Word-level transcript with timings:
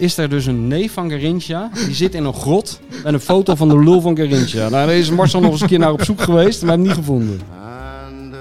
is 0.00 0.16
er 0.16 0.28
dus 0.28 0.46
een 0.46 0.68
neef 0.68 0.92
van 0.92 1.10
Garincha. 1.10 1.70
Die 1.86 1.94
zit 1.94 2.14
in 2.14 2.24
een 2.24 2.34
grot 2.34 2.80
met 3.04 3.12
een 3.12 3.20
foto 3.20 3.54
van 3.54 3.68
de 3.68 3.78
lul 3.78 4.00
van 4.00 4.16
Garincha. 4.16 4.58
Nou, 4.58 4.70
daar 4.70 4.94
is 4.94 5.10
Marcel 5.10 5.40
nog 5.40 5.50
eens 5.50 5.60
een 5.60 5.68
keer 5.68 5.78
naar 5.78 5.92
op 5.92 6.04
zoek 6.04 6.20
geweest, 6.20 6.62
maar 6.62 6.72
hem 6.72 6.82
niet 6.82 6.92
gevonden. 6.92 7.40
And 7.52 8.34
uh, 8.34 8.40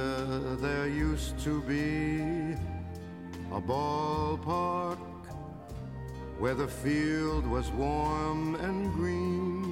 there 0.62 1.14
used 1.14 1.34
to 1.44 1.64
be 1.67 2.55
a 3.53 3.59
ballpark 3.59 4.98
where 6.40 6.55
the 6.55 6.67
field 6.84 7.44
was 7.52 7.66
warm 7.78 8.55
and 8.55 8.94
green. 9.00 9.67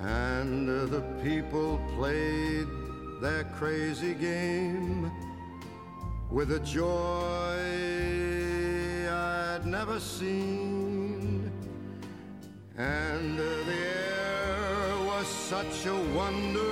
And 0.00 0.68
uh, 0.68 0.74
the 0.90 1.02
people 1.22 1.78
played 1.96 2.66
their 3.20 3.46
crazy 3.58 4.14
game 4.20 5.10
with 6.34 6.50
a 6.50 6.58
joy 6.64 7.58
I'd 9.08 9.64
never 9.64 10.00
seen. 10.00 11.52
And 12.76 13.38
uh, 13.38 13.44
the 13.66 13.72
air 13.72 15.04
was 15.06 15.26
such 15.48 15.86
a 15.92 15.96
wonder. 16.14 16.62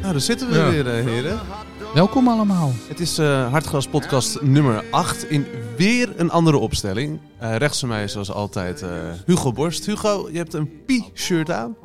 Nou, 0.00 0.12
daar 0.12 0.20
zitten 0.22 0.48
we 0.48 0.54
Ja. 0.54 0.70
weer, 0.70 0.86
eh, 0.98 1.04
heren. 1.04 1.40
Welkom 1.94 2.28
allemaal. 2.28 2.72
Het 2.88 3.00
is 3.00 3.18
eh 3.18 3.50
Hartgras 3.50 3.86
podcast 3.88 4.40
nummer 4.42 4.84
8 4.90 5.24
in 5.30 5.46
weer 5.76 6.12
een 6.16 6.30
andere 6.30 6.56
opstelling. 6.56 7.20
Eh, 7.38 7.56
rechts 7.56 7.80
van 7.80 7.88
mij 7.88 8.04
is 8.04 8.12
zoals 8.12 8.32
altijd 8.32 8.82
eh, 8.82 8.88
Hugo 9.26 9.52
Borst. 9.52 9.86
Hugo, 9.86 10.28
je 10.30 10.38
hebt 10.38 10.54
een 10.54 10.84
Pi-shirt 10.86 11.50
aan. 11.50 11.76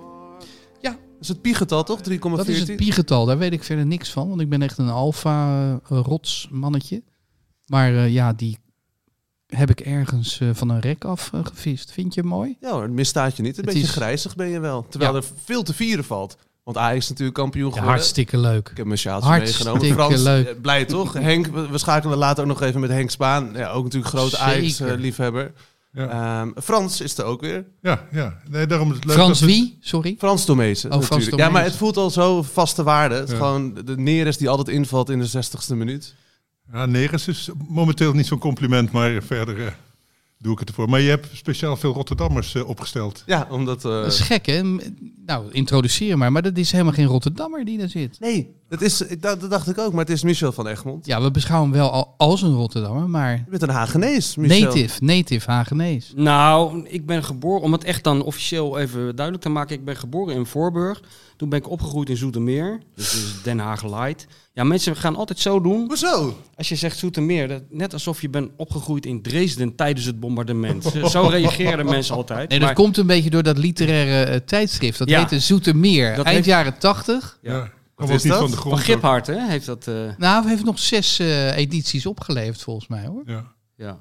Is 1.22 1.28
het 1.28 1.42
Pi-getal 1.42 1.84
toch? 1.84 2.00
3,14? 2.10 2.20
Dat 2.20 2.48
is 2.48 2.60
het 2.60 2.76
piegetal. 2.76 3.26
Daar 3.26 3.38
weet 3.38 3.52
ik 3.54 3.64
verder 3.64 3.86
niks 3.86 4.10
van. 4.12 4.30
Want 4.30 4.42
ik 4.42 4.50
ben 4.50 4.62
echt 4.62 4.78
een 4.78 4.90
alfa-rots 4.90 6.48
mannetje. 6.52 7.04
Maar 7.66 7.94
eh, 7.96 8.14
ja, 8.14 8.34
die 8.34 8.58
heb 9.48 9.70
ik 9.70 9.80
ergens 9.80 10.40
eh, 10.40 10.50
van 10.54 10.70
een 10.70 10.80
rek 10.80 11.06
af 11.06 11.30
eh, 11.34 11.40
gevist. 11.46 11.92
Vind 11.92 12.14
je 12.14 12.22
hem 12.22 12.30
mooi? 12.30 12.58
Ja 12.62 12.72
hoor, 12.72 12.82
het 12.82 12.92
misstaat 12.92 13.36
je 13.38 13.42
niet. 13.42 13.58
Een 13.58 13.64
Het 13.66 13.74
beetje 13.74 13.88
is- 13.88 13.94
grijzig 13.96 14.36
ben 14.36 14.48
je 14.48 14.60
wel. 14.60 14.86
Terwijl 14.90 15.12
Ja. 15.12 15.18
er 15.18 15.26
veel 15.44 15.64
te 15.64 15.74
vieren 15.74 16.04
valt. 16.06 16.38
Want 16.64 16.78
Ajax 16.80 16.98
is 17.04 17.10
natuurlijk 17.10 17.38
kampioen 17.38 17.66
Ja, 17.68 17.72
geworden. 17.72 17.96
hartstikke 17.96 18.38
leuk. 18.38 18.70
Ik 18.70 18.78
heb 18.78 18.86
mijn 18.86 18.98
sjaaltje 19.00 19.30
Hartstikke 19.30 19.72
meegenomen. 19.72 20.08
Frans, 20.08 20.24
leuk. 20.24 20.48
eh, 20.48 20.62
blij 20.62 20.86
toch? 20.86 21.14
Henk, 21.14 21.48
we, 21.48 21.78
schakelen 21.78 22.18
later 22.18 22.44
ook 22.44 22.50
nog 22.50 22.62
even 22.62 22.80
met 22.82 22.90
Henk 22.90 23.10
Spaan. 23.10 23.50
Ja, 23.54 23.70
ook 23.70 23.84
natuurlijk 23.84 24.14
grote. 24.14 24.38
Ajax-liefhebber. 24.38 25.52
Ja, 25.98 26.48
Frans 26.64 27.02
is 27.02 27.18
er 27.18 27.24
ook 27.26 27.42
weer. 27.42 27.66
ja, 27.82 28.08
ja. 28.12 28.38
Nee, 28.50 28.66
daarom 28.68 28.90
is 28.90 28.96
het 28.96 29.06
leuk. 29.06 29.16
Frans 29.16 29.40
het- 29.40 29.50
wie? 29.50 29.78
Sorry. 29.82 30.16
Frans 30.18 30.46
Tomezen. 30.46 30.90
Oh, 30.92 30.96
Frans 30.98 31.10
natuurlijk. 31.10 31.42
Ja, 31.42 31.50
maar 31.50 31.64
het 31.64 31.76
voelt 31.76 31.98
al 31.98 32.10
zo 32.10 32.44
vaste 32.44 32.84
waarde. 32.84 33.16
Het 33.16 33.30
Ja. 33.30 33.36
gewoon 33.36 33.74
de 33.86 33.98
Neres 33.98 34.38
die 34.38 34.50
altijd 34.50 34.68
invalt 34.68 35.10
in 35.10 35.20
de 35.20 35.26
60ste 35.28 35.76
minuut. 35.76 36.16
Ja, 36.74 36.86
Neres 36.86 37.28
is 37.28 37.50
momenteel 37.68 38.14
niet 38.14 38.26
zo'n 38.28 38.40
compliment, 38.40 38.92
maar 38.92 39.24
verder 39.24 39.66
eh, 39.66 39.72
doe 40.40 40.54
ik 40.54 40.60
het 40.60 40.68
ervoor. 40.70 40.90
Maar 40.90 41.02
je 41.02 41.10
hebt 41.10 41.28
speciaal 41.34 41.78
veel 41.78 41.94
Rotterdammers 41.94 42.56
eh, 42.56 42.68
opgesteld. 42.70 43.24
Ja, 43.26 43.48
omdat... 43.50 43.86
eh, 43.86 43.92
Dat 43.92 44.06
is 44.14 44.20
gek, 44.20 44.46
hè? 44.46 44.62
Nou, 45.26 45.52
introduceer 45.52 46.18
maar. 46.18 46.32
Maar 46.32 46.42
dat 46.42 46.58
is 46.58 46.72
helemaal 46.72 46.94
geen 46.94 47.06
Rotterdammer 47.06 47.66
die 47.66 47.78
daar 47.78 47.90
zit. 47.90 48.20
Nee, 48.20 48.56
dat, 48.70 48.82
is, 48.82 49.02
ik- 49.02 49.22
dat, 49.22 49.42
dat 49.42 49.50
dacht 49.50 49.70
ik 49.70 49.78
ook. 49.78 49.92
Maar 49.92 50.06
het 50.06 50.14
is 50.14 50.24
Michel 50.24 50.52
van 50.52 50.68
Egmond. 50.68 51.06
Ja, 51.06 51.22
we 51.22 51.32
beschouwen 51.32 51.70
hem 51.70 51.80
wel 51.80 51.92
al 51.92 52.14
als 52.18 52.42
een 52.42 52.54
Rotterdammer, 52.54 53.10
maar 53.10 53.32
Je 53.32 53.44
bent 53.50 53.62
een 53.62 53.70
Hagenees, 53.70 54.36
Michel. 54.36 54.60
native, 54.64 55.04
native 55.04 55.52
Hagenees. 55.52 56.12
Nou, 56.16 56.86
ik 56.88 57.06
ben 57.06 57.24
geboren, 57.24 57.62
om 57.64 57.72
het 57.72 57.84
echt 57.84 58.04
dan 58.04 58.22
officieel 58.24 58.78
even 58.78 59.16
duidelijk 59.16 59.46
te 59.46 59.50
maken. 59.52 59.76
Ik 59.76 59.86
ben 59.86 59.96
geboren 59.98 60.36
in 60.36 60.46
Voorburg. 60.46 61.02
Toen 61.38 61.50
ben 61.50 61.60
ik 61.60 61.70
opgegroeid 61.70 62.10
in 62.10 62.18
Zoetermeer. 62.18 62.80
Dus 62.96 63.14
is 63.14 63.42
Den 63.44 63.60
Haag 63.60 63.84
Light. 63.84 64.28
Ja, 64.58 64.64
mensen 64.64 64.96
gaan 64.96 65.16
altijd 65.16 65.40
zo 65.40 65.62
doen. 65.62 65.86
Hoezo? 65.88 66.38
Als 66.56 66.70
je 66.70 66.76
zegt 66.76 66.98
Zoetermeer, 66.98 67.48
dat, 67.48 67.64
net 67.70 67.94
alsof 67.94 68.22
je 68.22 68.30
bent 68.30 68.52
opgegroeid 68.56 69.06
in 69.06 69.22
Dresden 69.22 69.76
tijdens 69.76 70.06
het 70.06 70.20
bombardement. 70.20 70.84
Zo 71.12 71.22
reageren 71.22 71.86
mensen 71.86 72.16
altijd. 72.16 72.50
Nee, 72.50 72.60
dat 72.60 72.68
Maar- 72.68 72.76
komt 72.78 72.98
een 72.98 73.08
beetje 73.08 73.30
door 73.30 73.44
dat 73.44 73.58
literaire 73.58 74.24
eh, 74.32 74.40
tijdschrift. 74.40 74.98
Dat 74.98 75.10
Ja. 75.10 75.20
heette 75.20 75.40
Zoetermeer. 75.40 76.08
Dat 76.16 76.26
Eind 76.26 76.36
heeft- 76.36 76.48
jaren 76.48 76.78
tachtig. 76.80 77.38
Ja. 77.42 77.52
Ja. 77.54 77.60
Wat 77.60 77.70
Kwam 77.96 78.10
is 78.12 78.24
dat? 78.24 78.38
van 78.40 78.52
de 78.52 78.58
grond. 78.58 78.76
Van 78.76 78.84
Giphart, 78.86 79.28
hè, 79.28 79.48
heeft 79.48 79.66
dat... 79.66 79.88
eh, 79.88 79.94
Nou, 80.18 80.42
hij 80.42 80.52
heeft 80.52 80.64
nog 80.66 80.80
zes 80.80 81.20
eh, 81.20 81.58
edities 81.58 82.06
opgeleverd 82.06 82.62
volgens 82.62 82.88
mij 82.88 83.06
hoor. 83.06 83.24
Ja. 83.26 83.46
Ja. 83.76 84.00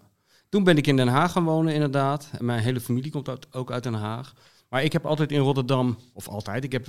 Toen 0.49 0.65
ben 0.65 0.77
ik 0.77 0.87
in 0.87 0.97
Den 0.97 1.09
Haag 1.09 1.33
gaan 1.33 1.45
wonen, 1.45 1.75
inderdaad. 1.75 2.29
En 2.39 2.45
mijn 2.45 2.61
hele 2.63 2.81
familie 2.81 3.11
komt 3.11 3.29
uit- 3.29 3.47
ook 3.53 3.71
uit 3.73 3.83
Den 3.83 3.95
Haag. 3.95 4.33
Maar 4.69 4.85
ik 4.85 4.93
heb 4.93 5.07
altijd 5.07 5.33
in 5.33 5.41
Rotterdam, 5.41 5.99
of 6.13 6.29
altijd, 6.29 6.65
ik 6.65 6.73
heb 6.73 6.87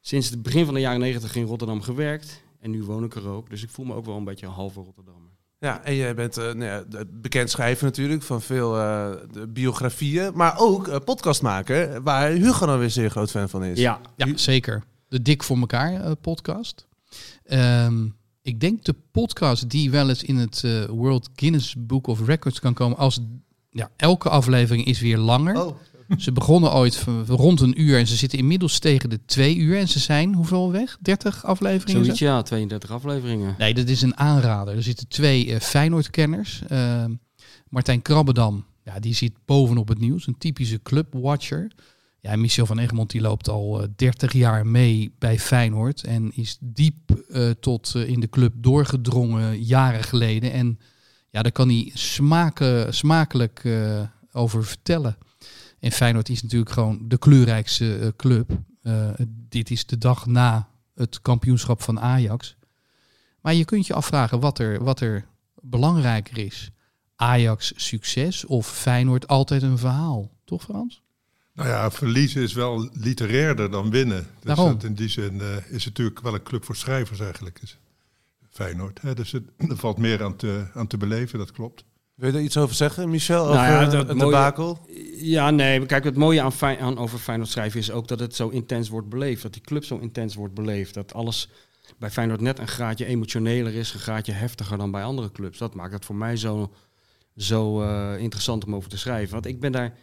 sinds 0.00 0.30
het 0.30 0.42
begin 0.42 0.64
van 0.64 0.74
de 0.74 0.80
jaren 0.80 1.00
negentig 1.00 1.36
in 1.36 1.44
Rotterdam 1.44 1.80
gewerkt. 1.82 2.42
En 2.64 2.70
nu 2.70 2.82
woon 2.84 3.04
ik 3.04 3.14
er 3.14 3.28
ook. 3.28 3.50
Dus 3.50 3.62
ik 3.62 3.70
voel 3.70 3.84
me 3.86 3.94
ook 3.94 4.04
wel 4.06 4.16
een 4.16 4.24
beetje 4.24 4.46
een 4.46 4.52
halve 4.52 4.80
Rotterdammer. 4.80 5.30
Ja, 5.58 5.82
en 5.82 5.94
jij 5.94 6.14
bent 6.14 6.36
eh, 6.36 6.44
nou 6.44 6.64
ja, 6.64 6.82
de- 6.88 7.06
bekend 7.12 7.50
schrijver 7.50 7.84
natuurlijk 7.84 8.22
van 8.22 8.42
veel 8.42 8.78
eh, 8.78 9.10
biografieën. 9.48 10.30
Maar 10.34 10.58
ook 10.58 10.88
eh, 10.88 10.96
podcastmaker, 11.04 12.02
waar 12.02 12.30
Hugo 12.30 12.66
dan 12.66 12.78
weer 12.78 12.90
zeer 12.90 13.10
groot 13.10 13.30
fan 13.30 13.48
van 13.48 13.64
is. 13.64 13.78
Ja, 13.78 14.00
Ja, 14.16 14.36
zeker. 14.36 14.84
De 15.08 15.22
Dik 15.22 15.42
voor 15.42 15.56
elkaar 15.58 16.16
podcast. 16.16 16.86
Ehm, 17.44 18.06
ik 18.42 18.60
denk 18.60 18.84
de 18.84 18.94
podcast 19.10 19.70
die 19.70 19.90
wel 19.90 20.08
eens 20.08 20.22
in 20.22 20.36
het 20.36 20.86
World 20.88 21.28
Guinness 21.34 21.74
Book 21.78 22.06
of 22.06 22.26
Records 22.26 22.60
kan 22.60 22.74
komen 22.74 22.96
als 22.98 23.20
ja, 23.70 23.90
elke 23.96 24.28
aflevering 24.28 24.84
is 24.86 25.00
weer 25.00 25.18
langer. 25.18 25.66
Oh, 25.66 25.76
Ze 26.18 26.32
begonnen 26.32 26.72
ooit 26.72 27.04
rond 27.26 27.60
een 27.60 27.80
uur 27.80 27.98
en 27.98 28.06
ze 28.06 28.16
zitten 28.16 28.38
inmiddels 28.38 28.78
tegen 28.78 29.10
de 29.10 29.24
twee 29.26 29.56
uur 29.56 29.78
en 29.78 29.88
ze 29.88 29.98
zijn 29.98 30.34
hoeveel 30.34 30.72
weg? 30.72 30.98
30 31.00 31.44
afleveringen? 31.44 32.04
zoiets 32.04 32.20
ja, 32.20 32.42
32 32.42 32.90
afleveringen. 32.90 33.54
Nee, 33.58 33.74
dat 33.74 33.88
is 33.88 34.02
een 34.02 34.16
aanrader. 34.16 34.76
Er 34.76 34.82
zitten 34.82 35.08
twee 35.08 35.52
eh 35.52 35.60
Feyenoord-kenners. 35.60 36.62
Ehm, 36.68 37.14
Martijn 37.68 38.02
Krabbedam, 38.02 38.64
ja, 38.84 38.98
die 39.00 39.14
zit 39.14 39.32
bovenop 39.44 39.88
het 39.88 39.98
nieuws. 39.98 40.26
Een 40.26 40.38
typische 40.38 40.82
clubwatcher. 40.82 41.70
Ja, 42.20 42.36
Michel 42.36 42.66
van 42.66 42.78
Egmond 42.78 43.10
die 43.10 43.20
loopt 43.20 43.48
al 43.48 43.82
eh, 43.82 43.88
30 43.96 44.32
jaar 44.32 44.66
mee 44.66 45.14
bij 45.18 45.38
Feyenoord. 45.38 46.04
En 46.04 46.30
is 46.34 46.58
diep 46.60 47.24
eh, 47.28 47.50
tot 47.50 47.92
eh, 47.94 48.08
in 48.08 48.20
de 48.20 48.28
club 48.28 48.52
doorgedrongen 48.56 49.62
jaren 49.62 50.02
geleden. 50.02 50.52
En 50.52 50.78
ja, 51.34 51.42
daar 51.42 51.52
kan 51.52 51.68
hij 51.68 51.90
smaken, 51.94 52.94
smakelijk 52.94 53.60
eh, 53.64 54.00
over 54.32 54.64
vertellen. 54.64 55.16
En 55.84 55.92
Feyenoord 55.92 56.28
is 56.28 56.42
natuurlijk 56.42 56.70
gewoon 56.70 56.98
de 57.02 57.18
kleurrijkste 57.18 57.98
eh, 57.98 58.08
club. 58.16 58.50
Eh, 58.82 59.10
dit 59.48 59.70
is 59.70 59.86
de 59.86 59.98
dag 59.98 60.26
na 60.26 60.68
het 60.94 61.22
kampioenschap 61.22 61.82
van 61.82 62.00
Ajax. 62.00 62.56
Maar 63.40 63.54
je 63.54 63.64
kunt 63.64 63.86
je 63.86 63.94
afvragen 63.94 64.40
wat 64.40 64.58
er, 64.58 64.84
wat 64.84 65.00
er 65.00 65.26
belangrijker 65.60 66.38
is. 66.38 66.70
Ajax 67.16 67.72
succes 67.76 68.44
of 68.44 68.70
Feyenoord 68.70 69.28
altijd 69.28 69.62
een 69.62 69.78
verhaal. 69.78 70.30
Toch 70.44 70.62
Frans? 70.62 71.02
Nou 71.52 71.68
ja, 71.68 71.90
verliezen 71.90 72.42
is 72.42 72.52
wel 72.52 72.88
literairder 72.92 73.70
dan 73.70 73.90
winnen. 73.90 74.26
Dus 74.40 74.56
dat 74.56 74.84
in 74.84 74.94
die 74.94 75.08
zin 75.08 75.40
eh, 75.40 75.56
is 75.56 75.84
het 75.84 75.84
natuurlijk 75.84 76.20
wel 76.20 76.34
een 76.34 76.42
club 76.42 76.64
voor 76.64 76.76
schrijvers 76.76 77.20
eigenlijk. 77.20 77.58
Is 77.62 77.78
Feyenoord. 78.50 79.00
Hè? 79.02 79.14
Dus 79.14 79.32
het, 79.32 79.44
er 79.68 79.76
valt 79.76 79.98
meer 79.98 80.24
aan 80.24 80.36
te, 80.36 80.66
aan 80.74 80.86
te 80.86 80.96
beleven, 80.96 81.38
dat 81.38 81.52
klopt. 81.52 81.84
Wil 82.14 82.30
je 82.30 82.36
er 82.36 82.42
iets 82.44 82.56
over 82.56 82.74
zeggen, 82.74 83.10
Michel? 83.10 83.44
Nou 83.44 83.56
over 83.56 83.64
ja, 83.66 83.84
dat 83.84 84.08
het 84.08 84.16
mooie- 84.16 84.30
debakel? 84.30 84.78
Ja, 85.16 85.50
nee, 85.50 85.86
kijk, 85.86 86.04
het 86.04 86.16
mooie 86.16 86.52
aan 86.78 86.98
over 86.98 87.18
Feyenoord 87.18 87.50
schrijven 87.50 87.80
is 87.80 87.90
ook 87.90 88.08
dat 88.08 88.18
het 88.18 88.34
zo 88.34 88.48
intens 88.48 88.88
wordt 88.88 89.08
beleefd. 89.08 89.42
Dat 89.42 89.52
die 89.52 89.62
club 89.62 89.84
zo 89.84 89.98
intens 89.98 90.34
wordt 90.34 90.54
beleefd. 90.54 90.94
Dat 90.94 91.14
alles 91.14 91.48
bij 91.98 92.10
Feyenoord 92.10 92.40
net 92.40 92.58
een 92.58 92.68
graadje 92.68 93.06
emotioneler 93.06 93.74
is, 93.74 93.94
een 93.94 94.00
graadje 94.00 94.32
heftiger 94.32 94.78
dan 94.78 94.90
bij 94.90 95.04
andere 95.04 95.32
clubs. 95.32 95.58
Dat 95.58 95.74
maakt 95.74 95.92
het 95.92 96.04
voor 96.04 96.14
mij 96.14 96.36
zo, 96.36 96.72
zo 97.36 97.82
eh, 97.82 98.18
interessant 98.18 98.64
om 98.64 98.74
over 98.74 98.90
te 98.90 98.98
schrijven. 98.98 99.32
Want 99.32 99.46
ik 99.46 99.60
ben 99.60 99.72
daar 99.72 99.94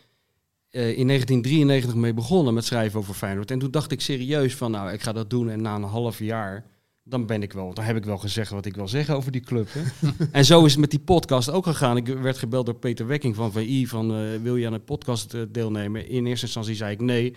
eh, 0.69 0.97
in 0.97 1.07
1993 1.07 1.95
mee 1.95 2.13
begonnen 2.13 2.53
met 2.53 2.65
schrijven 2.65 2.99
over 2.99 3.13
Feyenoord. 3.13 3.51
En 3.51 3.59
toen 3.59 3.71
dacht 3.71 3.91
ik 3.91 4.01
serieus 4.01 4.55
van, 4.55 4.71
nou, 4.71 4.91
ik 4.91 5.01
ga 5.01 5.11
dat 5.11 5.29
doen. 5.29 5.49
En 5.49 5.61
na 5.61 5.75
een 5.75 5.83
half 5.83 6.19
jaar, 6.19 6.65
dan 7.03 7.25
ben 7.25 7.41
ik 7.43 7.53
wel, 7.53 7.73
dan 7.73 7.83
heb 7.83 7.95
ik 7.95 8.05
wel 8.05 8.17
gezegd 8.17 8.51
wat 8.51 8.65
ik 8.65 8.75
wil 8.75 8.87
zeggen 8.87 9.15
over 9.15 9.31
die 9.31 9.41
club. 9.41 9.69
Hè. 9.71 9.81
en 10.31 10.45
zo 10.45 10.65
is 10.65 10.71
het 10.71 10.79
met 10.79 10.89
die 10.89 10.99
podcast 10.99 11.49
ook 11.49 11.65
gegaan. 11.65 11.97
Ik 11.97 12.07
werd 12.07 12.37
gebeld 12.37 12.65
door 12.65 12.75
Peter 12.75 13.07
Wekking 13.07 13.35
van 13.35 13.51
VI 13.51 13.87
van, 13.87 14.15
eh, 14.15 14.41
wil 14.41 14.55
je 14.55 14.67
aan 14.67 14.73
een 14.73 14.83
podcast 14.83 15.33
eh, 15.33 15.41
deelnemen? 15.49 16.07
In 16.09 16.25
eerste 16.25 16.45
instantie 16.45 16.75
zei 16.75 16.91
ik 16.91 17.01
nee. 17.01 17.35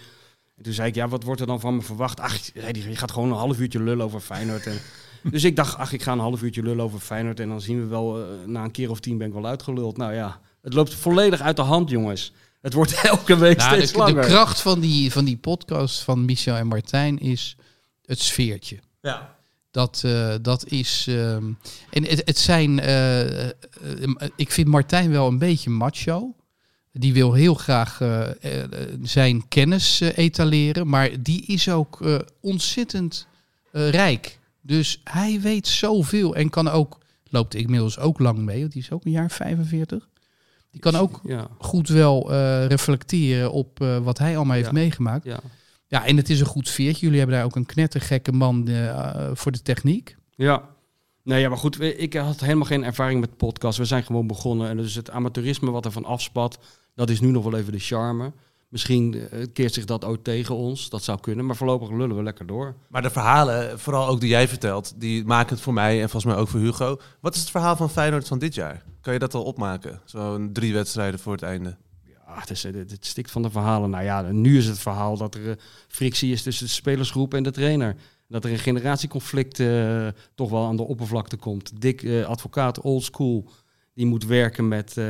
En 0.57 0.63
toen 0.63 0.73
zei 0.73 0.89
ik, 0.89 0.95
ja, 0.95 1.09
wat 1.09 1.23
wordt 1.23 1.41
er 1.41 1.47
dan 1.47 1.61
van 1.61 1.77
me 1.77 1.83
verwacht? 1.83 2.21
Ach, 2.21 2.39
je 2.55 2.97
gaat 2.97 3.13
gewoon 3.13 3.31
een 3.31 3.37
half 3.37 3.61
uurtje 3.61 3.83
lullen 3.83 4.05
over 4.05 4.21
Feyenoord. 4.21 4.67
En, 4.67 4.79
dus 5.31 5.45
ik 5.45 5.57
dacht, 5.57 5.77
ach, 5.77 5.93
ik 5.93 6.03
ga 6.03 6.13
een 6.13 6.19
half 6.19 6.43
uurtje 6.43 6.63
lullen 6.63 6.85
over 6.85 6.99
Feyenoord. 6.99 7.41
En 7.41 7.49
dan 7.49 7.61
zien 7.61 7.81
we 7.81 7.87
wel, 7.87 8.21
eh, 8.23 8.27
na 8.47 8.65
een 8.65 8.71
keer 8.71 8.91
of 8.91 9.01
tien 9.01 9.19
ben 9.19 9.27
ik 9.27 9.33
wel 9.33 9.47
uitgeluld. 9.47 9.97
Nou 9.97 10.15
ja, 10.15 10.41
het 10.63 10.75
loopt 10.75 10.95
volledig 10.95 11.41
uit 11.41 11.57
de 11.57 11.63
hand, 11.63 11.91
jongens. 11.91 12.33
Het 12.61 12.73
wordt 12.73 13.01
elke 13.13 13.37
week 13.37 13.57
Nou, 13.57 13.75
steeds 13.75 13.93
de, 13.93 13.99
de 13.99 14.05
langer. 14.05 14.25
kracht 14.25 14.61
van 14.61 14.81
die, 14.81 15.13
van 15.13 15.25
die 15.25 15.37
podcast 15.37 16.01
van 16.01 16.25
Michel 16.25 16.57
en 16.57 16.67
Martijn 16.67 17.19
is 17.19 17.57
het 18.05 18.21
sfeertje. 18.21 18.79
Ja. 19.01 19.34
Dat, 19.75 20.03
eh, 20.05 20.35
dat 20.43 20.67
is. 20.67 21.07
ehm, 21.09 21.53
en 21.91 22.05
het, 22.05 22.23
het 22.25 22.39
zijn. 22.39 22.81
eh, 22.81 23.45
eh, 23.49 23.53
ik 24.37 24.51
vind 24.51 24.69
Martijn 24.69 25.11
wel 25.11 25.27
een 25.29 25.39
beetje 25.39 25.71
macho. 25.71 26.35
Die 26.93 27.13
wil 27.13 27.33
heel 27.33 27.55
graag 27.55 28.01
zijn 29.03 29.49
kennis 29.49 30.01
etaleren. 30.01 30.89
Maar 30.89 31.23
die 31.23 31.45
is 31.47 31.69
ook 31.69 31.99
ontzettend 32.41 33.27
rijk. 33.73 34.39
Dus 34.61 35.01
hij 35.05 35.41
weet 35.41 35.67
zoveel. 35.67 36.35
En 36.37 36.51
kan 36.51 36.69
ook. 36.69 36.99
Loopt 37.29 37.55
inmiddels 37.55 37.99
ook 37.99 38.19
lang 38.19 38.39
mee. 38.39 38.61
Want 38.61 38.73
die 38.73 38.83
is 38.83 38.91
ook 38.91 39.05
een 39.05 39.11
jaar 39.11 39.31
45. 39.31 40.09
Die 40.71 40.81
kan 40.81 40.97
ook 40.97 41.21
Ja, 41.25 41.49
goed 41.59 41.89
wel 41.89 42.33
reflecteren 42.67 43.53
op 43.53 43.79
wat 44.03 44.19
hij 44.19 44.37
allemaal 44.37 44.55
heeft 44.55 44.67
Ja. 44.67 44.73
meegemaakt. 44.73 45.25
ja. 45.25 45.41
Ja, 45.95 46.07
en 46.07 46.17
het 46.17 46.31
is 46.31 46.41
een 46.41 46.47
goed 46.47 46.69
veertje. 46.69 47.05
Jullie 47.05 47.19
hebben 47.19 47.37
daar 47.37 47.45
ook 47.45 47.57
een 47.57 47.67
knettergekke 47.67 48.33
man 48.33 48.69
eh, 48.69 49.31
voor 49.33 49.53
de 49.53 49.63
techniek. 49.63 50.17
Ja. 50.35 50.69
Nee, 51.23 51.41
ja, 51.41 51.49
maar 51.49 51.59
goed, 51.59 51.81
ik 51.81 52.15
had 52.15 52.41
helemaal 52.41 52.65
geen 52.65 52.85
ervaring 52.85 53.21
met 53.21 53.37
podcasts. 53.37 53.79
We 53.79 53.85
zijn 53.85 54.03
gewoon 54.03 54.27
begonnen. 54.27 54.69
En 54.69 54.77
dus 54.77 54.95
het 54.95 55.11
amateurisme 55.11 55.71
wat 55.71 55.85
er 55.85 55.93
van 55.93 56.05
afspat, 56.05 56.59
dat 56.95 57.11
is 57.11 57.21
nu 57.21 57.31
nog 57.31 57.45
wel 57.45 57.59
even 57.59 57.73
de 57.73 57.79
charme. 57.79 58.33
Misschien 58.69 59.29
eh, 59.31 59.47
keert 59.53 59.75
zich 59.75 59.85
dat 59.85 60.05
ook 60.05 60.25
tegen 60.25 60.55
ons. 60.55 60.89
Dat 60.89 61.03
zou 61.03 61.21
kunnen. 61.21 61.47
Maar 61.47 61.57
voorlopig 61.57 61.91
lullen 61.91 62.17
we 62.17 62.23
lekker 62.23 62.47
door. 62.47 62.75
Maar 62.89 63.03
de 63.03 63.11
verhalen, 63.11 63.81
vooral 63.81 64.09
ook 64.09 64.21
die 64.21 64.29
jij 64.29 64.49
vertelt, 64.49 64.93
die 64.97 65.25
maken 65.25 65.55
het 65.55 65.65
voor 65.65 65.73
mij 65.73 66.03
en 66.03 66.11
volgens 66.11 66.33
mij 66.33 66.43
ook 66.43 66.49
voor 66.49 66.61
Hugo. 66.61 67.01
Wat 67.21 67.35
is 67.35 67.41
het 67.41 67.51
verhaal 67.51 67.77
van 67.77 67.91
Feyenoord 67.91 68.29
van 68.29 68.39
dit 68.39 68.55
jaar? 68.55 68.85
Kan 69.01 69.13
je 69.13 69.19
dat 69.19 69.35
al 69.35 69.45
opmaken? 69.45 70.01
Zo'n 70.05 70.51
drie 70.53 70.73
wedstrijden 70.73 71.21
voor 71.21 71.33
het 71.33 71.43
einde. 71.43 71.77
Ja, 72.35 72.41
het, 72.41 72.51
is, 72.51 72.65
eh, 72.65 72.73
het, 72.75 72.91
het 72.91 73.07
stikt 73.07 73.31
van 73.31 73.43
de 73.43 73.51
verhalen. 73.51 73.91
Nou 73.91 74.05
ja, 74.05 74.23
nu 74.33 74.57
is 74.59 74.67
het 74.67 74.79
verhaal 74.79 75.17
dat 75.17 75.35
er 75.35 75.51
eh, 75.51 75.57
frictie 75.89 76.33
is 76.33 76.43
tussen 76.43 76.67
de 76.67 76.73
spelersgroep 76.73 77.35
en 77.35 77.43
de 77.43 77.51
trainer. 77.51 77.97
Dat 78.29 78.45
er 78.45 78.51
een 78.51 78.59
generatieconflict 78.59 79.61
eh, 79.61 80.09
toch 80.35 80.51
wel 80.51 80.67
aan 80.67 80.77
de 80.77 80.83
oppervlakte 80.83 81.37
komt. 81.37 81.81
Dick, 81.81 82.03
eh, 82.03 82.25
advocaat, 82.25 82.81
old 82.81 83.03
school, 83.03 83.49
die 83.95 84.07
moet 84.07 84.25
werken 84.25 84.69
met 84.69 84.97
eh, 84.97 85.07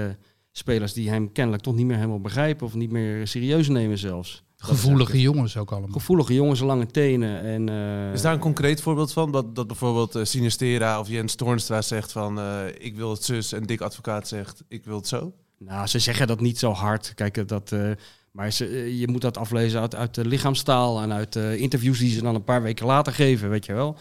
spelers 0.52 0.92
die 0.92 1.08
hem 1.10 1.32
kennelijk 1.32 1.62
toch 1.62 1.74
niet 1.74 1.86
meer 1.86 1.96
helemaal 1.96 2.20
begrijpen 2.20 2.66
of 2.66 2.74
niet 2.74 2.90
meer 2.90 3.26
serieus 3.26 3.68
nemen 3.68 3.98
zelfs. 3.98 4.42
Gevoelige 4.56 5.20
jongens 5.20 5.56
ook 5.56 5.70
allemaal. 5.70 5.88
het- 5.88 5.98
Gevoelige 5.98 6.34
jongens, 6.34 6.60
lange 6.60 6.86
tenen. 6.86 7.40
En, 7.40 7.68
eh, 7.68 8.12
Is 8.12 8.20
daar 8.22 8.32
een 8.32 8.38
concreet 8.38 8.80
voorbeeld 8.80 9.12
van? 9.12 9.32
Dat, 9.32 9.54
dat 9.56 9.66
bijvoorbeeld 9.66 10.18
Sinistera 10.28 11.00
of 11.00 11.08
Jens 11.08 11.34
Toornstra 11.34 11.82
zegt 11.82 12.12
van 12.12 12.38
eh, 12.38 12.60
ik 12.78 12.96
wil 12.96 13.10
het 13.10 13.24
zus 13.24 13.52
en 13.52 13.62
Dick 13.62 13.80
Advocaat 13.80 14.28
zegt 14.28 14.62
ik 14.68 14.84
wil 14.84 14.96
het 14.96 15.06
zo? 15.08 15.32
Nou, 15.58 15.86
ze 15.86 15.98
zeggen 15.98 16.26
dat 16.26 16.40
niet 16.40 16.58
zo 16.58 16.72
hard. 16.72 17.12
Kijk, 17.14 17.36
eh, 17.36 17.46
dat, 17.46 17.72
eh, 17.72 17.90
maar 18.30 18.50
ze, 18.50 18.66
eh, 18.66 19.00
je 19.00 19.08
moet 19.08 19.20
dat 19.20 19.38
aflezen 19.38 19.80
uit, 19.80 19.94
uit 19.94 20.14
de 20.14 20.26
lichaamstaal 20.26 21.00
en 21.02 21.12
uit 21.12 21.32
de 21.32 21.56
interviews 21.58 21.98
die 21.98 22.10
ze 22.10 22.22
dan 22.22 22.34
een 22.34 22.44
paar 22.44 22.62
weken 22.62 22.86
later 22.86 23.12
geven, 23.12 23.50
weet 23.50 23.66
je 23.66 23.72
wel. 23.72 23.96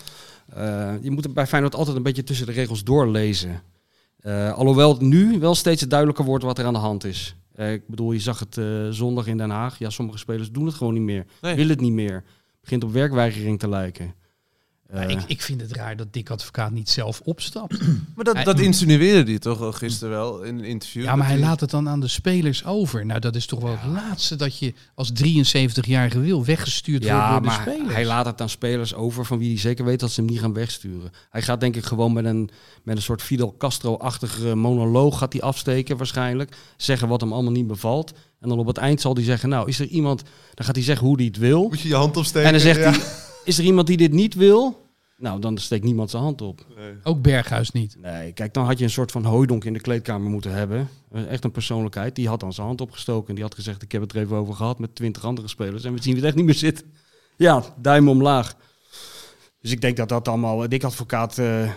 Je 1.01 1.11
moet 1.11 1.23
het 1.23 1.33
bij 1.33 1.47
Feyenoord 1.47 1.75
altijd 1.75 1.97
een 1.97 2.03
beetje 2.03 2.23
tussen 2.23 2.45
de 2.45 2.51
regels 2.51 2.83
doorlezen. 2.83 3.61
Alhoewel 4.55 4.89
het 4.89 5.01
nu 5.01 5.39
wel 5.39 5.55
steeds 5.55 5.81
duidelijker 5.81 6.25
wordt 6.25 6.43
wat 6.43 6.59
er 6.59 6.65
aan 6.65 6.73
de 6.73 6.79
hand 6.79 7.03
is. 7.03 7.35
Ik 7.55 7.87
bedoel, 7.87 8.11
je 8.11 8.19
zag 8.19 8.39
het 8.39 8.59
zondag 8.95 9.27
in 9.27 9.37
Den 9.37 9.49
Haag. 9.49 9.79
Ja, 9.79 9.89
sommige 9.89 10.17
spelers 10.17 10.51
doen 10.51 10.65
het 10.65 10.75
gewoon 10.75 10.93
niet 10.93 11.03
meer. 11.03 11.25
Nee. 11.41 11.55
Willen 11.55 11.71
het 11.71 11.81
niet 11.81 11.93
meer. 11.93 12.23
Begint 12.61 12.83
op 12.83 12.91
werkweigering 12.91 13.59
te 13.59 13.69
lijken. 13.69 14.13
Ja, 14.93 14.99
Eh, 14.99 15.09
ik, 15.09 15.19
ik 15.27 15.41
vind 15.41 15.61
het 15.61 15.71
raar 15.71 15.95
dat 15.95 16.13
Dick 16.13 16.29
Advocaat 16.29 16.71
niet 16.71 16.89
zelf 16.89 17.21
opstapt. 17.23 17.79
Maar 18.15 18.25
dat, 18.25 18.35
Hij- 18.35 18.43
dat 18.43 18.59
insinueerde 18.59 19.29
hij 19.31 19.39
toch 19.39 19.61
al 19.61 19.71
gisteren 19.71 20.13
wel 20.13 20.41
in 20.41 20.57
een 20.57 20.63
interview? 20.63 21.03
Ja, 21.03 21.15
maar 21.15 21.27
hij 21.27 21.39
laat 21.39 21.59
het 21.59 21.69
dan 21.69 21.89
aan 21.89 21.99
de 21.99 22.07
spelers 22.07 22.65
over. 22.65 23.05
Nou, 23.05 23.19
dat 23.19 23.35
is 23.35 23.45
toch 23.45 23.59
wel 23.61 23.71
het 23.71 23.91
laatste 23.93 24.35
dat 24.35 24.57
je 24.59 24.73
als 24.95 25.11
73-jarige 25.23 26.19
wil 26.19 26.45
weggestuurd 26.45 27.03
wordt 27.03 27.17
Ja, 27.17 27.31
door 27.31 27.41
de 27.41 27.47
maar 27.47 27.61
spelers. 27.61 27.93
hij 27.93 28.05
laat 28.05 28.25
het 28.25 28.41
aan 28.41 28.49
spelers 28.49 28.93
over 28.93 29.25
van 29.25 29.37
wie 29.37 29.49
hij 29.49 29.59
zeker 29.59 29.85
weet 29.85 29.99
dat 29.99 30.11
ze 30.11 30.21
hem 30.21 30.29
niet 30.29 30.39
gaan 30.39 30.53
wegsturen. 30.53 31.11
Hij 31.29 31.41
gaat 31.41 31.59
denk 31.59 31.75
ik 31.75 31.83
gewoon 31.85 32.13
met 32.13 32.25
een, 32.25 32.49
met 32.83 32.95
een 32.95 33.01
soort 33.01 33.21
Fidel 33.21 33.55
Castro-achtige 33.57 34.55
monoloog 34.55 35.17
gaat 35.17 35.33
hij 35.33 35.41
afsteken 35.41 35.97
waarschijnlijk. 35.97 36.55
Zeggen 36.77 37.07
wat 37.07 37.21
hem 37.21 37.33
allemaal 37.33 37.51
niet 37.51 37.67
bevalt. 37.67 38.11
En 38.39 38.49
dan 38.49 38.59
op 38.59 38.67
het 38.67 38.77
eind 38.77 39.01
zal 39.01 39.13
hij 39.13 39.23
zeggen, 39.23 39.49
nou 39.49 39.67
is 39.67 39.79
er 39.79 39.87
iemand, 39.87 40.23
dan 40.53 40.65
gaat 40.65 40.75
hij 40.75 40.83
zeggen 40.83 41.07
hoe 41.07 41.15
hij 41.15 41.25
het 41.25 41.37
wil. 41.37 41.67
Moet 41.67 41.81
je 41.81 41.87
je 41.87 41.95
hand 41.95 42.17
opsteken? 42.17 42.47
En 42.47 42.51
dan 42.53 42.61
zegt 42.61 42.79
Ja. 42.79 42.89
hij, 42.91 42.99
is 43.43 43.57
er 43.57 43.63
iemand 43.63 43.87
die 43.87 43.97
dit 43.97 44.11
niet 44.11 44.33
wil? 44.33 44.81
Nou, 45.17 45.39
dan 45.39 45.57
steekt 45.57 45.83
niemand 45.83 46.09
zijn 46.09 46.23
hand 46.23 46.41
op. 46.41 46.65
Ook 47.03 47.21
Berghuis 47.21 47.71
niet. 47.71 47.95
Nee, 48.01 48.31
kijk, 48.31 48.53
dan 48.53 48.65
had 48.65 48.77
je 48.77 48.83
een 48.83 48.89
soort 48.89 49.11
van 49.11 49.23
hooidonk 49.25 49.63
in 49.63 49.73
de 49.73 49.79
kleedkamer 49.79 50.29
moeten 50.29 50.51
hebben. 50.53 50.89
Eh, 51.11 51.27
Echt 51.31 51.43
een 51.43 51.51
persoonlijkheid. 51.51 52.15
Die 52.15 52.27
had 52.27 52.39
dan 52.39 52.53
zijn 52.53 52.67
hand 52.67 52.81
opgestoken. 52.81 53.27
En 53.29 53.35
die 53.35 53.43
had 53.43 53.55
gezegd, 53.55 53.81
ik 53.81 53.91
heb 53.91 54.01
het 54.01 54.13
er 54.13 54.21
even 54.21 54.37
over 54.37 54.53
gehad 54.53 54.79
met 54.79 54.95
twintig 54.95 55.25
andere 55.25 55.47
spelers. 55.47 55.83
En 55.83 55.93
we 55.93 56.01
zien 56.01 56.15
het 56.15 56.23
echt 56.23 56.35
niet 56.35 56.45
meer 56.45 56.53
zitten. 56.55 56.85
Ja, 57.37 57.63
duim 57.77 58.09
omlaag. 58.09 58.55
Dus 59.61 59.71
ik 59.71 59.81
denk 59.81 59.97
dat 59.97 60.09
dat 60.09 60.27
allemaal... 60.27 60.69
Dik 60.69 60.83
advocaat... 60.83 61.37
eh, 61.37 61.69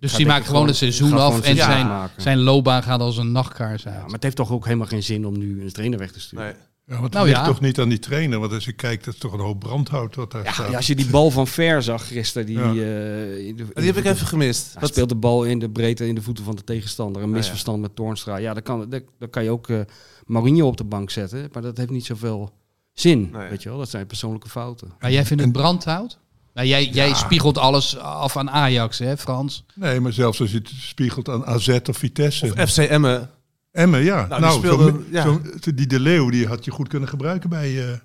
Dus 0.00 0.14
die 0.14 0.26
maakt 0.26 0.46
gewoon 0.46 0.66
het 0.66 0.76
seizoen 0.76 1.12
af 1.12 1.28
en 1.30 1.34
het 1.34 1.44
seizoen 1.44 1.64
zijn, 1.86 2.10
zijn 2.16 2.38
loopbaan 2.38 2.82
gaat 2.82 3.00
als 3.00 3.16
een 3.16 3.32
nachtkaars 3.32 3.86
uit. 3.86 3.94
Ja, 3.94 4.02
maar 4.02 4.10
het 4.12 4.22
heeft 4.22 4.36
toch 4.36 4.52
ook 4.52 4.64
helemaal 4.64 4.86
geen 4.86 5.02
zin 5.02 5.26
om 5.26 5.38
nu 5.38 5.62
een 5.62 5.72
trainer 5.72 5.98
weg 5.98 6.12
te 6.12 6.20
sturen. 6.20 6.44
Nee. 6.44 6.54
Ja, 6.88 6.94
want 6.94 7.04
het 7.04 7.12
Nou 7.12 7.26
ligt 7.26 7.38
ja. 7.40 7.46
toch 7.46 7.60
niet 7.60 7.80
aan 7.80 7.88
die 7.88 7.98
trainer. 7.98 8.38
Want 8.40 8.52
als 8.52 8.64
je 8.64 8.72
kijkt, 8.72 9.04
dat 9.04 9.14
is 9.14 9.20
toch 9.20 9.32
een 9.32 9.40
hoop 9.40 9.58
brandhout 9.58 10.14
wat 10.14 10.30
daar 10.30 10.44
Ja, 10.44 10.52
staat. 10.52 10.70
ja, 10.70 10.76
als 10.76 10.86
je 10.86 10.94
die 10.94 11.06
bal 11.06 11.30
van 11.30 11.46
Ver 11.46 11.82
zag 11.82 12.08
gisteren, 12.08 12.46
die, 12.46 12.58
Ja. 12.58 12.68
eh, 12.68 12.74
de- 12.74 13.54
Die 13.74 13.84
heb 13.86 13.96
ik 13.96 14.04
even 14.04 14.26
gemist. 14.26 14.72
Hij 14.72 14.80
Wat- 14.80 14.90
speelt 14.90 15.08
de 15.08 15.14
bal 15.14 15.44
in 15.44 15.58
de 15.58 15.70
breedte 15.70 16.06
in 16.06 16.14
de 16.14 16.22
voeten 16.22 16.44
van 16.44 16.56
de 16.56 16.64
tegenstander. 16.64 17.22
Een 17.22 17.28
ja. 17.28 17.34
misverstand 17.34 17.80
met 17.80 17.96
Toornstra. 17.96 18.36
Ja, 18.36 18.54
dan 18.54 18.62
kan, 18.62 18.90
dan, 18.90 19.02
dan 19.18 19.30
kan 19.30 19.44
je 19.44 19.50
ook 19.50 19.68
eh 19.68 19.80
Mourinho 20.26 20.66
op 20.66 20.76
de 20.76 20.84
bank 20.84 21.10
zetten. 21.10 21.48
Maar 21.52 21.62
dat 21.62 21.76
heeft 21.76 21.90
niet 21.90 22.06
zoveel 22.06 22.52
zin. 22.92 23.30
Nee. 23.32 23.48
Weet 23.48 23.62
je 23.62 23.68
wel, 23.68 23.78
dat 23.78 23.88
zijn 23.90 24.06
persoonlijke 24.06 24.48
fouten. 24.48 24.92
Maar 25.00 25.12
jij 25.12 25.24
vindt 25.24 25.42
het 25.42 25.52
brandhout? 25.52 26.18
Nou, 26.54 26.66
jij, 26.70 26.86
jij 26.88 27.14
spiegelt 27.14 27.58
alles 27.58 27.98
af 27.98 28.36
aan 28.36 28.50
Ajax, 28.50 28.98
hè 28.98 29.16
Frans? 29.16 29.64
Nee, 29.74 30.00
maar 30.00 30.12
zelfs 30.12 30.40
als 30.40 30.50
je 30.50 30.58
het 30.58 30.70
spiegelt 30.80 31.28
aan 31.28 31.46
AZ 31.46 31.68
of 31.88 31.96
Vitesse. 31.96 32.52
Of 32.58 32.70
FC 32.70 32.76
Emmen. 32.78 33.30
Emmen, 33.78 34.02
ja. 34.02 34.26
Nou, 34.26 34.40
Nou, 34.40 34.60
die 34.60 34.70
speelde- 34.70 34.90
zo- 34.90 35.04
ja. 35.10 35.22
zo- 35.60 35.72
die 35.74 35.86
De 35.86 36.00
Leeuw 36.00 36.30
die 36.30 36.46
had 36.46 36.64
je 36.64 36.70
goed 36.70 36.88
kunnen 36.88 37.08
gebruiken 37.08 37.48
bij... 37.50 37.68
eh, 37.80 37.86
bij 37.86 38.00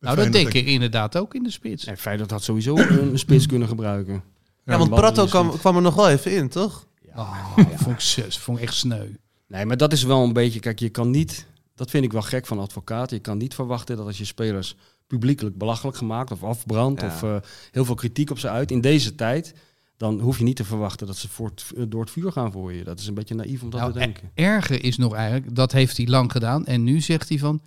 Nou, 0.00 0.16
dat 0.16 0.32
denk 0.32 0.52
ik 0.52 0.66
inderdaad 0.66 1.16
ook 1.16 1.34
in 1.34 1.42
de 1.42 1.50
spits. 1.50 1.84
En 1.84 1.96
Feyenoord 1.96 2.30
had 2.30 2.42
sowieso 2.42 2.76
een 2.76 3.18
spits 3.26 3.46
kunnen 3.46 3.68
gebruiken. 3.68 4.22
Ja, 4.64 4.78
want 4.78 4.90
Prato 4.90 5.26
kwam, 5.26 5.58
kwam 5.58 5.76
er 5.76 5.82
nog 5.82 5.94
wel 5.94 6.08
even 6.08 6.32
in, 6.32 6.48
toch? 6.48 6.86
Oh, 7.16 7.46
vond, 7.76 7.98
ik, 8.16 8.32
vond 8.32 8.58
ik 8.58 8.64
echt 8.64 8.74
sneu. 8.74 9.06
Nee, 9.48 9.64
maar 9.66 9.76
dat 9.76 9.92
is 9.92 10.02
wel 10.02 10.22
een 10.22 10.32
beetje... 10.32 10.60
Kijk, 10.60 10.78
je 10.78 10.88
kan 10.88 11.10
niet... 11.10 11.46
Dat 11.74 11.90
vind 11.90 12.04
ik 12.04 12.12
wel 12.12 12.22
gek 12.22 12.46
van 12.46 12.58
advocaat. 12.58 13.10
Je 13.10 13.18
kan 13.18 13.38
niet 13.38 13.54
verwachten 13.54 13.96
dat 13.96 14.06
als 14.06 14.18
je 14.18 14.24
spelers 14.24 14.76
publiekelijk 15.06 15.58
belachelijk 15.58 15.96
gemaakt 15.96 16.30
of 16.30 16.42
afbrandt... 16.42 17.00
Ja. 17.00 17.06
of 17.06 17.22
eh, 17.22 17.36
heel 17.70 17.84
veel 17.84 17.94
kritiek 17.94 18.30
op 18.30 18.38
ze 18.38 18.48
uit 18.48 18.70
in 18.70 18.80
deze 18.80 19.14
tijd... 19.14 19.54
dan 19.96 20.20
hoef 20.20 20.38
je 20.38 20.44
niet 20.44 20.56
te 20.56 20.64
verwachten 20.64 21.06
dat 21.06 21.16
ze 21.16 21.28
voor 21.28 21.50
het, 21.54 21.90
door 21.90 22.00
het 22.00 22.10
vuur 22.10 22.32
gaan 22.32 22.52
voor 22.52 22.72
je. 22.72 22.84
Dat 22.84 22.98
is 22.98 23.06
een 23.06 23.14
beetje 23.14 23.34
naïef 23.34 23.62
om 23.62 23.70
dat 23.70 23.80
Nou, 23.80 23.92
te 23.92 23.98
denken. 23.98 24.30
Erger 24.34 24.84
is 24.84 24.96
nog 24.96 25.14
eigenlijk, 25.14 25.54
dat 25.54 25.72
heeft 25.72 25.96
hij 25.96 26.06
lang 26.06 26.32
gedaan. 26.32 26.66
En 26.66 26.84
nu 26.84 27.00
zegt 27.00 27.28
hij 27.28 27.38
van, 27.38 27.60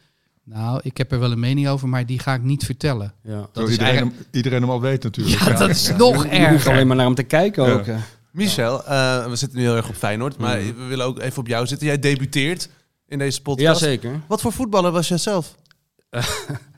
nou, 0.43 0.79
ik 0.83 0.97
heb 0.97 1.11
er 1.11 1.19
wel 1.19 1.31
een 1.31 1.39
mening 1.39 1.67
over, 1.67 1.87
maar 1.89 2.05
die 2.05 2.19
ga 2.19 2.33
ik 2.33 2.43
niet 2.43 2.65
vertellen. 2.65 3.13
Ja. 3.23 3.35
Dat 3.39 3.49
Zo 3.53 3.63
is 3.63 3.69
iedereen, 3.71 3.87
eigenlijk... 3.93 4.17
hem, 4.17 4.27
iedereen 4.31 4.61
hem 4.61 4.69
al 4.69 4.81
weet 4.81 5.03
natuurlijk. 5.03 5.39
Ja, 5.39 5.53
dat 5.57 5.69
is 5.69 5.87
nog 5.97 5.97
Je 5.99 6.13
hoeft 6.13 6.25
alleen 6.25 6.41
erger. 6.41 6.87
maar 6.87 6.95
naar 6.95 7.05
hem 7.05 7.15
te 7.15 7.23
kijken 7.23 7.63
Ja. 7.65 7.71
ook. 7.71 7.85
Michel, 8.31 8.85
eh, 8.85 9.27
we 9.27 9.35
zitten 9.35 9.57
nu 9.57 9.63
heel 9.63 9.75
erg 9.75 9.89
op 9.89 9.95
Feyenoord, 9.95 10.37
maar 10.37 10.57
we 10.57 10.85
willen 10.87 11.05
ook 11.05 11.19
even 11.19 11.39
op 11.39 11.47
jou 11.47 11.67
zitten. 11.67 11.87
Jij 11.87 11.99
debuteert 11.99 12.69
in 13.07 13.17
deze 13.17 13.41
podcast. 13.41 13.81
Jazeker. 13.81 14.21
Wat 14.27 14.41
voor 14.41 14.51
voetballer 14.53 14.91
was 14.91 15.07
jij 15.07 15.17
zelf? 15.17 15.55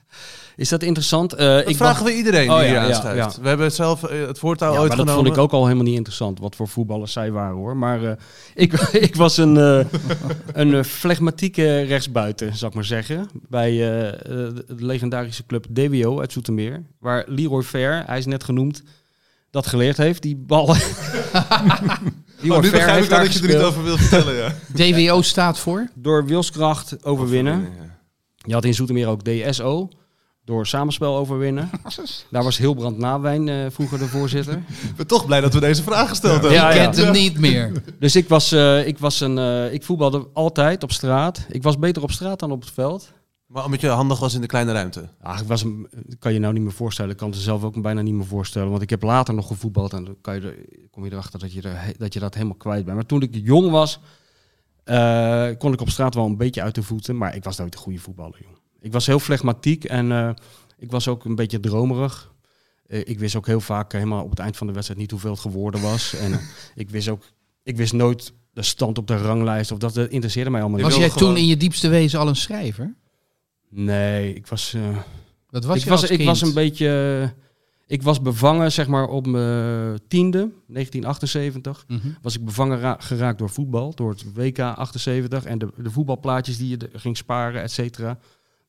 Is 0.61 0.69
dat 0.69 0.83
interessant? 0.83 1.33
Eh, 1.33 1.47
Dat 1.47 1.69
ik 1.69 1.75
vragen 1.75 2.05
we 2.05 2.15
iedereen 2.15 2.49
Oh, 2.51 2.57
die 2.57 2.65
ja, 2.65 2.71
hier 2.71 2.81
ja, 2.81 2.87
aanschuift. 2.95 3.35
ja. 3.35 3.41
We 3.41 3.47
hebben 3.47 3.71
zelf 3.71 4.03
eh, 4.03 4.27
het 4.27 4.39
voortouw 4.39 4.73
Ja, 4.73 4.79
ooit 4.79 4.87
maar 4.87 4.97
dat 4.97 5.05
genomen. 5.07 5.25
vond 5.25 5.37
ik 5.37 5.43
ook 5.43 5.51
al 5.51 5.63
helemaal 5.63 5.83
niet 5.85 5.95
interessant, 5.95 6.39
wat 6.39 6.55
voor 6.55 6.67
voetballers 6.67 7.11
zij 7.11 7.31
waren 7.31 7.55
hoor. 7.55 7.77
Maar 7.77 8.03
eh, 8.03 8.11
ik, 8.63 8.73
ik 8.91 9.15
was 9.15 9.37
een, 9.37 9.57
eh, 9.57 9.85
een 10.53 10.85
flegmatieke 10.85 11.81
rechtsbuiten, 11.81 12.55
zal 12.57 12.67
ik 12.69 12.73
maar 12.75 12.83
zeggen. 12.85 13.29
Bij 13.49 13.71
de 13.71 14.63
legendarische 14.77 15.45
club 15.45 15.65
DWO 15.73 16.19
uit 16.19 16.31
Zoetermeer. 16.31 16.83
Waar 16.99 17.23
Leroy 17.27 17.61
Fair, 17.63 18.03
hij 18.05 18.17
is 18.17 18.25
net 18.25 18.43
genoemd, 18.43 18.83
dat 19.49 19.67
geleerd 19.67 19.97
heeft. 19.97 20.21
Die 20.21 20.35
bal... 20.35 20.75
Oh, 22.49 22.59
nu 22.61 22.71
begrijp 22.71 23.03
ik 23.03 23.09
dat 23.09 23.33
je 23.33 23.39
er 23.41 23.47
niet 23.47 23.55
over 23.57 23.83
wilt 23.83 23.99
vertellen. 23.99 24.35
Ja. 24.35 24.53
DWO 25.07 25.21
staat 25.21 25.59
voor? 25.59 25.87
Door 25.95 26.25
wilskracht 26.25 27.05
overwinnen. 27.05 27.59
Ja. 27.79 27.97
Je 28.35 28.53
had 28.53 28.65
in 28.65 28.73
Zoetermeer 28.73 29.07
ook 29.07 29.23
DSO. 29.23 29.89
Door 30.43 30.67
samenspel 30.67 31.17
overwinnen. 31.17 31.69
Daar 32.31 32.43
was 32.43 32.57
Hilbrand 32.57 32.98
Nawijn 32.98 33.50
eh, 33.50 33.65
vroeger 33.69 34.00
de 34.00 34.07
voorzitter. 34.07 34.53
Ik 34.89 34.95
ben 34.95 35.07
toch 35.07 35.25
blij 35.25 35.41
dat 35.41 35.53
we 35.53 35.60
deze 35.60 35.83
vraag 35.83 36.10
gesteld 36.10 36.33
hebben. 36.33 36.51
Ja, 36.51 36.71
kent 36.71 36.95
hem 36.95 37.12
niet 37.12 37.39
meer. 37.39 37.71
Dus 38.00 38.15
ik 38.15 38.29
was, 38.29 38.51
eh, 38.51 38.88
ik 38.88 38.98
was 38.98 39.19
een, 39.19 39.38
eh, 39.38 39.74
ik 39.74 39.83
voetbalde 39.83 40.27
altijd 40.33 40.83
op 40.83 40.91
straat. 40.91 41.45
Ik 41.50 41.63
was 41.63 41.79
beter 41.79 42.03
op 42.03 42.12
straat 42.12 42.39
dan 42.39 42.51
op 42.51 42.62
het 42.62 42.71
veld. 42.71 43.12
Maar 43.45 43.65
omdat 43.65 43.81
je 43.81 43.88
handig 43.88 44.19
was 44.19 44.33
in 44.33 44.41
de 44.41 44.48
kleine 44.48 44.71
ruimte. 44.71 45.10
Ah, 45.21 45.39
ik 45.39 45.48
was 45.48 45.63
een, 45.63 45.89
kan 46.19 46.33
je 46.33 46.39
nou 46.39 46.53
niet 46.53 46.63
meer 46.63 46.71
voorstellen. 46.71 47.12
Ik 47.12 47.17
kan 47.17 47.29
het 47.29 47.39
zelf 47.39 47.63
ook 47.63 47.81
bijna 47.81 48.01
niet 48.01 48.13
meer 48.13 48.25
voorstellen. 48.25 48.69
Want 48.69 48.81
ik 48.81 48.89
heb 48.89 49.01
later 49.01 49.33
nog 49.33 49.48
gevoetbald 49.48 49.93
en 49.93 50.05
dan 50.05 50.15
kan 50.21 50.36
je 50.36 50.41
er, 50.41 50.55
kom 50.91 51.05
je 51.05 51.12
erachter 51.12 51.39
dat 51.39 51.53
je, 51.53 51.62
er, 51.62 51.93
dat 51.98 52.13
je 52.13 52.19
dat 52.19 52.33
helemaal 52.33 52.55
kwijt 52.55 52.83
bent. 52.86 52.95
Maar 52.95 53.05
toen 53.05 53.21
ik 53.21 53.29
jong 53.43 53.69
was, 53.69 54.00
eh, 54.83 55.48
kon 55.57 55.74
ik 55.74 55.81
op 55.81 55.89
straat 55.89 56.15
wel 56.15 56.25
een 56.25 56.38
beetje 56.38 56.62
uit 56.62 56.75
de 56.75 56.83
voeten, 56.83 57.17
maar 57.17 57.36
ik 57.36 57.43
was 57.43 57.57
nooit 57.57 57.74
een 57.74 57.79
goede 57.79 58.00
voetballer. 58.00 58.39
Joh. 58.41 58.60
Ik 58.81 58.91
was 58.91 59.05
heel 59.05 59.19
flegmatiek 59.19 59.83
en 59.83 60.11
eh, 60.11 60.29
ik 60.77 60.91
was 60.91 61.07
ook 61.07 61.25
een 61.25 61.35
beetje 61.35 61.59
dromerig. 61.59 62.31
Eh, 62.88 63.00
ik 63.00 63.19
wist 63.19 63.35
ook 63.35 63.45
heel 63.47 63.61
vaak 63.61 63.91
helemaal 63.91 64.23
op 64.23 64.29
het 64.29 64.39
eind 64.39 64.57
van 64.57 64.67
de 64.67 64.73
wedstrijd 64.73 65.01
niet 65.01 65.11
hoeveel 65.11 65.31
het 65.31 65.39
geworden 65.39 65.81
was. 65.81 66.13
en 66.23 66.31
eh, 66.33 66.39
ik 66.75 66.89
wist 66.89 67.07
ook, 67.09 67.23
ik 67.63 67.77
wist 67.77 67.93
nooit 67.93 68.33
de 68.53 68.61
stand 68.63 68.97
op 68.97 69.07
de 69.07 69.17
ranglijst 69.17 69.71
of 69.71 69.77
dat, 69.77 69.93
dat 69.93 70.09
interesseerde 70.09 70.50
mij 70.50 70.61
allemaal 70.61 70.79
Was 70.79 70.89
niet. 70.89 71.00
wilde 71.00 71.13
jij 71.13 71.23
toen 71.27 71.38
in 71.38 71.47
je 71.47 71.57
diepste 71.57 71.88
wezen 71.88 72.19
al 72.19 72.27
een 72.27 72.35
schrijver? 72.35 72.95
Nee, 73.69 74.33
ik 74.33 74.47
was, 74.47 74.73
eh, 74.73 74.97
Wat 75.50 75.65
was 75.65 75.77
ik 75.77 75.83
je 75.83 75.89
was, 75.89 76.01
als 76.01 76.09
ik 76.09 76.17
kind? 76.17 76.29
was 76.29 76.41
een 76.41 76.53
beetje, 76.53 77.21
eh, 77.23 77.29
ik 77.88 78.01
was 78.01 78.21
bevangen 78.21 78.71
zeg 78.71 78.88
maar 78.88 79.07
op 79.07 79.27
mijn 79.27 80.00
tiende, 80.07 80.50
1978. 80.67 81.83
Mhm. 81.88 82.07
was 82.21 82.35
ik 82.35 82.45
bevangen 82.45 82.79
ra- 82.79 82.97
geraakt 83.00 83.38
door 83.39 83.50
voetbal, 83.50 83.95
door 83.95 84.09
het 84.09 84.33
WK 84.33 84.59
78 84.59 85.43
en 85.45 85.57
de, 85.57 85.67
de 85.77 85.91
voetbalplaatjes 85.91 86.57
die 86.57 86.69
je 86.69 86.89
ging 86.93 87.17
sparen, 87.17 87.61
et 87.61 87.71
cetera. 87.71 88.17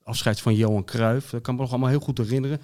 Afscheid 0.04 0.40
van 0.40 0.54
Johan 0.54 0.84
Cruijff, 0.84 1.30
dat 1.30 1.42
kan 1.42 1.54
me 1.54 1.60
nog 1.60 1.70
allemaal 1.70 1.88
heel 1.88 2.00
goed 2.00 2.18
herinneren. 2.18 2.60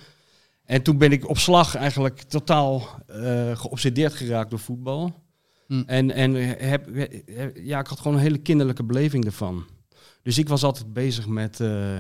En 0.65 0.83
toen 0.83 0.99
ben 0.99 1.13
ik 1.13 1.29
op 1.29 1.39
slag 1.39 1.75
eigenlijk 1.75 2.23
totaal 2.23 2.89
eh 3.07 3.57
geobsedeerd 3.57 4.13
geraakt 4.15 4.51
door 4.51 4.59
voetbal. 4.59 5.23
Hm. 5.67 5.83
En, 5.87 6.11
en 6.11 6.35
heb, 6.69 6.95
heb- 6.95 7.57
ja, 7.57 7.79
ik 7.81 7.87
had 7.87 7.99
gewoon 8.01 8.17
een 8.17 8.23
hele 8.23 8.39
kinderlijke 8.39 8.85
beleving 8.85 9.25
ervan. 9.25 9.65
Dus 10.23 10.39
ik 10.39 10.49
was 10.49 10.63
altijd 10.63 10.93
bezig 10.93 11.27
met, 11.27 11.61
eh, 11.61 11.97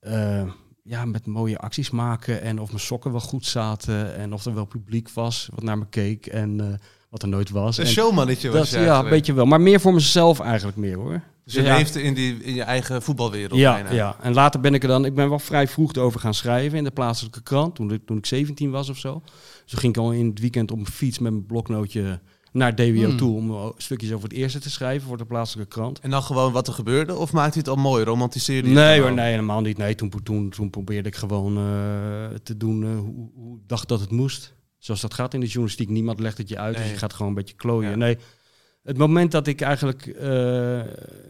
eh, 0.00 0.50
ja, 0.82 1.04
met 1.04 1.26
mooie 1.26 1.58
acties 1.58 1.90
maken 1.90 2.40
en 2.42 2.60
of 2.60 2.68
mijn 2.68 2.80
sokken 2.80 3.10
wel 3.10 3.20
goed 3.20 3.46
zaten 3.46 4.14
en 4.14 4.32
of 4.32 4.44
er 4.44 4.54
wel 4.54 4.64
publiek 4.64 5.10
was 5.10 5.48
wat 5.54 5.62
naar 5.64 5.78
me 5.78 5.86
keek 5.90 6.26
en 6.26 6.80
wat 7.08 7.22
er 7.22 7.28
nooit 7.28 7.50
was. 7.50 7.78
Een 7.78 7.84
En 7.84 7.90
showmannetje 7.90 8.50
was 8.50 8.70
dat, 8.70 8.80
je 8.80 8.86
ja, 8.86 8.98
een 8.98 9.08
beetje 9.08 9.32
wel. 9.32 9.44
Maar 9.44 9.60
meer 9.60 9.80
voor 9.80 9.94
mezelf 9.94 10.40
eigenlijk 10.40 10.76
meer 10.76 10.96
hoor. 10.96 11.22
Dus 11.44 11.54
je 11.54 11.62
ja. 11.62 11.76
leefde 11.76 12.02
in, 12.02 12.14
die, 12.14 12.42
in 12.42 12.54
je 12.54 12.62
eigen 12.62 13.02
voetbalwereld 13.02 13.60
Ja, 13.60 13.72
bijna. 13.72 13.92
ja, 13.92 14.16
en 14.20 14.34
later 14.34 14.60
ben 14.60 14.74
ik 14.74 14.82
er 14.82 14.88
dan, 14.88 15.04
ik 15.04 15.14
ben 15.14 15.28
wel 15.28 15.38
vrij 15.38 15.68
vroeg 15.68 15.92
erover 15.92 16.20
gaan 16.20 16.34
schrijven 16.34 16.78
in 16.78 16.84
de 16.84 16.90
plaatselijke 16.90 17.42
krant, 17.42 17.74
toen 17.74 17.92
ik, 17.92 18.06
toen 18.06 18.16
ik 18.16 18.26
17 18.26 18.70
was 18.70 18.88
of 18.88 18.96
zo. 18.98 19.22
Dus 19.24 19.70
toen 19.70 19.78
ging 19.78 19.96
ik 19.96 20.02
al 20.02 20.12
in 20.12 20.26
het 20.26 20.40
weekend 20.40 20.70
op 20.70 20.76
mijn 20.76 20.90
fiets 20.90 21.18
met 21.18 21.32
mijn 21.32 21.46
bloknootje 21.46 22.20
naar 22.52 22.74
DWO 22.74 23.06
Hmm. 23.08 23.16
toe 23.16 23.36
om 23.36 23.50
eh, 23.50 23.66
stukjes 23.76 24.12
over 24.12 24.28
het 24.28 24.38
eerste 24.38 24.58
te 24.58 24.70
schrijven 24.70 25.08
voor 25.08 25.16
de 25.16 25.24
plaatselijke 25.24 25.74
krant. 25.74 26.00
En 26.00 26.10
dan 26.10 26.22
gewoon 26.22 26.52
wat 26.52 26.66
er 26.66 26.72
gebeurde? 26.72 27.14
Of 27.14 27.32
maakte 27.32 27.52
je 27.52 27.58
het 27.58 27.68
al 27.68 27.76
mooi? 27.76 28.04
Romantiseerde 28.04 28.68
je 28.68 28.74
Nee 28.74 29.00
hoor, 29.00 29.12
nee, 29.12 29.30
helemaal 29.30 29.60
niet. 29.60 29.78
Nee, 29.78 29.94
toen, 29.94 30.12
toen, 30.22 30.50
toen 30.50 30.70
probeerde 30.70 31.08
ik 31.08 31.16
gewoon 31.16 31.56
eh, 31.56 32.36
te 32.42 32.56
doen 32.56 32.82
eh, 32.82 32.98
hoe, 32.98 33.30
hoe 33.34 33.56
ik 33.56 33.68
dacht 33.68 33.88
dat 33.88 34.00
het 34.00 34.10
moest. 34.10 34.56
Zoals 34.78 35.00
dat 35.00 35.14
gaat 35.14 35.34
in 35.34 35.40
de 35.40 35.46
journalistiek. 35.46 35.88
Niemand 35.88 36.20
legt 36.20 36.38
het 36.38 36.48
je 36.48 36.58
uit, 36.58 36.76
dus 36.76 36.90
je 36.90 36.96
gaat 36.96 37.12
gewoon 37.12 37.28
een 37.28 37.34
beetje 37.34 37.54
klooien. 37.54 37.90
Ja. 37.90 37.96
Nee, 37.96 38.18
het 38.88 38.96
moment 38.96 39.32
dat 39.32 39.46
ik 39.46 39.60
eigenlijk 39.60 40.06
eh, 40.06 40.80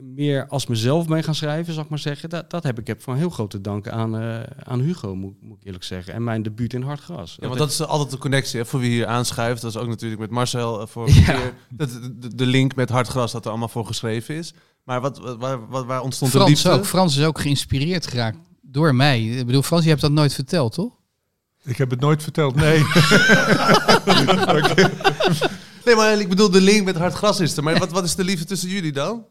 meer 0.02 0.46
als 0.48 0.66
mezelf 0.66 1.06
ben 1.06 1.24
gaan 1.24 1.34
schrijven, 1.34 1.74
zal 1.74 1.82
ik 1.82 1.88
maar 1.88 1.98
zeggen, 1.98 2.28
dat, 2.28 2.50
dat 2.50 2.62
heb 2.62 2.78
ik 2.78 2.86
heb 2.86 3.02
van 3.02 3.16
heel 3.16 3.30
grote 3.30 3.60
dank 3.60 3.88
aan, 3.88 4.18
eh, 4.18 4.40
aan 4.62 4.80
Hugo, 4.80 5.14
moet, 5.14 5.34
moet 5.42 5.56
ik 5.60 5.64
eerlijk 5.64 5.84
zeggen. 5.84 6.12
En 6.14 6.24
mijn 6.24 6.42
debuut 6.42 6.72
in 6.72 6.82
Hartgras. 6.82 7.36
Ja, 7.40 7.46
want 7.46 7.58
dat 7.58 7.70
is 7.70 7.82
altijd 7.82 8.10
de 8.10 8.18
connectie 8.18 8.60
hè, 8.60 8.66
voor 8.66 8.80
wie 8.80 8.90
hier 8.90 9.06
aanschuift. 9.06 9.62
Dat 9.62 9.70
is 9.70 9.76
ook 9.76 9.88
natuurlijk 9.88 10.20
met 10.20 10.30
Marcel 10.30 10.80
eh, 10.80 10.86
voor 10.86 11.10
Ja. 11.10 11.22
keer. 11.22 11.54
Dat, 11.68 11.90
de, 12.12 12.34
de 12.34 12.46
link 12.46 12.74
met 12.74 12.88
Hartgras 12.88 13.32
dat 13.32 13.44
er 13.44 13.50
allemaal 13.50 13.68
voor 13.68 13.86
geschreven 13.86 14.34
is. 14.34 14.54
Maar 14.84 15.00
wat, 15.00 15.18
wat, 15.18 15.38
waar, 15.38 15.68
waar, 15.68 15.84
waar 15.84 16.02
ontstond 16.02 16.32
de 16.32 16.38
Frans 16.38 16.52
liefde? 16.52 16.70
ook. 16.70 16.86
Frans 16.86 17.16
is 17.16 17.24
ook 17.24 17.40
geïnspireerd 17.40 18.06
geraakt 18.06 18.38
door 18.62 18.94
mij. 18.94 19.24
Ik 19.24 19.46
bedoel, 19.46 19.62
Frans, 19.62 19.82
je 19.82 19.88
hebt 19.88 20.00
dat 20.00 20.10
nooit 20.10 20.34
verteld, 20.34 20.72
toch? 20.72 20.97
Ik 21.64 21.76
heb 21.76 21.90
het 21.90 22.00
nooit 22.00 22.22
verteld, 22.22 22.54
nee. 22.54 22.82
Nee, 25.84 25.96
maar 25.96 26.20
ik 26.20 26.28
bedoel, 26.28 26.50
de 26.50 26.60
link 26.60 26.84
met 26.84 26.96
Hartgras 26.96 27.40
is 27.40 27.56
er. 27.56 27.62
Maar 27.62 27.78
wat, 27.78 27.90
wat 27.90 28.04
is 28.04 28.14
de 28.14 28.24
liefde 28.24 28.44
tussen 28.44 28.68
jullie 28.68 28.92
dan? 28.92 29.24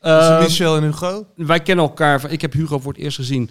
Tussen 0.00 0.36
Eh, 0.36 0.40
Michel 0.42 0.76
en 0.76 0.82
Hugo? 0.82 1.26
wij 1.36 1.60
kennen 1.60 1.84
elkaar. 1.84 2.30
Ik 2.30 2.40
heb 2.40 2.52
Hugo 2.52 2.78
voor 2.78 2.92
het 2.92 3.00
eerst 3.02 3.16
gezien 3.16 3.50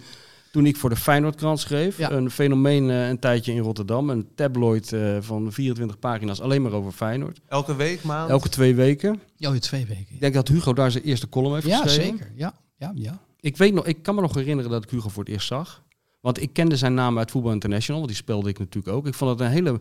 toen 0.52 0.66
ik 0.66 0.76
voor 0.76 0.90
de 0.90 0.96
Feyenoordkrant 0.96 1.60
schreef. 1.60 1.98
Ja. 1.98 2.10
Een 2.10 2.30
fenomeen 2.30 2.90
eh, 2.90 3.08
een 3.08 3.18
tijdje 3.18 3.52
in 3.52 3.58
Rotterdam. 3.62 4.10
Een 4.10 4.28
tabloid 4.34 4.92
eh, 4.92 5.16
van 5.20 5.52
24 5.52 5.98
pagina's 5.98 6.40
alleen 6.40 6.62
maar 6.62 6.72
over 6.72 6.92
Feyenoord. 6.92 7.40
Elke 7.48 7.76
week, 7.76 8.02
maand? 8.02 8.30
Elke 8.30 8.48
twee 8.48 8.74
weken. 8.74 9.20
Ja, 9.36 9.52
je 9.52 9.58
twee 9.58 9.86
weken. 9.86 10.06
Ik 10.14 10.20
denk 10.20 10.34
dat 10.34 10.48
Hugo 10.48 10.72
daar 10.72 10.90
zijn 10.90 11.04
eerste 11.04 11.28
column 11.28 11.54
heeft 11.54 11.66
Ja, 11.66 11.78
geschreven. 11.82 12.16
zeker. 12.18 12.32
Ja, 12.36 12.54
ja, 12.78 12.92
ja. 12.94 13.18
Ik, 13.40 13.56
weet 13.56 13.74
nog, 13.74 13.86
ik 13.86 14.02
kan 14.02 14.14
me 14.14 14.20
nog 14.20 14.34
herinneren 14.34 14.70
dat 14.70 14.82
ik 14.84 14.90
Hugo 14.90 15.08
voor 15.08 15.24
het 15.24 15.32
eerst 15.32 15.46
zag. 15.46 15.82
Want 16.20 16.42
ik 16.42 16.52
kende 16.52 16.76
zijn 16.76 16.94
naam 16.94 17.18
uit 17.18 17.30
Voetbal 17.30 17.52
International, 17.52 18.00
want 18.00 18.12
die 18.12 18.22
speelde 18.22 18.48
ik 18.48 18.58
natuurlijk 18.58 18.96
ook. 18.96 19.06
Ik 19.06 19.14
vond 19.14 19.30
het 19.30 19.40
een 19.40 19.52
hele, 19.54 19.72
het 19.72 19.80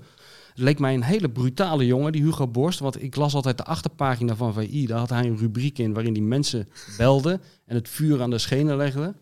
leek 0.53 0.79
mij 0.79 0.93
een 0.93 1.03
hele 1.03 1.29
brutale 1.29 1.85
jongen, 1.85 2.11
die 2.11 2.23
Hugo 2.23 2.47
Borst. 2.47 2.79
Want 2.79 3.03
ik 3.03 3.15
las 3.15 3.33
altijd 3.33 3.57
de 3.57 3.63
achterpagina 3.63 4.35
van 4.35 4.53
VI. 4.53 4.85
Daar 4.85 4.99
had 4.99 5.09
hij 5.09 5.25
een 5.25 5.37
rubriek 5.37 5.79
in 5.79 5.93
waarin 5.93 6.13
die 6.13 6.23
mensen 6.23 6.69
belden 6.97 7.41
en 7.65 7.75
het 7.75 7.89
vuur 7.89 8.21
aan 8.21 8.29
de 8.29 8.37
schenen 8.37 8.77
legden. 8.77 9.15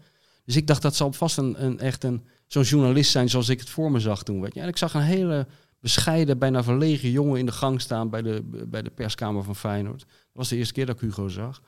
Dus 0.46 0.56
ik 0.56 0.68
dacht, 0.68 0.82
dat 0.82 0.96
zal 0.96 1.14
vast 1.14 1.38
een, 1.38 1.64
een 1.64 1.80
echt 1.80 2.04
een, 2.04 2.24
zo'n 2.48 2.64
journalist 2.64 3.12
zijn 3.12 3.30
zoals 3.30 3.50
ik 3.50 3.60
het 3.60 3.70
voor 3.70 3.92
me 3.92 4.00
zag 4.00 4.24
toen. 4.24 4.42
Weet 4.42 4.54
je. 4.54 4.62
En 4.62 4.68
ik 4.68 4.78
zag 4.78 4.94
een 4.94 5.02
hele 5.02 5.48
bescheiden, 5.80 6.38
bijna 6.38 6.64
verlegen 6.64 7.12
jongen 7.12 7.40
in 7.40 7.46
de 7.46 7.52
gang 7.52 7.82
staan 7.82 8.10
bij 8.10 8.22
de, 8.22 8.66
bij 8.68 8.82
de 8.82 8.90
perskamer 8.90 9.44
van 9.44 9.56
Feyenoord. 9.56 10.00
Dat 10.00 10.08
was 10.34 10.50
de 10.50 10.56
eerste 10.56 10.74
keer 10.74 10.86
dat 10.86 10.96
ik 10.96 11.02
Hugo 11.02 11.28
zag. 11.28 11.62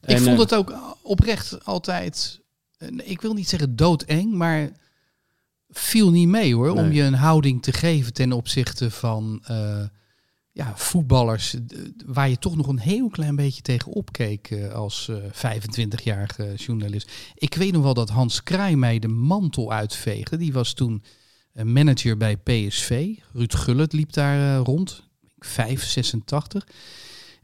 Ik 0.00 0.08
En, 0.08 0.18
vond 0.18 0.34
eh, 0.34 0.38
het 0.38 0.54
ook 0.54 0.74
oprecht 1.02 1.64
altijd, 1.64 2.40
ik 3.04 3.20
wil 3.20 3.34
niet 3.34 3.48
zeggen 3.48 3.76
doodeng, 3.76 4.32
maar 4.32 4.70
viel 5.68 6.10
niet 6.10 6.28
mee 6.28 6.54
hoor. 6.54 6.70
Om 6.70 6.92
je 6.92 7.02
een 7.02 7.14
houding 7.14 7.62
te 7.62 7.72
geven 7.72 8.12
ten 8.12 8.32
opzichte 8.32 8.90
van 8.90 9.40
eh, 9.44 9.84
ja, 10.52 10.76
voetballers 10.76 11.54
eh, 11.54 11.60
waar 12.06 12.28
je 12.28 12.38
toch 12.38 12.56
nog 12.56 12.66
een 12.66 12.78
heel 12.78 13.08
klein 13.08 13.36
beetje 13.36 13.62
tegen 13.62 13.92
opkeek 13.92 14.50
eh, 14.50 14.72
als 14.72 15.08
eh 15.08 15.16
25-jarige 15.56 16.54
journalist. 16.54 17.10
Ik 17.34 17.54
weet 17.54 17.72
nog 17.72 17.82
wel 17.82 17.94
dat 17.94 18.08
Hans 18.08 18.42
Kraai 18.42 18.76
mij 18.76 18.98
de 18.98 19.08
mantel 19.08 19.72
uitveegde. 19.72 20.36
Die 20.36 20.52
was 20.52 20.72
toen 20.72 21.02
eh, 21.58 21.64
manager 21.64 22.16
bij 22.16 22.36
PSV. 22.36 23.14
Ruud 23.32 23.54
Gullit 23.54 23.92
liep 23.92 24.12
daar 24.12 24.56
eh, 24.56 24.62
rond, 24.64 25.02
5, 25.38 25.84
86. 25.84 26.66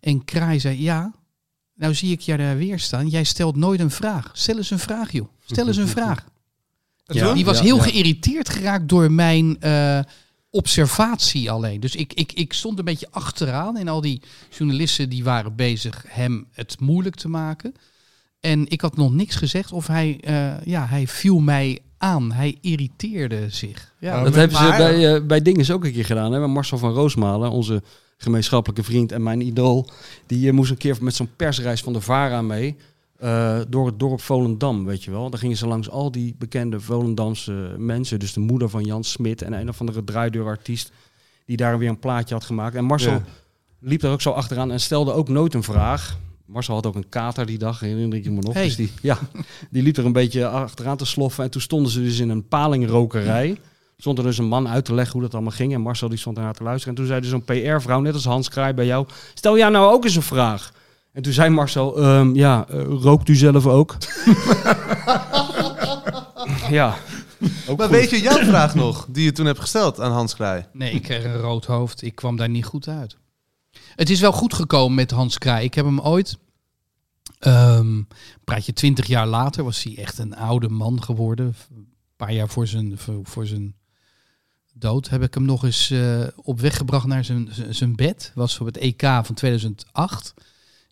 En 0.00 0.25
Kraai 0.25 0.61
zei, 0.61 0.83
ja, 0.83 1.14
nou 1.75 1.95
zie 1.95 2.12
ik 2.12 2.21
jou 2.21 2.38
daar 2.38 2.57
weer 2.57 2.78
staan. 2.78 3.09
Jij 3.09 3.25
stelt 3.25 3.57
nooit 3.57 3.81
een 3.81 3.90
vraag. 3.90 4.31
Stel 4.33 4.57
eens 4.57 4.71
een 4.71 4.78
vraag, 4.78 5.12
joh. 5.12 5.28
Stel 5.45 5.66
eens 5.66 5.76
een 5.76 5.88
vraag. 5.99 6.25
Ja. 7.04 7.33
Die 7.33 7.45
was 7.45 7.61
heel 7.61 7.76
ja. 7.76 7.83
geïrriteerd 7.83 8.49
geraakt 8.49 8.88
door 8.88 9.12
mijn 9.12 9.61
eh, 9.61 10.00
observatie 10.50 11.50
alleen. 11.50 11.81
Dus 11.81 11.95
ik, 11.95 12.12
ik, 12.12 12.33
ik 12.33 12.52
stond 12.52 12.78
een 12.78 12.85
beetje 12.85 13.11
achteraan 13.11 13.76
en 13.76 13.88
al 13.88 14.00
die 14.00 14.23
journalisten 14.50 15.09
die 15.09 15.25
waren 15.25 15.57
bezig 15.57 16.04
hem 16.09 16.47
het 16.52 16.81
moeilijk 16.81 17.14
te 17.14 17.28
maken. 17.28 17.75
En 18.40 18.69
ik 18.69 18.81
had 18.81 18.97
nog 18.97 19.12
niks 19.12 19.37
gezegd 19.37 19.73
of 19.73 19.87
hij, 19.87 20.21
eh, 20.21 20.64
ja, 20.64 20.87
hij 20.87 21.07
viel 21.09 21.38
mij 21.38 21.78
aan. 22.04 22.32
Hij 22.32 22.58
irriteerde 22.61 23.49
zich. 23.49 23.92
Ja, 23.99 24.23
Dat 24.25 24.34
hebben 24.34 24.56
ze 24.56 24.75
bij, 24.76 25.14
eh 25.14 25.23
bij 25.26 25.42
Dinges 25.42 25.70
ook 25.70 25.84
een 25.84 25.92
keer 25.92 26.04
gedaan. 26.04 26.32
Hè? 26.32 26.46
Marcel 26.46 26.78
van 26.78 26.92
Roosmalen, 26.92 27.50
onze 27.50 27.82
gemeenschappelijke 28.16 28.82
vriend 28.84 29.12
en 29.12 29.23
mijn 29.23 29.40
idool. 29.40 29.88
Die 30.26 30.49
eh, 30.49 30.54
moest 30.54 30.70
een 30.70 30.76
keer 30.76 30.96
met 31.00 31.14
zo'n 31.14 31.30
persreis 31.37 31.80
van 31.80 31.92
de 31.92 32.00
VARA 32.00 32.42
mee. 32.42 32.76
eh, 33.18 33.61
door 33.68 33.87
het 33.87 33.99
dorp 33.99 34.20
Volendam, 34.20 34.84
weet 34.84 35.04
je 35.04 35.11
wel. 35.11 35.30
Daar 35.30 35.38
gingen 35.40 35.56
ze 35.56 35.66
langs 35.66 35.90
al 35.90 36.11
die 36.11 36.34
bekende 36.38 36.80
Volendamse 36.80 37.75
mensen. 37.78 38.18
Dus 38.18 38.32
de 38.32 38.40
moeder 38.40 38.68
van 38.68 38.84
Jan 38.84 39.04
Smit 39.04 39.42
en 39.42 39.52
een 39.52 39.68
of 39.68 39.80
andere 39.80 40.04
draaideurartiest. 40.04 40.92
Die 41.46 41.56
daar 41.56 41.78
weer 41.78 41.88
een 41.88 41.99
plaatje 41.99 42.34
had 42.34 42.44
gemaakt. 42.44 42.75
En 42.75 42.84
Marcel 42.84 43.12
Ja. 43.12 43.25
liep 43.80 44.00
daar 44.00 44.12
ook 44.12 44.20
zo 44.23 44.30
achteraan 44.30 44.70
en 44.73 44.80
stelde 44.80 45.12
ook 45.12 45.28
nooit 45.28 45.54
een 45.54 45.62
vraag. 45.62 46.18
Marcel 46.46 46.74
had 46.74 46.86
ook 46.86 46.94
een 46.94 47.08
kater 47.08 47.46
die 47.46 47.58
dag, 47.58 47.80
herinner 47.80 48.18
ik 48.18 48.30
me 48.30 48.40
nog. 48.40 48.54
Hey. 48.54 48.64
Dus 48.64 48.76
die, 48.76 48.92
ja, 49.02 49.18
die 49.70 49.82
liep 49.82 49.96
er 49.96 50.04
een 50.04 50.12
beetje 50.12 50.46
achteraan 50.48 50.96
te 50.96 51.04
sloffen. 51.06 51.44
En 51.44 51.50
toen 51.50 51.60
stonden 51.60 51.92
ze 51.92 52.02
dus 52.02 52.18
in 52.18 52.28
een 52.28 52.48
palingrokerij. 52.48 53.56
Stond 53.96 54.18
er 54.18 54.24
dus 54.24 54.38
een 54.38 54.44
man 54.44 54.68
uit 54.68 54.84
te 54.84 54.94
leggen 54.94 55.12
hoe 55.12 55.22
dat 55.22 55.32
allemaal 55.34 55.52
ging. 55.52 55.72
En 55.74 55.80
Marcel 55.80 56.08
die 56.08 56.18
stond 56.18 56.36
ernaar 56.36 56.54
te 56.54 56.62
luisteren. 56.62 56.88
En 56.94 56.98
toen 57.00 57.06
zei 57.08 57.20
dus 57.20 57.30
zo'n 57.30 57.44
PR-vrouw, 57.44 58.00
net 58.00 58.14
als 58.14 58.24
Hans 58.24 58.48
Kraai 58.48 58.72
bij 58.72 58.86
jou... 58.86 59.06
Stel 59.34 59.56
jij 59.58 59.68
nou 59.68 59.92
ook 59.92 60.04
eens 60.04 60.16
een 60.16 60.22
vraag. 60.22 60.72
En 61.12 61.22
toen 61.22 61.32
zei 61.32 61.50
Marcel, 61.50 61.98
"Ehm, 62.02 62.34
ja, 62.34 62.66
eh, 62.68 62.82
rookt 63.00 63.28
u 63.28 63.34
zelf 63.34 63.66
ook? 63.66 63.96
ja. 66.70 66.96
Ook 67.68 67.78
Maar 67.78 67.86
goed. 67.88 67.96
weet 67.96 68.10
je 68.10 68.20
jouw 68.20 68.38
vraag 68.38 68.74
nog, 68.74 69.06
die 69.10 69.24
je 69.24 69.32
toen 69.32 69.46
hebt 69.46 69.60
gesteld 69.60 70.00
aan 70.00 70.12
Hans 70.12 70.34
Kraai? 70.34 70.64
Nee, 70.72 70.92
ik 70.92 71.02
kreeg 71.02 71.24
een 71.24 71.36
rood 71.36 71.64
hoofd. 71.64 72.02
Ik 72.02 72.14
kwam 72.14 72.36
daar 72.36 72.48
niet 72.48 72.64
goed 72.64 72.88
uit. 72.88 73.16
Het 73.94 74.10
is 74.10 74.20
wel 74.20 74.32
goed 74.32 74.54
gekomen 74.54 74.94
met 74.94 75.10
Hans 75.10 75.38
Kraai. 75.38 75.64
Ik 75.64 75.74
heb 75.74 75.84
hem 75.84 76.00
ooit, 76.00 76.38
ehm 77.38 78.02
praat 78.44 78.66
je 78.66 78.72
twintig 78.72 79.06
jaar 79.06 79.26
later, 79.26 79.64
was 79.64 79.82
hij 79.82 79.96
echt 79.96 80.18
een 80.18 80.36
oude 80.36 80.68
man 80.68 81.02
geworden. 81.02 81.54
Een 81.76 81.88
paar 82.16 82.32
jaar 82.32 82.48
voor 82.48 82.66
zijn, 82.66 82.98
voor, 83.22 83.46
zijn 83.46 83.74
dood 84.74 85.08
heb 85.08 85.22
ik 85.22 85.34
hem 85.34 85.44
nog 85.44 85.64
eens 85.64 85.90
eh, 85.90 86.26
op 86.36 86.60
weg 86.60 86.76
gebracht 86.76 87.06
naar 87.06 87.24
zijn, 87.24 87.48
zijn- 87.70 87.96
bed. 87.96 88.32
Was 88.34 88.58
op 88.60 88.66
het 88.66 88.76
EK 88.76 89.00
van 89.22 89.34
2008. 89.34 90.34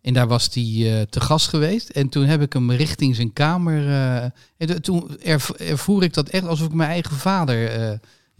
En 0.01 0.15
daar 0.15 0.27
was 0.29 0.49
hij 0.55 0.65
eh, 1.01 1.07
te 1.07 1.21
gast 1.21 1.49
geweest. 1.49 1.89
En 1.89 2.09
toen 2.09 2.25
heb 2.25 2.41
ik 2.43 2.53
hem 2.53 2.71
richting 2.71 3.15
zijn 3.17 3.33
kamer. 3.33 3.89
eh, 3.89 4.23
en 4.57 4.67
to- 4.67 4.81
toen 4.81 5.21
erv- 5.21 5.51
ervoer 5.51 6.03
ik 6.03 6.15
dat 6.15 6.29
echt 6.29 6.47
alsof 6.47 6.67
ik 6.67 6.73
mijn 6.75 6.91
eigen 6.91 7.17
vader 7.17 7.71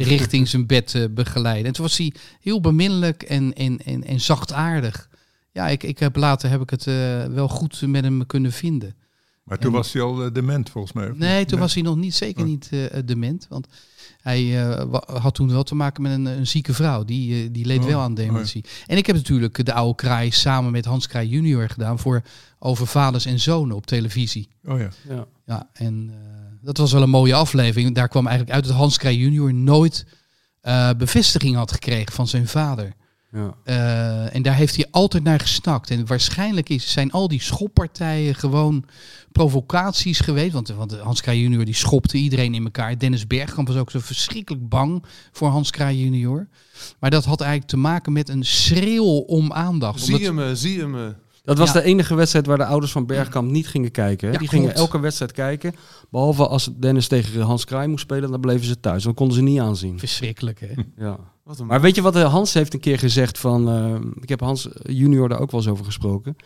richting 0.05 0.49
zijn 0.49 0.67
bed 0.67 0.95
eh, 0.95 1.05
begeleidde. 1.11 1.67
En 1.69 1.73
toen 1.75 1.85
was 1.85 1.99
hij 1.99 2.13
heel 2.41 2.61
beminnelijk 2.61 3.23
en, 3.23 3.53
en, 3.55 3.79
en, 3.85 4.05
en 4.05 4.21
zachtaardig. 4.21 5.09
ja, 5.53 5.69
ik, 5.69 5.83
ik 5.83 5.99
heb 5.99 6.17
later 6.17 6.51
heb 6.51 6.61
ik 6.61 6.71
het 6.71 6.87
eh, 6.87 7.25
wel 7.25 7.49
goed 7.49 7.83
met 7.87 8.05
hem 8.05 8.27
kunnen 8.27 8.53
vinden. 8.53 8.95
Maar 9.45 9.59
toen 9.59 9.71
En- 9.71 9.77
was 9.77 9.93
hij 9.93 10.03
al 10.03 10.25
eh, 10.25 10.33
dement 10.33 10.71
volgens 10.71 10.93
mij. 10.93 11.11
Nee, 11.15 11.45
toen 11.45 11.59
was 11.59 11.75
hij 11.75 11.83
nog 11.83 11.97
niet, 11.97 12.15
zeker 12.15 12.43
Oh. 12.43 12.49
niet 12.49 12.69
eh, 12.73 13.01
dement. 13.05 13.47
Want 13.49 13.67
hij 14.21 14.69
eh, 14.69 14.95
had 15.07 15.35
toen 15.35 15.49
wel 15.51 15.63
te 15.63 15.75
maken 15.75 16.03
met 16.03 16.13
een, 16.13 16.25
een 16.27 16.47
zieke 16.47 16.75
vrouw. 16.75 17.05
Die, 17.05 17.51
die 17.51 17.65
leed 17.67 17.79
Oh, 17.81 17.87
wel 17.87 18.01
aan 18.01 18.15
dementie. 18.15 18.65
En 18.87 18.97
ik 18.97 19.07
heb 19.07 19.17
natuurlijk 19.17 19.65
de 19.65 19.73
oude 19.73 19.95
kraai 19.95 20.31
samen 20.31 20.73
met 20.73 20.85
Hans 20.85 21.07
Kraai 21.07 21.29
junior 21.29 21.69
gedaan 21.69 21.99
voor 21.99 22.23
over 22.59 22.87
vaders 22.87 23.25
en 23.27 23.41
zonen 23.41 23.77
op 23.77 23.87
televisie. 23.87 24.49
Oh 24.65 24.79
ja. 24.79 24.89
Ja. 25.09 25.27
Ja, 25.47 25.69
en 25.73 26.11
eh, 26.11 26.42
dat 26.63 26.77
was 26.77 26.93
wel 26.93 27.03
een 27.03 27.11
mooie 27.11 27.35
aflevering. 27.35 27.95
Daar 27.95 28.09
kwam 28.09 28.27
eigenlijk 28.27 28.57
uit 28.57 28.67
dat 28.67 28.77
Hans 28.77 28.99
Kraai 28.99 29.19
junior 29.19 29.55
nooit 29.55 30.07
eh, 30.61 30.91
bevestiging 30.99 31.57
had 31.57 31.73
gekregen 31.73 32.13
van 32.13 32.27
zijn 32.27 32.49
vader. 32.49 32.95
Ja. 33.33 33.55
Eh, 33.65 34.35
en 34.35 34.43
daar 34.43 34.55
heeft 34.55 34.77
hij 34.77 34.87
altijd 34.91 35.23
naar 35.23 35.41
gesnakt. 35.41 35.91
En 35.91 36.07
waarschijnlijk 36.07 36.69
is, 36.69 36.93
zijn 36.93 37.11
al 37.11 37.29
die 37.29 37.43
schoppartijen 37.43 38.35
gewoon 38.35 38.85
provocaties 39.33 40.21
geweest. 40.21 40.53
Want, 40.53 40.69
want 40.69 40.99
Hans 40.99 41.21
Kraaij 41.21 41.39
junior 41.41 41.65
die 41.65 41.75
schopte 41.75 42.17
iedereen 42.17 42.55
in 42.55 42.65
elkaar. 42.65 42.99
Dennis 42.99 43.27
Bergkamp 43.27 43.69
was 43.69 43.77
ook 43.77 43.91
zo 43.91 43.99
verschrikkelijk 43.99 44.69
bang 44.69 45.05
voor 45.33 45.49
Hans 45.49 45.71
Kraaij 45.71 45.97
junior. 45.97 46.49
Maar 47.01 47.11
dat 47.11 47.25
had 47.25 47.41
eigenlijk 47.41 47.71
te 47.71 47.77
maken 47.77 48.13
met 48.13 48.29
een 48.29 48.45
schreeuw 48.45 49.19
om 49.19 49.53
aandacht. 49.53 50.01
Zie 50.01 50.21
je 50.21 50.33
me, 50.33 50.57
zie 50.57 50.77
je 50.77 50.87
me. 50.87 51.15
Dat 51.45 51.59
was 51.59 51.73
Ja. 51.73 51.81
de 51.81 51.83
enige 51.87 52.15
wedstrijd 52.15 52.47
waar 52.47 52.57
de 52.59 52.65
ouders 52.65 52.93
van 52.93 53.07
Bergkamp 53.07 53.51
niet 53.51 53.69
gingen 53.69 53.91
kijken. 53.91 54.27
Hè? 54.27 54.33
Ja, 54.33 54.39
die 54.39 54.49
gingen 54.49 54.75
elke 54.75 55.01
wedstrijd 55.01 55.33
kijken. 55.33 55.75
Behalve 56.11 56.47
als 56.49 56.71
Dennis 56.77 57.09
tegen 57.09 57.41
Hans 57.41 57.65
Kraai 57.65 57.89
moest 57.89 58.03
spelen, 58.03 58.31
dan 58.31 58.41
bleven 58.41 58.67
ze 58.67 58.81
thuis. 58.81 59.03
Dan 59.03 59.15
konden 59.15 59.37
ze 59.37 59.43
niet 59.43 59.61
aanzien. 59.61 59.99
Verschrikkelijk, 59.99 60.61
hè? 60.61 60.73
Ja. 60.97 61.19
Wat 61.45 61.59
een 61.59 61.67
Maar 61.67 61.81
weet 61.81 61.95
je 61.95 62.03
wat 62.03 62.17
eh, 62.17 62.31
Hans 62.33 62.55
heeft 62.55 62.75
een 62.75 62.81
keer 62.81 62.99
gezegd 62.99 63.39
van... 63.39 63.69
eh, 63.69 63.95
ik 64.23 64.29
heb 64.29 64.41
Hans 64.41 64.69
junior 64.83 65.29
daar 65.29 65.41
ook 65.41 65.51
wel 65.51 65.61
eens 65.61 65.69
over 65.71 65.85
gesproken. 65.85 66.37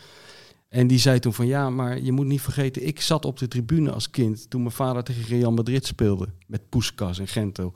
En 0.69 0.87
die 0.87 0.99
zei 0.99 1.19
toen 1.19 1.35
van 1.35 1.47
ja, 1.47 1.71
maar 1.71 2.01
je 2.01 2.13
moet 2.13 2.27
niet 2.27 2.41
vergeten... 2.41 2.87
ik 2.87 3.01
zat 3.01 3.25
op 3.25 3.39
de 3.39 3.49
tribune 3.49 3.91
als 3.93 4.11
kind 4.11 4.51
toen 4.51 4.61
mijn 4.63 4.75
vader 4.75 5.03
tegen 5.05 5.25
Real 5.25 5.53
Madrid 5.53 5.87
speelde. 5.87 6.29
Met 6.47 6.69
Puskas 6.69 7.19
en 7.19 7.29
Gento. 7.29 7.73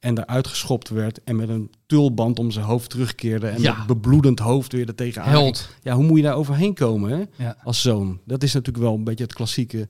En 0.00 0.14
daar 0.14 0.26
uitgeschopt 0.26 0.88
werd 0.88 1.20
en 1.24 1.36
met 1.36 1.48
een 1.48 1.70
tulband 1.86 2.38
om 2.38 2.50
zijn 2.50 2.64
hoofd 2.64 2.90
terugkeerde... 2.90 3.46
en 3.48 3.62
Ja. 3.62 3.76
met 3.76 3.86
bebloedend 3.86 4.38
hoofd 4.38 4.72
weer 4.72 4.88
er 4.88 4.94
tegenaan. 4.94 5.28
Held. 5.28 5.68
Ja, 5.82 5.94
hoe 5.94 6.04
moet 6.04 6.16
je 6.16 6.22
daar 6.22 6.34
overheen 6.34 6.74
komen 6.74 7.10
hè? 7.10 7.44
Ja. 7.44 7.56
als 7.64 7.82
zoon? 7.82 8.20
Dat 8.24 8.42
is 8.42 8.52
natuurlijk 8.52 8.84
wel 8.84 8.94
een 8.94 9.04
beetje 9.04 9.24
het 9.24 9.34
klassieke 9.34 9.88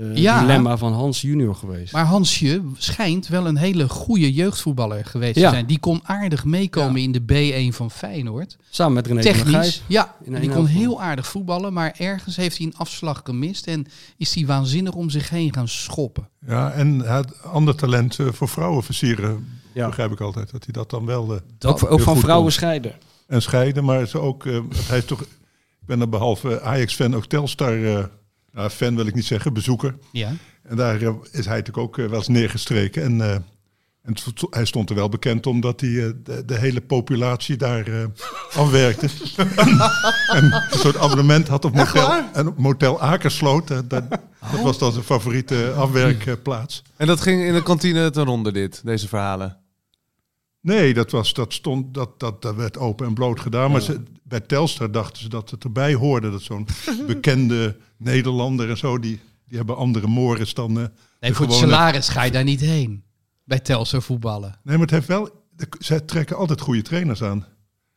eh, 0.00 0.16
Ja. 0.16 0.40
dilemma 0.40 0.76
van 0.76 0.92
Hans 0.92 1.20
junior 1.20 1.54
geweest. 1.54 1.92
Maar 1.92 2.04
Hansje 2.04 2.62
schijnt 2.76 3.28
wel 3.28 3.46
een 3.46 3.56
hele 3.56 3.88
goede 3.88 4.32
jeugdvoetballer 4.32 5.04
geweest 5.04 5.36
Ja. 5.38 5.48
te 5.48 5.54
zijn. 5.54 5.66
Die 5.66 5.78
kon 5.78 6.00
aardig 6.04 6.44
meekomen 6.44 7.00
in 7.00 7.12
de 7.12 7.20
B1 7.20 7.74
van 7.74 7.90
Feyenoord. 7.90 8.56
Samen 8.70 8.92
met 8.94 9.06
René 9.06 9.22
van 9.22 9.32
der 9.32 9.42
Technisch, 9.42 9.54
Gijs. 9.60 9.82
ja. 9.86 10.14
Die 10.40 10.48
kon 10.50 10.66
heel 10.66 11.02
aardig 11.02 11.26
voetballen, 11.26 11.72
maar 11.72 11.94
ergens 11.96 12.36
heeft 12.36 12.56
hij 12.58 12.66
een 12.66 12.76
afslag 12.76 13.20
gemist 13.24 13.66
en 13.66 13.86
is 14.16 14.34
hij 14.34 14.46
waanzinnig 14.46 14.94
om 14.94 15.10
zich 15.10 15.30
heen 15.30 15.52
gaan 15.54 15.68
schoppen. 15.68 16.28
ja, 16.46 16.70
en 16.72 17.06
had 17.06 17.42
ander 17.42 17.74
talent 17.74 18.18
eh, 18.18 18.26
voor 18.32 18.48
vrouwen 18.48 18.82
versieren. 18.82 19.46
Ja. 19.72 19.86
Begrijp 19.86 20.12
ik 20.12 20.20
altijd. 20.20 20.50
Dat 20.50 20.64
hij 20.64 20.72
dat 20.72 20.90
dan 20.90 21.06
wel... 21.06 21.34
eh, 21.34 21.70
Ook, 21.70 21.90
ook 21.92 22.00
van 22.00 22.16
vrouwen 22.18 22.42
kon. 22.44 22.52
scheiden. 22.52 22.92
en 23.26 23.42
scheiden, 23.42 23.84
maar 23.84 24.06
ze 24.06 24.18
ook... 24.18 24.46
eh, 24.46 24.58
hij 24.88 24.98
is 24.98 25.04
toch... 25.04 25.20
Ik 25.20 25.88
ben 25.88 26.00
er 26.00 26.08
behalve 26.08 26.60
Ajax-fan 26.62 27.14
ook 27.16 27.26
Telstar... 27.26 28.10
nou, 28.52 28.70
fan 28.70 28.96
wil 28.96 29.06
ik 29.06 29.14
niet 29.14 29.24
zeggen, 29.24 29.52
bezoeker. 29.52 29.94
Ja. 30.12 30.32
En 30.62 30.76
daar 30.76 31.02
eh, 31.02 31.14
is 31.30 31.44
hij 31.46 31.56
natuurlijk 31.56 31.78
ook 31.78 31.98
eh, 31.98 32.06
wel 32.06 32.18
eens 32.18 32.28
neergestreken. 32.28 33.02
En, 33.02 33.20
eh, 33.20 33.36
en 34.02 34.14
hij 34.50 34.64
stond 34.64 34.90
er 34.90 34.96
wel 34.96 35.08
bekend 35.08 35.46
omdat 35.46 35.80
hij 35.80 36.04
eh, 36.06 36.10
de, 36.24 36.44
de 36.44 36.58
hele 36.58 36.80
populatie 36.80 37.56
daar 37.56 37.86
eh, 37.86 38.04
afwerkte. 38.54 39.08
en 40.36 40.52
een 40.70 40.78
soort 40.78 40.96
abonnement 40.96 41.48
had 41.48 41.64
op 41.64 41.74
motel, 41.74 42.24
en 42.32 42.46
op 42.46 42.58
motel 42.58 43.00
Akersloot. 43.00 43.68
Dat, 43.68 43.90
dat 43.90 44.10
was 44.62 44.78
dan 44.78 44.92
zijn 44.92 45.04
favoriete 45.04 45.72
afwerkplaats. 45.76 46.82
En 46.96 47.06
dat 47.06 47.20
ging 47.20 47.42
in 47.42 47.54
de 47.54 47.62
kantine 47.62 48.10
ten 48.10 48.24
ronde 48.24 48.52
dit, 48.52 48.80
deze 48.84 49.08
verhalen. 49.08 49.56
Nee, 50.62 50.94
dat, 50.94 51.10
was, 51.10 51.32
dat, 51.34 51.52
stond, 51.52 51.94
dat, 51.94 52.20
dat, 52.20 52.42
dat 52.42 52.54
werd 52.54 52.78
open 52.78 53.06
en 53.06 53.14
bloot 53.14 53.40
gedaan. 53.40 53.70
Maar 53.70 53.80
ze, 53.80 54.02
bij 54.22 54.40
Telstar 54.40 54.90
dachten 54.92 55.22
ze 55.22 55.28
dat 55.28 55.50
het 55.50 55.64
erbij 55.64 55.94
hoorde. 55.94 56.30
Dat 56.30 56.42
zo'n 56.42 56.66
bekende 57.06 57.76
Nederlander 57.96 58.70
en 58.70 58.76
zo, 58.76 58.98
die, 58.98 59.20
die 59.46 59.56
hebben 59.56 59.76
andere 59.76 60.06
mores 60.06 60.54
dan... 60.54 60.70
eh, 60.70 60.76
Nee, 60.76 61.30
de 61.30 61.36
voor 61.36 61.46
het 61.46 61.54
salaris 61.54 62.08
ga 62.08 62.22
je 62.22 62.30
daar 62.30 62.44
niet 62.44 62.60
heen. 62.60 63.02
Bij 63.44 63.58
Telstar 63.60 64.02
voetballen. 64.02 64.48
Nee, 64.62 64.76
maar 64.76 64.86
het 64.86 64.94
heeft 64.94 65.06
wel... 65.06 65.28
de- 65.56 65.66
Zij 65.78 66.00
trekken 66.00 66.36
altijd 66.36 66.60
goede 66.60 66.82
trainers 66.82 67.22
aan. 67.22 67.46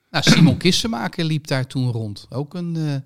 Nou, 0.09 0.23
Simon 0.23 0.57
Kissenmaker 0.57 1.23
liep 1.25 1.47
daar 1.47 1.67
toen 1.67 1.91
rond. 1.91 2.25
Ook 2.29 2.53
een 2.53 2.75
eh, 2.75 2.83
Ja, 2.91 3.01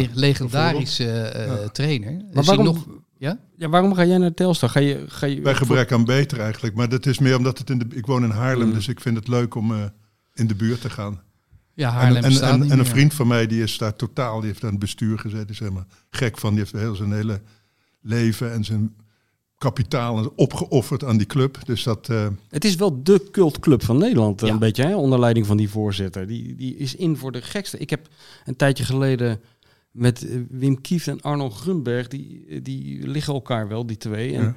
le- 0.00 0.08
legendarische 0.12 1.10
eh, 1.20 1.46
Ja. 1.46 1.68
trainer. 1.68 2.24
Maar 2.32 2.44
waarom, 2.44 2.64
nog, 2.64 2.86
ja? 3.18 3.38
ja, 3.56 3.68
waarom 3.68 3.94
ga 3.94 4.04
jij 4.04 4.18
naar 4.18 4.34
Telstar? 4.34 4.68
Ga 4.68 4.80
je, 4.80 5.04
ga 5.08 5.26
je, 5.26 5.40
Bij 5.40 5.54
gebrek 5.54 5.92
aan 5.92 6.04
beter 6.04 6.40
eigenlijk. 6.40 6.74
Maar 6.74 6.88
dat 6.88 7.06
is 7.06 7.18
meer 7.18 7.36
omdat 7.36 7.58
het 7.58 7.70
in 7.70 7.78
de... 7.78 7.86
Ik 7.90 8.06
woon 8.06 8.24
in 8.24 8.30
Haarlem, 8.30 8.68
Mm. 8.68 8.74
dus 8.74 8.88
ik 8.88 9.00
vind 9.00 9.16
het 9.16 9.28
leuk 9.28 9.54
om 9.54 9.72
eh, 9.74 9.84
in 10.34 10.46
de 10.46 10.54
buurt 10.54 10.80
te 10.80 10.90
gaan. 10.90 11.20
Ja, 11.74 11.88
En, 11.88 11.94
Haarlem 11.94 12.24
en, 12.24 12.40
en, 12.42 12.60
niet 12.60 12.70
en 12.70 12.78
een 12.78 12.86
vriend 12.86 13.14
van 13.14 13.26
mij 13.26 13.46
die 13.46 13.62
is 13.62 13.78
daar 13.78 13.96
totaal... 13.96 14.38
Die 14.40 14.48
heeft 14.48 14.64
aan 14.64 14.70
het 14.70 14.78
bestuur 14.78 15.18
gezet. 15.18 15.50
Is 15.50 15.58
helemaal 15.58 15.86
gek 16.10 16.38
van. 16.38 16.50
Die 16.50 16.58
heeft 16.58 16.72
heel 16.72 16.94
zijn 16.94 17.12
hele 17.12 17.40
leven 18.00 18.52
en 18.52 18.64
zijn 18.64 18.94
kapitaal 19.58 20.32
opgeofferd 20.36 21.04
aan 21.04 21.16
die 21.16 21.26
club. 21.26 21.58
Dus 21.64 21.82
dat... 21.82 22.08
eh, 22.08 22.26
Het 22.48 22.64
is 22.64 22.74
wel 22.74 23.02
de 23.02 23.28
cultclub 23.32 23.82
van 23.84 23.98
Nederland, 23.98 24.40
eh, 24.42 24.46
Ja. 24.48 24.52
een 24.54 24.60
beetje, 24.60 24.84
hè, 24.84 24.96
onder 24.96 25.18
leiding 25.20 25.46
van 25.46 25.56
die 25.56 25.68
voorzitter. 25.70 26.26
Die, 26.26 26.54
die 26.56 26.76
is 26.76 26.94
in 26.94 27.16
voor 27.16 27.32
de 27.32 27.42
gekste. 27.42 27.78
Ik 27.78 27.90
heb 27.90 28.08
een 28.44 28.56
tijdje 28.56 28.84
geleden 28.84 29.40
met 29.94 30.28
eh, 30.28 30.36
Wim 30.50 30.80
Kieft 30.80 31.08
en 31.08 31.20
Arno 31.20 31.50
Grunberg, 31.50 32.08
die, 32.08 32.62
die 32.62 33.08
liggen 33.08 33.34
elkaar 33.34 33.68
wel, 33.68 33.86
die 33.86 33.96
twee. 33.96 34.34
En 34.34 34.42
Ja. 34.42 34.54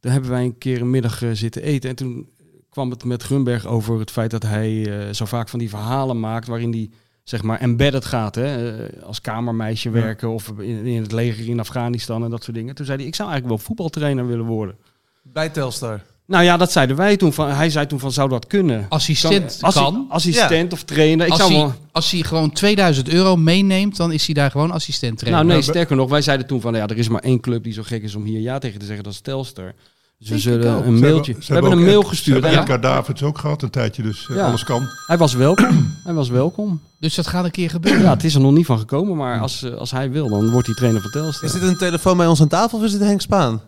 daar 0.00 0.12
hebben 0.12 0.30
wij 0.30 0.44
een 0.44 0.58
keer 0.58 0.80
een 0.80 0.90
middag 0.90 1.22
eh, 1.22 1.30
zitten 1.32 1.62
eten. 1.62 1.90
En 1.90 1.96
toen 1.96 2.28
kwam 2.68 2.90
het 2.90 3.04
met 3.04 3.22
Grunberg 3.22 3.66
over 3.66 3.98
het 3.98 4.10
feit 4.10 4.30
dat 4.30 4.42
hij 4.42 4.98
eh, 5.06 5.12
zo 5.14 5.24
vaak 5.24 5.48
van 5.48 5.58
die 5.58 5.68
verhalen 5.68 6.20
maakt 6.20 6.46
waarin 6.46 6.70
hij 6.72 6.90
zeg 7.22 7.42
maar 7.42 7.60
embedded 7.60 8.04
gaat, 8.04 8.34
hè, 8.34 8.76
eh, 8.86 9.02
als 9.02 9.20
kamermeisje 9.20 9.88
Ja. 9.88 9.94
werken 9.94 10.28
of 10.28 10.48
in, 10.58 10.86
in 10.86 11.02
het 11.02 11.12
leger 11.12 11.48
in 11.48 11.60
Afghanistan 11.60 12.24
en 12.24 12.30
dat 12.30 12.44
soort 12.44 12.56
dingen. 12.56 12.74
Toen 12.74 12.86
zei 12.86 12.98
hij, 12.98 13.06
ik 13.06 13.14
zou 13.14 13.28
eigenlijk 13.30 13.58
wel 13.58 13.66
voetbaltrainer 13.66 14.26
willen 14.26 14.46
worden. 14.46 14.76
Bij 15.22 15.48
Telstar. 15.48 16.02
Nou 16.28 16.44
ja, 16.44 16.56
dat 16.56 16.72
zeiden 16.72 16.96
wij 16.96 17.16
toen. 17.16 17.32
Van, 17.32 17.48
hij 17.48 17.70
zei 17.70 17.86
toen 17.86 17.98
van, 17.98 18.12
zou 18.12 18.28
dat 18.28 18.46
kunnen? 18.46 18.86
Assistent 18.88 19.58
Als- 19.60 19.74
kan. 19.74 20.06
assistent 20.08 20.72
of 20.72 20.82
trainer. 20.82 21.26
Ik 21.26 21.32
als, 21.32 21.40
zou 21.40 21.52
hij, 21.52 21.60
wel... 21.60 21.74
als 21.92 22.10
hij 22.10 22.22
gewoon 22.22 22.52
2000 22.52 23.08
euro 23.08 23.36
meeneemt, 23.36 23.96
dan 23.96 24.12
is 24.12 24.24
hij 24.26 24.34
daar 24.34 24.50
gewoon 24.50 24.70
assistent 24.70 25.18
trainer. 25.18 25.44
Nou 25.44 25.54
nee, 25.54 25.64
Maar- 25.66 25.74
sterker 25.74 25.96
nog, 25.96 26.10
wij 26.10 26.22
zeiden 26.22 26.46
toen 26.46 26.60
van, 26.60 26.74
ja, 26.74 26.86
er 26.86 26.98
is 26.98 27.08
maar 27.08 27.22
één 27.22 27.40
club 27.40 27.62
die 27.64 27.72
zo 27.72 27.82
gek 27.84 28.02
is 28.02 28.14
om 28.14 28.24
hier 28.24 28.40
ja 28.40 28.58
tegen 28.58 28.78
te 28.78 28.84
zeggen, 28.86 29.04
dat 29.04 29.12
is 29.12 29.20
Telstar. 29.20 29.74
Dus 30.18 30.28
we 30.28 30.38
zullen 30.38 30.86
een 30.86 30.96
ze 30.96 31.00
mailtje... 31.02 31.24
hebben- 31.32 31.42
ze 31.44 31.52
we 31.52 31.58
hebben 31.60 31.78
een 31.78 31.84
mail 31.84 32.02
gestuurd. 32.02 32.24
Ze 32.24 32.32
hebben 32.32 32.50
en 32.50 32.58
Edgar 32.58 32.80
Davids 32.80 33.22
ook 33.22 33.38
gehad 33.38 33.62
een 33.62 33.70
tijdje, 33.70 34.02
dus 34.02 34.26
eh, 34.30 34.36
Ja. 34.36 34.46
alles 34.46 34.64
kan. 34.64 34.82
Hij 35.06 35.18
was 35.18 35.34
welkom. 35.34 35.94
hij 36.04 36.14
was 36.14 36.28
welkom. 36.28 36.80
Dus 37.00 37.14
dat 37.14 37.26
gaat 37.26 37.44
een 37.44 37.50
keer 37.50 37.70
gebeuren. 37.70 38.02
Ja, 38.02 38.10
het 38.10 38.24
is 38.24 38.34
er 38.34 38.40
nog 38.40 38.52
niet 38.52 38.66
van 38.66 38.78
gekomen, 38.78 39.16
maar 39.16 39.40
als, 39.40 39.62
eh, 39.62 39.72
als 39.74 39.90
hij 39.90 40.10
wil, 40.10 40.28
dan 40.28 40.50
wordt 40.50 40.66
hij 40.66 40.76
trainer 40.76 41.00
van 41.02 41.10
Telstar. 41.10 41.44
Is 41.44 41.52
dit 41.52 41.62
een 41.62 41.76
telefoon 41.78 42.16
bij 42.16 42.26
ons 42.26 42.40
aan 42.40 42.48
tafel 42.48 42.78
of 42.78 42.84
is 42.84 42.92
dit 42.92 43.00
Henk 43.00 43.20
Spaan? 43.20 43.60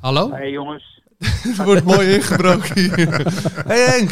Hallo? 0.00 0.30
Hey 0.30 0.50
jongens. 0.50 0.95
Het 1.18 1.64
wordt 1.68 1.84
mooi 1.84 2.14
ingebroken 2.14 2.78
hier. 2.80 3.26
Hey 3.70 3.80
Henk. 3.80 4.10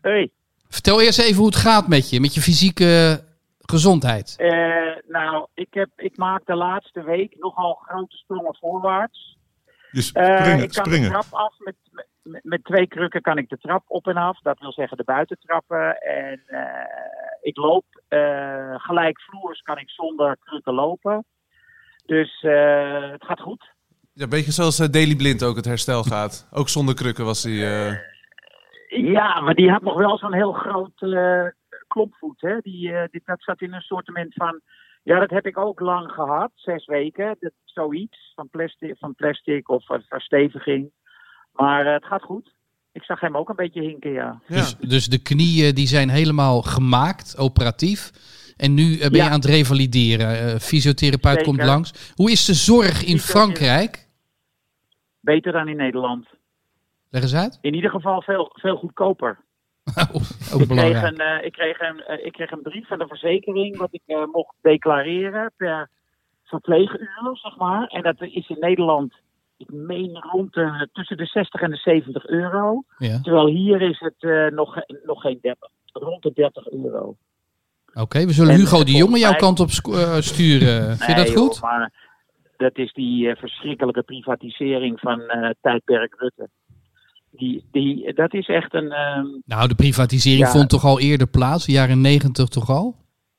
Hey. 0.00 0.30
Vertel 0.68 1.00
eerst 1.00 1.18
even 1.18 1.36
hoe 1.36 1.46
het 1.46 1.56
gaat 1.56 1.88
met 1.88 2.10
je, 2.10 2.20
met 2.20 2.34
je 2.34 2.40
fysieke 2.40 3.24
gezondheid. 3.60 4.34
Eh, 4.36 4.96
nou, 5.08 5.46
ik, 5.54 5.74
heb, 5.74 5.88
ik 5.96 6.16
maak 6.16 6.46
de 6.46 6.54
laatste 6.54 7.02
week 7.02 7.36
nogal 7.38 7.74
grote 7.74 8.16
sprongen 8.16 8.56
voorwaarts. 8.56 9.38
Dus 9.90 10.06
springen, 10.06 10.62
ik 10.62 10.70
kan 10.70 10.90
de 10.90 11.08
trap 11.08 11.26
af 11.30 11.54
met, 11.58 11.74
met, 12.22 12.44
met 12.44 12.64
twee 12.64 12.86
krukken 12.86 13.20
kan 13.20 13.38
ik 13.38 13.48
de 13.48 13.58
trap 13.58 13.84
op 13.86 14.06
en 14.06 14.16
af. 14.16 14.40
Dat 14.40 14.58
wil 14.58 14.72
zeggen 14.72 14.96
de 14.96 15.04
buitentrappen. 15.04 15.96
En 16.00 16.42
eh, 16.46 17.38
ik 17.40 17.56
loop 17.56 17.84
eh 18.08 18.74
gelijkvloers 18.76 19.60
kan 19.60 19.78
ik 19.78 19.90
zonder 19.90 20.36
krukken 20.44 20.74
lopen. 20.74 21.24
Dus 22.06 22.42
eh, 22.42 23.10
het 23.10 23.24
gaat 23.24 23.40
goed. 23.40 23.74
Ja, 24.12 24.22
een 24.22 24.28
beetje 24.28 24.52
zoals 24.52 24.78
eh, 24.78 24.88
Daily 24.88 25.16
Blind 25.16 25.42
ook 25.44 25.56
het 25.56 25.64
herstel 25.64 26.02
gaat. 26.02 26.48
Ook 26.50 26.68
zonder 26.68 26.94
krukken 26.94 27.24
was 27.24 27.42
hij... 27.42 27.52
eh, 27.88 27.96
Ja, 29.12 29.40
maar 29.40 29.54
die 29.54 29.70
had 29.70 29.82
nog 29.82 29.98
wel 29.98 30.18
zo'n 30.18 30.34
heel 30.34 30.52
groot 30.52 31.02
eh 31.02 31.46
klopvoet. 31.88 32.40
Hè? 32.40 32.58
Die, 32.60 32.92
eh, 32.92 33.08
die, 33.10 33.22
dat 33.24 33.42
zat 33.42 33.60
in 33.60 33.72
een 33.72 33.80
soortement 33.80 34.34
van. 34.34 34.60
Ja, 35.02 35.18
dat 35.18 35.30
heb 35.30 35.46
ik 35.46 35.58
ook 35.58 35.80
lang 35.80 36.10
gehad, 36.10 36.50
zes 36.54 36.86
weken. 36.86 37.36
Dat, 37.40 37.52
zoiets 37.64 38.32
van 38.34 38.48
plastic, 38.48 38.96
van 38.98 39.14
plastic 39.14 39.68
of 39.68 39.88
uh, 39.90 39.98
versteviging. 40.08 40.90
Maar 41.52 41.86
eh, 41.86 41.92
het 41.92 42.04
gaat 42.04 42.22
goed. 42.22 42.54
Ik 42.92 43.02
zag 43.02 43.20
hem 43.20 43.36
ook 43.36 43.48
een 43.48 43.56
beetje 43.56 43.80
hinken, 43.82 44.12
ja. 44.12 44.40
ja. 44.46 44.56
Dus, 44.56 44.76
dus 44.76 45.06
de 45.06 45.22
knieën 45.22 45.74
die 45.74 45.86
zijn 45.86 46.08
helemaal 46.08 46.62
gemaakt, 46.62 47.38
operatief. 47.38 48.10
En 48.60 48.74
nu 48.74 48.98
eh, 48.98 49.10
ben 49.10 49.22
je 49.22 49.28
aan 49.28 49.42
het 49.42 49.44
revalideren. 49.44 50.28
Eh, 50.28 50.58
fysiotherapeut 50.58 51.38
Zeker. 51.38 51.44
komt 51.44 51.64
langs. 51.64 52.12
Hoe 52.14 52.30
is 52.30 52.44
de 52.44 52.54
zorg 52.54 53.04
in 53.04 53.18
Frankrijk? 53.18 54.08
Beter 55.20 55.52
dan 55.52 55.68
in 55.68 55.76
Nederland. 55.76 56.26
Leg 57.10 57.22
eens 57.22 57.34
uit. 57.34 57.58
In 57.60 57.74
ieder 57.74 57.90
geval 57.90 58.22
veel, 58.22 58.50
veel 58.52 58.76
goedkoper. 58.76 59.38
ook 60.52 60.60
Ik 60.60 60.68
kreeg, 60.68 61.02
een, 61.02 61.18
eh, 61.18 61.44
ik, 61.44 61.52
kreeg 61.52 61.80
een, 61.80 62.24
ik 62.24 62.32
kreeg 62.32 62.50
een 62.50 62.62
brief 62.62 62.86
van 62.86 62.98
de 62.98 63.06
verzekering 63.06 63.76
wat 63.76 63.88
ik 63.92 64.02
mocht 64.32 64.54
declareren 64.60 65.52
per 65.56 65.90
verpleeguur, 66.44 67.30
zeg 67.32 67.56
maar. 67.56 67.86
En 67.86 68.02
dat 68.02 68.20
is 68.20 68.48
in 68.48 68.56
Nederland, 68.60 69.14
ik 69.56 69.72
meen 69.72 70.18
rond 70.18 70.52
de, 70.52 70.88
tussen 70.92 71.16
de 71.16 71.26
60 71.26 71.60
en 71.60 71.70
de 71.70 71.76
70 71.76 72.26
euro. 72.26 72.82
Ja. 72.98 73.20
Terwijl 73.20 73.46
hier 73.46 73.82
is 73.82 73.98
het 73.98 74.52
nog, 74.52 74.76
nog 75.04 75.20
geen 75.20 75.38
30, 75.40 75.68
rond 75.92 76.22
de 76.22 76.32
30 76.32 76.70
euro. 76.70 77.16
Oké, 77.94 78.26
we 78.26 78.32
zullen 78.32 78.52
En, 78.54 78.58
Hugo 78.58 78.78
eh, 78.78 78.84
de 78.84 78.92
Jonge 78.92 79.18
jouw 79.18 79.36
kant 79.36 79.60
op 79.60 79.68
eh, 79.68 80.16
sturen. 80.20 80.96
Vind 80.96 81.10
je 81.10 81.14
dat 81.24 81.30
goed? 81.36 81.54
joh, 81.54 81.62
maar 81.62 81.92
dat 82.56 82.78
is 82.78 82.92
die 82.92 83.28
eh, 83.30 83.36
verschrikkelijke 83.36 84.02
privatisering 84.02 85.00
van 85.00 85.20
eh, 85.20 85.50
tijdperk 85.60 86.14
Rutte. 86.18 86.48
Die, 87.30 87.64
die, 87.72 88.14
dat 88.14 88.34
is 88.34 88.46
echt 88.48 88.74
een... 88.74 88.90
ehm, 88.92 89.26
Nou, 89.44 89.68
de 89.68 89.74
privatisering 89.74 90.40
Ja. 90.46 90.50
vond 90.50 90.68
toch 90.68 90.84
al 90.84 91.00
eerder 91.00 91.26
plaats, 91.26 91.66
de 91.66 91.72
jaren 91.72 92.00
negentig 92.00 92.48
toch 92.48 92.70
al? 92.70 92.96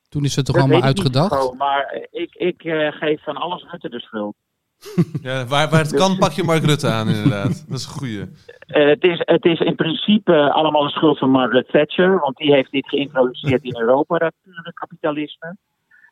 Toen 0.10 0.24
is 0.24 0.36
het 0.36 0.46
toch 0.46 0.56
dat 0.56 0.64
allemaal 0.64 0.82
weet 0.82 0.98
ik 0.98 1.04
niet 1.06 1.16
uitgedacht? 1.16 1.44
zo, 1.44 1.54
maar 1.54 1.84
eh, 1.84 2.22
ik, 2.22 2.36
ik 2.36 2.64
eh, 2.64 2.92
geef 2.92 3.24
van 3.24 3.36
alles 3.36 3.66
Rutte 3.72 3.90
de 3.90 4.00
schuld. 4.00 4.36
Ja, 5.28 5.46
waar, 5.46 5.70
waar 5.70 5.80
het 5.80 5.96
kan, 5.96 6.17
pak 6.17 6.32
je 6.32 6.44
Mark 6.44 6.63
Rutte 6.63 6.88
aan, 6.88 7.08
inderdaad. 7.08 7.65
Dat 7.70 7.78
is 7.78 7.86
een 7.86 7.91
goeie. 7.91 8.22
Eh, 8.67 8.88
het, 8.88 9.04
is, 9.04 9.22
het 9.26 9.46
is 9.46 9.60
in 9.60 9.76
principe 9.76 10.52
allemaal 10.52 10.84
de 10.84 10.89
schuld 10.89 11.17
van 11.17 11.30
Margaret 11.30 11.67
Thatcher, 11.72 12.20
want 12.20 12.38
die 12.38 12.54
heeft 12.54 12.72
dit 12.72 12.89
geïntroduceerd 12.89 13.63
in 13.63 13.80
Europa, 13.80 14.17
dat 14.17 14.34
pure 14.44 14.74
kapitalisme. 14.74 15.58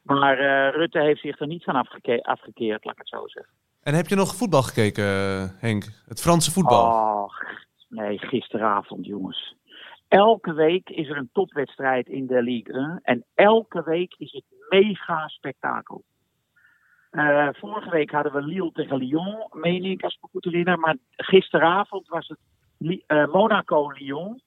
Maar 0.03 0.37
eh, 0.37 0.75
Rutte 0.75 0.99
heeft 0.99 1.21
zich 1.21 1.39
er 1.39 1.47
niet 1.47 1.63
van 1.63 1.75
afgeke- 1.75 2.23
afgekeerd, 2.23 2.85
laat 2.85 2.93
ik 2.93 2.99
het 2.99 3.07
zo 3.09 3.27
zeggen. 3.27 3.53
En 3.83 3.93
heb 3.93 4.07
je 4.07 4.15
nog 4.15 4.35
voetbal 4.35 4.61
gekeken, 4.61 5.03
eh, 5.03 5.43
Henk? 5.59 5.83
Het 6.07 6.21
Franse 6.21 6.51
voetbal? 6.51 6.85
Oh, 6.85 7.29
nee, 7.89 8.17
gisteravond, 8.17 9.05
jongens. 9.05 9.55
Elke 10.07 10.53
week 10.53 10.89
is 10.89 11.09
er 11.09 11.17
een 11.17 11.29
topwedstrijd 11.33 12.07
in 12.07 12.27
de 12.27 12.41
Ligue 12.43 12.73
1 12.73 12.99
en 13.03 13.25
elke 13.35 13.83
week 13.85 14.15
is 14.17 14.31
het 14.31 14.43
mega 14.69 15.27
spektakel. 15.27 16.03
Eh, 17.09 17.47
vorige 17.51 17.89
week 17.89 18.11
hadden 18.11 18.33
we 18.33 18.41
Lille 18.41 18.71
tegen 18.71 18.97
Lyon, 18.97 19.47
meen 19.51 19.83
ik, 19.83 20.03
als 20.03 20.15
ik 20.15 20.21
me 20.21 20.27
goed 20.31 20.43
herinner. 20.43 20.79
Maar 20.79 20.95
gisteravond 21.15 22.07
was 22.07 22.27
het 22.27 22.39
eh, 23.07 23.27
Monaco-Lyon 23.27 24.41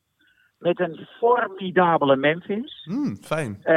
met 0.59 0.81
een 0.81 1.07
formidabele 1.18 2.16
Memphis. 2.16 2.83
Hmm, 2.85 3.16
fijn. 3.16 3.59
Eh, 3.62 3.75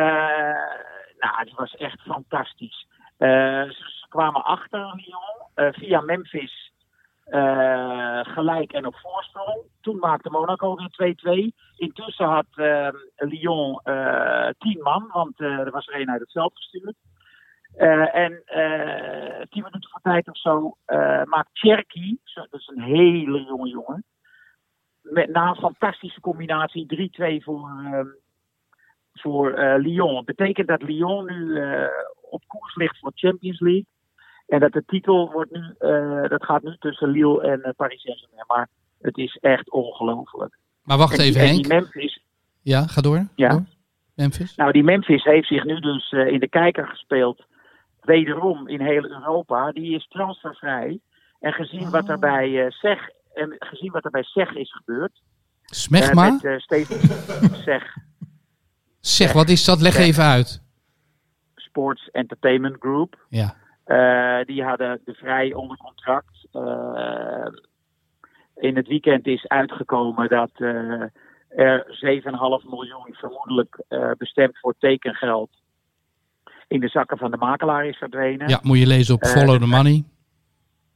nou, 1.17 1.43
die 1.43 1.53
was 1.55 1.75
echt 1.75 2.01
fantastisch. 2.01 2.87
Ze, 3.17 4.05
kwamen 4.09 4.43
achter 4.43 4.79
Lyon 4.79 5.73
via 5.73 6.01
Memphis 6.01 6.73
gelijk 8.23 8.71
en 8.71 8.85
op 8.85 8.95
voorsprong. 8.95 9.61
Toen 9.81 9.97
maakte 9.99 10.29
Monaco 10.29 10.75
weer 10.75 11.15
2-2. 11.51 11.55
Intussen 11.75 12.25
had 12.25 12.45
eh, 12.55 12.89
Lyon 13.15 13.81
tien 14.57 14.79
man, 14.81 15.09
want 15.11 15.39
er 15.39 15.71
was 15.71 15.87
er 15.87 16.01
een 16.01 16.09
uit 16.09 16.21
het 16.21 16.31
veld 16.31 16.55
gestuurd. 16.55 16.95
Eh, 17.75 18.15
en 18.15 18.41
eh, 18.45 19.45
tien 19.49 19.63
minuten 19.63 19.89
voor 19.89 20.01
tijd 20.01 20.27
of 20.27 20.37
zo 20.37 20.77
eh, 20.85 21.23
maakt 21.23 21.49
Cherky, 21.53 22.17
dat 22.33 22.47
is 22.51 22.71
een 22.75 22.81
hele 22.81 23.43
jonge 23.43 23.69
jongen, 23.69 24.03
met, 25.01 25.29
na 25.29 25.49
een 25.49 25.55
fantastische 25.55 26.19
combinatie 26.19 26.85
3-2 26.85 27.43
voor, 27.43 27.69
ehm, 27.69 28.07
voor 29.13 29.77
Lyon. 29.77 30.15
Het 30.15 30.25
betekent 30.25 30.67
dat 30.67 30.81
Lyon 30.81 31.25
nu 31.25 31.61
op 32.21 32.43
koers 32.47 32.75
ligt 32.75 32.99
voor 32.99 33.11
Champions 33.15 33.59
League. 33.59 33.85
En 34.47 34.59
dat 34.59 34.71
de 34.71 34.83
titel 34.85 35.31
wordt 35.31 35.51
nu, 35.51 35.75
dat 36.27 36.43
gaat 36.43 36.63
nu 36.63 36.75
tussen 36.79 37.09
Lille 37.09 37.41
en 37.41 37.73
Paris 37.75 38.01
Saint-Germain. 38.01 38.45
Maar 38.47 38.67
het 39.01 39.17
is 39.17 39.37
echt 39.41 39.71
ongelooflijk. 39.71 40.57
Maar 40.83 40.97
wacht 40.97 41.19
En 41.19 41.25
even, 41.25 41.41
en 41.41 41.47
Henk. 41.47 41.63
Die 41.63 41.73
Memphis, 41.73 42.23
Ja, 42.61 42.87
ga 42.87 43.01
door. 43.01 43.27
Ja. 43.35 43.49
Door. 43.49 43.65
Memphis. 44.15 44.55
nou, 44.55 44.71
die 44.71 44.83
Memphis 44.83 45.23
heeft 45.23 45.47
zich 45.47 45.63
nu 45.63 45.79
dus 45.79 46.11
in 46.11 46.39
de 46.39 46.49
kijker 46.49 46.87
gespeeld. 46.87 47.45
Wederom 48.05 48.67
in 48.67 48.81
heel 48.81 49.09
Europa. 49.09 49.71
Die 49.71 49.95
is 49.95 50.07
transfervrij. 50.07 50.99
En 51.39 51.53
gezien 51.53 51.89
wat 51.89 52.09
er 52.09 52.19
bij 52.19 52.65
eh 52.65 52.71
SEG, 52.71 53.09
en 53.33 53.55
gezien 53.59 53.91
wat 53.91 54.05
er 54.05 54.11
bij 54.11 54.23
SEG 54.23 54.51
is 54.55 54.73
gebeurd. 54.73 55.11
eh, 55.13 55.21
Smegma? 55.65 56.29
met 56.31 56.43
eh 56.43 56.57
Steven 56.57 56.99
SEG, 57.65 57.95
Zeg, 58.99 59.33
wat 59.33 59.49
is 59.49 59.65
dat? 59.65 59.81
Leg 59.81 59.93
Zeg. 59.93 60.05
even 60.05 60.23
uit. 60.23 60.63
Sports 61.55 62.09
Entertainment 62.11 62.75
Group. 62.79 63.25
Ja. 63.29 63.55
Eh, 63.83 64.45
die 64.45 64.63
hadden 64.63 65.01
de 65.05 65.13
Vrij 65.13 65.53
onder 65.53 65.77
contract. 65.77 66.47
Eh, 66.51 67.45
in 68.55 68.75
het 68.75 68.87
weekend 68.87 69.27
is 69.27 69.47
uitgekomen 69.47 70.29
dat 70.29 70.51
eh, 70.53 71.01
er 71.47 71.85
7,5 71.89 72.69
miljoen 72.69 73.07
vermoedelijk 73.11 73.83
eh, 73.87 74.11
bestemd 74.17 74.59
voor 74.59 74.75
tekengeld 74.79 75.49
in 76.67 76.79
de 76.79 76.87
zakken 76.87 77.17
van 77.17 77.31
de 77.31 77.37
makelaar 77.37 77.85
is 77.85 77.97
verdwenen. 77.97 78.47
ja, 78.47 78.59
moet 78.61 78.79
je 78.79 78.87
lezen 78.87 79.15
op 79.15 79.21
Eh, 79.21 79.29
Follow 79.29 79.59
the 79.59 79.67
Money. 79.67 80.03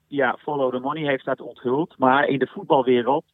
Ja, 0.08 0.38
Follow 0.42 0.72
the 0.74 0.80
Money 0.80 1.04
heeft 1.04 1.26
dat 1.26 1.42
onthuld. 1.42 1.96
Maar 1.98 2.28
in 2.28 2.40
de 2.40 2.48
voetbalwereld 2.48 3.26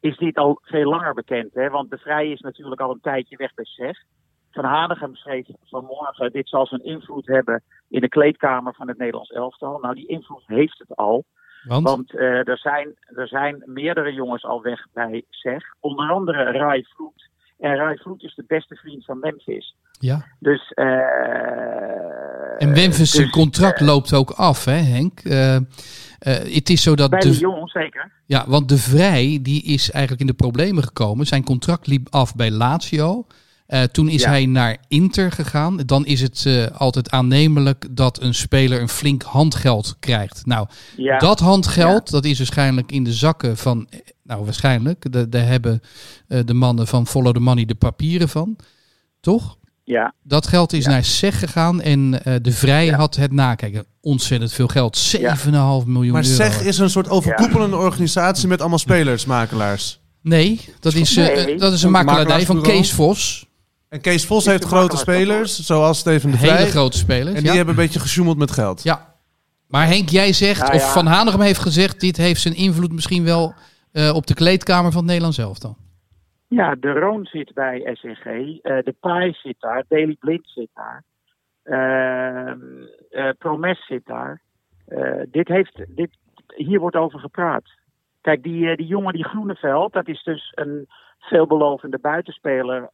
is 0.00 0.16
dit 0.16 0.36
al 0.36 0.58
veel 0.62 0.90
langer 0.90 1.14
bekend. 1.14 1.54
Hè? 1.54 1.70
Want 1.70 1.90
de 1.90 1.98
Vrij 1.98 2.30
is 2.30 2.40
natuurlijk 2.40 2.80
al 2.80 2.90
een 2.90 3.00
tijdje 3.00 3.36
weg 3.36 3.54
bij 3.54 3.64
SEG. 3.64 4.02
Van 4.50 4.64
Hanegem 4.64 5.14
schreef 5.14 5.46
vanmorgen, 5.64 6.32
dit 6.32 6.48
zal 6.48 6.66
zijn 6.66 6.84
invloed 6.84 7.26
hebben 7.26 7.62
in 7.88 8.00
de 8.00 8.08
kleedkamer 8.08 8.74
van 8.74 8.88
het 8.88 8.98
Nederlands 8.98 9.30
elftal. 9.30 9.78
Nou, 9.78 9.94
die 9.94 10.06
invloed 10.06 10.42
heeft 10.46 10.78
het 10.78 10.96
al. 10.96 11.24
Want? 11.64 11.88
Want 11.88 12.14
eh, 12.16 12.48
er, 12.48 12.58
zijn, 12.58 12.94
er 13.04 13.28
zijn 13.28 13.62
meerdere 13.66 14.12
jongens 14.12 14.44
al 14.44 14.62
weg 14.62 14.86
bij 14.92 15.24
SEG. 15.28 15.64
Onder 15.80 16.10
andere 16.10 16.44
Rai 16.50 16.84
Vloed. 16.94 17.28
En 17.58 17.76
Rai 17.76 17.96
Vloed 17.96 18.22
is 18.22 18.34
de 18.34 18.44
beste 18.46 18.74
vriend 18.74 19.04
van 19.04 19.18
Memphis. 19.18 19.76
Ja. 20.00 20.26
Dus, 20.38 20.72
eh 20.74 20.86
En 22.58 22.74
zijn 22.74 22.90
dus, 22.90 23.30
contract 23.30 23.80
loopt 23.80 24.12
ook 24.12 24.30
af, 24.30 24.64
hè 24.64 24.72
Henk? 24.72 25.20
Eh, 25.20 25.54
eh, 25.56 25.62
het 26.54 26.70
is 26.70 26.82
zo 26.82 26.94
dat... 26.96 27.10
Bij 27.10 27.20
de- 27.20 27.30
Lyon, 27.30 27.68
zeker. 27.68 28.12
Ja, 28.26 28.44
want 28.48 28.68
de 28.68 28.78
Vrij 28.78 29.38
die 29.42 29.62
is 29.62 29.90
eigenlijk 29.90 30.20
in 30.20 30.26
de 30.26 30.32
problemen 30.42 30.82
gekomen. 30.84 31.26
Zijn 31.26 31.44
contract 31.44 31.86
liep 31.86 32.06
af 32.10 32.34
bij 32.34 32.50
Lazio. 32.50 33.26
Eh, 33.66 33.82
toen 33.82 34.08
is 34.08 34.22
Ja. 34.22 34.28
hij 34.28 34.46
naar 34.46 34.76
Inter 34.88 35.32
gegaan. 35.32 35.76
Dan 35.76 36.06
is 36.06 36.20
het 36.20 36.44
eh, 36.46 36.66
altijd 36.66 37.10
aannemelijk 37.10 37.86
dat 37.90 38.20
een 38.22 38.34
speler 38.34 38.80
een 38.80 38.88
flink 38.88 39.22
handgeld 39.22 39.96
krijgt. 40.00 40.46
Nou, 40.46 40.66
Ja. 40.96 41.18
dat 41.18 41.40
handgeld, 41.40 42.10
dat 42.10 42.24
is 42.24 42.38
waarschijnlijk 42.38 42.92
in 42.92 43.04
de 43.04 43.12
zakken 43.12 43.56
van... 43.56 43.86
eh, 43.90 43.98
Nou, 44.22 44.44
waarschijnlijk. 44.44 45.12
de- 45.12 45.28
Daar 45.28 45.46
hebben 45.46 45.80
eh, 46.28 46.40
de 46.44 46.54
mannen 46.54 46.86
van 46.86 47.06
Follow 47.06 47.34
the 47.34 47.40
Money 47.40 47.64
de 47.64 47.74
papieren 47.74 48.28
van. 48.28 48.56
Toch? 49.20 49.56
Ja, 49.90 50.14
Dat 50.22 50.46
geld 50.46 50.72
is 50.72 50.84
naar 50.86 51.04
SEG 51.04 51.38
gegaan 51.38 51.80
en 51.80 52.24
eh, 52.24 52.34
de 52.42 52.52
Vrij 52.52 52.84
Ja. 52.84 52.96
had 52.96 53.16
het 53.16 53.32
nakijken. 53.32 53.84
Ontzettend 54.00 54.52
veel 54.52 54.66
geld. 54.68 54.96
7,5 54.96 55.86
miljoen 55.86 56.12
Maar 56.12 56.24
euro. 56.24 56.34
SEG 56.44 56.62
is 56.62 56.78
een 56.78 56.90
soort 56.90 57.08
overkoepelende 57.08 57.76
organisatie 57.76 58.48
met 58.48 58.60
allemaal 58.60 58.78
spelersmakelaars. 58.78 60.00
Nee, 60.22 60.60
dat 60.80 60.94
is, 60.94 61.16
eh, 61.16 61.44
Nee. 61.44 61.58
dat 61.58 61.72
is 61.72 61.82
een 61.82 61.90
makelaardij 61.90 62.46
van. 62.46 62.62
Kees 62.62 62.92
Vos. 62.92 63.46
En 63.88 64.00
Kees 64.00 64.24
Vos 64.24 64.44
heeft 64.44 64.64
grote 64.64 64.96
spelers, 64.96 65.60
zoals 65.60 65.98
Steven 65.98 66.30
de 66.30 66.36
Hele 66.36 66.52
Vrij. 66.56 66.70
grote 66.70 66.98
spelers. 66.98 67.34
En 67.36 67.40
die 67.42 67.50
ja. 67.50 67.56
hebben 67.56 67.74
een 67.74 67.80
beetje 67.82 68.00
gesjoemeld 68.00 68.38
met 68.38 68.50
geld. 68.50 68.82
ja. 68.82 69.08
Maar 69.68 69.86
Henk, 69.86 70.08
jij 70.08 70.32
zegt, 70.32 70.60
Nou 70.60 70.74
of. 70.74 70.92
Van 70.92 71.06
Hanegem 71.06 71.40
heeft 71.40 71.60
gezegd... 71.60 72.00
dit 72.00 72.16
heeft 72.16 72.40
zijn 72.40 72.54
invloed 72.56 72.92
misschien 72.92 73.24
wel 73.24 73.54
eh, 73.92 74.14
op 74.14 74.26
de 74.26 74.34
kleedkamer 74.34 74.90
van 74.90 75.00
het 75.00 75.06
Nederlands 75.06 75.38
elftal. 75.38 75.76
Ja, 76.50 76.74
de 76.74 76.92
Roon 76.92 77.26
zit 77.26 77.54
bij 77.54 77.94
SNG. 77.94 78.24
eh, 78.24 78.78
de 78.82 78.94
Pai 79.00 79.32
zit 79.32 79.60
daar. 79.60 79.84
Daily 79.88 80.16
Blind 80.18 80.48
zit 80.48 80.68
daar. 80.74 81.04
ehm, 81.62 82.82
eh, 83.10 83.30
Promes 83.38 83.86
zit 83.86 84.06
daar. 84.06 84.40
Eh, 84.86 85.22
dit 85.28 85.48
heeft, 85.48 85.84
dit, 85.96 86.10
hier 86.56 86.80
wordt 86.80 86.96
over 86.96 87.18
gepraat. 87.18 87.64
Kijk, 88.20 88.42
die, 88.42 88.76
die 88.76 88.86
jongen, 88.86 89.12
die 89.12 89.24
Groeneveld, 89.24 89.92
dat 89.92 90.08
is 90.08 90.22
dus 90.22 90.52
een 90.54 90.86
veelbelovende 91.18 91.98
buitenspeler 91.98 92.90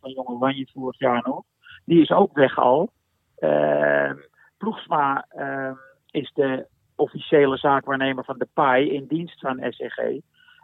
van 0.00 0.10
Jong 0.12 0.28
Oranje 0.28 0.68
vorig 0.72 0.98
jaar 0.98 1.22
nog. 1.24 1.42
Die 1.84 2.00
is 2.00 2.10
ook 2.10 2.32
weg 2.32 2.58
al. 2.58 2.90
Ehm, 3.38 4.16
Ploegsma 4.58 5.26
ehm, 5.28 5.74
is 6.10 6.32
de 6.34 6.66
officiële 6.96 7.56
zaakwaarnemer 7.56 8.24
van 8.24 8.38
de 8.38 8.48
PAI 8.54 8.90
in 8.90 9.06
dienst 9.06 9.40
van 9.40 9.64
SNG. 9.68 10.20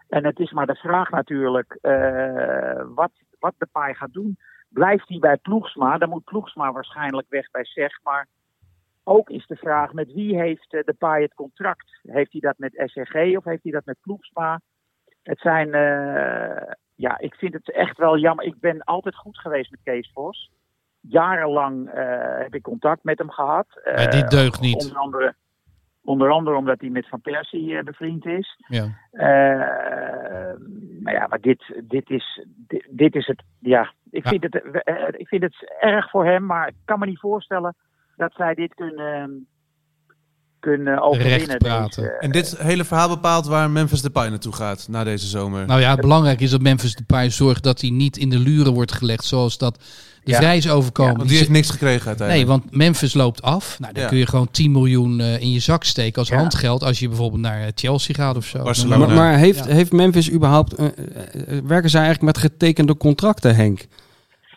En 0.08 0.24
het 0.24 0.38
is 0.38 0.52
maar 0.52 0.66
de 0.66 0.74
vraag 0.74 1.10
natuurlijk 1.10 1.78
eh, 1.80 2.82
wat, 2.94 3.10
wat 3.38 3.54
de 3.58 3.66
paai 3.72 3.94
gaat 3.94 4.12
doen. 4.12 4.38
Blijft 4.68 5.08
hij 5.08 5.18
bij 5.18 5.36
Ploegsma? 5.36 5.98
Dan 5.98 6.08
moet 6.08 6.24
Ploegsma 6.24 6.72
waarschijnlijk 6.72 7.26
weg 7.28 7.50
bij 7.50 7.64
SEG. 7.64 7.98
Maar 8.02 8.26
ook 9.04 9.30
is 9.30 9.46
de 9.46 9.56
vraag 9.56 9.92
met 9.92 10.12
wie 10.12 10.36
heeft 10.38 10.74
eh, 10.74 10.84
de 10.84 10.94
paai 10.94 11.22
het 11.22 11.34
contract? 11.34 11.98
Heeft 12.02 12.32
hij 12.32 12.40
dat 12.40 12.58
met 12.58 12.82
SEG 12.84 13.36
of 13.36 13.44
heeft 13.44 13.62
hij 13.62 13.72
dat 13.72 13.84
met 13.84 14.00
Ploegsma? 14.00 14.60
Het 15.22 15.38
zijn, 15.40 15.74
eh, 15.74 16.72
ja, 16.94 17.18
ik 17.18 17.34
vind 17.34 17.52
het 17.52 17.72
echt 17.72 17.98
wel 17.98 18.18
jammer. 18.18 18.44
Ik 18.44 18.60
ben 18.60 18.84
altijd 18.84 19.16
goed 19.16 19.38
geweest 19.38 19.70
met 19.70 19.80
Kees 19.82 20.10
Vos. 20.14 20.50
Jarenlang 21.00 21.90
heb 22.38 22.54
ik 22.54 22.62
contact 22.62 23.04
met 23.04 23.18
hem 23.18 23.30
gehad. 23.30 23.66
Ja, 23.84 23.90
Eh, 23.90 24.10
dit 24.10 24.30
deugt 24.30 24.60
niet. 24.60 24.82
Onder 24.82 24.98
andere, 24.98 25.34
onder 26.06 26.30
andere 26.30 26.56
omdat 26.56 26.80
hij 26.80 26.90
met 26.90 27.08
Van 27.08 27.20
Persie 27.20 27.76
eh, 27.76 27.84
bevriend 27.84 28.26
is. 28.26 28.56
Ja. 28.68 28.84
Eh, 29.10 30.60
maar 31.02 31.12
ja, 31.12 31.26
maar 31.26 31.40
dit, 31.40 31.80
dit, 31.84 32.10
is, 32.10 32.44
dit, 32.46 32.86
dit 32.90 33.14
is 33.14 33.26
het. 33.26 33.42
Ja, 33.60 33.92
ik, 34.10 34.24
Ja. 34.24 34.30
Vind 34.30 34.42
het, 34.42 34.82
eh, 34.82 35.08
ik 35.10 35.28
vind 35.28 35.42
het 35.42 35.76
erg 35.80 36.10
voor 36.10 36.24
hem, 36.24 36.46
maar 36.46 36.68
ik 36.68 36.74
kan 36.84 36.98
me 36.98 37.06
niet 37.06 37.20
voorstellen 37.20 37.74
dat 38.16 38.32
zij 38.32 38.54
dit 38.54 38.74
kunnen, 38.74 39.46
kunnen 40.72 41.02
overwinnen. 41.02 41.58
Praten. 41.58 42.02
deze- 42.02 42.16
En 42.18 42.30
dit 42.30 42.56
hele 42.58 42.84
verhaal 42.84 43.08
bepaalt 43.08 43.46
waar 43.46 43.70
Memphis 43.70 44.02
Depay 44.02 44.28
naartoe 44.28 44.52
gaat 44.52 44.86
na 44.90 45.04
deze 45.04 45.26
zomer. 45.26 45.66
Nou 45.66 45.80
ja, 45.80 45.94
belangrijk 45.96 46.40
is 46.40 46.50
dat 46.50 46.60
Memphis 46.60 46.94
Depay 46.94 47.30
zorgt 47.30 47.62
dat 47.62 47.80
hij 47.80 47.90
niet 47.90 48.16
in 48.16 48.30
de 48.30 48.38
luren 48.38 48.72
wordt 48.72 48.92
gelegd 48.92 49.24
zoals 49.24 49.58
dat 49.58 49.74
de 50.24 50.30
Ja. 50.32 50.36
Vrij 50.38 50.56
is 50.56 50.70
overkomen. 50.70 51.16
want 51.16 51.28
die 51.28 51.38
heeft 51.38 51.50
niks 51.50 51.70
gekregen 51.70 52.06
uiteindelijk. 52.06 52.48
Nee, 52.48 52.58
want 52.58 52.76
Memphis 52.76 53.14
loopt 53.14 53.42
af. 53.42 53.78
Nou, 53.78 53.92
dan 53.92 54.02
Ja. 54.02 54.08
kun 54.08 54.18
je 54.18 54.26
gewoon 54.26 54.50
10 54.50 54.72
miljoen 54.72 55.20
eh, 55.20 55.40
in 55.40 55.50
je 55.52 55.58
zak 55.60 55.84
steken 55.84 56.18
als 56.18 56.28
Ja. 56.28 56.36
handgeld 56.36 56.82
als 56.82 56.98
je 56.98 57.08
bijvoorbeeld 57.08 57.42
naar 57.42 57.60
eh, 57.60 57.66
Chelsea 57.74 58.14
gaat 58.14 58.36
of 58.36 58.44
zo. 58.44 58.62
Barcelona. 58.62 59.06
Maar, 59.06 59.16
maar 59.16 59.36
heeft, 59.38 59.64
Ja. 59.64 59.70
heeft 59.72 59.92
Memphis 59.92 60.30
überhaupt... 60.32 60.72
eh, 60.74 60.86
eh, 60.86 60.92
werken 61.64 61.90
zij 61.90 62.02
eigenlijk 62.02 62.34
met 62.34 62.50
getekende 62.50 62.96
contracten, 62.96 63.54
Henk? 63.56 63.86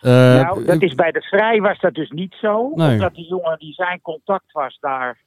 Eh, 0.00 0.10
nou, 0.12 0.64
dat 0.64 0.82
is 0.82 0.94
bij 0.94 1.10
de 1.10 1.20
Vrij 1.20 1.60
was 1.60 1.78
dat 1.80 1.94
dus 1.94 2.10
niet 2.10 2.34
zo. 2.40 2.72
Nee. 2.74 2.92
Omdat 2.92 3.14
die 3.14 3.28
jongen 3.28 3.58
die 3.58 3.72
zijn 3.72 4.00
contact 4.02 4.52
was 4.52 4.76
daar, 4.80 5.18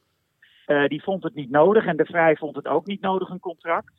eh, 0.65 0.87
die 0.87 1.03
vond 1.03 1.23
het 1.23 1.35
niet 1.35 1.49
nodig. 1.51 1.85
En 1.85 1.97
de 1.97 2.05
Vrij 2.05 2.35
vond 2.35 2.55
het 2.55 2.67
ook 2.67 2.85
niet 2.85 3.01
nodig, 3.01 3.29
een 3.29 3.39
contract. 3.39 3.91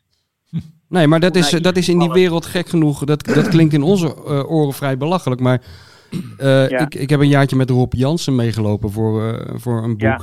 Nee, 0.88 1.06
maar 1.06 1.20
dat 1.20 1.36
is, 1.36 1.50
dat 1.50 1.76
is 1.76 1.88
in 1.88 1.98
die 1.98 2.10
wereld 2.10 2.46
gek 2.46 2.68
genoeg. 2.68 3.04
Dat, 3.04 3.24
dat 3.24 3.48
klinkt 3.48 3.74
in 3.74 3.82
onze 3.82 4.06
eh, 4.06 4.50
oren 4.50 4.72
vrij 4.72 4.96
belachelijk. 4.96 5.40
Maar 5.40 5.62
eh, 6.38 6.68
Ja. 6.68 6.78
ik, 6.78 6.94
ik 6.94 7.10
heb 7.10 7.20
een 7.20 7.28
jaartje 7.28 7.56
met 7.56 7.70
Rob 7.70 7.92
Jansen 7.92 8.34
meegelopen 8.34 8.90
voor, 8.90 9.28
eh, 9.32 9.54
voor 9.54 9.82
een 9.82 9.90
boek. 9.90 10.00
Ja. 10.00 10.20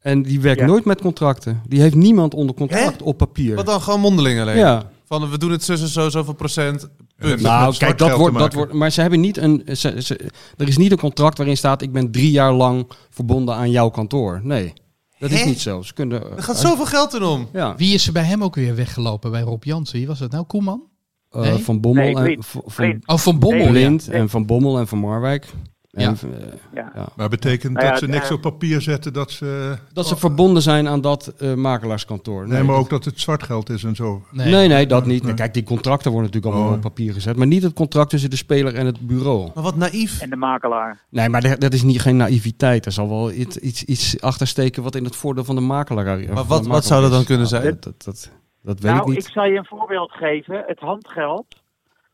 En 0.00 0.22
die 0.22 0.40
werkt 0.40 0.60
Ja. 0.60 0.66
nooit 0.66 0.84
met 0.84 1.00
contracten. 1.00 1.62
Die 1.68 1.80
heeft 1.80 1.94
niemand 1.94 2.34
onder 2.34 2.54
contract 2.54 3.02
op 3.02 3.16
papier. 3.16 3.54
Wat 3.56 3.66
dan 3.66 3.80
gewoon 3.80 4.00
mondeling 4.00 4.40
alleen? 4.40 4.56
Ja. 4.56 4.82
Van 5.04 5.30
we 5.30 5.38
doen 5.38 5.50
het 5.50 5.62
zus 5.64 5.80
en 5.80 5.88
zo, 5.88 6.08
zoveel 6.08 6.34
procent. 6.34 6.90
Punt. 7.16 7.40
Nou, 7.40 7.76
kijk, 7.76 7.98
dat 7.98 8.16
wordt, 8.16 8.38
dat 8.38 8.54
wordt. 8.54 8.72
Maar 8.72 8.90
ze 8.90 9.00
hebben 9.00 9.20
niet 9.20 9.36
een. 9.36 9.62
Ze, 9.66 10.02
ze- 10.02 10.30
er 10.56 10.68
is 10.68 10.76
niet 10.76 10.92
een 10.92 10.98
contract 10.98 11.36
waarin 11.38 11.56
staat: 11.56 11.82
ik 11.82 11.92
ben 11.92 12.10
drie 12.10 12.30
jaar 12.30 12.52
lang 12.52 12.90
verbonden 13.10 13.54
aan 13.54 13.70
jouw 13.70 13.88
kantoor. 13.88 14.40
Nee, 14.42 14.72
dat 15.20 15.30
is 15.30 15.44
niet 15.44 15.60
zo. 15.60 15.82
Ze 15.82 15.92
kunnen. 15.92 16.36
Er 16.36 16.42
gaat 16.42 16.58
zoveel 16.58 16.86
geld 16.86 17.14
in 17.14 17.22
om. 17.22 17.48
Ja, 17.52 17.76
Wie 17.76 17.94
is 17.94 18.06
er 18.06 18.12
bij 18.12 18.22
hem 18.24 18.42
ook 18.44 18.54
weer 18.54 18.74
weggelopen 18.74 19.30
bij 19.30 19.40
Rob 19.40 19.64
Jansen? 19.64 19.98
Wie 19.98 20.06
was 20.06 20.18
dat 20.18 20.30
nou? 20.32 20.44
Koeman? 20.44 20.82
eh, 21.30 21.40
Nee? 21.40 21.58
van 21.58 21.80
Bommel 21.80 22.04
Nee, 22.04 22.14
en 22.16 22.22
Blind. 22.22 22.46
van, 22.46 22.62
van 22.66 22.84
Blind. 22.86 23.06
Oh, 23.08 23.16
van 23.16 23.38
Bommel. 23.38 23.58
Nee, 23.58 23.66
ja. 23.66 23.72
Blind 23.88 24.08
en 24.08 24.28
van 24.28 24.46
Bommel 24.46 24.78
en 24.78 24.88
van 24.88 24.98
Marwijk. 24.98 25.46
En, 25.90 26.02
Ja. 26.02 26.10
eh, 26.38 26.52
Ja. 26.74 26.92
ja. 26.94 27.06
Maar 27.16 27.28
betekent 27.28 27.72
Nou 27.72 27.84
ja, 27.84 27.90
dat 27.90 28.00
ze 28.00 28.06
niks 28.06 28.26
eh, 28.28 28.32
op 28.34 28.40
papier 28.40 28.80
zetten 28.80 29.12
dat 29.12 29.30
ze... 29.30 29.76
Dat 29.92 30.06
ze 30.06 30.16
verbonden 30.16 30.62
zijn 30.62 30.88
aan 30.88 31.00
dat 31.00 31.26
eh, 31.38 31.54
makelaarskantoor. 31.54 32.48
Nee, 32.48 32.58
maar 32.62 32.66
dat- 32.74 32.84
ook 32.84 32.90
dat 32.90 33.04
het 33.04 33.20
zwart 33.20 33.42
geld 33.42 33.70
is 33.70 33.84
en 33.84 33.94
zo. 33.94 34.22
Nee. 34.30 34.50
Nee, 34.52 34.68
nee, 34.68 34.86
dat 34.86 35.06
niet. 35.06 35.22
Nee. 35.22 35.34
Kijk, 35.34 35.54
die 35.54 35.62
contracten 35.62 36.10
worden 36.12 36.30
natuurlijk 36.30 36.54
allemaal 36.54 36.72
Oh. 36.72 36.76
op 36.78 36.82
papier 36.94 37.12
gezet. 37.12 37.36
Maar 37.36 37.46
niet 37.46 37.62
het 37.62 37.72
contract 37.72 38.10
tussen 38.10 38.30
de 38.30 38.36
speler 38.36 38.74
en 38.74 38.86
het 38.86 39.06
bureau. 39.06 39.50
Maar 39.54 39.64
wat 39.64 39.76
naïef. 39.76 40.20
En 40.20 40.30
de 40.30 40.36
makelaar. 40.36 41.00
Nee, 41.08 41.28
maar 41.28 41.58
dat 41.58 41.72
is 41.72 41.82
niet, 41.82 42.00
geen 42.00 42.16
naïviteit. 42.16 42.86
Er 42.86 42.92
zal 42.92 43.08
wel 43.08 43.32
iets, 43.32 43.56
iets, 43.56 43.84
iets 43.84 44.20
achtersteken 44.20 44.82
wat 44.82 44.94
in 44.94 45.04
het 45.04 45.16
voordeel 45.16 45.44
van 45.44 45.54
de 45.54 45.60
makelaar 45.60 46.04
de 46.18 46.26
wat- 46.26 46.48
makelaar 46.48 46.68
wat 46.68 46.84
zou 46.84 47.02
dat 47.02 47.10
dan 47.10 47.24
kunnen 47.24 47.50
Nou, 47.50 47.62
zijn? 47.62 47.74
Dat, 47.74 47.82
dat, 47.82 48.04
dat, 48.04 48.30
dat 48.62 48.80
weet 48.80 48.92
nou, 48.92 49.02
ik 49.10 49.16
niet. 49.16 49.26
ik 49.26 49.32
zal 49.32 49.44
je 49.44 49.56
een 49.58 49.66
voorbeeld 49.66 50.12
geven. 50.12 50.62
Het 50.66 50.78
handgeld 50.80 51.46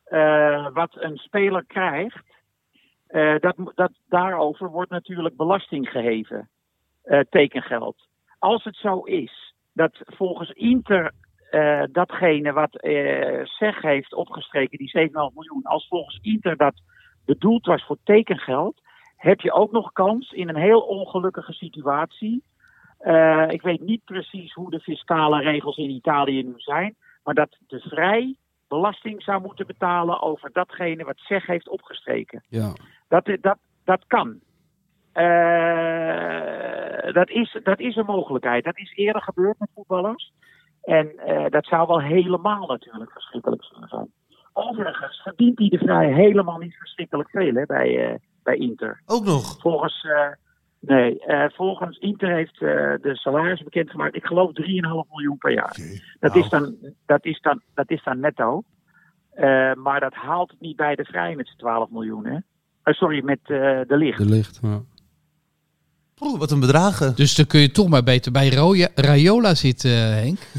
eh, 0.05 0.67
wat 0.75 0.91
een 0.95 1.17
speler 1.17 1.65
krijgt, 1.67 2.19
dat, 3.41 3.57
mo- 3.57 3.73
dat, 3.75 3.93
daarover 4.09 4.71
wordt 4.71 4.91
natuurlijk 4.91 5.37
belasting 5.37 5.89
geheven. 5.89 6.49
eh, 7.07 7.21
tekengeld. 7.31 7.97
Als 8.39 8.65
het 8.65 8.77
zo 8.77 9.01
is 9.01 9.55
dat 9.73 9.93
volgens 10.05 10.51
Inter 10.51 11.13
eh, 11.51 11.83
datgene 11.93 12.53
wat 12.53 12.77
eh 12.77 13.45
SEG 13.45 13.83
heeft 13.83 14.15
opgestreken, 14.15 14.79
die 14.79 15.09
7,5 15.09 15.13
miljoen, 15.35 15.63
als 15.63 15.89
volgens 15.89 16.19
Inter 16.23 16.57
dat 16.57 16.75
bedoeld 17.25 17.67
was 17.67 17.85
voor 17.85 17.97
tekengeld, 18.05 18.81
heb 19.17 19.41
je 19.41 19.53
ook 19.53 19.73
nog 19.73 19.93
kans 19.93 20.33
in 20.33 20.49
een 20.49 20.57
heel 20.57 20.81
ongelukkige 20.81 21.53
situatie. 21.53 22.43
Eh, 22.99 23.45
ik 23.49 23.63
weet 23.63 23.81
niet 23.81 24.05
precies 24.05 24.53
hoe 24.53 24.71
de 24.71 24.81
fiscale 24.81 25.41
regels 25.41 25.77
in 25.77 25.91
Italië 25.91 26.43
nu 26.43 26.55
zijn, 26.57 26.97
maar 27.25 27.35
dat 27.35 27.57
de 27.67 27.81
vrij 27.81 28.37
belasting 28.69 29.23
zou 29.23 29.43
moeten 29.43 29.67
betalen 29.67 30.23
over 30.23 30.53
datgene 30.53 31.05
wat 31.05 31.19
SEG 31.19 31.47
heeft 31.47 31.69
opgestreken. 31.69 32.43
Ja. 32.49 32.73
Dat, 33.09 33.37
dat, 33.41 33.59
dat 33.85 34.05
kan. 34.07 34.41
Eh, 35.17 36.43
dat, 37.13 37.31
is, 37.31 37.59
dat 37.63 37.81
is 37.81 37.97
een 37.97 38.05
mogelijkheid. 38.07 38.65
Dat 38.65 38.79
is 38.79 38.93
eerder 38.97 39.23
gebeurd 39.23 39.59
met 39.59 39.69
voetballers. 39.75 40.33
En 40.83 41.19
eh, 41.19 41.51
dat 41.51 41.67
zou 41.67 41.87
wel 41.87 42.01
helemaal 42.01 42.67
natuurlijk 42.67 43.13
verschrikkelijk 43.13 43.65
zijn. 43.65 44.13
Overigens 44.53 45.23
verdient 45.23 45.59
hij 45.59 45.69
de 45.69 45.79
vrij 45.79 46.13
helemaal 46.13 46.59
niet 46.59 46.77
verschrikkelijk 46.77 47.31
veel 47.31 47.55
hè, 47.55 47.67
bij, 47.67 48.09
eh, 48.09 48.19
bij 48.43 48.57
Inter. 48.57 49.03
Ook 49.07 49.25
nog. 49.25 49.61
Volgens, 49.61 50.07
nee, 50.81 51.23
volgens 51.55 51.99
Inter 51.99 52.35
heeft 52.35 52.59
de 52.59 53.11
salaris 53.13 53.63
bekendgemaakt. 53.63 54.17
Ik 54.17 54.27
geloof 54.27 54.51
3,5 54.53 54.65
miljoen 55.11 55.39
per 55.39 55.53
jaar. 55.53 55.77
Dat, 56.21 56.37
is, 56.37 56.49
dan, 56.49 56.77
dat, 57.07 57.25
is, 57.25 57.41
dan, 57.41 57.61
dat 57.75 57.91
is 57.91 58.03
dan 58.03 58.21
netto. 58.21 58.63
Maar 59.75 60.01
dat 60.01 60.15
haalt 60.15 60.51
het 60.51 60.61
niet 60.61 60.77
bij 60.77 60.95
de 60.95 61.05
vrij 61.05 61.35
met 61.35 61.49
z'n 61.49 61.57
12 61.57 61.91
miljoen. 61.91 62.27
Hè? 62.27 62.39
Eh, 62.87 62.95
sorry, 62.95 63.25
met 63.25 63.39
eh, 63.43 63.81
de 63.87 63.97
licht. 63.97 64.19
De 64.19 64.25
licht. 64.29 64.59
Ja. 64.63 64.81
Oeh, 66.21 66.39
wat 66.39 66.51
een 66.51 66.61
bedragen. 66.61 67.17
Dus 67.17 67.35
dan 67.35 67.47
kun 67.47 67.61
je 67.61 67.71
toch 67.71 67.89
maar 67.89 68.03
beter 68.03 68.33
bij 68.33 68.51
Roya- 68.51 68.89
Rayola 68.95 69.55
zitten, 69.55 69.91
eh, 69.91 70.11
Henk. 70.11 70.39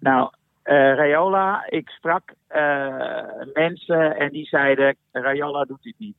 Nou, 0.00 0.30
eh 0.62 0.74
Rayola, 0.74 1.66
ik 1.68 1.88
sprak 1.88 2.34
eh, 2.46 2.94
mensen 3.54 4.16
en 4.16 4.30
die 4.32 4.46
zeiden: 4.46 4.96
Rayola 5.12 5.64
doet 5.64 5.82
dit 5.82 5.94
niet. 5.98 6.16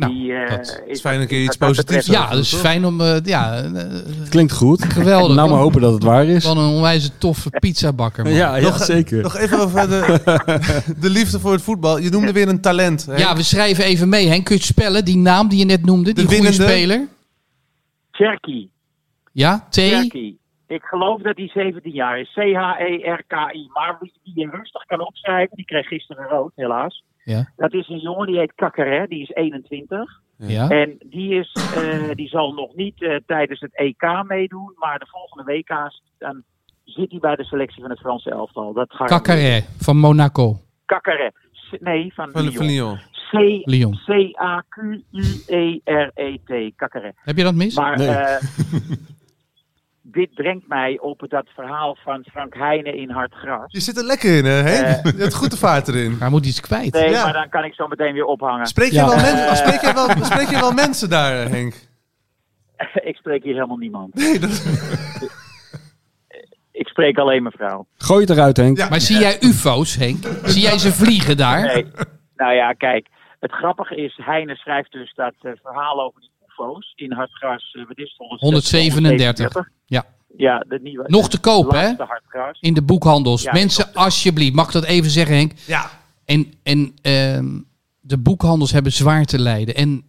Nou, 0.00 0.12
die, 0.12 0.32
eh, 0.34 0.50
dat 0.56 0.82
is 0.86 1.00
fijn 1.00 1.20
een 1.20 1.26
keer 1.26 1.42
iets 1.42 1.58
dat 1.58 1.68
positiefs 1.68 2.06
Ja, 2.06 2.30
dus 2.30 2.54
fijn 2.54 2.84
om... 2.84 3.00
eh, 3.00 3.16
ja, 3.22 3.62
eh, 3.62 3.84
Klinkt 4.28 4.52
goed. 4.52 4.84
geweldig. 4.84 5.36
Nou 5.36 5.50
maar 5.50 5.58
hopen 5.58 5.80
dat 5.80 5.92
het 5.92 6.02
waar 6.02 6.26
is. 6.26 6.44
Van 6.44 6.58
een 6.58 6.74
onwijze 6.74 7.18
toffe 7.18 7.50
pizzabakker, 7.50 8.24
man. 8.24 8.32
Ja, 8.32 8.56
ja 8.56 8.62
Nog- 8.62 8.84
zeker. 8.84 9.22
Nog 9.22 9.36
even 9.36 9.58
over 9.58 9.88
de, 9.88 10.20
de 11.00 11.10
liefde 11.10 11.40
voor 11.40 11.52
het 11.52 11.62
voetbal. 11.62 11.98
Je 11.98 12.10
noemde 12.10 12.32
weer 12.32 12.48
een 12.48 12.60
talent. 12.60 13.06
Hè? 13.06 13.16
Ja, 13.16 13.36
we 13.36 13.42
schrijven 13.42 13.84
even 13.84 14.08
mee, 14.08 14.28
Henk. 14.28 14.44
Kun 14.44 14.54
je 14.54 14.60
het 14.60 14.70
spellen? 14.70 15.04
Die 15.04 15.16
naam 15.16 15.48
die 15.48 15.58
je 15.58 15.64
net 15.64 15.84
noemde, 15.84 16.12
die 16.12 16.14
De 16.14 16.20
goede 16.34 16.42
winnende. 16.42 16.66
speler. 16.72 17.08
Cherky. 18.10 18.68
Ja, 19.32 19.66
T. 19.70 19.74
Cherky. 19.74 20.34
Ik 20.68 20.82
geloof 20.82 21.22
dat 21.22 21.36
hij 21.36 21.48
17 21.54 21.92
jaar 21.92 22.20
is. 22.20 22.30
C-H-E-R-K-I. 22.34 23.68
Maar 23.72 23.96
wie 24.00 24.12
wie 24.24 24.32
je 24.44 24.50
rustig 24.52 24.84
kan 24.84 25.00
opschrijven, 25.06 25.56
die 25.56 25.64
kreeg 25.64 25.86
gisteren 25.86 26.26
rood, 26.28 26.52
helaas. 26.54 27.04
Ja. 27.30 27.50
Dat 27.56 27.72
is 27.74 27.88
een 27.88 27.98
jongen 27.98 28.26
die 28.26 28.38
heet 28.38 28.52
Kakkeré, 28.54 29.06
die 29.06 29.22
is 29.22 29.28
21. 29.30 30.20
Ja. 30.36 30.68
En 30.68 30.96
die, 31.06 31.34
is, 31.34 31.52
eh, 31.74 32.10
die 32.14 32.28
zal 32.28 32.52
nog 32.52 32.74
niet 32.74 33.02
eh, 33.02 33.16
tijdens 33.26 33.60
het 33.60 33.76
EK 33.76 34.22
meedoen, 34.26 34.72
maar 34.76 34.98
de 34.98 35.06
volgende 35.10 35.52
WK's 35.52 36.02
dan 36.18 36.42
zit 36.84 37.10
hij 37.10 37.20
bij 37.20 37.36
de 37.36 37.44
selectie 37.44 37.80
van 37.80 37.90
het 37.90 37.98
Franse 38.00 38.30
elftal. 38.30 38.72
Dat 38.72 38.92
ga 38.92 39.04
van 39.78 39.96
Monaco. 39.96 40.56
Kakkeré. 40.86 41.30
C- 41.70 41.80
Nee, 41.80 42.12
van, 42.14 42.30
Van, 42.30 42.42
Lyon. 42.42 42.54
van 42.54 42.66
Lyon. 42.66 42.96
C- 43.30 43.66
Lyon. 43.68 43.98
C-A-Q-U-E-R-E-T. 45.60 46.72
Kakkeré. 46.76 47.12
Heb 47.16 47.36
je 47.36 47.42
dat 47.42 47.54
mis? 47.54 47.76
Maar 47.76 47.98
Nee. 47.98 48.08
eh, 50.12 50.20
dit 50.20 50.34
brengt 50.34 50.68
mij 50.68 50.98
op 50.98 51.24
dat 51.28 51.46
verhaal 51.54 51.96
van 52.04 52.24
Frank 52.32 52.54
Heijnen 52.54 52.94
in 52.94 53.10
Hard 53.10 53.34
Gras. 53.34 53.64
Je 53.72 53.80
zit 53.80 53.96
er 53.96 54.04
lekker 54.04 54.36
in, 54.36 54.44
hè? 54.44 54.50
Henk? 54.50 55.06
Eh. 55.06 55.12
je 55.16 55.22
hebt 55.22 55.34
goed 55.34 55.50
de 55.50 55.56
vaart 55.56 55.88
erin. 55.88 56.16
Hij 56.18 56.28
moet 56.28 56.46
iets 56.46 56.60
kwijt. 56.60 56.92
Nee, 56.92 57.10
Ja. 57.10 57.24
maar 57.24 57.32
dan 57.32 57.48
kan 57.48 57.64
ik 57.64 57.74
zo 57.74 57.86
meteen 57.88 58.12
weer 58.12 58.24
ophangen. 58.24 58.66
Spreek 58.66 58.88
je, 58.90 58.94
Ja. 58.94 59.06
wel, 59.06 59.16
men- 59.16 59.56
spreek, 59.56 59.80
je 59.80 59.92
wel, 59.92 60.24
spreek 60.24 60.48
je 60.48 60.58
wel 60.60 60.72
mensen 60.72 61.08
daar, 61.10 61.48
Henk? 61.48 61.74
ik 63.10 63.16
spreek 63.16 63.42
hier 63.42 63.54
helemaal 63.54 63.76
niemand. 63.76 64.14
Nee, 64.14 64.38
dat, 64.38 64.64
Ik 66.72 66.88
spreek 66.88 67.18
alleen 67.18 67.42
mijn 67.42 67.54
vrouw. 67.56 67.86
Gooi 67.96 68.20
het 68.20 68.30
eruit, 68.30 68.56
Henk. 68.56 68.76
Ja. 68.76 68.88
Maar 68.88 69.00
zie 69.00 69.18
jij 69.18 69.36
ufo's, 69.42 69.94
Henk? 69.96 70.24
Zie 70.44 70.62
jij 70.62 70.78
ze 70.78 70.92
vliegen 70.92 71.36
daar? 71.36 71.66
Nee. 71.66 71.86
nou 72.36 72.52
ja, 72.54 72.72
kijk. 72.72 73.06
Het 73.40 73.52
grappige 73.52 73.96
is, 73.96 74.18
Heine 74.22 74.56
schrijft 74.56 74.92
dus 74.92 75.12
dat 75.14 75.34
eh, 75.40 75.52
verhaal 75.62 76.00
over 76.02 76.20
die 76.20 76.30
UFO's 76.48 76.92
in 76.96 77.12
Hartgras. 77.12 77.72
eh 77.78 77.86
wat 77.88 77.98
is 77.98 78.14
het? 78.18 78.40
137. 78.40 79.52
Ja. 79.90 80.06
Ja, 80.36 80.64
de 80.68 80.78
nieuwe. 80.82 81.04
Nog 81.06 81.28
te 81.28 81.38
koop, 81.38 81.70
hè? 81.70 81.92
In 82.60 82.74
de 82.74 82.82
boekhandels. 82.82 83.42
Ja, 83.42 83.52
Mensen, 83.52 83.94
alsjeblieft, 83.94 84.54
mag 84.54 84.66
ik 84.66 84.72
dat 84.72 84.84
even 84.84 85.10
zeggen, 85.10 85.36
Henk? 85.36 85.52
ja. 85.66 85.90
En, 86.24 86.52
en 86.62 86.92
ehm, 87.02 87.46
de 88.00 88.18
boekhandels 88.18 88.72
hebben 88.72 88.92
zwaar 88.92 89.24
te 89.24 89.38
lijden. 89.38 89.74
En 89.74 90.02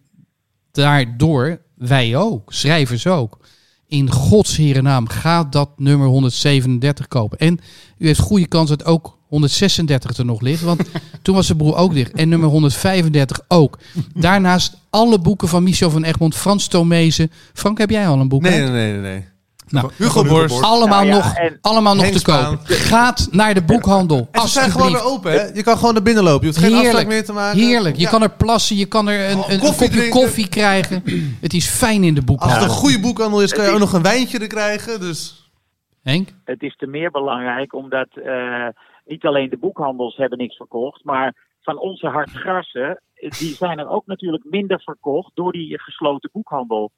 daardoor, 0.70 1.60
wij 1.74 2.16
ook, 2.16 2.52
schrijvers 2.52 3.06
ook. 3.06 3.38
In 3.86 4.10
Gods 4.10 4.58
naam 4.58 5.08
gaat 5.08 5.52
dat 5.52 5.70
nummer 5.76 6.06
137 6.06 7.08
kopen. 7.08 7.38
En 7.38 7.60
u 7.98 8.06
heeft 8.06 8.20
goede 8.20 8.46
kans 8.46 8.68
dat 8.68 8.84
ook 8.84 9.18
136 9.26 10.16
er 10.16 10.24
nog 10.24 10.40
ligt. 10.40 10.62
Want 10.62 10.82
toen 11.22 11.34
was 11.34 11.46
de 11.46 11.56
broer 11.56 11.76
ook 11.76 11.94
dicht. 11.94 12.12
En 12.12 12.28
nummer 12.28 12.48
135 12.48 13.40
ook. 13.48 13.78
Daarnaast 14.14 14.76
alle 14.90 15.18
boeken 15.18 15.48
van 15.48 15.62
Michel 15.62 15.90
van 15.90 16.04
Egmond, 16.04 16.34
Frans 16.34 16.66
Tomezen. 16.66 17.30
Frank, 17.52 17.78
heb 17.78 17.90
jij 17.90 18.08
al 18.08 18.20
een 18.20 18.28
boek? 18.28 18.42
Nee, 18.42 18.60
uit? 18.60 18.70
nee, 18.70 18.92
nee, 18.92 19.00
nee. 19.00 19.24
Nou, 19.72 19.90
Hugo 19.96 20.24
Borst. 20.24 20.62
allemaal 20.62 21.04
Nou 21.04 21.10
nog, 21.16 21.34
en- 21.34 21.58
allemaal 21.60 21.94
nog 21.94 22.06
te 22.06 22.22
koop. 22.22 22.58
Gaat 22.64 23.28
naar 23.30 23.54
de 23.54 23.62
boekhandel. 23.62 24.28
En 24.30 24.40
ze 24.40 24.48
zijn 24.48 24.70
gewoon 24.70 24.92
weer 24.92 25.04
open, 25.04 25.32
hè? 25.32 25.44
Je 25.54 25.62
kan 25.62 25.76
gewoon 25.78 25.92
naar 25.94 26.02
binnen 26.02 26.22
lopen. 26.24 26.46
Je 26.46 26.52
hoeft 26.54 26.66
geen 26.66 26.74
afspraak 26.78 27.06
meer 27.06 27.24
te 27.24 27.32
maken. 27.32 27.58
Heerlijk. 27.60 27.96
Je 27.96 28.02
Ja. 28.02 28.10
kan 28.10 28.22
er 28.22 28.30
plassen, 28.30 28.76
je 28.76 28.86
kan 28.86 29.08
er 29.08 29.30
een, 29.30 29.38
Oh, 29.38 29.46
een, 29.48 29.52
een 29.54 29.60
koffie 29.60 29.86
kopje 29.86 29.98
drinken. 30.00 30.20
koffie 30.20 30.48
krijgen. 30.48 31.02
Het 31.40 31.52
is 31.54 31.68
fijn 31.68 32.04
in 32.04 32.14
de 32.14 32.20
Als 32.20 32.24
boekhandel. 32.26 32.58
het 32.60 32.68
een 32.68 32.76
goede 32.76 33.00
boekhandel 33.00 33.42
is, 33.42 33.52
kan 33.52 33.64
je 33.64 33.70
ook 33.70 33.78
nog 33.78 33.92
een 33.92 34.02
wijntje 34.02 34.38
er 34.38 34.46
krijgen. 34.46 35.00
Dus 35.00 35.50
Henk? 36.02 36.28
het 36.44 36.62
is 36.62 36.76
te 36.76 36.86
meer 36.86 37.10
belangrijk 37.10 37.74
omdat 37.74 38.08
eh, 38.24 38.66
niet 39.06 39.24
alleen 39.24 39.50
de 39.50 39.58
boekhandels 39.58 40.16
hebben 40.16 40.38
niks 40.38 40.56
verkocht, 40.56 41.04
maar 41.04 41.34
van 41.60 41.78
onze 41.78 42.06
hartgrassen, 42.06 43.00
die 43.38 43.54
zijn 43.54 43.78
er 43.78 43.88
ook 43.88 44.06
natuurlijk 44.06 44.44
minder 44.50 44.80
verkocht 44.80 45.30
door 45.34 45.52
die 45.52 45.78
gesloten 45.80 46.30
boekhandel. 46.32 46.90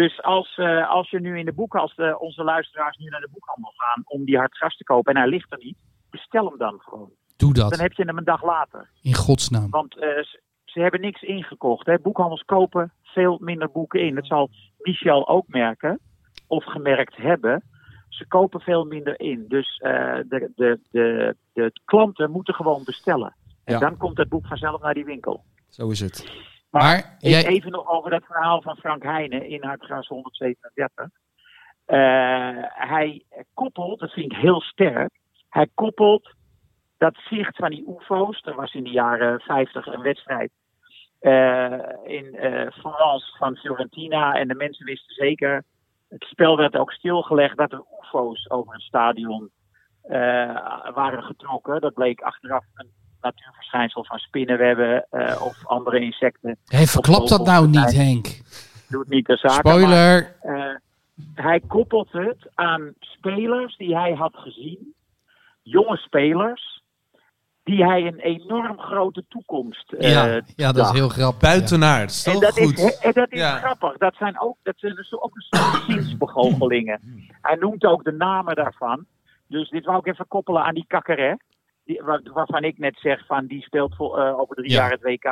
Dus 0.00 0.22
als, 0.22 0.56
eh, 0.56 0.90
als 0.90 1.10
je 1.10 1.20
nu 1.20 1.38
in 1.38 1.44
de 1.44 1.52
boek, 1.52 1.74
als 1.74 1.94
de, 1.94 2.18
onze 2.18 2.44
luisteraars 2.44 2.96
nu 2.96 3.08
naar 3.08 3.20
de 3.20 3.28
boekhandel 3.32 3.72
gaan 3.76 4.02
om 4.06 4.24
die 4.24 4.36
hartgras 4.38 4.76
te 4.76 4.84
kopen 4.84 5.14
en 5.14 5.20
hij 5.20 5.30
ligt 5.30 5.52
er 5.52 5.58
niet, 5.58 5.76
bestel 6.10 6.48
hem 6.48 6.58
dan 6.58 6.80
gewoon. 6.80 7.10
Doe 7.36 7.52
Dan 7.52 7.68
dat. 7.68 7.78
heb 7.80 7.92
je 7.92 8.04
hem 8.04 8.18
een 8.18 8.24
dag 8.24 8.42
later. 8.44 8.90
In 9.02 9.14
godsnaam. 9.14 9.70
Want 9.70 9.98
eh, 9.98 10.08
ze, 10.08 10.40
ze 10.64 10.80
hebben 10.80 11.00
niks 11.00 11.22
ingekocht. 11.22 11.86
Hè. 11.86 11.98
Boekhandels 11.98 12.42
kopen 12.42 12.92
veel 13.02 13.38
minder 13.40 13.70
boeken 13.70 14.00
in. 14.00 14.14
Dat 14.14 14.26
zal 14.26 14.50
Michel 14.78 15.28
ook 15.28 15.48
merken, 15.48 16.00
of 16.46 16.64
gemerkt 16.64 17.16
hebben. 17.16 17.62
Ze 18.08 18.26
kopen 18.26 18.60
veel 18.60 18.84
minder 18.84 19.20
in. 19.20 19.44
Dus 19.48 19.76
eh, 19.78 19.92
de, 20.28 20.52
de, 20.56 20.80
de, 20.90 21.36
de 21.52 21.72
klanten 21.84 22.30
moeten 22.30 22.54
gewoon 22.54 22.84
bestellen. 22.84 23.34
En 23.64 23.74
Ja. 23.74 23.80
dan 23.80 23.96
komt 23.96 24.16
het 24.18 24.28
boek 24.28 24.46
vanzelf 24.46 24.82
naar 24.82 24.94
die 24.94 25.04
winkel. 25.04 25.44
Zo 25.68 25.90
is 25.90 26.00
het. 26.00 26.52
Maar 26.74 27.16
jij, 27.18 27.46
Even 27.46 27.70
nog 27.70 27.88
over 27.88 28.10
dat 28.10 28.24
verhaal 28.24 28.62
van 28.62 28.76
Frank 28.76 29.02
Heijnen 29.02 29.48
in 29.48 29.64
Hartgras 29.64 30.08
137. 30.08 31.08
Eh, 31.84 31.98
hij 32.62 33.24
koppelt, 33.54 34.00
dat 34.00 34.12
vind 34.12 34.32
ik 34.32 34.38
heel 34.38 34.60
sterk, 34.60 35.10
hij 35.48 35.68
koppelt 35.74 36.34
dat 36.98 37.16
zicht 37.28 37.56
van 37.56 37.70
die 37.70 37.88
UFO's. 37.88 38.42
Er 38.44 38.54
was 38.54 38.74
in 38.74 38.84
de 38.84 38.90
jaren 38.90 39.40
50 39.40 39.86
een 39.86 40.02
wedstrijd 40.02 40.50
eh, 41.18 41.78
in 42.04 42.34
eh 42.34 42.70
Florence 42.72 43.36
van 43.36 43.56
Fiorentina. 43.56 44.34
En 44.34 44.48
de 44.48 44.54
mensen 44.54 44.86
wisten 44.86 45.14
zeker, 45.14 45.64
het 46.08 46.24
spel 46.24 46.56
werd 46.56 46.76
ook 46.76 46.92
stilgelegd 46.92 47.56
dat 47.56 47.72
er 47.72 47.84
UFO's 48.02 48.50
over 48.50 48.72
het 48.72 48.82
stadion 48.82 49.50
waren 50.94 51.22
getrokken. 51.22 51.80
Dat 51.80 51.94
bleek 51.94 52.20
achteraf 52.20 52.64
een 52.74 52.90
natuurverschijnsel 53.24 54.04
van 54.04 54.18
spinnenwebben 54.18 55.06
eh, 55.10 55.42
of 55.42 55.66
andere 55.66 56.00
insecten. 56.00 56.56
hey, 56.66 56.86
verklap 56.86 57.28
dat 57.28 57.44
nou 57.46 57.68
niet. 57.68 57.92
Henk. 57.94 58.26
Doet 58.88 59.08
niet 59.08 59.26
de 59.26 59.36
zaak. 59.36 59.62
maar, 59.64 59.72
Spoiler. 59.74 60.36
eh, 60.40 60.74
hij 61.34 61.60
koppelt 61.60 62.12
het 62.12 62.48
aan 62.54 62.92
spelers 63.00 63.76
die 63.76 63.96
hij 63.96 64.12
had 64.12 64.36
gezien. 64.36 64.94
Jonge 65.62 65.96
spelers. 65.96 66.82
Die 67.62 67.84
hij 67.84 68.06
een 68.06 68.18
enorm 68.18 68.78
grote 68.78 69.24
toekomst 69.28 69.92
eh 69.92 70.10
Ja, 70.12 70.40
ja, 70.56 70.72
dat 70.72 70.86
is 70.86 70.92
heel 70.92 71.08
grappig. 71.08 71.40
buitenaard. 71.40 72.12
Zo 72.12 72.30
En 72.30 72.40
dat, 72.40 72.52
goed. 72.58 72.78
is, 72.78 72.98
en 72.98 73.12
dat 73.12 73.32
is 73.32 73.38
Ja. 73.38 73.56
grappig. 73.58 73.96
Dat 73.96 74.14
zijn 74.16 74.40
ook, 74.40 74.56
dat 74.62 74.74
zijn 74.78 74.94
dus 74.94 75.12
ook 75.12 75.34
een 75.34 75.42
soort 75.60 75.82
ziensbegoochelingen. 75.88 77.00
Hij 77.42 77.54
noemt 77.56 77.84
ook 77.84 78.04
de 78.04 78.12
namen 78.12 78.54
daarvan. 78.54 79.04
Dus 79.48 79.68
dit 79.70 79.84
wou 79.84 79.98
ik 79.98 80.06
even 80.06 80.28
koppelen 80.28 80.62
aan 80.64 80.74
die 80.74 80.84
kakkeré. 80.88 81.36
Die, 81.84 82.02
waar- 82.02 82.22
waarvan 82.34 82.64
ik 82.64 82.78
net 82.78 82.98
zeg 83.02 83.26
van 83.26 83.46
die 83.46 83.62
speelt 83.62 83.94
voor, 83.96 84.18
eh, 84.18 84.38
over 84.38 84.56
drie 84.56 84.70
Ja. 84.70 84.76
jaar 84.76 84.90
het 84.90 85.02
WK. 85.02 85.24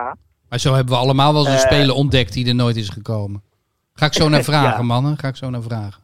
Maar 0.49 0.59
zo 0.61 0.75
hebben 0.75 0.95
we 0.95 1.01
allemaal 1.01 1.33
wel 1.33 1.41
eens 1.47 1.63
een 1.63 1.69
Eh. 1.69 1.73
speler 1.77 1.95
ontdekt 1.95 2.33
die 2.33 2.49
er 2.49 2.55
nooit 2.55 2.77
is 2.77 2.89
gekomen. 2.89 3.43
Ga 3.95 4.07
ik 4.07 4.13
zo 4.13 4.29
naar 4.29 4.43
vragen, 4.53 4.79
Ja. 4.81 4.83
mannen. 4.87 5.19
Ga 5.19 5.29
ik 5.29 5.37
zo 5.37 5.51
naar 5.51 5.63
vragen. 5.63 6.03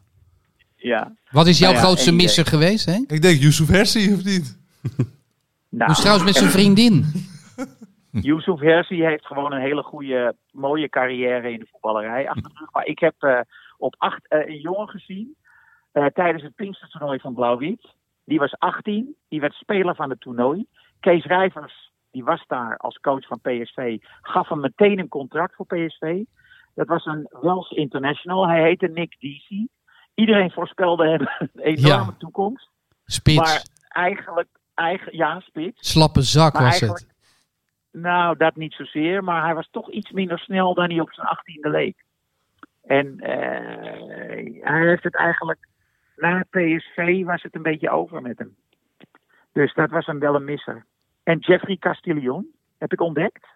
Ja. 0.75 1.15
Wat 1.31 1.47
is 1.47 1.57
jouw 1.59 1.71
Nou 1.71 1.81
ja, 1.81 1.87
grootste 1.87 2.11
misser 2.13 2.45
geweest, 2.45 2.85
Henk? 2.85 3.11
Ik 3.11 3.21
denk 3.21 3.39
Yusuf 3.41 3.67
Hersi, 3.67 4.13
of 4.13 4.23
niet? 4.23 4.57
Nou, 5.71 5.91
Hoe 5.91 5.99
trouwens 6.01 6.25
met 6.25 6.35
zijn 6.35 6.49
vriendin? 6.49 7.05
Yusuf 8.11 8.59
Hersi 8.59 9.03
heeft 9.03 9.25
gewoon 9.25 9.51
een 9.53 9.61
hele 9.61 9.83
goede, 9.83 10.35
mooie 10.51 10.89
carrière 10.89 11.51
in 11.51 11.59
de 11.59 11.67
voetballerij 11.71 12.27
achter 12.29 12.43
de 12.43 12.55
rug. 12.59 12.71
Maar 12.71 12.85
ik 12.85 12.99
heb 12.99 13.13
eh, 13.19 13.39
op 13.77 13.95
acht 13.97 14.21
een 14.29 14.59
jongen 14.59 14.87
gezien 14.87 15.35
eh, 15.91 16.05
tijdens 16.05 16.43
het 16.43 16.55
Pinkstertoernooi 16.55 17.19
van 17.19 17.33
Blauw-Wit. 17.33 17.87
Die 18.29 18.39
was 18.39 18.55
18, 18.59 19.15
die 19.29 19.39
werd 19.39 19.53
speler 19.53 19.95
van 19.95 20.09
het 20.09 20.19
toernooi. 20.19 20.65
Kees 20.99 21.25
Rijvers, 21.25 21.91
die 22.11 22.23
was 22.23 22.43
daar 22.47 22.77
als 22.77 22.97
coach 22.97 23.27
van 23.27 23.39
PSV, 23.41 23.97
gaf 24.21 24.49
hem 24.49 24.59
meteen 24.59 24.99
een 24.99 25.07
contract 25.07 25.55
voor 25.55 25.65
PSV. 25.65 26.23
Dat 26.75 26.87
was 26.87 27.05
een 27.05 27.27
Welsh 27.41 27.71
international. 27.71 28.47
Hij 28.47 28.61
heette 28.61 28.87
Nick 28.87 29.15
Deasy. 29.19 29.67
Iedereen 30.13 30.51
voorspelde 30.51 31.07
hem 31.07 31.21
een 31.39 31.49
enorme 31.61 32.11
Ja. 32.11 32.15
toekomst. 32.17 32.69
Spits. 33.05 33.37
Maar 33.37 33.63
eigenlijk, 33.89 34.47
eigen, 34.73 35.15
ja, 35.17 35.39
spits. 35.39 35.89
Slappe 35.91 36.21
zak 36.21 36.53
Maar 36.53 36.63
was 36.63 36.79
het. 36.79 37.07
Nou, 37.91 38.37
dat 38.37 38.55
niet 38.55 38.73
zozeer, 38.73 39.23
maar 39.23 39.43
hij 39.43 39.53
was 39.55 39.67
toch 39.71 39.91
iets 39.91 40.11
minder 40.11 40.39
snel 40.39 40.73
dan 40.73 40.89
hij 40.89 40.99
op 40.99 41.13
zijn 41.13 41.27
achttiende 41.27 41.69
leek. 41.69 42.03
En 42.83 43.19
eh, 43.19 44.63
hij 44.63 44.87
heeft 44.87 45.03
het 45.03 45.15
eigenlijk, 45.15 45.67
na 46.19 46.45
PSV 46.49 47.23
was 47.23 47.43
het 47.43 47.55
een 47.55 47.61
beetje 47.61 47.89
over 47.89 48.21
met 48.21 48.37
hem. 48.37 48.55
Dus 49.51 49.73
dat 49.73 49.89
was 49.89 50.05
hem 50.05 50.19
wel 50.19 50.35
een 50.35 50.43
misser. 50.43 50.85
En 51.23 51.37
Jeffrey 51.39 51.77
Castillon 51.77 52.47
heb 52.77 52.93
ik 52.93 53.01
ontdekt. 53.01 53.47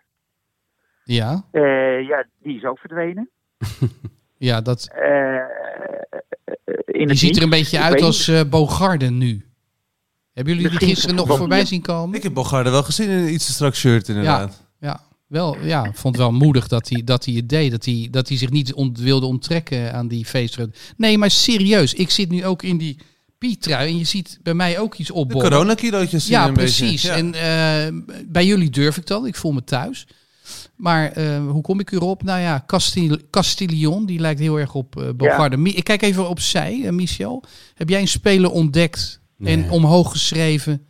Ja, 1.04 1.45
Eh, 1.52 2.08
ja, 2.08 2.26
die 2.41 2.58
is 2.58 2.63
ook 2.63 2.80
verdwenen. 2.80 3.30
ja 4.38 4.62
dat, 4.62 4.89
Eh, 4.95 5.36
in 6.86 7.08
die 7.08 7.17
ziet 7.17 7.38
er 7.38 7.43
een 7.43 7.49
beetje 7.49 7.78
Ik 7.78 7.84
uit 7.84 8.02
als 8.02 8.28
eh 8.28 8.41
Bogarde 8.49 9.10
nu. 9.10 9.45
Hebben 10.34 10.54
jullie 10.54 10.69
die 10.69 10.88
gisteren 10.88 11.15
nog 11.15 11.38
voorbij 11.38 11.65
zien 11.65 11.82
komen? 11.82 12.15
Ik 12.15 12.23
heb 12.23 12.34
Bogarde 12.34 12.69
wel 12.69 12.84
gezien 12.84 13.10
in 13.10 13.17
een 13.17 13.34
iets 13.34 13.45
te 13.45 13.52
strak 13.52 13.76
shirt, 13.76 14.08
inderdaad. 14.08 14.67
Ja, 14.80 14.99
wel, 15.34 15.58
ja, 15.63 15.84
vond 15.84 16.15
het 16.15 16.24
wel 16.24 16.32
moedig 16.32 16.67
dat 16.67 16.89
hij, 16.89 17.02
dat 17.04 17.26
hij 17.26 17.34
het 17.34 17.50
deed. 17.50 17.72
Dat 17.72 17.86
hij, 17.86 18.08
dat 18.12 18.28
hij 18.28 18.38
zich 18.38 18.50
niet 18.50 18.74
ont- 18.74 19.00
wilde 19.00 19.26
onttrekken 19.26 19.93
aan 19.93 20.08
die 20.08 20.26
feestreut. 20.26 20.78
Nee, 20.98 21.17
maar 21.17 21.32
serieus. 21.32 21.93
Ik 21.93 22.10
zit 22.10 22.30
nu 22.30 22.46
ook 22.46 22.63
in 22.63 22.78
die 22.78 22.98
pietrui 23.38 23.89
en 23.89 23.98
je 23.98 24.04
ziet 24.04 24.39
bij 24.43 24.54
mij 24.54 24.80
ook 24.80 24.96
iets 24.96 25.08
De 25.08 25.13
opbollen. 25.13 25.50
coronakilootjes 25.50 26.28
Ja, 26.28 26.48
een 26.48 26.54
beetje- 26.54 26.86
precies. 26.86 27.02
ja. 27.02 27.15
En 27.15 27.34
eh, 27.34 28.22
bij 28.28 28.46
jullie 28.46 28.69
durf 28.69 28.98
ik 28.98 29.08
dat. 29.08 29.26
Ik 29.26 29.36
voel 29.36 29.52
me 29.52 29.63
thuis. 29.63 30.08
Maar 30.76 31.12
eh, 31.12 31.48
hoe 31.50 31.62
kom 31.62 31.80
ik 31.80 31.91
erop? 31.91 32.24
Nou 32.24 32.39
ja, 32.41 32.63
Castil 32.67 33.17
Castillon, 33.30 34.06
die 34.06 34.19
lijkt 34.19 34.39
heel 34.39 34.60
erg 34.60 34.74
op 34.76 35.13
Bogarde. 35.17 35.58
Mi- 35.58 35.74
Ik 35.76 35.84
kijk 35.84 36.02
even 36.02 36.30
opzij, 36.30 36.82
eh, 36.86 36.91
Michel. 36.91 37.43
Heb 37.74 37.89
jij 37.89 38.02
een 38.02 38.08
speler 38.08 38.52
ontdekt 38.52 39.19
en 39.43 39.69
omhoog 39.72 40.12
geschreven? 40.12 40.86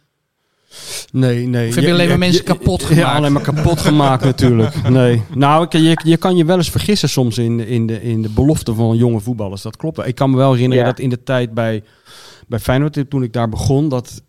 Nee, 1.12 1.48
nee. 1.48 1.68
Of 1.70 1.76
heb 1.76 1.84
je 1.84 1.92
alleen 1.92 2.08
maar 2.08 2.18
mensen 2.18 2.44
kapot 2.44 2.84
gemaakt? 2.84 3.02
Ja, 3.08 3.16
alleen 3.16 3.32
maar 3.34 3.42
kapot 3.42 3.80
gemaakt 3.80 4.24
natuurlijk. 4.24 4.76
Nee. 4.90 5.22
Nou, 5.36 5.64
ik- 5.64 5.72
je, 5.74 5.98
je 6.04 6.18
kan 6.18 6.36
je 6.36 6.46
wel 6.46 6.58
eens 6.58 6.70
vergissen 6.70 7.10
soms 7.10 7.38
in, 7.38 7.58
de- 7.58 7.68
in, 7.68 7.88
de, 7.88 8.02
in 8.02 8.22
de 8.22 8.30
belofte 8.30 8.74
van 8.74 8.96
jonge 8.98 9.20
voetballers. 9.20 9.62
Dat 9.62 9.78
klopt. 9.78 10.06
Ik 10.08 10.16
kan 10.16 10.30
me 10.30 10.38
wel 10.38 10.54
herinneren 10.54 10.84
Ja. 10.86 10.90
dat 10.92 11.00
in 11.00 11.10
de 11.10 11.24
tijd 11.24 11.54
bij, 11.54 11.84
bij 12.48 12.60
Feyenoord, 12.60 13.06
toen 13.10 13.24
ik 13.24 13.34
daar 13.34 13.50
begon, 13.50 13.90
dat, 13.90 14.22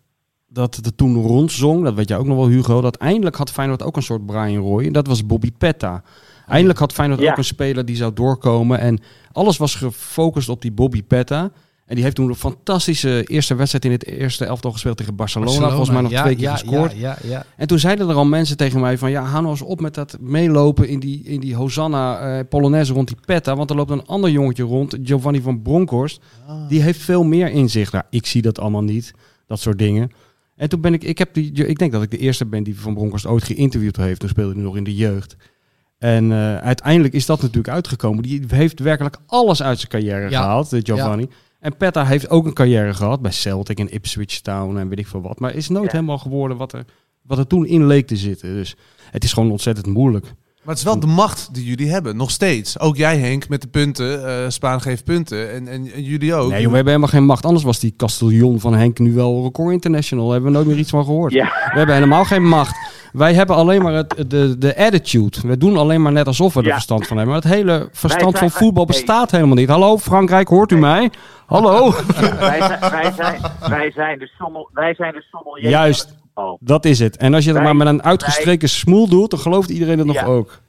dat 0.47 0.75
het 0.75 0.97
toen 0.97 1.15
rondzong. 1.21 1.83
Dat 1.83 1.93
weet 1.93 2.09
jij 2.09 2.17
ook 2.17 2.25
nog 2.25 2.37
wel, 2.37 2.47
Hugo. 2.47 2.81
Dat 2.81 2.95
eindelijk 2.95 3.35
had 3.35 3.51
Feyenoord 3.51 3.83
ook 3.83 3.95
een 3.95 4.03
soort 4.03 4.25
Brian 4.25 4.55
Roy. 4.63 4.85
En 4.85 4.93
dat 4.93 5.07
was 5.07 5.25
Bobby 5.25 5.51
Petta. 5.57 6.03
Eindelijk 6.47 6.79
had 6.79 6.93
Feyenoord 6.93 7.19
Ja. 7.21 7.31
ook 7.31 7.37
een 7.37 7.43
speler 7.43 7.85
die 7.85 7.95
zou 7.95 8.13
doorkomen. 8.13 8.79
En 8.79 8.99
alles 9.31 9.57
was 9.57 9.75
gefocust 9.75 10.49
op 10.49 10.61
die 10.61 10.71
Bobby 10.71 11.03
Petta. 11.03 11.51
En 11.85 11.95
die 11.95 12.03
heeft 12.03 12.15
toen 12.15 12.29
een 12.29 12.35
fantastische 12.35 13.23
eerste 13.23 13.55
wedstrijd 13.55 13.85
in 13.85 13.91
het 13.91 14.05
eerste 14.05 14.45
elftal 14.45 14.71
gespeeld 14.71 14.97
tegen 14.97 15.15
Barcelona. 15.15 15.69
Volgens 15.69 15.89
mij 15.89 16.01
nog 16.01 16.11
ja, 16.11 16.21
twee 16.21 16.35
keer 16.35 16.43
ja, 16.43 16.51
gescoord. 16.51 16.97
Ja. 16.97 17.45
En 17.57 17.67
toen 17.67 17.79
zeiden 17.79 18.09
er 18.09 18.15
al 18.15 18.25
mensen 18.25 18.57
tegen 18.57 18.79
mij 18.79 18.97
van... 18.97 19.11
ja, 19.11 19.23
hou 19.23 19.41
nou 19.41 19.53
eens 19.53 19.61
op 19.61 19.81
met 19.81 19.93
dat 19.93 20.17
meelopen 20.19 20.87
in 20.87 20.99
die, 20.99 21.23
in 21.23 21.39
die 21.39 21.55
Hosanna 21.55 22.19
eh, 22.19 22.47
Polonaise 22.49 22.93
rond 22.93 23.07
die 23.07 23.17
Petta. 23.25 23.55
Want 23.55 23.69
er 23.69 23.75
loopt 23.75 23.91
een 23.91 24.05
ander 24.05 24.29
jongetje 24.29 24.63
rond, 24.63 24.97
Giovanni 25.03 25.41
van 25.41 25.61
Bronckhorst. 25.61 26.21
Die 26.67 26.81
heeft 26.81 27.01
veel 27.01 27.23
meer 27.23 27.49
inzicht. 27.49 27.91
Nou, 27.91 28.03
ik 28.09 28.25
zie 28.25 28.41
dat 28.41 28.59
allemaal 28.59 28.83
niet, 28.83 29.11
dat 29.47 29.59
soort 29.59 29.77
dingen. 29.77 30.11
En 30.55 30.69
toen 30.69 30.81
ben 30.81 30.93
ik... 30.93 31.03
Ik, 31.03 31.17
heb 31.17 31.33
die, 31.33 31.51
ik 31.65 31.77
denk 31.77 31.91
dat 31.91 32.03
ik 32.03 32.11
de 32.11 32.17
eerste 32.17 32.45
ben 32.45 32.63
die 32.63 32.79
Van 32.79 32.93
Bronckhorst 32.93 33.25
ooit 33.25 33.43
geïnterviewd 33.43 33.97
heeft. 33.97 34.19
Toen 34.19 34.29
speelde 34.29 34.53
hij 34.53 34.63
nog 34.63 34.77
in 34.77 34.83
de 34.83 34.95
jeugd. 34.95 35.35
En 35.97 36.31
eh, 36.31 36.57
uiteindelijk 36.57 37.13
is 37.13 37.25
dat 37.25 37.41
natuurlijk 37.41 37.73
uitgekomen. 37.73 38.23
Die 38.23 38.43
heeft 38.47 38.79
werkelijk 38.79 39.17
alles 39.25 39.63
uit 39.63 39.77
zijn 39.77 39.91
carrière 39.91 40.29
gehaald, 40.29 40.69
de 40.69 40.79
Giovanni. 40.83 41.27
En 41.65 41.77
Petta 41.77 42.05
heeft 42.05 42.29
ook 42.29 42.45
een 42.45 42.53
carrière 42.53 42.93
gehad 42.93 43.21
bij 43.21 43.31
Celtic 43.31 43.79
en 43.79 43.93
Ipswich 43.93 44.39
Town 44.41 44.77
en 44.77 44.89
weet 44.89 44.99
ik 44.99 45.07
veel 45.07 45.21
wat. 45.21 45.39
Maar 45.39 45.53
is 45.53 45.69
nooit 45.69 45.85
Ja. 45.85 45.91
helemaal 45.91 46.17
geworden 46.17 46.57
wat 46.57 46.73
er, 46.73 46.85
wat 47.21 47.37
er 47.37 47.47
toen 47.47 47.65
in 47.65 47.85
leek 47.87 48.07
te 48.07 48.17
zitten. 48.17 48.53
Dus 48.53 48.75
het 49.11 49.23
is 49.23 49.33
gewoon 49.33 49.51
ontzettend 49.51 49.87
moeilijk. 49.87 50.33
Maar 50.65 50.73
het 50.75 50.83
is 50.83 50.89
wel 50.91 50.99
de 50.99 51.07
macht 51.07 51.53
die 51.53 51.65
jullie 51.65 51.91
hebben, 51.91 52.15
nog 52.17 52.31
steeds. 52.31 52.79
Ook 52.79 52.95
jij 52.97 53.17
Henk, 53.17 53.49
met 53.49 53.61
de 53.61 53.67
punten. 53.67 54.27
eh, 54.43 54.49
Spaan 54.49 54.81
geeft 54.81 55.03
punten. 55.03 55.51
En, 55.51 55.67
en, 55.67 55.91
en 55.93 56.03
jullie 56.03 56.33
ook. 56.35 56.49
Nee, 56.49 56.61
joh, 56.61 56.69
we 56.69 56.75
hebben 56.75 56.93
helemaal 56.93 57.07
geen 57.13 57.25
macht. 57.25 57.45
Anders 57.45 57.63
was 57.63 57.79
die 57.79 57.93
Castellon 57.97 58.59
van 58.59 58.73
Henk 58.75 58.99
nu 58.99 59.13
wel 59.13 59.43
record 59.43 59.73
international. 59.73 60.25
Daar 60.25 60.33
hebben 60.33 60.51
we 60.51 60.57
nooit 60.57 60.69
meer 60.69 60.77
iets 60.79 60.89
van 60.89 61.05
gehoord. 61.05 61.33
Ja. 61.33 61.43
We 61.45 61.77
hebben 61.77 61.95
helemaal 61.95 62.23
geen 62.25 62.43
macht. 62.47 62.75
Wij 63.11 63.33
hebben 63.33 63.55
alleen 63.55 63.81
maar 63.81 63.93
het, 63.93 64.23
de, 64.27 64.57
de 64.57 64.77
attitude. 64.77 65.37
We 65.43 65.57
doen 65.57 65.77
alleen 65.77 66.01
maar 66.01 66.11
net 66.11 66.27
alsof 66.27 66.53
we 66.53 66.59
er 66.59 66.65
Ja. 66.65 66.73
verstand 66.73 67.07
van 67.07 67.17
hebben. 67.17 67.35
Maar 67.35 67.43
het 67.43 67.53
hele 67.53 67.89
verstand 67.91 68.37
zijn- 68.37 68.49
van 68.51 68.59
voetbal 68.59 68.85
bestaat 68.85 69.31
helemaal 69.31 69.55
niet. 69.55 69.69
Hallo 69.69 69.97
Frankrijk, 69.97 70.47
hoort 70.47 70.71
u 70.71 70.77
mij? 70.77 71.11
Hallo? 71.45 71.91
wij, 72.39 72.59
zijn, 72.61 72.79
wij, 72.79 73.11
zijn, 73.15 73.41
wij 73.69 73.91
zijn 73.91 74.19
de 74.19 74.31
sommel, 74.39 74.69
wij 74.73 74.93
zijn 74.95 75.13
de 75.13 75.25
sommelier 75.31 75.69
Juist. 75.69 76.15
Voetbal. 76.35 76.57
Dat 76.61 76.85
is 76.85 76.99
het. 76.99 77.17
En 77.17 77.33
als 77.33 77.43
je 77.43 77.49
het 77.49 77.59
Wij- 77.59 77.73
maar 77.73 77.75
met 77.85 77.87
een 77.87 78.03
uitgestreken 78.03 78.69
smoel 78.69 79.07
doet, 79.09 79.29
dan 79.29 79.39
gelooft 79.39 79.69
iedereen 79.69 79.97
het 79.97 80.07
nog 80.07 80.15
Ja. 80.15 80.25
ook. 80.25 80.59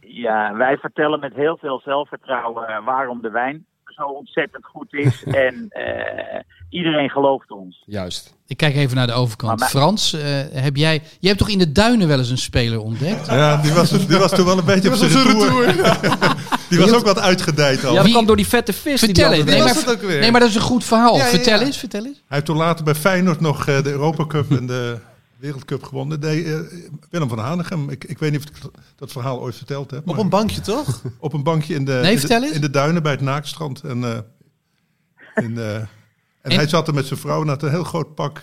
Ja, 0.00 0.54
wij 0.56 0.76
vertellen 0.76 1.20
met 1.20 1.34
heel 1.34 1.58
veel 1.60 1.80
zelfvertrouwen 1.84 2.66
eh, 2.68 2.84
waarom 2.84 3.22
de 3.22 3.30
wijn 3.30 3.66
zo 3.84 4.02
ontzettend 4.02 4.64
goed 4.64 4.92
is. 4.94 5.24
en 5.46 5.66
eh, 5.68 6.40
iedereen 6.70 7.10
gelooft 7.10 7.50
ons. 7.50 7.82
Juist. 7.86 8.34
Ik 8.46 8.56
kijk 8.56 8.74
even 8.74 8.96
naar 8.96 9.06
de 9.06 9.12
overkant. 9.12 9.60
Maar- 9.60 9.68
Frans, 9.68 10.12
eh, 10.12 10.22
heb 10.52 10.76
jij... 10.76 11.02
Je 11.20 11.26
hebt 11.26 11.38
toch 11.38 11.48
in 11.48 11.58
de 11.58 11.72
duinen 11.72 12.08
wel 12.08 12.18
eens 12.18 12.30
een 12.30 12.38
speler 12.38 12.80
ontdekt? 12.80 13.26
Ja, 13.26 13.56
die 13.56 13.72
was, 13.72 14.06
die 14.06 14.18
was 14.18 14.30
toen 14.34 14.44
wel 14.44 14.58
een 14.58 14.64
beetje 14.64 14.88
op 14.88 14.94
zijn 14.94 15.10
retour. 15.26 15.74
Die 16.68 16.78
was 16.78 16.92
ook 16.92 17.04
wat 17.04 17.18
uitgedijd 17.20 17.84
al. 17.84 17.88
Ja, 17.90 17.94
dat 17.94 18.04
Wie- 18.04 18.12
kwam 18.12 18.26
door 18.26 18.36
die 18.36 18.46
vette 18.46 18.72
vis. 18.72 19.00
die 19.00 19.08
Vertel 19.14 19.30
die 19.30 19.38
eens. 19.40 19.50
Nee 19.50 19.58
maar, 19.58 19.74
het 19.74 19.90
ook 19.90 20.00
weer? 20.00 20.20
nee, 20.20 20.30
maar 20.30 20.40
dat 20.40 20.48
is 20.48 20.54
een 20.54 20.60
goed 20.60 20.84
verhaal. 20.84 21.16
Ja, 21.16 21.24
vertel 21.24 21.58
ja. 21.58 21.64
eens, 21.64 21.76
vertel 21.78 22.04
eens. 22.04 22.14
Hij 22.16 22.22
heeft 22.28 22.44
toen 22.44 22.56
later 22.56 22.84
bij 22.84 22.94
Feyenoord 22.94 23.40
nog 23.40 23.66
eh, 23.66 23.82
de 23.82 23.90
Europa 23.90 24.26
Cup 24.26 24.50
en 24.50 24.66
de 24.66 24.98
Wereldcup 25.44 25.82
gewonnen. 25.82 26.20
Nee, 26.20 26.54
eh, 26.54 26.60
Willem 27.10 27.28
van 27.28 27.38
Hanegem, 27.38 27.90
ik, 27.90 28.04
ik 28.04 28.18
weet 28.18 28.30
niet 28.32 28.40
of 28.40 28.46
ik 28.48 28.70
dat 28.96 29.12
verhaal 29.12 29.40
ooit 29.40 29.56
verteld 29.56 29.90
heb. 29.90 30.08
Op 30.08 30.18
een 30.18 30.28
bankje, 30.28 30.60
toch? 30.60 31.02
op 31.18 31.32
een 31.32 31.42
bankje 31.42 31.74
in 31.74 31.84
de, 31.84 31.92
Nee, 31.92 32.14
in, 32.14 32.20
de 32.26 32.34
eens. 32.34 32.50
in 32.50 32.60
de 32.60 32.70
duinen 32.70 33.02
bij 33.02 33.12
het 33.12 33.20
Naakstrand. 33.20 33.80
En, 33.82 34.04
eh, 34.04 34.18
in, 35.44 35.58
eh, 35.58 35.74
en, 35.76 35.88
En- 36.40 36.52
hij 36.54 36.68
zat 36.68 36.88
er 36.88 36.94
met 36.94 37.06
zijn 37.06 37.20
vrouw 37.20 37.42
en 37.42 37.48
had 37.48 37.62
een 37.62 37.70
heel 37.70 37.84
groot 37.84 38.14
pak 38.14 38.42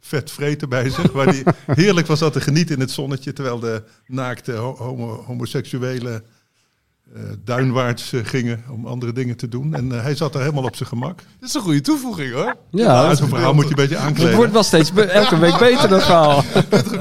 vet 0.00 0.30
vreten 0.30 0.68
bij 0.68 0.90
zich. 0.90 1.12
Waar 1.12 1.26
hij 1.26 1.44
heerlijk 1.82 2.06
was 2.06 2.18
dat 2.18 2.32
te 2.32 2.40
genieten 2.40 2.74
in 2.74 2.80
het 2.80 2.90
zonnetje. 2.90 3.32
Terwijl 3.32 3.58
de 3.58 3.82
naakte 4.06 4.52
ho- 4.52 4.76
homo- 4.76 5.22
homoseksuelen 5.22 6.14
eh, 6.14 6.28
duinwaarts 7.44 8.12
eh, 8.12 8.20
gingen 8.24 8.64
om 8.70 8.86
andere 8.86 9.12
dingen 9.12 9.36
te 9.36 9.48
doen. 9.48 9.74
En 9.74 9.92
eh, 9.92 10.02
hij 10.02 10.14
zat 10.16 10.32
daar 10.32 10.42
helemaal 10.42 10.64
op 10.64 10.76
zijn 10.76 10.88
gemak. 10.88 11.18
Dat 11.40 11.48
is 11.48 11.54
een 11.54 11.60
goede 11.60 11.80
toevoeging, 11.80 12.32
hoor. 12.32 12.44
Ja, 12.44 12.56
Ja, 12.70 13.08
dat- 13.08 13.18
zo'n 13.18 13.28
verhaal 13.28 13.54
moet 13.54 13.64
je 13.64 13.70
een 13.70 13.76
beetje 13.76 13.94
het 13.96 14.04
aankleden. 14.04 14.36
wordt 14.36 14.52
wel 14.52 14.62
steeds 14.62 14.92
be- 14.92 15.04
elke 15.22 15.38
week 15.38 15.58
beter, 15.58 15.88
dat 15.88 16.02
verhaal. 16.04 16.44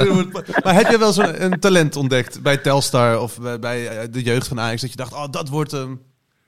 maar 0.64 0.74
heb 0.74 0.89
je 0.89 0.97
wel 0.99 1.14
zo'n 1.14 1.43
een 1.43 1.60
talent 1.60 1.95
ontdekt 1.95 2.41
bij 2.41 2.58
Telstar 2.58 3.20
of 3.20 3.39
bij, 3.39 3.60
bij 3.60 3.88
eh, 3.88 4.08
de 4.12 4.22
jeugd 4.24 4.47
van 4.47 4.60
Ajax? 4.60 4.82
Dat 4.82 4.89
je 4.89 4.95
dacht, 4.97 5.14
oh, 5.14 5.26
dat 5.32 5.49
wordt 5.49 5.72
hem. 5.72 6.01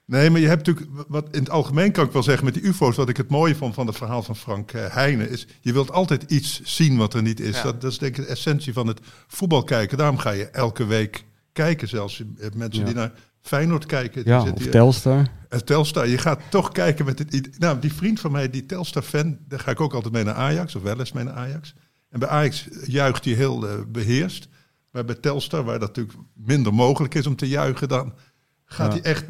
Nee, 0.06 0.30
maar 0.30 0.40
je 0.40 0.46
hebt 0.48 0.66
natuurlijk, 0.66 1.04
wat 1.08 1.28
in 1.30 1.38
het 1.40 1.50
algemeen 1.50 1.92
kan 1.92 2.04
ik 2.06 2.12
wel 2.12 2.22
zeggen 2.22 2.44
met 2.44 2.54
die 2.54 2.62
UFO's, 2.62 2.96
wat 2.96 3.08
ik 3.08 3.16
het 3.16 3.28
mooie 3.30 3.54
vond 3.54 3.74
van 3.74 3.86
het 3.86 3.96
verhaal 3.96 4.22
van 4.22 4.36
Frank 4.36 4.72
eh, 4.72 4.84
Heijnen, 4.88 5.30
is 5.30 5.46
je 5.60 5.72
wilt 5.72 5.92
altijd 5.92 6.22
iets 6.28 6.60
zien 6.64 6.96
wat 6.96 7.14
er 7.14 7.22
niet 7.22 7.40
is. 7.40 7.56
Ja. 7.56 7.62
Dat, 7.62 7.80
dat 7.80 7.92
is 7.92 7.98
denk 7.98 8.16
ik 8.16 8.24
de 8.26 8.30
essentie 8.30 8.72
van 8.72 8.86
het 8.86 9.00
voetbal 9.26 9.62
kijken. 9.64 9.98
Daarom 9.98 10.18
ga 10.18 10.30
je 10.30 10.44
elke 10.50 10.86
week 10.86 11.24
kijken, 11.52 11.88
zelfs 11.88 12.20
eh, 12.38 12.46
mensen 12.54 12.80
Ja. 12.80 12.86
die 12.86 12.94
naar 12.94 13.12
Feyenoord 13.48 13.86
kijken. 13.86 14.24
Die 14.24 14.32
Ja, 14.32 14.40
of 14.42 14.58
hier- 14.58 14.70
Telstar. 14.70 15.26
eh, 15.48 15.58
Telstar, 15.58 16.08
je 16.08 16.18
gaat 16.18 16.40
toch 16.50 16.72
kijken 16.72 17.04
met 17.04 17.18
het 17.18 17.34
idee. 17.34 17.52
Nou, 17.58 17.78
die 17.78 17.92
vriend 17.92 18.20
van 18.20 18.32
mij, 18.32 18.50
die 18.50 18.66
Telstar-fan, 18.66 19.38
daar 19.48 19.60
ga 19.60 19.70
ik 19.70 19.80
ook 19.80 19.94
altijd 19.94 20.12
mee 20.14 20.24
naar 20.24 20.34
Ajax, 20.34 20.74
of 20.74 20.82
wel 20.82 20.98
eens 20.98 21.12
mee 21.12 21.24
naar 21.24 21.34
Ajax. 21.34 21.74
En 22.10 22.18
bij 22.18 22.28
Ajax 22.28 22.68
juicht 22.86 23.24
hij 23.24 23.34
heel 23.34 23.68
eh, 23.68 23.74
beheerst. 23.88 24.48
Maar 24.92 25.04
bij 25.04 25.14
Telstar, 25.14 25.64
waar 25.64 25.78
dat 25.78 25.88
natuurlijk 25.96 26.18
minder 26.34 26.74
mogelijk 26.74 27.14
is 27.14 27.26
om 27.26 27.36
te 27.36 27.48
juichen, 27.48 27.88
dan 27.88 28.12
gaat 28.64 28.92
Ja. 28.94 29.00
hij 29.02 29.10
echt 29.12 29.24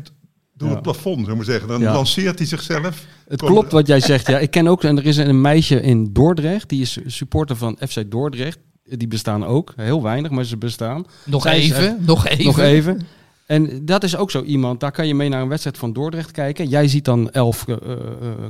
door 0.54 0.68
Ja. 0.68 0.74
het 0.74 0.82
plafond, 0.82 1.18
zou 1.18 1.30
ik 1.30 1.36
maar 1.36 1.44
zeggen. 1.44 1.68
Dan 1.68 1.80
Ja. 1.80 1.92
lanceert 1.92 2.38
hij 2.38 2.46
zichzelf. 2.48 3.04
Het 3.28 3.38
Komt- 3.40 3.52
klopt 3.52 3.72
wat 3.72 3.86
jij 3.86 4.00
zegt. 4.00 4.26
Ja, 4.26 4.38
ik 4.38 4.50
ken 4.50 4.66
ook, 4.66 4.84
en 4.84 4.96
er 4.98 5.06
is 5.06 5.16
een 5.16 5.40
meisje 5.40 5.80
in 5.80 6.12
Dordrecht, 6.12 6.68
die 6.68 6.80
is 6.80 6.98
supporter 7.06 7.56
van 7.56 7.78
FC 7.88 8.10
Dordrecht. 8.10 8.58
Die 8.84 9.08
bestaan 9.08 9.44
ook, 9.44 9.72
heel 9.76 10.02
weinig, 10.02 10.30
maar 10.30 10.44
ze 10.44 10.56
bestaan. 10.56 11.04
Nog 11.24 11.42
Zij 11.42 11.54
even, 11.58 11.96
nog 12.00 12.26
even. 12.26 12.44
Nog 12.44 12.58
even. 12.58 13.00
En 13.49 13.84
dat 13.84 14.03
is 14.03 14.16
ook 14.16 14.30
zo 14.30 14.42
iemand, 14.42 14.80
daar 14.80 14.92
kan 14.92 15.07
je 15.07 15.14
mee 15.14 15.28
naar 15.28 15.42
een 15.42 15.49
wedstrijd 15.49 15.78
van 15.78 15.92
Dordrecht 15.92 16.30
kijken. 16.30 16.68
Jij 16.68 16.88
ziet 16.88 17.05
dan 17.05 17.30
elf 17.30 17.68
eh, 17.68 17.74
eh, 17.74 18.01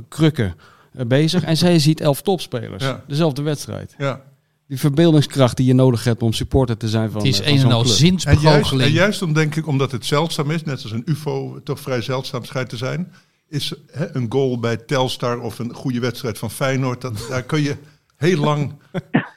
krukken 0.07 0.55
eh, 0.93 1.05
bezig 1.05 1.43
en 1.43 1.57
zij 1.57 1.79
ziet 1.79 2.01
elf 2.01 2.21
topspelers. 2.21 2.83
Ja. 2.83 3.03
Dezelfde 3.07 3.41
wedstrijd. 3.41 3.95
Ja. 3.97 4.21
Die 4.67 4.79
verbeeldingskracht 4.79 5.57
die 5.57 5.65
je 5.65 5.73
nodig 5.73 6.03
hebt 6.03 6.21
om 6.21 6.33
supporter 6.33 6.77
te 6.77 6.87
zijn 6.87 7.11
van 7.11 7.21
Het 7.21 7.29
is 7.29 7.39
een 7.39 7.45
en 7.45 7.51
al 7.51 7.59
club. 7.61 7.71
En 7.71 7.75
juist, 7.75 7.97
zinsbegoocheling. 7.97 9.21
om, 9.21 9.33
denk 9.33 9.55
ik, 9.55 9.67
omdat 9.67 9.91
het 9.91 10.05
zeldzaam 10.05 10.51
is, 10.51 10.63
net 10.63 10.83
als 10.83 10.91
een 10.91 11.03
UFO 11.05 11.59
toch 11.63 11.79
vrij 11.79 12.01
zeldzaam 12.01 12.45
schijnt 12.45 12.69
te 12.69 12.77
zijn, 12.77 13.11
is 13.49 13.73
hè, 13.91 14.15
een 14.15 14.25
goal 14.29 14.59
bij 14.59 14.77
Telstar 14.77 15.39
of 15.39 15.59
een 15.59 15.73
goede 15.73 15.99
wedstrijd 15.99 16.37
van 16.37 16.51
Feyenoord, 16.51 17.01
dat, 17.01 17.25
daar 17.29 17.43
kun 17.43 17.61
je 17.61 17.75
heel 18.15 18.39
lang 18.39 18.73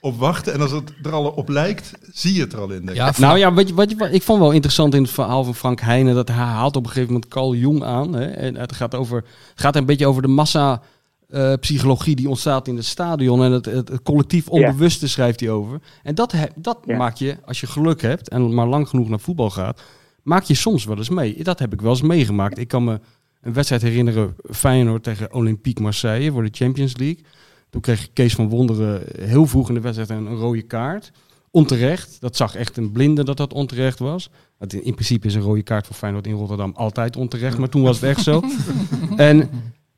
op 0.02 0.18
wachten. 0.18 0.52
En 0.52 0.60
als 0.60 0.70
het 0.70 0.92
er 1.02 1.12
al 1.12 1.24
op 1.30 1.48
lijkt, 1.48 1.92
zie 2.12 2.34
je 2.34 2.40
het 2.40 2.52
er 2.52 2.58
al 2.58 2.70
in. 2.70 2.78
denk 2.78 2.88
ik. 2.90 2.94
Ja, 2.94 3.12
Nou 3.18 3.38
ja, 3.38 3.54
weet 3.54 3.68
je, 3.68 3.74
wat 3.74 3.90
je, 3.90 3.96
wat 3.96 4.12
ik 4.12 4.22
vond 4.22 4.38
wel 4.40 4.50
interessant 4.52 4.94
in 4.94 5.02
het 5.02 5.10
verhaal 5.10 5.44
van 5.44 5.54
Frank 5.54 5.80
Heijnen 5.80 6.14
dat 6.14 6.28
hij 6.28 6.36
haalt 6.36 6.76
op 6.76 6.82
een 6.84 6.88
gegeven 6.90 7.12
moment 7.12 7.30
Carl 7.30 7.54
Jung 7.54 7.82
aan. 7.84 8.12
Hè, 8.14 8.24
en 8.24 8.56
het 8.56 8.72
gaat, 8.72 8.94
over, 8.94 9.16
het 9.50 9.60
gaat 9.60 9.76
een 9.76 9.86
beetje 9.86 10.06
over 10.06 10.22
de 10.22 10.28
massa 10.28 10.82
eh, 11.28 11.52
psychologie 11.60 12.16
die 12.16 12.28
ontstaat 12.28 12.68
in 12.68 12.76
het 12.76 12.84
stadion 12.84 13.42
en 13.42 13.52
het, 13.52 13.64
het, 13.64 13.88
het 13.88 14.02
collectief 14.02 14.48
onbewuste 14.48 15.08
schrijft 15.08 15.40
hij 15.40 15.50
over. 15.50 15.80
En 16.02 16.14
dat, 16.14 16.32
he- 16.32 16.46
dat 16.56 16.78
Ja. 16.86 16.96
maak 16.96 17.16
je, 17.16 17.36
als 17.46 17.60
je 17.60 17.66
geluk 17.66 18.00
hebt 18.02 18.28
en 18.28 18.54
maar 18.54 18.66
lang 18.66 18.88
genoeg 18.88 19.08
naar 19.08 19.20
voetbal 19.20 19.50
gaat, 19.50 19.82
maak 20.22 20.42
je 20.42 20.54
soms 20.54 20.84
wel 20.84 20.96
eens 20.96 21.08
mee. 21.08 21.42
Dat 21.44 21.58
heb 21.58 21.72
ik 21.72 21.80
wel 21.80 21.90
eens 21.90 22.02
meegemaakt. 22.02 22.58
Ik 22.58 22.68
kan 22.68 22.84
me 22.84 23.00
een 23.42 23.52
wedstrijd 23.52 23.82
herinneren, 23.82 24.34
Feyenoord 24.50 25.02
tegen 25.02 25.34
Olympique 25.34 25.82
Marseille 25.82 26.32
voor 26.32 26.42
de 26.42 26.48
Champions 26.52 26.96
League. 26.96 27.24
Toen 27.72 27.80
kreeg 27.80 28.12
Kees 28.12 28.34
van 28.34 28.48
Wonderen 28.48 29.02
heel 29.18 29.46
vroeg 29.46 29.68
in 29.68 29.74
de 29.74 29.80
wedstrijd 29.80 30.10
een, 30.10 30.26
een 30.26 30.36
rode 30.36 30.62
kaart. 30.62 31.12
Onterecht. 31.50 32.20
Dat 32.20 32.36
zag 32.36 32.54
echt 32.54 32.76
een 32.76 32.92
blinde 32.92 33.24
dat 33.24 33.36
dat 33.36 33.52
onterecht 33.52 33.98
was. 33.98 34.30
Want 34.58 34.72
in 34.72 34.84
in 34.84 34.94
principe 34.94 35.26
is 35.26 35.34
een 35.34 35.42
rode 35.42 35.62
kaart 35.62 35.86
voor 35.86 35.96
Feyenoord 35.96 36.26
in 36.26 36.34
Rotterdam 36.34 36.72
altijd 36.74 37.16
onterecht. 37.16 37.58
Maar 37.58 37.68
toen 37.68 37.82
was 37.82 38.00
het 38.00 38.10
echt 38.10 38.22
zo. 38.22 38.42
En 39.16 39.50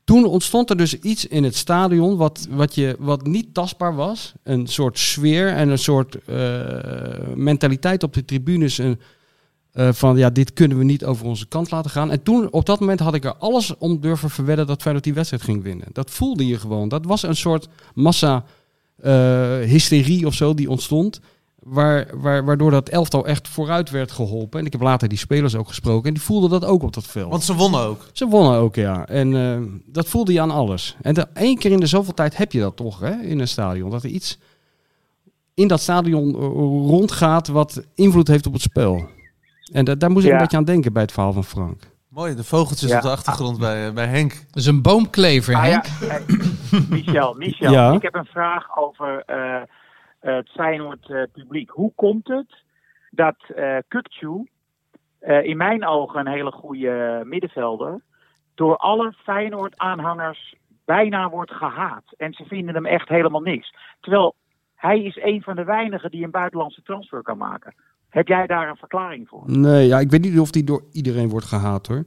toen 0.03 0.25
ontstond 0.25 0.69
er 0.69 0.77
dus 0.77 0.99
iets 0.99 1.27
in 1.27 1.43
het 1.43 1.55
stadion 1.55 2.17
wat, 2.17 2.47
wat, 2.49 2.75
je, 2.75 2.95
wat 2.99 3.25
niet 3.25 3.53
tastbaar 3.53 3.95
was. 3.95 4.33
Een 4.43 4.67
soort 4.67 4.99
sfeer 4.99 5.47
en 5.47 5.69
een 5.69 5.77
soort 5.77 6.17
eh, 6.25 7.33
mentaliteit 7.35 8.03
op 8.03 8.13
de 8.13 8.25
tribunes. 8.25 8.77
Een, 8.77 8.99
eh, 9.75 9.89
van 9.91 10.17
ja, 10.17 10.29
dit 10.29 10.53
kunnen 10.53 10.77
we 10.77 10.83
niet 10.83 11.05
over 11.05 11.25
onze 11.25 11.47
kant 11.47 11.71
laten 11.71 11.91
gaan. 11.91 12.11
En 12.11 12.23
toen, 12.23 12.51
op 12.51 12.65
dat 12.65 12.79
moment 12.79 12.99
had 12.99 13.13
ik 13.13 13.25
er 13.25 13.35
alles 13.35 13.77
om 13.77 13.99
durven 13.99 14.29
verwedden 14.29 14.67
dat 14.67 14.81
Feyenoord 14.81 15.03
die 15.03 15.13
wedstrijd 15.13 15.43
ging 15.43 15.63
winnen. 15.63 15.87
Dat 15.91 16.11
voelde 16.11 16.47
je 16.47 16.59
gewoon. 16.59 16.87
Dat 16.87 17.05
was 17.05 17.23
een 17.23 17.35
soort 17.35 17.67
massa 17.93 18.43
eh, 19.01 19.11
hysterie 19.59 20.25
of 20.25 20.33
zo 20.33 20.53
die 20.53 20.69
ontstond. 20.69 21.19
Waar, 21.59 22.07
waar, 22.13 22.45
waardoor 22.45 22.71
dat 22.71 22.89
elftal 22.89 23.25
echt 23.25 23.47
vooruit 23.47 23.89
werd 23.89 24.11
geholpen. 24.11 24.59
En 24.59 24.65
ik 24.65 24.71
heb 24.71 24.81
later 24.81 25.07
die 25.07 25.17
spelers 25.17 25.55
ook 25.55 25.67
gesproken. 25.67 26.07
En 26.07 26.13
die 26.13 26.23
voelden 26.23 26.49
dat 26.49 26.65
ook 26.65 26.83
op 26.83 26.93
dat 26.93 27.05
veld. 27.05 27.29
Want 27.29 27.43
ze 27.43 27.55
wonnen 27.55 27.79
ook. 27.79 28.09
Ze 28.13 28.25
wonnen 28.25 28.59
ook, 28.59 28.75
ja. 28.75 29.07
En 29.07 29.35
eh, 29.35 29.61
dat 29.85 30.07
voelde 30.07 30.33
je 30.33 30.41
aan 30.41 30.51
alles. 30.51 30.95
En 31.01 31.33
één 31.33 31.57
keer 31.57 31.71
in 31.71 31.79
de 31.79 31.87
zoveel 31.87 32.13
tijd 32.13 32.37
heb 32.37 32.51
je 32.51 32.59
dat 32.59 32.75
toch, 32.75 32.99
hè, 32.99 33.21
in 33.21 33.39
een 33.39 33.47
stadion. 33.47 33.89
Dat 33.89 34.03
er 34.03 34.09
iets 34.09 34.37
in 35.53 35.67
dat 35.67 35.81
stadion 35.81 36.35
rondgaat 36.87 37.47
wat 37.47 37.83
invloed 37.95 38.27
heeft 38.27 38.47
op 38.47 38.53
het 38.53 38.61
spel. 38.61 39.13
En 39.73 39.85
da- 39.85 39.95
daar 39.95 40.09
moest 40.11 40.23
ik 40.25 40.29
Ja. 40.31 40.35
een 40.35 40.41
beetje 40.41 40.57
aan 40.57 40.63
denken 40.63 40.93
bij 40.93 41.01
het 41.01 41.11
verhaal 41.11 41.33
van 41.33 41.43
Frank. 41.43 41.93
Mooi, 42.09 42.35
de 42.35 42.43
vogeltjes 42.43 42.89
Ja. 42.89 42.95
op 42.95 43.01
de 43.01 43.09
achtergrond 43.09 43.59
bij, 43.59 43.87
eh, 43.87 43.93
bij 43.93 44.05
Henk. 44.07 44.31
Dat 44.31 44.55
is 44.55 44.65
een 44.65 44.81
boomklever, 44.81 45.55
Ah, 45.55 45.61
Henk. 45.63 45.85
ja, 45.85 46.17
eh, 46.17 46.89
Michel, 46.89 47.33
Michel 47.33 47.71
Ja. 47.71 47.91
ik 47.91 48.01
heb 48.01 48.15
een 48.15 48.25
vraag 48.25 48.77
over 48.77 49.23
eh, 49.25 49.61
het 50.19 50.49
Feyenoord 50.49 51.09
eh, 51.09 51.21
publiek. 51.33 51.69
Hoe 51.69 51.91
komt 51.95 52.27
het 52.27 52.63
dat 53.11 53.35
eh 53.55 53.77
eh, 55.19 55.43
in 55.43 55.57
mijn 55.57 55.85
ogen 55.87 56.19
een 56.19 56.33
hele 56.33 56.51
goede 56.51 57.21
middenvelder, 57.25 58.01
door 58.55 58.77
alle 58.77 59.13
Feyenoord-aanhangers 59.23 60.55
bijna 60.85 61.29
wordt 61.29 61.51
gehaat. 61.51 62.03
En 62.17 62.33
ze 62.33 62.43
vinden 62.45 62.75
hem 62.75 62.85
echt 62.85 63.09
helemaal 63.09 63.41
niks. 63.41 63.73
Terwijl 63.99 64.35
hij 64.85 65.01
is 65.01 65.19
een 65.23 65.41
van 65.41 65.55
de 65.55 65.63
weinigen 65.63 66.11
die 66.11 66.23
een 66.23 66.31
buitenlandse 66.31 66.81
transfer 66.81 67.21
kan 67.21 67.37
maken. 67.37 67.73
Heb 68.09 68.27
jij 68.27 68.47
daar 68.47 68.69
een 68.69 68.75
verklaring 68.75 69.27
voor? 69.27 69.43
Nee, 69.45 69.87
ja, 69.87 69.99
ik 69.99 70.09
weet 70.09 70.21
niet 70.21 70.39
of 70.39 70.51
die 70.51 70.63
door 70.63 70.83
iedereen 70.91 71.29
wordt 71.29 71.45
gehaat 71.45 71.87
hoor. 71.87 72.05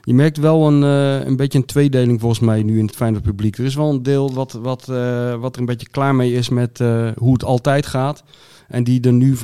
Je 0.00 0.14
merkt 0.14 0.36
wel 0.36 0.66
een, 0.66 0.82
eh, 0.82 1.26
een 1.26 1.36
beetje 1.36 1.58
een 1.58 1.64
tweedeling 1.64 2.20
volgens 2.20 2.40
mij 2.40 2.62
nu 2.62 2.78
in 2.78 2.86
het 2.86 2.96
Feyenoord 2.96 3.22
publiek. 3.22 3.58
Er 3.58 3.64
is 3.64 3.74
wel 3.74 3.90
een 3.90 4.02
deel 4.02 4.34
wat, 4.34 4.52
wat, 4.52 4.88
eh, 4.88 5.34
wat 5.34 5.54
er 5.54 5.60
een 5.60 5.66
beetje 5.66 5.88
klaar 5.90 6.14
mee 6.14 6.32
is 6.32 6.48
met 6.48 6.80
eh, 6.80 7.08
hoe 7.16 7.32
het 7.32 7.44
altijd 7.44 7.86
gaat. 7.86 8.24
En 8.68 8.84
die 8.84 9.00
er 9.00 9.12
nu 9.12 9.36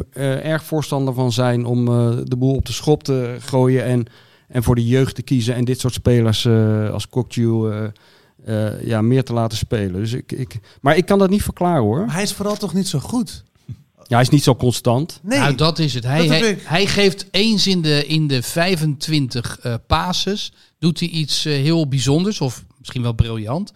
erg 0.42 0.64
voorstander 0.64 1.14
van 1.14 1.32
zijn 1.32 1.64
om 1.64 1.84
de 2.24 2.36
boel 2.38 2.54
op 2.54 2.66
de 2.66 2.72
schop 2.72 3.02
te 3.02 3.36
gooien 3.38 3.84
en, 3.84 4.06
en 4.48 4.62
voor 4.62 4.74
de 4.74 4.86
jeugd 4.86 5.14
te 5.14 5.22
kiezen. 5.22 5.54
En 5.54 5.64
dit 5.64 5.80
soort 5.80 5.92
spelers 5.92 6.46
als 6.92 7.08
Kokju 7.08 7.70
eh, 8.44 8.66
eh, 8.66 8.86
ja, 8.86 9.02
meer 9.02 9.24
te 9.24 9.32
laten 9.32 9.58
spelen. 9.58 10.00
Dus 10.00 10.12
ik, 10.12 10.32
ik, 10.32 10.60
maar 10.80 10.96
ik 10.96 11.06
kan 11.06 11.18
dat 11.18 11.30
niet 11.30 11.42
verklaren 11.42 11.82
hoor. 11.82 12.04
Maar 12.06 12.14
hij 12.14 12.22
is 12.22 12.32
vooral 12.32 12.56
toch 12.56 12.74
niet 12.74 12.88
zo 12.88 12.98
goed. 12.98 13.42
Ja, 14.12 14.18
hij 14.18 14.20
is 14.20 14.28
niet 14.28 14.42
zo 14.42 14.56
constant. 14.56 15.20
Nee, 15.22 15.38
Nou, 15.38 15.54
dat 15.54 15.78
is 15.78 15.94
het. 15.94 16.04
Hij, 16.04 16.58
hij, 16.62 16.86
geeft 16.86 17.26
eens 17.30 17.66
in 17.66 17.82
de, 17.82 18.06
in 18.06 18.26
de 18.26 18.42
25 18.42 19.58
eh 19.58 19.74
passes, 19.86 20.52
doet 20.78 21.00
hij 21.00 21.08
iets 21.08 21.44
eh, 21.44 21.52
heel 21.52 21.88
bijzonders 21.88 22.40
of 22.40 22.64
misschien 22.78 23.02
wel 23.02 23.12
briljant. 23.12 23.72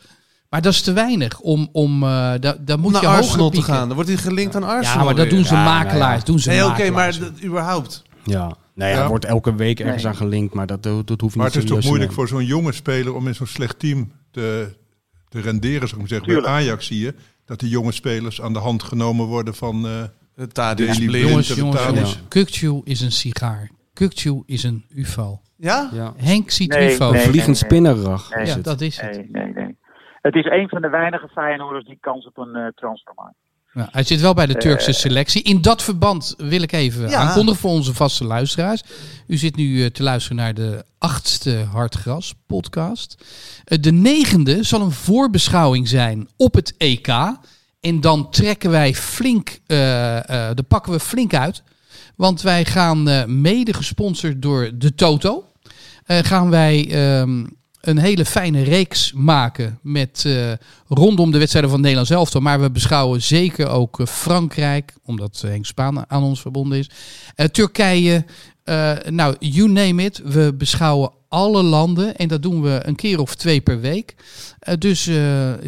Maar 0.50 0.62
dat 0.62 0.72
is 0.72 0.80
te 0.80 0.92
weinig 0.92 1.40
om, 1.40 1.68
om 1.72 2.02
eh, 2.02 2.32
daar, 2.40 2.78
moet 2.78 2.92
naar 2.92 3.02
je 3.02 3.08
Arsenal 3.08 3.50
te 3.50 3.62
gaan. 3.62 3.86
Dan 3.86 3.94
wordt 3.94 4.10
hij 4.10 4.18
gelinkt 4.18 4.54
aan 4.56 4.62
Arsenal 4.62 4.98
Ja, 4.98 5.04
maar 5.04 5.14
dat 5.14 5.24
weer. 5.24 5.34
doen 5.34 5.44
ze 5.44 5.54
Ja, 5.54 5.64
nou 5.64 5.84
makelaars. 5.84 6.18
ja. 6.20 6.24
Doen 6.26 6.38
ze 6.38 6.48
Nee, 6.48 6.66
oké, 6.66 6.90
maar 6.90 7.18
dat, 7.18 7.32
überhaupt. 7.42 8.02
Ja. 8.24 8.56
Nee, 8.76 8.92
hij 8.92 9.02
Ja. 9.02 9.08
wordt 9.08 9.24
elke 9.24 9.54
week 9.54 9.80
ergens 9.80 10.02
Nee. 10.02 10.12
aan 10.12 10.18
gelinkt, 10.18 10.54
maar 10.54 10.66
dat, 10.66 10.82
dat, 10.82 11.06
dat 11.06 11.20
hoeft 11.20 11.34
niet 11.34 11.36
Maar 11.44 11.52
het 11.52 11.62
is 11.64 11.70
toch 11.70 11.84
moeilijk 11.84 12.12
voor 12.12 12.28
zo'n 12.28 12.44
jonge 12.44 12.72
speler 12.72 13.14
om 13.14 13.26
in 13.26 13.34
zo'n 13.34 13.46
slecht 13.46 13.78
team 13.78 14.12
te, 14.30 14.74
te 15.28 15.40
renderen, 15.40 15.88
zou 15.88 16.02
ik 16.02 16.10
maar 16.10 16.20
zeggen. 16.20 16.42
Bij. 16.42 16.50
Ajax 16.52 16.86
zie 16.86 16.98
je 17.00 17.14
dat 17.44 17.60
die 17.60 17.68
jonge 17.68 17.92
spelers 17.92 18.42
aan 18.42 18.52
de 18.52 18.58
hand 18.58 18.82
genomen 18.82 19.26
worden 19.26 19.54
van... 19.54 19.86
eh, 19.86 20.02
Het 20.34 20.54
Tadic. 20.54 20.86
Jongens, 20.92 21.54
jongens, 21.54 21.84
jongens. 21.86 22.82
Is 22.84 23.00
een 23.00 23.12
sigaar. 23.12 23.70
Kukçu 24.02 24.42
is 24.46 24.62
een 24.62 24.84
ufo. 24.94 25.40
Ja? 25.56 25.90
Ja. 25.92 26.12
Henk 26.16 26.50
ziet 26.50 26.70
Nee, 26.70 26.92
ufo. 26.92 27.10
nee. 27.10 27.20
Vliegend 27.20 27.56
spinnenrag 27.56 28.30
Nee. 28.34 28.42
is 28.42 28.48
ja, 28.48 28.54
het. 28.54 28.64
dat 28.64 28.80
is 28.80 29.00
het. 29.00 29.12
Nee, 29.16 29.28
nee, 29.30 29.52
nee. 29.52 29.76
Het 30.22 30.34
is 30.34 30.44
een 30.44 30.68
van 30.68 30.82
de 30.82 30.88
weinige 30.88 31.28
Feyenoorders 31.28 31.84
die 31.84 31.98
kans 32.00 32.26
op 32.26 32.38
een 32.38 32.54
eh, 32.54 32.66
transfer 32.74 33.14
hij 33.76 34.02
zit 34.04 34.20
wel 34.20 34.34
bij 34.34 34.46
de 34.46 34.56
Turkse 34.56 34.92
selectie. 34.92 35.42
In 35.42 35.60
dat 35.62 35.82
verband 35.82 36.34
wil 36.36 36.62
ik 36.62 36.72
even 36.72 37.08
Ja. 37.08 37.16
aankondigen 37.18 37.60
voor 37.60 37.70
onze 37.70 37.94
vaste 37.94 38.24
luisteraars. 38.24 38.82
U 39.26 39.36
zit 39.36 39.56
nu 39.56 39.84
eh, 39.84 39.90
te 39.90 40.02
luisteren 40.02 40.36
naar 40.36 40.54
de 40.54 40.84
achtste 40.98 41.66
Hartgras 41.72 42.34
podcast. 42.46 43.16
Eh, 43.64 43.78
de 43.80 43.92
negende 43.92 44.62
zal 44.62 44.80
een 44.80 44.92
voorbeschouwing 44.92 45.88
zijn 45.88 46.28
op 46.36 46.54
het 46.54 46.74
EK. 46.78 47.08
En 47.80 48.00
dan 48.00 48.30
trekken 48.30 48.70
wij 48.70 48.94
flink, 48.94 49.58
eh 49.66 50.16
eh 50.48 50.54
dan 50.56 50.66
pakken 50.68 50.92
we 50.92 51.00
flink 51.00 51.34
uit. 51.34 51.62
Want 52.16 52.42
wij 52.42 52.64
gaan 52.64 53.08
eh, 53.08 53.24
mede 53.24 53.72
gesponsord 53.72 54.42
door 54.42 54.70
de 54.74 54.94
Toto. 54.94 55.44
eh, 56.06 56.18
gaan 56.18 56.50
wij 56.50 56.88
ehm, 56.90 57.44
een 57.86 57.98
hele 57.98 58.24
fijne 58.24 58.62
reeks 58.62 59.12
maken 59.12 59.78
met 59.82 60.24
eh, 60.26 60.52
rondom 60.88 61.30
de 61.30 61.38
wedstrijden 61.38 61.70
van 61.70 61.80
Nederland 61.80 62.08
zelf. 62.08 62.40
Maar 62.40 62.60
we 62.60 62.70
beschouwen 62.70 63.22
zeker 63.22 63.68
ook 63.68 64.00
eh, 64.00 64.06
Frankrijk, 64.06 64.94
omdat 65.02 65.44
Henk 65.46 65.66
Spaan 65.66 66.10
aan 66.10 66.22
ons 66.22 66.40
verbonden 66.40 66.78
is. 66.78 66.90
Eh, 67.34 67.46
Turkije, 67.46 68.24
nou, 69.08 69.36
you 69.38 69.68
name 69.68 70.04
it. 70.04 70.22
We 70.24 70.54
beschouwen 70.54 71.10
alle 71.28 71.62
landen 71.62 72.16
en 72.16 72.28
dat 72.28 72.42
doen 72.42 72.62
we 72.62 72.80
een 72.82 72.94
keer 72.94 73.20
of 73.20 73.34
twee 73.34 73.60
per 73.60 73.80
week. 73.80 74.14
Dus 74.78 75.04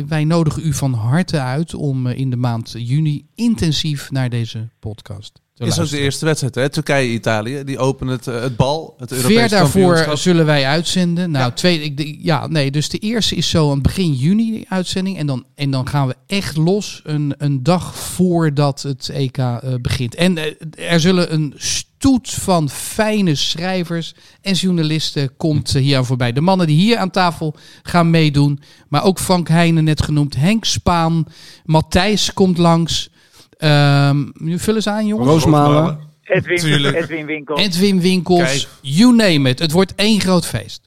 wij 0.06 0.24
nodigen 0.24 0.66
u 0.66 0.72
van 0.72 0.92
harte 0.92 1.40
uit 1.40 1.74
om 1.74 2.06
in 2.06 2.30
de 2.30 2.36
maand 2.36 2.74
juni 2.76 3.26
intensief 3.34 4.10
naar 4.10 4.30
deze 4.30 4.68
podcast 4.78 5.40
Is 5.58 5.78
ook 5.78 5.88
de 5.88 5.98
eerste 5.98 6.24
wedstrijd, 6.24 6.54
hè? 6.54 6.68
Turkije-Italië. 6.68 7.64
Die 7.64 7.78
openen 7.78 8.14
het, 8.14 8.26
eh, 8.26 8.40
het 8.40 8.56
bal, 8.56 8.94
het 8.98 9.12
Europese 9.12 9.38
Ver 9.38 9.48
daarvoor 9.48 9.82
kampioenschap. 9.82 10.16
zullen 10.16 10.46
wij 10.46 10.66
uitzenden. 10.66 11.30
Nou, 11.30 11.52
twee, 11.52 11.80
ik, 11.80 12.16
ja, 12.20 12.46
nee, 12.46 12.70
dus 12.70 12.88
de 12.88 12.98
eerste 12.98 13.34
is 13.34 13.50
zo 13.50 13.70
aan 13.70 13.82
begin 13.82 14.14
juni 14.14 14.50
die 14.50 14.66
uitzending. 14.68 15.18
En 15.18 15.26
dan, 15.26 15.44
en 15.54 15.70
dan 15.70 15.88
gaan 15.88 16.06
we 16.06 16.14
echt 16.26 16.56
los 16.56 17.00
een, 17.04 17.34
een 17.38 17.62
dag 17.62 17.96
voordat 17.96 18.82
het 18.82 19.08
EK 19.08 19.38
eh, 19.38 19.58
begint. 19.82 20.14
En 20.14 20.38
eh, 20.38 20.92
er 20.92 21.00
zullen 21.00 21.32
een 21.32 21.54
stoet 21.56 22.30
van 22.30 22.70
fijne 22.70 23.34
schrijvers 23.34 24.14
en 24.40 24.54
journalisten 24.54 25.36
komt 25.36 25.72
hier 25.72 25.96
aan 25.96 26.06
voorbij. 26.06 26.32
De 26.32 26.40
mannen 26.40 26.66
die 26.66 26.76
hier 26.76 26.96
aan 26.96 27.10
tafel 27.10 27.56
gaan 27.82 28.10
meedoen. 28.10 28.60
Maar 28.88 29.04
ook 29.04 29.18
Frank 29.18 29.48
Heijnen 29.48 29.84
net 29.84 30.02
genoemd. 30.02 30.36
Henk 30.36 30.64
Spaan. 30.64 31.26
Matthijs 31.64 32.32
komt 32.32 32.58
langs. 32.58 33.10
Ehm 33.58 34.26
nu 34.34 34.58
vullen 34.58 34.82
ze 34.82 34.90
aan, 34.90 35.06
jongens. 35.06 35.28
Roosmalen. 35.28 35.98
Edwin. 36.22 36.94
Edwin 36.94 37.26
Winkel. 37.26 37.58
Edwin 37.58 38.00
Winkels, 38.00 38.40
Kijk. 38.42 38.66
you 38.80 39.14
name 39.14 39.48
it. 39.48 39.58
Het 39.58 39.72
wordt 39.72 39.94
één 39.94 40.20
groot 40.20 40.46
feest. 40.46 40.80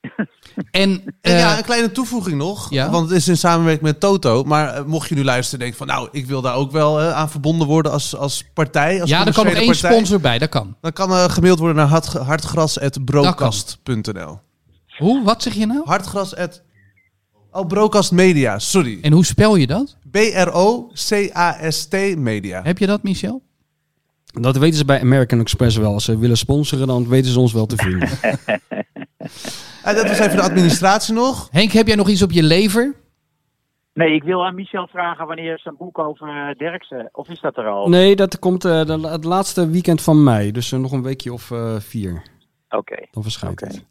en 0.70 0.70
En 0.70 1.02
eh, 1.20 1.38
ja, 1.38 1.56
een 1.58 1.64
kleine 1.64 1.92
toevoeging 1.92 2.36
nog. 2.36 2.70
ja? 2.70 2.90
Want 2.90 3.08
het 3.08 3.18
is 3.18 3.28
in 3.28 3.36
samenwerking 3.36 3.84
met 3.84 4.00
Toto. 4.00 4.44
Maar 4.44 4.74
eh, 4.74 4.84
mocht 4.84 5.08
je 5.08 5.14
nu 5.14 5.24
luisteren 5.24 5.60
en 5.60 5.66
denken 5.70 5.86
van... 5.86 5.96
nou, 5.96 6.08
ik 6.12 6.26
wil 6.26 6.40
daar 6.40 6.54
ook 6.54 6.70
wel 6.70 7.00
eh, 7.00 7.12
aan 7.12 7.30
verbonden 7.30 7.66
worden 7.66 7.92
als, 7.92 8.16
als 8.16 8.44
partij. 8.54 9.00
Als 9.00 9.10
ja, 9.10 9.26
er 9.26 9.32
kan 9.32 9.44
nog 9.44 9.54
één 9.54 9.66
partij. 9.66 9.90
sponsor 9.90 10.20
bij, 10.20 10.38
dat 10.38 10.48
kan. 10.48 10.76
Dan 10.80 10.92
kan 10.92 11.12
er 11.12 11.30
gemaild 11.30 11.58
worden 11.58 11.76
naar 11.76 11.86
hart, 11.86 12.06
hartgras.brokast.nl 12.12 14.40
Hoe? 14.98 15.24
Wat 15.24 15.42
zeg 15.42 15.54
je 15.54 15.66
nou? 15.66 15.80
Hartgras. 15.84 16.34
Oh, 17.56 17.66
Brokast 17.66 18.12
Media. 18.12 18.58
Sorry. 18.58 18.98
En 19.02 19.12
hoe 19.12 19.24
spel 19.24 19.56
je 19.56 19.66
dat? 19.66 19.96
B-R-O-C-A-S-T 20.10 21.96
Media. 22.16 22.62
Heb 22.62 22.78
je 22.78 22.86
dat, 22.86 23.02
Michel? 23.02 23.42
Dat 24.26 24.56
weten 24.56 24.78
ze 24.78 24.84
bij 24.84 25.00
American 25.00 25.40
Express 25.40 25.76
wel. 25.76 25.92
Als 25.92 26.04
ze 26.04 26.18
willen 26.18 26.36
sponsoren, 26.36 26.86
dan 26.86 27.08
weten 27.08 27.30
ze 27.30 27.40
ons 27.40 27.52
wel 27.52 27.66
te 27.66 27.76
vinden. 27.76 28.08
En 29.82 29.94
dat 29.98 30.08
was 30.08 30.18
even 30.18 30.36
de 30.36 30.42
administratie 30.42 31.14
nog. 31.14 31.48
Henk, 31.50 31.70
heb 31.70 31.86
jij 31.86 31.96
nog 31.96 32.08
iets 32.08 32.22
op 32.22 32.30
je 32.30 32.42
lever? 32.42 32.94
Nee, 33.92 34.14
ik 34.14 34.22
wil 34.22 34.44
aan 34.44 34.54
Michel 34.54 34.86
vragen 34.86 35.26
wanneer 35.26 35.58
zijn 35.58 35.76
boek 35.78 35.98
over 35.98 36.28
eh, 36.28 36.58
Derksen, 36.58 37.08
of 37.12 37.28
is 37.28 37.40
dat 37.40 37.56
er 37.56 37.66
al? 37.66 37.88
Nee, 37.88 38.16
dat 38.16 38.38
komt 38.38 38.64
eh, 38.64 38.84
de, 38.84 39.08
het 39.08 39.24
laatste 39.24 39.70
weekend 39.70 40.02
van 40.02 40.22
mei. 40.22 40.52
Dus 40.52 40.72
eh, 40.72 40.78
nog 40.78 40.92
een 40.92 41.02
weekje 41.02 41.32
of 41.32 41.50
eh, 41.50 41.76
vier. 41.78 42.22
Oké. 42.68 43.06
Dan 43.10 43.22
verschijnt 43.22 43.60
het. 43.60 43.84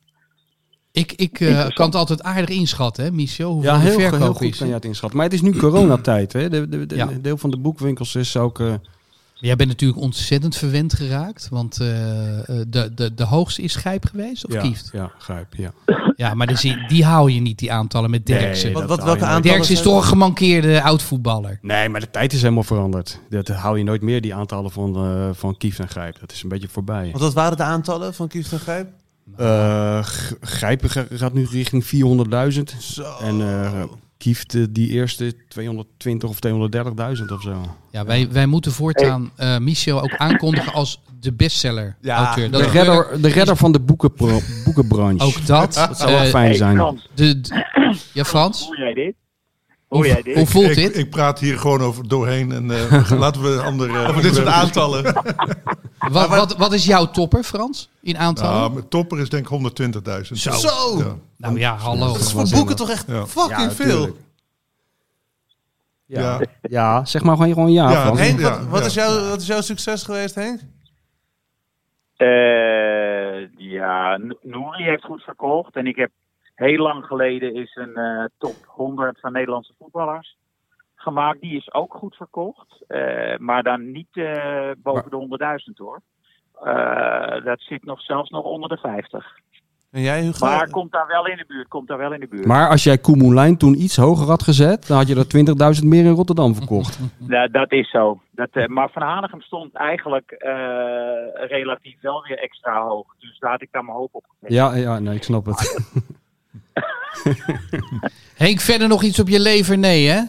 Ik, 0.93 1.11
ik 1.11 1.39
eh, 1.39 1.67
kan 1.69 1.85
het 1.85 1.95
altijd 1.95 2.23
aardig 2.23 2.49
inschatten, 2.49 3.03
hè, 3.03 3.11
Michel? 3.11 3.51
Hoeveel 3.51 3.71
Ja, 3.71 3.77
de 3.77 3.83
heel, 3.83 3.99
verkoop 3.99 4.19
heel 4.19 4.33
goed 4.33 4.41
is. 4.47 4.57
kan 4.57 4.67
je 4.67 4.73
het 4.73 4.85
inschatten. 4.85 5.17
Maar 5.17 5.25
het 5.27 5.35
is 5.35 5.41
nu 5.41 5.55
coronatijd. 5.55 6.33
Hè? 6.33 6.49
De, 6.49 6.69
de, 6.69 6.85
de- 6.85 6.95
Ja. 6.95 7.09
deel 7.21 7.37
van 7.37 7.49
de 7.51 7.57
boekwinkels 7.57 8.15
is 8.15 8.37
ook... 8.37 8.59
eh, 8.59 8.73
Jij 9.33 9.55
bent 9.55 9.69
natuurlijk 9.69 10.01
ontzettend 10.01 10.55
verwend 10.55 10.93
geraakt. 10.93 11.47
Want 11.49 11.79
eh, 11.79 12.39
eh, 12.39 12.45
de, 12.67 12.93
de, 12.95 13.13
de 13.13 13.23
hoogste 13.23 13.61
is 13.61 13.75
Gijp 13.75 14.05
geweest, 14.05 14.45
of 14.45 14.53
ja, 14.53 14.61
Kieft? 14.61 14.89
ja, 14.93 15.11
grijp, 15.17 15.55
ja. 15.55 15.71
Ja, 16.15 16.33
maar 16.33 16.47
die, 16.47 16.87
die 16.87 17.05
hou 17.05 17.31
je 17.31 17.39
niet, 17.41 17.57
die 17.59 17.71
aantallen 17.71 18.09
met 18.09 18.25
Derksen. 18.25 18.65
Nee, 18.65 18.73
Wat, 18.73 18.87
dat 18.87 18.97
wat, 18.97 19.05
welke 19.07 19.21
aantallen 19.23 19.41
Derksen 19.41 19.75
is 19.75 19.81
toch 19.81 19.95
een 19.97 20.03
gemankeerde 20.07 20.81
oud-voetballer. 20.81 21.59
Nee, 21.61 21.89
maar 21.89 21.99
de 21.99 22.11
tijd 22.11 22.33
is 22.33 22.41
helemaal 22.41 22.63
veranderd. 22.63 23.19
Dat 23.29 23.47
hou 23.47 23.77
je 23.77 23.83
nooit 23.83 24.01
meer, 24.01 24.21
die 24.21 24.35
aantallen 24.35 24.71
van, 24.71 24.95
eh 24.95 25.29
van 25.33 25.57
Kieft 25.57 25.79
en 25.79 25.87
Grijp. 25.89 26.19
Dat 26.19 26.31
is 26.31 26.43
een 26.43 26.49
beetje 26.49 26.67
voorbij. 26.67 27.07
Want 27.11 27.23
wat 27.23 27.33
waren 27.33 27.57
de 27.57 27.63
aantallen 27.63 28.13
van 28.13 28.27
Kieft 28.27 28.51
en 28.51 28.59
Grijp? 28.59 28.87
Eh, 29.37 30.03
G- 30.03 30.33
Grijpen 30.41 30.89
ga- 30.89 31.05
gaat 31.13 31.33
nu 31.33 31.45
richting 31.51 31.85
400.000. 31.85 32.75
Zo. 32.79 33.03
En 33.21 33.41
eh 33.41 33.83
Kieft, 34.17 34.55
eh, 34.55 34.63
die 34.69 34.89
eerste 34.89 35.33
220 35.47 36.29
of 36.29 36.39
230.000 36.39 37.31
of 37.31 37.41
zo. 37.41 37.75
Ja, 37.91 38.05
wij, 38.05 38.27
wij 38.31 38.45
moeten 38.45 38.71
voortaan 38.71 39.31
eh, 39.35 39.57
Michel 39.57 40.01
ook 40.01 40.15
aankondigen 40.17 40.73
als 40.73 41.01
de 41.19 41.33
bestseller 41.33 41.95
Ja. 42.01 42.35
De 42.35 42.67
redder, 42.71 43.21
de 43.21 43.27
redder 43.27 43.55
van 43.57 43.71
de 43.71 43.79
boekenbranche. 44.65 45.25
Ook 45.25 45.45
dat. 45.45 45.73
Dat 45.87 45.97
zou 45.97 46.11
wel 46.11 46.25
fijn 46.25 46.45
Hey, 46.47 46.55
zijn. 46.55 46.75
Frans, 46.75 47.07
de, 47.13 47.41
de- 47.41 47.65
ja, 48.13 48.23
Frans? 48.23 48.65
hoe 48.65 48.77
jij 48.77 48.93
dit? 48.93 49.13
Hoe, 49.87 50.07
jij 50.07 50.21
dit? 50.21 50.35
hoe 50.35 50.45
voelt 50.47 50.69
ik, 50.69 50.75
dit? 50.75 50.97
ik 50.97 51.09
praat 51.09 51.39
hier 51.39 51.57
gewoon 51.59 51.81
over 51.81 52.07
doorheen 52.07 52.51
en 52.51 52.71
eh, 52.71 53.11
laten 53.19 53.41
we 53.41 53.61
andere... 53.61 54.07
Over 54.07 54.21
dit 54.21 54.35
soort 54.35 54.47
aantallen. 54.47 55.03
wat, 56.11 56.27
wat, 56.27 56.57
wat 56.57 56.73
is 56.73 56.85
jouw 56.85 57.05
topper, 57.11 57.43
Frans? 57.43 57.89
In 58.01 58.17
aantallen? 58.17 58.61
Ja, 58.61 58.67
mijn 58.67 58.87
topper 58.87 59.19
is 59.19 59.29
denk 59.29 59.49
ik 59.49 59.81
120.000. 60.23 60.31
Zo. 60.31 60.97
Ja. 60.97 61.15
nou 61.37 61.59
ja, 61.59 61.75
hallo. 61.75 62.05
Dat 62.07 62.15
is 62.19 62.31
voor 62.31 62.49
boeken 62.49 62.75
toch 62.75 62.89
echt 62.89 63.07
Ja. 63.07 63.25
fucking 63.25 63.71
veel. 63.71 64.05
Ja, 66.05 66.21
Ja. 66.21 66.39
ja, 66.61 67.05
zeg 67.05 67.23
maar 67.23 67.35
gewoon, 67.35 67.53
gewoon 67.53 67.71
ja. 67.71 67.91
Ja, 67.91 68.01
Frans. 68.01 68.19
Henk, 68.19 68.39
wat, 68.69 68.85
is 68.85 68.93
jouw, 68.93 69.29
wat 69.29 69.41
is 69.41 69.47
jouw 69.47 69.61
succes 69.61 70.03
geweest, 70.03 70.35
Henk? 70.35 70.59
Eh, 72.15 73.47
ja, 73.57 74.17
Nouri 74.41 74.83
heeft 74.83 75.03
goed 75.03 75.23
verkocht. 75.23 75.75
En 75.75 75.87
ik 75.87 75.95
heb 75.95 76.11
heel 76.55 76.77
lang 76.77 77.05
geleden 77.05 77.55
is 77.55 77.75
een 77.75 77.95
eh, 77.95 78.25
top 78.37 78.55
100 78.65 79.19
van 79.19 79.31
Nederlandse 79.31 79.73
voetballers 79.79 80.37
gemaakt. 81.03 81.41
Die 81.41 81.57
is 81.57 81.73
ook 81.73 81.93
goed 81.93 82.15
verkocht. 82.15 82.83
Eh, 82.87 83.37
maar 83.37 83.63
dan 83.63 83.91
niet 83.91 84.07
eh, 84.11 84.71
boven 84.77 85.09
de 85.09 85.15
100.000 85.15 85.77
hoor. 85.77 86.01
Eh, 86.63 87.43
dat 87.43 87.61
zit 87.61 87.85
nog 87.85 88.01
zelfs 88.01 88.29
nog 88.29 88.43
onder 88.43 88.69
de 88.69 88.77
50. 88.77 89.41
En 89.93 90.01
jij, 90.01 90.21
Hugo? 90.21 90.45
Maar 90.45 90.69
komt 90.69 90.91
daar 90.91 91.07
wel 91.07 91.27
in 91.27 91.37
de 91.37 91.45
buurt. 91.47 91.67
Komt 91.67 91.87
daar 91.87 91.97
wel 91.97 92.13
in 92.13 92.19
de 92.19 92.27
buurt. 92.27 92.45
Maar 92.45 92.69
als 92.69 92.83
jij 92.83 92.97
Koemoelijn 92.97 93.57
toen 93.57 93.81
iets 93.81 93.95
hoger 93.95 94.27
had 94.27 94.43
gezet, 94.43 94.87
dan 94.87 94.97
had 94.97 95.07
je 95.07 95.15
er 95.15 95.75
20.000 95.81 95.87
meer 95.87 96.05
in 96.05 96.11
Rotterdam 96.11 96.55
verkocht. 96.55 96.99
Ja, 97.27 97.47
dat 97.47 97.71
is 97.71 97.89
zo. 97.89 98.21
Dat, 98.31 98.49
eh, 98.51 98.67
maar 98.67 98.89
Van 98.89 99.01
Hanegem 99.01 99.41
stond 99.41 99.73
eigenlijk 99.73 100.31
eh, 100.31 100.51
relatief 101.47 101.95
wel 102.01 102.23
weer 102.27 102.37
extra 102.37 102.83
hoog. 102.83 103.15
Dus 103.19 103.39
daar 103.39 103.51
had 103.51 103.61
ik 103.61 103.71
daar 103.71 103.83
mijn 103.83 103.97
hoop 103.97 104.15
op 104.15 104.25
gezet. 104.27 104.55
Ja, 104.55 104.75
ja, 104.75 104.99
nee, 104.99 105.15
ik 105.15 105.23
snap 105.23 105.45
het. 105.45 105.91
Henk, 108.43 108.59
verder 108.59 108.87
nog 108.87 109.03
iets 109.03 109.19
op 109.19 109.27
je 109.27 109.39
lever? 109.39 109.77
Nee, 109.77 110.07
hè? 110.07 110.21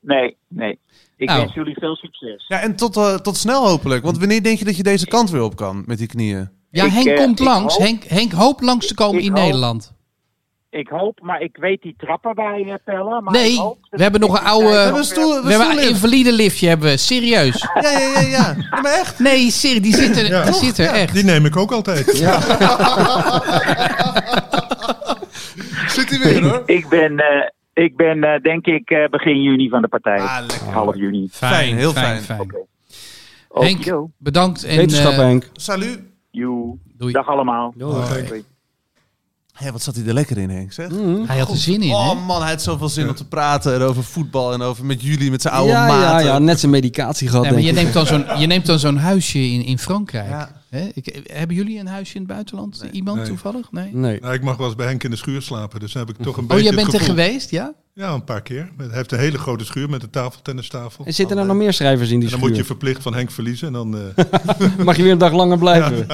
Nee, 0.00 0.36
nee. 0.48 0.78
Ik 1.16 1.28
Nou. 1.28 1.40
wens 1.40 1.54
jullie 1.54 1.76
veel 1.78 1.96
succes. 1.96 2.44
Ja, 2.48 2.60
en 2.60 2.76
tot, 2.76 2.96
eh, 2.96 3.14
tot 3.14 3.36
snel 3.36 3.68
hopelijk. 3.68 4.04
Want 4.04 4.18
wanneer 4.18 4.42
denk 4.42 4.58
je 4.58 4.64
dat 4.64 4.76
je 4.76 4.82
deze 4.82 5.06
kant 5.06 5.30
weer 5.30 5.42
op 5.42 5.56
kan 5.56 5.82
met 5.86 5.98
die 5.98 6.06
knieën? 6.06 6.48
Ja, 6.70 6.84
Ik, 6.84 6.92
Henk 6.92 7.06
eh, 7.06 7.16
komt 7.16 7.38
langs. 7.38 7.74
hoop- 7.76 7.86
Henk, 7.86 8.04
Henk 8.04 8.32
hoopt 8.32 8.60
langs 8.62 8.86
te 8.86 8.94
komen 8.94 9.18
Ik 9.18 9.24
in 9.24 9.30
hoop- 9.32 9.40
Nederland. 9.40 9.92
ik 10.70 10.88
hoop, 10.88 11.18
maar 11.22 11.40
ik 11.40 11.56
weet 11.60 11.82
die 11.82 11.94
trappen 11.98 12.34
bij 12.34 12.64
eh, 12.66 12.74
Pelle. 12.84 13.20
Maar 13.20 13.32
Nee, 13.32 13.56
we 13.90 14.02
hebben 14.02 14.20
nog 14.20 14.38
een 14.40 14.44
oude- 14.46 14.68
We 14.68 14.74
hebben 14.74 14.98
een 14.98 15.04
stoel, 15.04 15.42
We 15.42 15.50
hebben 15.52 15.70
een 15.78 15.88
invalide 15.88 16.32
liftje, 16.32 16.68
hebben 16.68 16.88
we. 16.90 16.96
Serieus. 16.96 17.60
Ja, 17.80 17.90
ja, 17.90 17.98
ja, 17.98 18.20
ja. 18.20 18.54
ja 18.70 18.80
maar 18.82 18.92
echt. 18.92 19.18
Nee, 19.18 19.50
serie, 19.50 19.80
die 19.80 19.94
zit 19.94 20.16
er, 20.16 20.26
Ja. 20.26 20.44
die 20.44 20.54
zit 20.54 20.78
er 20.78 20.86
echt. 20.88 21.12
Die 21.14 21.24
neem 21.24 21.44
ik 21.46 21.56
ook 21.56 21.72
altijd. 21.72 22.06
Zit 25.88 26.10
hij 26.10 26.18
weer 26.18 26.42
hoor. 26.48 26.62
ik 26.66 26.88
ben, 26.88 27.18
eh, 27.18 27.48
ik 27.72 27.96
ben 27.96 28.24
eh, 28.24 28.40
denk 28.40 28.66
ik 28.66 28.90
eh, 28.90 29.08
begin 29.08 29.42
juni 29.42 29.68
van 29.68 29.82
de 29.82 29.88
partij. 29.88 30.20
Ah, 30.20 30.38
lekker. 30.40 30.66
Half 30.66 30.96
juni. 30.96 31.28
Fijn, 31.30 31.76
heel 31.76 31.92
fijn. 31.92 32.22
Henk, 32.26 32.66
Okido. 33.48 34.10
bedankt. 34.16 34.64
En, 34.64 34.76
Wetenschap, 34.76 35.12
eh, 35.12 35.18
Henk. 35.18 35.48
Salut. 35.52 36.00
Joe. 36.30 36.78
Doei. 36.96 37.12
Dag 37.12 37.28
allemaal. 37.28 37.74
Hoi. 37.78 38.44
Hé, 39.52 39.72
wat 39.72 39.82
zat 39.82 39.94
hij 39.94 40.06
er 40.06 40.14
lekker 40.14 40.38
in, 40.38 40.50
Henk, 40.50 40.72
zeg? 40.72 40.90
hij 41.26 41.38
had 41.38 41.50
er 41.50 41.56
zin 41.56 41.82
in, 41.82 41.88
hè? 41.88 41.94
Oh 41.94 42.26
man, 42.26 42.40
hij 42.40 42.50
had 42.50 42.62
zoveel 42.62 42.88
zin 42.88 43.08
om 43.08 43.14
te 43.14 43.28
praten 43.28 43.74
en 43.74 43.80
over 43.80 44.04
voetbal 44.04 44.52
en 44.52 44.62
over 44.62 44.84
met 44.84 45.02
jullie, 45.02 45.30
met 45.30 45.42
zijn 45.42 45.54
oude 45.54 45.72
ja, 45.72 45.86
ja, 45.86 45.98
maten. 45.98 46.26
ja, 46.26 46.38
net 46.38 46.60
zijn 46.60 46.72
medicatie 46.72 47.28
gehad. 47.28 47.44
Nee, 47.44 47.52
maar 47.52 47.62
je 47.62 47.72
neemt, 47.72 47.92
dan 47.92 48.06
zo'n, 48.06 48.24
je 48.38 48.46
neemt 48.46 48.66
dan 48.66 48.78
zo'n 48.78 48.96
huisje 48.96 49.38
in, 49.38 49.64
in 49.64 49.78
Frankrijk. 49.78 50.28
Ja. 50.28 50.59
Hè? 50.70 50.88
Ik, 50.94 51.20
hebben 51.32 51.56
jullie 51.56 51.78
een 51.78 51.86
huisje 51.86 52.14
in 52.14 52.22
het 52.22 52.30
buitenland? 52.30 52.84
Iemand 52.92 53.16
Nee. 53.18 53.26
toevallig? 53.26 53.72
Nee. 53.72 53.94
Nee. 53.94 54.20
Nou, 54.20 54.34
ik 54.34 54.42
mag 54.42 54.56
wel 54.56 54.66
eens 54.66 54.76
bij 54.76 54.86
Henk 54.86 55.04
in 55.04 55.10
de 55.10 55.16
schuur 55.16 55.42
slapen, 55.42 55.80
dus 55.80 55.92
dan 55.92 56.06
heb 56.06 56.16
ik 56.16 56.22
toch 56.24 56.36
een 56.36 56.42
Oh, 56.42 56.48
beetje 56.48 56.64
jij 56.64 56.72
het 56.74 56.82
bent 56.90 56.94
er 57.02 57.08
geweest, 57.08 57.50
ja? 57.50 57.72
Ja, 57.94 58.12
een 58.12 58.24
paar 58.24 58.42
keer. 58.42 58.70
Hij 58.76 58.86
heeft 58.90 59.12
een 59.12 59.18
hele 59.18 59.38
grote 59.38 59.64
schuur 59.64 59.90
met 59.90 60.02
een 60.02 60.10
tafeltennistafel. 60.10 61.04
En 61.04 61.14
zitten 61.14 61.38
er 61.38 61.46
nog 61.46 61.56
meer 61.56 61.72
schrijvers 61.72 62.10
in 62.10 62.18
die 62.20 62.24
En 62.24 62.30
dan 62.30 62.40
moet 62.40 62.48
je 62.48 62.54
schuur? 62.54 62.66
verplicht 62.66 63.02
van 63.02 63.14
Henk 63.14 63.30
verliezen. 63.30 63.66
En 63.66 63.72
dan, 63.72 63.96
eh, 64.16 64.24
Mag 64.84 64.96
je 64.96 65.02
weer 65.02 65.12
een 65.12 65.18
dag 65.18 65.32
langer 65.32 65.58
blijven? 65.58 66.06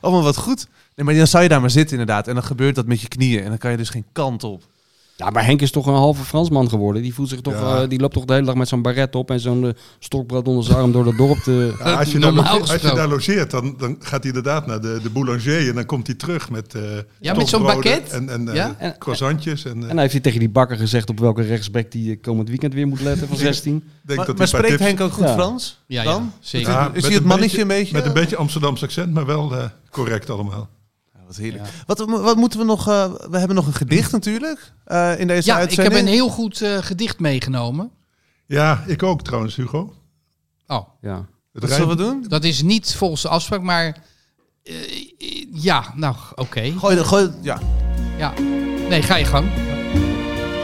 Oh, 0.00 0.12
maar 0.12 0.22
wat 0.22 0.36
goed. 0.36 0.66
Nee, 0.96 1.06
maar 1.06 1.14
dan 1.14 1.26
zou 1.26 1.42
je 1.42 1.48
daar 1.48 1.60
maar 1.60 1.70
zitten 1.70 1.98
inderdaad. 1.98 2.28
En 2.28 2.34
dan 2.34 2.44
gebeurt 2.44 2.74
dat 2.74 2.86
met 2.86 3.00
je 3.00 3.08
knieën. 3.08 3.42
En 3.42 3.48
dan 3.48 3.58
kan 3.58 3.70
je 3.70 3.76
dus 3.76 3.90
geen 3.90 4.04
kant 4.12 4.44
op. 4.44 4.62
Ja, 5.16 5.30
maar 5.30 5.44
Henk 5.44 5.60
is 5.60 5.70
toch 5.70 5.86
een 5.86 5.94
halve 5.94 6.24
Fransman 6.24 6.68
geworden. 6.68 7.02
Die, 7.02 7.14
voelt 7.14 7.28
zich 7.28 7.40
toch, 7.40 7.54
Ja. 7.54 7.82
eh, 7.82 7.88
die 7.88 8.00
loopt 8.00 8.14
toch 8.14 8.24
de 8.24 8.32
hele 8.32 8.46
dag 8.46 8.54
met 8.54 8.68
zo'n 8.68 8.82
baret 8.82 9.14
op 9.14 9.30
en 9.30 9.40
zo'n 9.40 9.66
eh, 9.66 9.72
stokbrood 9.98 10.48
onder 10.48 10.64
zijn 10.64 10.78
arm 10.78 10.92
door 10.92 11.04
dat 11.04 11.16
dorp 11.16 11.38
te... 11.38 11.74
ja, 11.78 11.94
als, 11.94 12.12
je 12.12 12.18
daar 12.18 12.32
Normaal 12.32 12.58
logeert, 12.58 12.72
als 12.82 12.90
je 12.90 12.96
daar 12.96 13.08
logeert, 13.08 13.50
dan, 13.50 13.74
dan 13.78 13.96
gaat 14.00 14.18
hij 14.24 14.32
inderdaad 14.32 14.66
naar 14.66 14.80
de, 14.80 14.98
de 15.02 15.10
boulanger. 15.10 15.68
En 15.68 15.74
dan 15.74 15.86
komt 15.86 16.06
hij 16.06 16.16
terug 16.16 16.50
met 16.50 16.74
eh 16.74 16.82
Ja, 17.20 17.34
met 17.34 17.48
zo'n 17.48 17.62
baguette. 17.62 18.14
En, 18.16 18.28
en, 18.28 18.54
Ja? 18.54 18.74
En- 18.78 18.98
croissantjes. 18.98 19.64
En, 19.64 19.76
eh, 19.76 19.82
En 19.82 19.90
hij 19.90 20.00
heeft 20.00 20.12
hij 20.12 20.22
tegen 20.22 20.38
die 20.38 20.48
bakker 20.50 20.76
gezegd 20.76 21.10
op 21.10 21.18
welke 21.20 21.42
rechtsback 21.42 21.90
die 21.90 22.16
komend 22.20 22.48
weekend 22.48 22.74
weer 22.74 22.86
moet 22.86 23.00
letten 23.00 23.28
van 23.28 23.36
16. 23.48 23.84
denk 24.02 24.18
maar 24.26 24.34
dat 24.36 24.48
spreekt 24.48 24.68
tips- 24.68 24.82
Henk 24.82 25.00
ook 25.00 25.12
goed 25.12 25.24
Ja. 25.24 25.32
Frans? 25.32 25.80
Ja, 25.86 26.02
dan? 26.04 26.22
ja, 26.22 26.30
zeker. 26.40 26.70
Ja, 26.72 26.90
Is 26.94 27.04
hij 27.04 27.14
het 27.14 27.24
mannetje 27.24 27.60
een 27.60 27.68
beetje? 27.68 27.92
Met 27.94 28.06
een 28.06 28.12
beetje 28.12 28.36
Amsterdams 28.36 28.82
accent, 28.82 29.12
maar 29.14 29.26
wel 29.26 29.56
eh, 29.56 29.64
correct 29.90 30.30
allemaal. 30.30 30.68
Ja, 31.36 31.58
wat 31.86 31.96
heerlijk. 31.96 32.10
Wat, 32.10 32.20
wat 32.22 32.36
moeten 32.36 32.58
we 32.58 32.64
nog... 32.64 32.88
eh, 32.88 33.12
we 33.30 33.38
hebben 33.38 33.56
nog 33.56 33.66
een 33.66 33.72
gedicht 33.74 34.12
natuurlijk 34.12 34.72
eh, 34.84 35.20
in 35.20 35.26
deze 35.26 35.50
Ja, 35.50 35.58
ik 35.60 35.72
heb 35.76 35.92
een 35.92 36.06
heel 36.06 36.28
goed 36.28 36.60
eh, 36.62 36.76
gedicht 36.78 37.18
meegenomen. 37.20 37.90
Ja, 38.46 38.82
ik 38.86 39.02
ook 39.02 39.22
trouwens, 39.22 39.56
Hugo. 39.56 39.94
Oh, 40.66 40.88
Ja. 41.00 41.26
Het 41.52 41.62
Wat 41.62 41.70
zullen 41.72 41.88
we 41.88 41.96
doen? 41.96 42.24
dat 42.28 42.44
is 42.44 42.62
niet 42.62 42.94
volgens 42.94 43.22
de 43.22 43.28
afspraak, 43.28 43.62
maar... 43.62 43.96
eh, 44.62 44.74
ja, 45.52 45.92
nou, 45.96 46.16
oké. 46.34 46.72
Gooi, 46.78 46.96
de- 46.96 47.04
gooi, 47.04 47.30
ja. 47.42 47.58
Ja. 48.18 48.32
Nee, 48.88 49.02
ga 49.02 49.16
je 49.16 49.24
gang. 49.24 49.48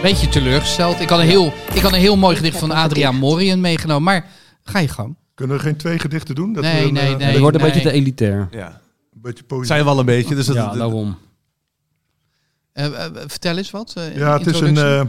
Beetje 0.03 0.29
teleurgesteld. 0.29 1.01
Ik 1.01 1.09
had 1.09 1.19
een, 1.19 1.27
heel, 1.27 1.53
ik 1.75 1.83
had 1.83 1.93
een 1.93 1.99
heel 1.99 2.17
mooi 2.17 2.37
gedicht 2.37 2.59
van 2.59 2.71
Adriaan 2.71 3.17
Morien 3.17 3.61
meegenomen, 3.61 4.03
maar 4.03 4.27
ga 4.63 4.79
je 4.79 4.89
gang. 4.89 5.17
Kunnen 5.35 5.57
we 5.57 5.63
geen 5.63 5.77
twee 5.77 5.99
gedichten 5.99 6.35
doen? 6.35 6.53
Dat 6.53 6.63
Nee, 6.63 6.81
we 6.83 6.87
een, 6.89 6.93
nee, 6.95 7.17
nee. 7.17 7.33
dat 7.33 7.41
wordt 7.41 7.57
een 7.57 7.63
beetje 7.63 7.81
te 7.81 7.91
elitair. 7.91 8.49
ja. 8.51 8.81
Een 9.19 9.25
beetje 9.25 9.45
poëzie. 9.45 9.67
Zijn 9.67 9.85
we 9.85 9.91
al 9.91 9.99
een 9.99 10.07
beetje. 10.07 10.35
Dus 10.35 10.47
dat, 10.47 10.55
Ja, 10.57 10.73
daarom. 10.75 11.17
Eh, 12.73 13.05
eh, 13.07 13.13
vertel 13.27 13.57
eens 13.57 13.71
wat. 13.71 13.93
eh, 13.97 14.17
Ja, 14.17 14.39
het, 14.39 14.47
is 14.47 14.61
een, 14.61 14.77
eh, 14.77 15.05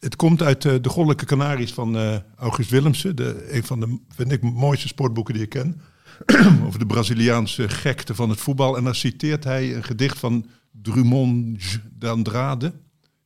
het 0.00 0.16
komt 0.16 0.42
uit 0.42 0.64
eh, 0.64 0.74
de 0.80 0.88
Goddelijke 0.88 1.24
Canaries 1.24 1.72
van 1.72 1.96
eh, 1.96 2.16
August 2.36 2.70
Willemsen. 2.70 3.16
De, 3.16 3.46
een 3.54 3.64
van 3.64 3.80
de, 3.80 3.98
vind 4.08 4.32
ik, 4.32 4.42
mooiste 4.42 4.88
sportboeken 4.88 5.34
die 5.34 5.42
ik 5.42 5.48
ken. 5.48 5.80
over 6.66 6.78
de 6.78 6.86
Braziliaanse 6.86 7.68
gekte 7.68 8.14
van 8.14 8.28
het 8.30 8.40
voetbal. 8.40 8.76
En 8.76 8.84
dan 8.84 8.94
citeert 8.94 9.44
hij 9.44 9.76
een 9.76 9.84
gedicht 9.84 10.18
van 10.18 10.46
Drummond 10.72 11.60
d'Andrade. 11.98 12.72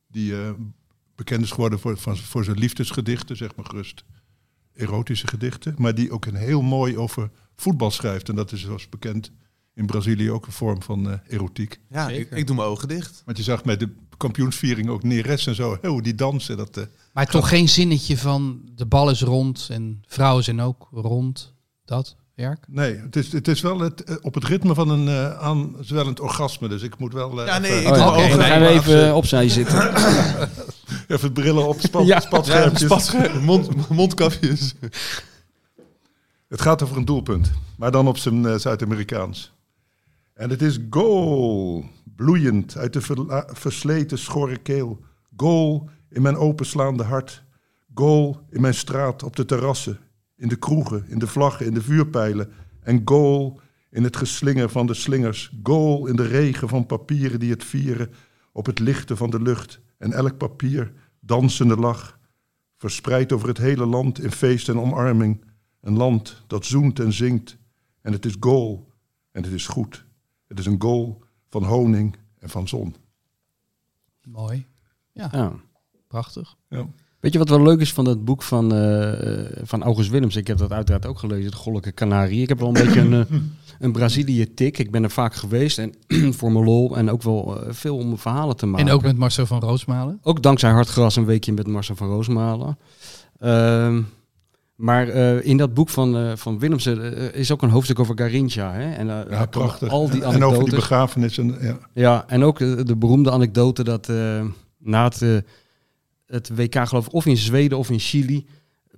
Die 0.07 0.33
eh, 0.41 0.49
bekend 1.15 1.43
is 1.43 1.51
geworden 1.51 1.79
voor, 1.79 1.97
van, 1.97 2.17
voor 2.17 2.43
zijn 2.43 2.57
liefdesgedichten, 2.57 3.37
zeg 3.37 3.55
maar 3.55 3.65
gerust. 3.65 4.03
Erotische 4.73 5.27
gedichten. 5.27 5.75
Maar 5.77 5.95
die 5.95 6.11
ook 6.11 6.25
een 6.25 6.35
heel 6.35 6.61
mooi 6.61 6.97
over 6.97 7.29
voetbal 7.55 7.91
schrijft. 7.91 8.29
En 8.29 8.35
dat 8.35 8.51
is 8.51 8.61
zoals 8.61 8.89
bekend 8.89 9.31
in 9.75 9.85
Brazilië 9.85 10.31
ook 10.31 10.45
een 10.45 10.51
vorm 10.51 10.81
van 10.81 11.09
eh, 11.11 11.17
erotiek. 11.27 11.79
ja 11.89 12.09
ik, 12.09 12.47
doe 12.47 12.55
mijn 12.55 12.67
ogen 12.67 12.87
dicht. 12.87 13.21
Want 13.25 13.37
je 13.37 13.43
zag 13.43 13.65
met 13.65 13.79
de 13.79 13.89
kampioensviering 14.17 14.89
ook 14.89 15.03
Neres 15.03 15.47
en 15.47 15.55
zo. 15.55 15.77
Oh, 15.81 16.01
die 16.03 16.15
dansen. 16.15 16.57
Dat, 16.57 16.77
eh, 16.77 16.83
Maar 17.13 17.27
toch 17.27 17.49
geen 17.49 17.69
zinnetje 17.69 18.17
van 18.17 18.61
de 18.75 18.85
bal 18.85 19.09
is 19.09 19.21
rond 19.21 19.67
en 19.71 20.03
vrouwen 20.07 20.43
zijn 20.43 20.61
ook 20.61 20.87
rond. 20.91 21.53
Dat 21.85 22.15
werk. 22.35 22.65
nee, 22.67 22.95
het 22.97 23.15
is, 23.15 23.31
het 23.31 23.47
is 23.47 23.61
wel 23.61 23.79
het, 23.79 24.03
eh, 24.03 24.15
op 24.21 24.33
het 24.33 24.43
ritme 24.43 24.73
van 24.73 24.89
een 24.89 25.07
uh, 25.07 25.39
aanzwellend 25.39 26.19
orgasme. 26.19 26.67
Dus 26.67 26.81
ik 26.81 26.97
moet 26.97 27.13
wel 27.13 27.41
eh, 27.41 27.47
Ja, 27.47 27.57
nee, 27.57 27.71
even, 27.71 27.81
ik 27.81 27.87
Oh, 27.87 27.93
doe 27.95 28.05
ja. 28.05 28.11
mijn 28.15 28.25
ogen 28.25 28.37
Dan 28.37 28.47
gaan 28.47 28.61
we 28.61 28.67
even 28.67 29.15
opzij 29.15 29.49
zitten. 29.49 29.91
even 31.07 31.23
het 31.25 31.33
brillen 31.33 31.67
op, 31.67 31.79
spat, 31.79 32.05
Ja. 32.13 32.19
spatschermpjes. 32.19 32.81
Spatscherm, 32.81 33.43
mond, 33.51 33.89
mondkapjes. 33.89 34.73
Het 36.47 36.61
gaat 36.61 36.83
over 36.83 36.97
een 36.97 37.05
doelpunt, 37.05 37.51
maar 37.77 37.91
dan 37.91 38.07
op 38.07 38.17
zijn 38.17 38.45
eh, 38.45 38.55
Zuid-Amerikaans. 38.57 39.51
En 40.33 40.49
het 40.49 40.61
is 40.61 40.79
goal, 40.89 41.85
bloeiend 42.15 42.77
uit 42.77 42.93
de 42.93 43.45
versleten 43.47 44.17
schorre 44.17 44.57
keel. 44.57 44.99
Goal 45.35 45.89
in 46.09 46.21
mijn 46.21 46.35
openslaande 46.35 47.03
hart. 47.03 47.43
Goal 47.93 48.45
in 48.49 48.61
mijn 48.61 48.73
straat, 48.73 49.23
op 49.23 49.35
de 49.35 49.45
terrassen, 49.45 49.99
in 50.35 50.47
de 50.47 50.55
kroegen, 50.55 51.05
in 51.07 51.19
de 51.19 51.27
vlaggen, 51.27 51.65
in 51.65 51.73
de 51.73 51.81
vuurpijlen. 51.81 52.51
En 52.79 53.01
goal 53.05 53.59
in 53.89 54.03
het 54.03 54.17
geslinger 54.17 54.69
van 54.69 54.87
de 54.87 54.93
slingers. 54.93 55.57
Goal 55.63 56.07
in 56.07 56.15
de 56.15 56.27
regen 56.27 56.69
van 56.69 56.85
papieren 56.85 57.39
die 57.39 57.51
het 57.51 57.63
vieren 57.63 58.11
op 58.51 58.65
het 58.65 58.79
lichten 58.79 59.17
van 59.17 59.29
de 59.29 59.41
lucht. 59.41 59.81
En 59.97 60.13
elk 60.13 60.37
papier 60.37 60.91
dansende 61.19 61.75
lach, 61.75 62.19
verspreid 62.77 63.31
over 63.33 63.47
het 63.47 63.57
hele 63.57 63.85
land 63.85 64.19
in 64.23 64.31
feest 64.31 64.69
en 64.69 64.79
omarming. 64.79 65.45
Een 65.81 65.97
land 65.97 66.43
dat 66.47 66.65
zoent 66.65 66.99
en 66.99 67.13
zingt. 67.13 67.57
En 68.01 68.11
het 68.11 68.25
is 68.25 68.35
goal. 68.39 68.91
En 69.31 69.43
het 69.43 69.53
is 69.53 69.67
goed. 69.67 70.02
Het 70.53 70.61
is 70.65 70.71
een 70.71 70.81
goal 70.81 71.23
van 71.49 71.63
honing 71.63 72.15
en 72.39 72.49
van 72.49 72.67
zon. 72.67 72.95
Mooi. 74.23 74.65
Ja, 75.11 75.29
Ja. 75.31 75.51
prachtig. 76.07 76.55
Ja. 76.69 76.85
Weet 77.19 77.33
je 77.33 77.39
wat 77.39 77.49
wel 77.49 77.61
leuk 77.61 77.79
is 77.79 77.93
van 77.93 78.05
dat 78.05 78.25
boek 78.25 78.41
van, 78.43 78.73
eh, 78.73 79.41
eh, 79.43 79.61
van 79.63 79.83
August 79.83 80.09
Willems? 80.09 80.35
Ik 80.35 80.47
heb 80.47 80.57
dat 80.57 80.71
uiteraard 80.71 81.05
ook 81.05 81.19
gelezen, 81.19 81.51
de 81.51 81.57
Goddelijke 81.57 81.93
Canarie. 81.93 82.41
Ik 82.41 82.49
heb 82.49 82.59
wel 82.59 82.67
een 82.67 82.73
beetje 82.85 82.99
een, 82.99 83.13
eh, 83.13 83.37
een 83.79 83.91
Brazilië-tik. 83.91 84.77
Ik 84.77 84.91
ben 84.91 85.03
er 85.03 85.09
vaak 85.11 85.33
geweest 85.35 85.77
en 85.77 85.93
voor 86.37 86.51
mijn 86.51 86.65
lol 86.65 86.97
en 86.97 87.09
ook 87.09 87.21
wel 87.21 87.61
eh, 87.63 87.73
veel 87.73 87.97
om 87.97 88.17
verhalen 88.17 88.55
te 88.55 88.65
maken. 88.65 88.87
En 88.87 88.93
ook 88.93 89.01
met 89.01 89.17
Marcel 89.17 89.45
van 89.45 89.59
Roosmalen. 89.59 90.19
Ook 90.21 90.41
dankzij 90.41 90.71
Hartgras 90.71 91.15
een 91.15 91.25
weekje 91.25 91.53
met 91.53 91.67
Marcel 91.67 91.95
van 91.95 92.07
Roosmalen. 92.07 92.77
Ehm, 93.39 94.01
maar 94.83 95.07
eh, 95.07 95.45
in 95.45 95.57
dat 95.57 95.73
boek 95.73 95.89
van, 95.89 96.17
eh 96.17 96.31
van 96.35 96.59
Willemsen 96.59 97.15
eh, 97.15 97.39
is 97.39 97.51
ook 97.51 97.61
een 97.61 97.69
hoofdstuk 97.69 97.99
over 97.99 98.17
Garincha. 98.17 98.73
Hè? 98.73 98.91
En, 98.91 99.07
Ja, 99.07 99.45
prachtig. 99.45 99.89
Al 99.89 100.09
die 100.09 100.21
en 100.21 100.27
over 100.27 100.39
die 100.39 100.43
anekdotes. 100.43 100.75
begrafenis. 100.75 101.37
En, 101.37 101.57
ja. 101.61 101.77
Ja, 101.93 102.23
en 102.27 102.43
ook 102.43 102.59
de 102.59 102.95
beroemde 102.97 103.31
anekdote 103.31 103.83
dat 103.83 104.11
na 104.77 105.03
het, 105.03 105.43
het 106.25 106.51
WK, 106.55 106.87
geloof 106.87 107.05
ik, 107.05 107.13
of 107.13 107.25
in 107.25 107.37
Zweden 107.37 107.77
of 107.77 107.89
in 107.89 107.99
Chili. 107.99 108.45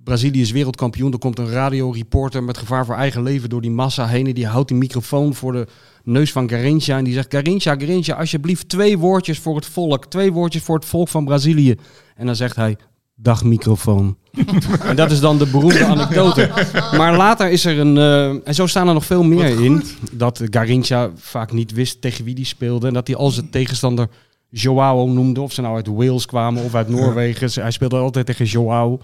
Brazilië 0.04 0.40
is 0.40 0.50
wereldkampioen. 0.50 1.12
Er 1.12 1.18
komt 1.18 1.38
een 1.38 1.50
radioreporter 1.50 2.44
met 2.44 2.58
gevaar 2.58 2.86
voor 2.86 2.94
eigen 2.94 3.22
leven 3.22 3.48
door 3.48 3.60
die 3.60 3.70
massa 3.70 4.06
heen. 4.06 4.26
En 4.26 4.34
die 4.34 4.46
houdt 4.46 4.68
die 4.68 4.76
microfoon 4.76 5.34
voor 5.34 5.52
de 5.52 5.66
neus 6.02 6.32
van 6.32 6.48
Garincha. 6.48 6.98
En 6.98 7.04
die 7.04 7.14
zegt: 7.14 7.34
Garincha, 7.34 7.74
Garincha, 7.78 8.14
alsjeblieft 8.14 8.68
twee 8.68 8.98
woordjes 8.98 9.38
voor 9.38 9.56
het 9.56 9.66
volk. 9.66 10.06
Twee 10.06 10.32
woordjes 10.32 10.62
voor 10.62 10.76
het 10.76 10.84
volk 10.84 11.08
van 11.08 11.24
Brazilië. 11.24 11.74
En 12.16 12.26
dan 12.26 12.36
zegt 12.36 12.56
hij: 12.56 12.76
Dag 13.14 13.44
microfoon. 13.44 14.16
en 14.90 14.96
dat 14.96 15.10
is 15.10 15.20
dan 15.20 15.38
de 15.38 15.46
beroemde 15.46 15.84
anekdote. 15.84 16.50
Maar 16.96 17.16
later 17.16 17.50
is 17.50 17.64
er 17.64 17.78
een. 17.78 17.96
eh, 17.96 18.48
en 18.48 18.54
zo 18.54 18.66
staan 18.66 18.88
er 18.88 18.94
nog 18.94 19.04
veel 19.04 19.22
meer 19.22 19.60
in. 19.64 19.82
Dat 20.12 20.42
Garincha 20.50 21.10
vaak 21.14 21.52
niet 21.52 21.72
wist 21.72 22.00
tegen 22.00 22.24
wie 22.24 22.34
die 22.34 22.44
speelde. 22.44 22.86
En 22.86 22.92
dat 22.94 23.06
hij 23.06 23.16
al 23.16 23.30
zijn 23.30 23.50
tegenstander 23.50 24.08
Joao 24.48 25.06
noemde. 25.06 25.40
Of 25.40 25.52
ze 25.52 25.60
nou 25.60 25.74
uit 25.76 25.86
Wales 25.86 26.26
kwamen 26.26 26.64
of 26.64 26.74
uit 26.74 26.88
Noorwegen. 26.88 27.62
Hij 27.62 27.70
speelde 27.70 27.96
altijd 27.96 28.26
tegen 28.26 28.44
Joao. 28.44 29.00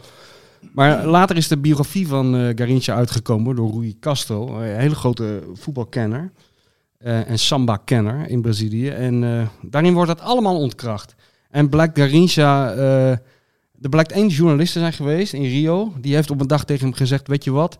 Maar 0.73 1.07
later 1.07 1.37
is 1.37 1.49
de 1.49 1.59
biografie 1.59 2.09
van 2.09 2.37
eh 2.37 2.49
Garincha 2.55 2.95
uitgekomen 2.95 3.57
door 3.57 3.71
Rui 3.73 3.97
Castro. 4.01 4.57
Een 4.61 4.79
hele 4.79 4.95
grote 4.95 5.43
voetbalkenner. 5.55 6.33
eh, 6.99 7.29
en 7.31 7.39
samba-kenner 7.39 8.29
in 8.29 8.41
Brazilië. 8.43 8.89
En 8.89 9.49
daarin 9.63 9.95
wordt 9.95 10.09
dat 10.09 10.21
allemaal 10.21 10.59
ontkracht. 10.59 11.15
En 11.51 11.69
blijkt 11.69 11.99
Garincha... 11.99 12.75
er 13.83 13.89
blijkt 13.89 14.13
één 14.13 14.29
journalist 14.29 14.73
te 14.73 14.79
zijn 14.79 14.93
geweest 14.93 15.33
in 15.33 15.43
Rio. 15.43 15.93
Die 16.01 16.15
heeft 16.15 16.31
op 16.31 16.41
een 16.41 16.47
dag 16.47 16.65
tegen 16.65 16.87
hem 16.87 16.95
gezegd... 16.97 17.29
Weet 17.29 17.45
je 17.45 17.51
wat? 17.51 17.79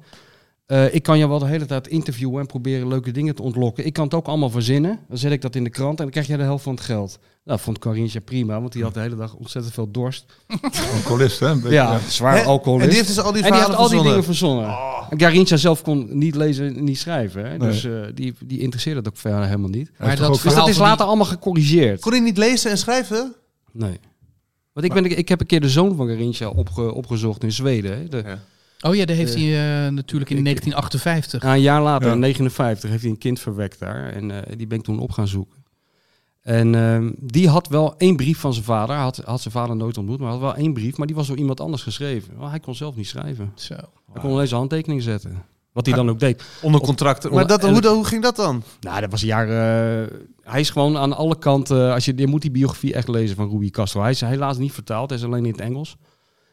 Eh, 0.67 0.95
ik 0.95 1.03
kan 1.03 1.19
je 1.19 1.29
wel 1.29 1.39
de 1.39 1.47
hele 1.47 1.67
tijd 1.67 1.87
interviewen 1.89 2.41
en 2.41 2.47
proberen 2.47 2.89
leuke 2.89 3.11
dingen 3.11 3.35
te 3.35 3.43
ontlokken. 3.43 3.87
Ik 3.87 3.93
kan 3.93 4.05
het 4.05 4.15
ook 4.15 4.27
allemaal 4.27 4.51
verzinnen. 4.51 4.99
Dan 5.09 5.19
zet 5.19 5.33
ik 5.33 5.41
dat 5.41 5.55
in 5.55 5.65
de 5.65 5.71
krant 5.71 5.91
en 5.99 6.03
dan 6.03 6.11
krijg 6.11 6.27
je 6.27 6.37
de 6.37 6.43
helft 6.43 6.65
van 6.65 6.75
het 6.75 6.83
geld. 6.85 7.19
Nou, 7.19 7.29
dat 7.45 7.61
vond 7.61 7.79
Carintje 7.79 8.21
prima, 8.21 8.61
want 8.61 8.73
die 8.73 8.83
had 8.83 8.95
de 8.95 9.01
hele 9.01 9.17
dag 9.17 9.35
ontzettend 9.35 9.75
veel 9.75 9.91
dorst. 9.91 10.25
Alcoholist, 10.95 11.41
hè? 11.41 11.47
Een 11.49 11.61
beetje, 11.61 11.75
Ja, 11.77 11.93
ja. 11.93 11.99
zwaar 12.09 12.37
Hè? 12.37 12.43
alcoholist. 12.43 12.83
En 12.85 12.89
die 12.95 12.99
heeft 13.05 13.15
dus 13.15 13.25
al 13.25 13.33
die 13.33 13.43
En 13.43 13.49
die 13.51 13.57
heeft 13.61 13.67
verhalen 13.67 13.91
al 13.97 14.03
die 14.03 14.09
dingen 14.11 14.25
verzonnen. 14.25 14.77
En 15.11 15.21
Garincha 15.21 15.57
zelf 15.57 15.83
kon 15.83 16.19
niet 16.19 16.35
lezen, 16.35 16.85
niet 16.85 16.99
schrijven. 16.99 17.43
Hè? 17.51 17.57
Nee. 17.57 17.69
Dus 17.69 17.85
eh, 17.85 17.93
die, 18.15 18.35
die 18.45 18.59
interesseerde 18.61 18.99
het 18.99 19.09
ook 19.09 19.17
verder 19.17 19.45
helemaal 19.45 19.69
niet. 19.69 19.91
Toch 19.99 20.15
dat 20.15 20.43
Dus 20.43 20.55
dat 20.55 20.69
is 20.69 20.75
die- 20.75 20.83
later 20.85 21.07
allemaal 21.07 21.27
gecorrigeerd. 21.27 22.01
Kon 22.01 22.13
hij 22.13 22.21
niet 22.21 22.39
lezen 22.39 22.71
en 22.71 22.79
schrijven? 22.79 23.35
Nee. 23.73 24.01
Want 24.73 24.87
ik, 24.87 24.93
ben, 24.93 25.19
ik 25.19 25.29
heb 25.29 25.41
een 25.41 25.47
keer 25.47 25.61
de 25.61 25.69
zoon 25.69 25.97
van 25.97 26.09
Garincha 26.09 26.49
opge, 26.49 26.95
opgezocht 26.95 27.43
in 27.45 27.53
Zweden. 27.53 27.97
Hè? 27.97 28.09
De, 28.09 28.23
Ja. 28.27 28.39
Oh 28.89 28.95
ja, 28.95 29.05
daar 29.05 29.17
heeft 29.17 29.35
hij 29.35 29.43
eh, 29.87 29.93
natuurlijk 29.93 30.31
in 30.31 30.37
ik- 30.37 30.45
1958. 30.45 31.43
Ja, 31.43 31.55
een 31.55 31.61
jaar 31.61 31.83
later, 31.83 32.07
Ja. 32.09 32.13
in 32.15 32.19
59, 32.21 32.91
heeft 32.91 33.03
hij 33.03 33.11
een 33.11 33.19
kind 33.19 33.41
verwekt 33.41 33.79
daar. 33.79 34.11
En 34.13 34.31
eh, 34.31 34.57
die 34.57 34.67
ben 34.67 34.79
ik 34.79 34.85
toen 34.85 34.99
op 34.99 35.11
gaan 35.13 35.29
zoeken. 35.29 35.61
En 36.41 36.75
ehm, 36.75 37.11
die 37.19 37.49
had 37.49 37.69
wel 37.69 37.95
één 37.99 38.17
brief 38.17 38.39
van 38.39 38.53
zijn 38.53 38.65
vader. 38.65 38.97
Had, 38.97 39.17
had 39.25 39.41
zijn 39.41 39.55
vader 39.55 39.77
nooit 39.77 39.99
ontmoet, 39.99 40.19
maar 40.21 40.31
had 40.31 40.41
wel 40.41 40.55
één 40.55 40.73
brief. 40.73 40.97
Maar 40.97 41.07
die 41.07 41.17
was 41.17 41.27
door 41.27 41.37
iemand 41.37 41.61
anders 41.61 41.83
geschreven. 41.83 42.39
Wel, 42.39 42.49
hij 42.49 42.61
kon 42.61 42.75
zelf 42.75 42.97
niet 42.97 43.07
schrijven. 43.07 43.53
Zo. 43.55 43.75
Hij 44.13 44.21
kon 44.21 44.31
alleen 44.31 44.47
zijn 44.49 44.61
handtekening 44.61 45.03
zetten. 45.03 45.43
Wat 45.73 45.87
hij 45.87 45.95
dan 45.95 46.11
ook 46.11 46.21
deed. 46.21 46.45
Onder 46.63 46.81
contract. 46.81 47.31
Maar 47.31 47.47
dat, 47.47 47.63
hoe, 47.63 47.87
hoe 47.87 48.05
ging 48.05 48.23
dat 48.23 48.37
dan? 48.37 48.63
Nou, 48.81 49.01
dat 49.01 49.11
was 49.11 49.21
een 49.21 49.27
jaar... 49.27 49.49
eh, 50.03 50.07
hij 50.43 50.61
is 50.61 50.71
gewoon 50.71 50.97
aan 50.97 51.13
alle 51.17 51.39
kanten... 51.39 51.93
Als 51.93 52.05
je, 52.05 52.13
je 52.17 52.27
moet 52.27 52.43
die 52.43 52.51
biografie 52.51 52.95
echt 52.95 53.09
lezen 53.09 53.37
van 53.37 53.51
Ruby 53.51 53.71
Castro. 53.71 54.01
Hij 54.01 54.11
is 54.11 54.21
helaas 54.21 54.59
niet 54.59 54.73
vertaald. 54.73 55.11
Hij 55.11 55.19
is 55.19 55.25
alleen 55.25 55.45
in 55.45 55.53
het 55.53 55.61
Engels. 55.61 55.97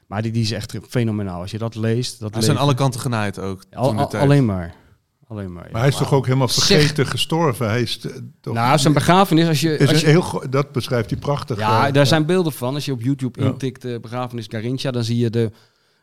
Maar 0.07 0.21
die, 0.21 0.31
die 0.31 0.41
is 0.41 0.51
echt 0.51 0.77
fenomenaal. 0.89 1.41
Als 1.41 1.51
je 1.51 1.57
dat 1.57 1.75
leest... 1.75 2.19
Dat 2.19 2.31
Hij 2.33 2.41
zijn 2.41 2.51
leven- 2.55 2.67
alle 2.67 2.77
kanten 2.77 2.99
genaaid 2.99 3.39
ook. 3.39 3.63
Al- 3.73 3.93
al- 3.97 4.15
alleen 4.17 4.45
maar. 4.45 4.75
Alleen 5.27 5.53
maar. 5.53 5.63
ja. 5.65 5.69
Maar 5.71 5.81
hij 5.81 5.89
is 5.89 5.97
toch 5.97 6.13
ook 6.13 6.25
helemaal 6.25 6.47
Zeg- 6.47 6.63
vergeten 6.65 7.05
gestorven? 7.07 7.67
Hij 7.69 7.81
is 7.81 7.99
eh, 7.99 8.11
toch... 8.41 8.53
Nou, 8.53 8.77
zijn 8.79 8.93
begrafenis, 8.93 9.47
als 9.47 9.61
je... 9.61 9.77
is 9.77 9.87
als 9.89 9.91
een 10.03 10.07
je 10.13 10.19
heel, 10.21 10.43
dat 10.49 10.71
beschrijft 10.71 11.09
hij 11.09 11.19
prachtig. 11.19 11.57
ja, 11.57 11.87
eh, 11.87 11.93
daar 11.93 12.07
zijn 12.07 12.25
beelden 12.25 12.51
van. 12.51 12.73
Als 12.73 12.85
je 12.85 12.91
op 12.91 13.01
YouTube 13.01 13.41
Ja. 13.41 13.47
intikt 13.47 13.85
eh, 13.85 13.99
begrafenis 13.99 14.45
Garincha, 14.49 14.91
dan 14.91 15.03
zie 15.03 15.17
je, 15.17 15.29
de, 15.29 15.51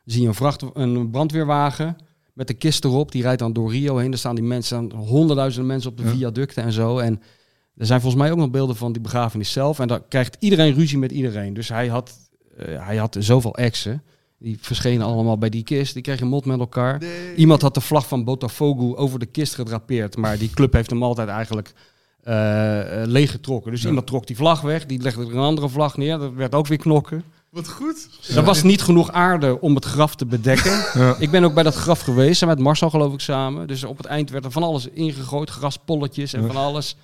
zie 0.04 0.22
je 0.22 0.28
een, 0.28 0.34
vracht, 0.34 0.64
een 0.72 1.10
brandweerwagen 1.10 1.96
met 2.32 2.46
de 2.46 2.54
kist 2.54 2.84
erop. 2.84 3.12
Die 3.12 3.22
rijdt 3.22 3.38
dan 3.38 3.52
door 3.52 3.70
Rio 3.70 3.96
heen. 3.96 4.10
Daar 4.10 4.18
staan 4.18 4.34
die 4.34 4.44
mensen, 4.44 4.92
honderdduizenden 4.92 5.70
mensen 5.70 5.90
op 5.90 5.96
de 5.96 6.02
Ja. 6.04 6.10
viaducten 6.10 6.62
en 6.62 6.72
zo. 6.72 6.98
En 6.98 7.20
er 7.76 7.86
zijn 7.86 8.00
volgens 8.00 8.22
mij 8.22 8.30
ook 8.32 8.38
nog 8.38 8.50
beelden 8.50 8.76
van 8.76 8.92
die 8.92 9.02
begrafenis 9.02 9.52
zelf. 9.52 9.78
En 9.78 9.88
dan 9.88 10.02
krijgt 10.08 10.36
iedereen 10.38 10.74
ruzie 10.74 10.98
met 10.98 11.12
iedereen. 11.12 11.54
Dus 11.54 11.68
hij 11.68 11.88
had, 11.88 12.12
eh, 12.56 12.86
hij 12.86 12.96
had 12.96 13.16
zoveel 13.18 13.54
exen. 13.54 14.02
Die 14.38 14.58
verschenen 14.60 15.06
allemaal 15.06 15.38
bij 15.38 15.48
die 15.48 15.62
kist. 15.62 15.94
Die 15.94 16.02
kregen 16.02 16.26
mot 16.26 16.44
met 16.44 16.58
elkaar. 16.58 17.02
Iemand 17.36 17.62
had 17.62 17.74
de 17.74 17.80
vlag 17.80 18.08
van 18.08 18.24
Botafogo 18.24 18.94
over 18.94 19.18
de 19.18 19.26
kist 19.26 19.54
gedrapeerd. 19.54 20.16
Maar 20.16 20.38
die 20.38 20.50
club 20.50 20.72
heeft 20.72 20.90
hem 20.90 21.02
altijd 21.02 21.28
eigenlijk 21.28 21.72
eh, 22.22 23.02
eh, 23.02 23.08
leeggetrokken. 23.08 23.70
Dus 23.70 23.82
Ja. 23.82 23.88
iemand 23.88 24.06
trok 24.06 24.26
die 24.26 24.36
vlag 24.36 24.60
weg. 24.60 24.86
Die 24.86 25.02
legde 25.02 25.22
er 25.22 25.30
een 25.32 25.38
andere 25.38 25.68
vlag 25.68 25.96
neer. 25.96 26.18
Dat 26.18 26.32
werd 26.32 26.54
ook 26.54 26.66
weer 26.66 26.78
knokken. 26.78 27.24
Wat 27.50 27.68
goed. 27.68 28.08
Er 28.34 28.42
was 28.42 28.62
niet 28.62 28.82
genoeg 28.82 29.12
aarde 29.12 29.60
om 29.60 29.74
het 29.74 29.84
graf 29.84 30.14
te 30.14 30.26
bedekken. 30.26 30.72
Ja. 30.94 31.16
Ik 31.18 31.30
ben 31.30 31.44
ook 31.44 31.54
bij 31.54 31.62
dat 31.62 31.74
graf 31.74 32.00
geweest. 32.00 32.44
Met 32.46 32.58
Marcel 32.58 32.90
geloof 32.90 33.12
ik 33.12 33.20
samen. 33.20 33.66
Dus 33.66 33.84
op 33.84 33.96
het 33.96 34.06
eind 34.06 34.30
werd 34.30 34.44
er 34.44 34.50
van 34.50 34.62
alles 34.62 34.88
ingegooid. 34.88 35.50
Graspolletjes 35.50 36.32
en 36.32 36.46
van 36.46 36.56
alles. 36.56 36.96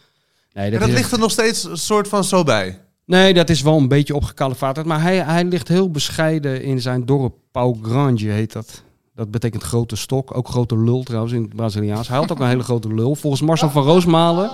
Nee, 0.55 0.65
En 0.65 0.71
dat, 0.71 0.81
dat 0.81 0.89
is, 0.89 0.95
ligt 0.95 1.13
er 1.13 1.19
nog 1.19 1.31
steeds 1.31 1.65
een 1.65 1.77
soort 1.77 2.09
van 2.09 2.25
zo 2.25 2.43
bij. 2.43 2.79
nee, 3.05 3.35
dat 3.35 3.51
is 3.51 3.63
wel 3.63 3.77
een 3.77 3.89
beetje 3.89 4.15
opgekalefaterd. 4.15 4.87
Maar 4.87 5.03
hij, 5.03 5.17
hij 5.17 5.45
ligt 5.45 5.69
heel 5.69 5.91
bescheiden 5.91 6.63
in 6.63 6.81
zijn 6.81 7.07
dorp. 7.07 7.35
Pau 7.53 7.77
Grande 7.83 8.31
heet 8.31 8.53
dat. 8.53 8.83
Dat 9.15 9.31
betekent 9.31 9.63
grote 9.63 9.97
stok. 9.97 10.37
Ook 10.37 10.49
grote 10.49 10.79
lul 10.79 11.03
trouwens 11.03 11.33
in 11.35 11.43
het 11.43 11.57
Braziliaans. 11.57 12.09
Hij 12.09 12.17
had 12.17 12.33
ook 12.33 12.41
een 12.41 12.49
hele 12.49 12.63
grote 12.63 12.95
lul. 12.95 13.15
Volgens 13.15 13.43
Marcel 13.43 13.71
van 13.71 13.83
Roosmalen 13.83 14.51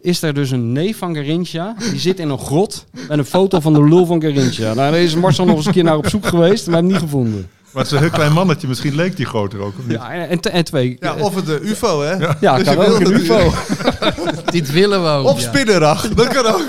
is 0.00 0.22
er 0.22 0.34
dus 0.34 0.50
een 0.50 0.72
neef 0.72 0.98
van 0.98 1.14
Garincha. 1.14 1.74
Die 1.90 1.98
zit 2.00 2.18
in 2.18 2.28
een 2.28 2.38
grot 2.38 2.84
met 3.08 3.18
een 3.18 3.24
foto 3.24 3.60
van 3.60 3.72
de 3.72 3.84
lul 3.88 4.06
van 4.06 4.22
Garincha. 4.22 4.62
Nou, 4.62 4.76
daar 4.76 4.98
is 5.00 5.14
Marcel 5.14 5.44
nog 5.44 5.56
eens 5.56 5.66
een 5.66 5.72
keer 5.72 5.84
naar 5.84 5.96
op 5.96 6.08
zoek 6.08 6.26
geweest. 6.26 6.66
Maar 6.66 6.76
hem 6.76 6.86
niet 6.86 6.96
gevonden. 6.96 7.48
Maar 7.72 7.82
het 7.82 7.92
is 7.92 7.98
een 7.98 8.04
heel 8.04 8.14
klein 8.16 8.32
mannetje. 8.32 8.68
Misschien 8.68 8.94
leek 8.94 9.16
die 9.16 9.26
groter 9.26 9.58
ook. 9.60 9.78
Of 9.78 9.86
niet? 9.86 9.96
Ja, 9.96 10.12
en, 10.12 10.40
en 10.40 10.64
twee. 10.64 10.96
Ja, 11.00 11.14
of 11.14 11.34
het 11.34 11.46
de 11.46 11.60
UFO, 11.62 12.00
hè? 12.02 12.12
Ja, 12.40 12.56
Dus 12.56 12.66
kan 12.66 12.76
je 12.76 12.92
ook 12.92 13.00
een 13.00 13.12
UFO. 13.12 13.52
Dit 14.52 14.70
willen 14.70 15.02
we 15.02 15.08
ook. 15.08 15.26
Of 15.26 15.52
ja. 15.52 15.94
Dat 16.14 16.28
kan 16.28 16.46
ook. 16.46 16.62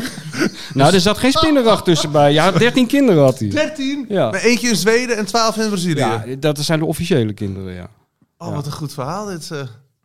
Nou, 0.74 0.94
er 0.94 1.00
zat 1.00 1.18
geen 1.18 1.32
spinnenracht 1.32 1.86
tussenbij. 1.86 2.34
Ja, 2.34 2.52
13 2.52 2.88
kinderen 2.88 3.24
had 3.24 3.40
hij. 3.40 3.50
13. 3.50 4.06
Ja. 4.10 4.30
Maar 4.30 4.40
eentje 4.42 4.70
in 4.70 4.76
Zweden 4.76 5.18
en 5.18 5.26
12 5.26 5.58
in 5.58 5.68
Brazilië. 5.70 6.00
Ja, 6.00 6.24
dat 6.40 6.60
zijn 6.60 6.80
de 6.80 6.86
officiële 6.86 7.34
kinderen, 7.34 7.74
ja. 7.74 7.90
Oh, 8.38 8.56
wat 8.56 8.66
een 8.66 8.72
goed 8.72 8.94
verhaal 8.94 9.26
dit. 9.26 9.52
eh. 9.52 9.60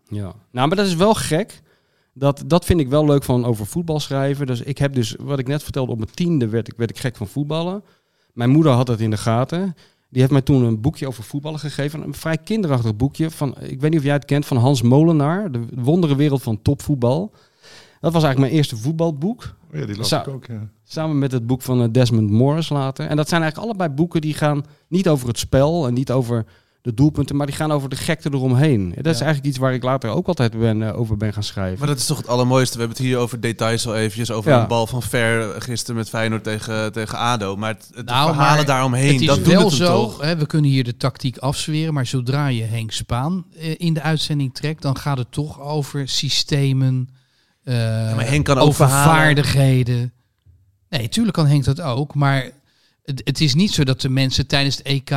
ja. 0.08 0.32
Nou, 0.50 0.68
maar 0.68 0.76
dat 0.76 0.86
is 0.86 0.94
wel 0.94 1.14
gek. 1.14 1.62
Dat, 2.14 2.42
dat 2.46 2.64
vind 2.64 2.80
ik 2.80 2.88
wel 2.88 3.04
leuk 3.06 3.24
van 3.24 3.44
over 3.44 3.66
voetbal 3.66 4.00
schrijven. 4.00 4.46
Dus 4.46 4.60
ik 4.62 4.78
heb 4.78 4.94
dus, 4.94 5.16
wat 5.18 5.38
ik 5.38 5.46
net 5.46 5.62
vertelde, 5.62 5.92
op 5.92 5.98
mijn 5.98 6.10
tiende 6.14 6.48
werd 6.48 6.68
ik, 6.68 6.74
werd 6.76 6.90
ik 6.90 6.98
gek 6.98 7.16
van 7.16 7.28
voetballen. 7.28 7.84
Mijn 8.32 8.50
moeder 8.50 8.72
had 8.72 8.88
het 8.88 9.00
in 9.00 9.10
de 9.10 9.16
gaten. 9.16 9.76
Die 10.14 10.22
heeft 10.22 10.32
mij 10.32 10.42
toen 10.42 10.64
een 10.64 10.80
boekje 10.80 11.06
over 11.06 11.24
voetballen 11.24 11.58
gegeven. 11.58 12.02
Een 12.02 12.14
vrij 12.14 12.38
kinderachtig 12.38 12.96
boekje 12.96 13.30
van, 13.30 13.54
ik 13.60 13.80
weet 13.80 13.90
niet 13.90 13.98
of 13.98 14.04
jij 14.04 14.14
het 14.14 14.24
kent, 14.24 14.46
van 14.46 14.56
Hans 14.56 14.82
Molenaar. 14.82 15.52
De 15.52 15.64
wonderenwereld 15.74 16.42
van 16.42 16.62
topvoetbal. 16.62 17.32
Dat 18.00 18.12
was 18.12 18.22
eigenlijk 18.22 18.38
mijn 18.38 18.52
eerste 18.52 18.76
voetbalboek. 18.76 19.54
Oh 19.72 19.78
ja, 19.78 19.86
die 19.86 19.96
las 19.96 20.12
ik 20.12 20.28
ook, 20.28 20.46
ja. 20.46 20.68
Samen 20.84 21.18
met 21.18 21.32
het 21.32 21.46
boek 21.46 21.62
van 21.62 21.82
eh, 21.82 21.88
Desmond 21.90 22.30
Morris 22.30 22.68
later. 22.68 23.06
En 23.06 23.16
dat 23.16 23.28
zijn 23.28 23.42
eigenlijk 23.42 23.70
allebei 23.70 23.96
boeken 23.96 24.20
die 24.20 24.34
gaan 24.34 24.64
niet 24.88 25.08
over 25.08 25.28
het 25.28 25.38
spel 25.38 25.86
en 25.86 25.94
niet 25.94 26.10
over 26.10 26.44
de 26.84 26.94
doelpunten, 26.94 27.36
maar 27.36 27.46
die 27.46 27.54
gaan 27.54 27.72
over 27.72 27.88
de 27.88 27.96
gekte 27.96 28.28
eromheen. 28.32 28.88
Dat 28.96 29.14
is 29.14 29.20
eigenlijk 29.20 29.44
iets 29.44 29.58
waar 29.58 29.74
ik 29.74 29.82
later 29.82 30.10
ook 30.10 30.26
altijd 30.26 30.58
ben, 30.58 30.82
eh, 30.82 30.98
over 30.98 31.16
ben 31.16 31.32
gaan 31.32 31.42
schrijven. 31.42 31.78
Maar 31.78 31.88
dat 31.88 31.98
is 31.98 32.06
toch 32.06 32.16
het 32.16 32.26
allermooiste. 32.28 32.72
We 32.74 32.78
hebben 32.78 32.96
het 32.96 33.06
hier 33.06 33.18
over 33.18 33.40
details 33.40 33.86
al 33.86 33.96
eventjes. 33.96 34.30
Over 34.30 34.50
Ja. 34.50 34.60
een 34.62 34.68
bal 34.68 34.86
van 34.86 35.02
Ver 35.02 35.62
gisteren 35.62 35.96
met 35.96 36.08
Feyenoord 36.08 36.44
tegen, 36.44 36.92
tegen 36.92 37.18
ADO. 37.18 37.56
Maar 37.56 37.68
het, 37.74 37.90
het 37.94 38.06
Nou, 38.06 38.26
verhalen 38.32 38.56
maar 38.56 38.64
daaromheen, 38.66 39.12
het 39.12 39.20
is 39.20 39.26
dat 39.26 39.44
doen 39.44 39.54
wel 39.54 39.64
het 39.64 39.72
zo, 39.72 39.86
toch? 39.86 40.20
hè, 40.20 40.36
we 40.36 40.46
kunnen 40.46 40.70
hier 40.70 40.84
de 40.84 40.96
tactiek 40.96 41.38
afzweren, 41.38 41.94
maar 41.94 42.06
zodra 42.06 42.46
je 42.46 42.62
Henk 42.62 42.92
Spaan 42.92 43.44
eh, 43.56 43.74
in 43.76 43.94
de 43.94 44.02
uitzending 44.02 44.54
trekt, 44.54 44.82
dan 44.82 44.96
gaat 44.96 45.18
het 45.18 45.32
toch 45.32 45.60
over 45.60 46.08
systemen, 46.08 47.08
eh, 47.62 47.74
maar 48.14 48.28
Henk 48.28 48.44
kan 48.44 48.58
over 48.58 48.74
verhalen. 48.74 49.14
vaardigheden. 49.14 50.12
Nee, 50.88 51.08
tuurlijk 51.08 51.36
kan 51.36 51.46
Henk 51.46 51.64
dat 51.64 51.80
ook, 51.80 52.14
maar 52.14 52.50
het, 53.04 53.20
het 53.24 53.40
is 53.40 53.54
niet 53.54 53.70
zo 53.72 53.84
dat 53.84 54.00
de 54.00 54.08
mensen 54.08 54.46
tijdens 54.46 54.76
het 54.76 54.86
EK 54.86 55.10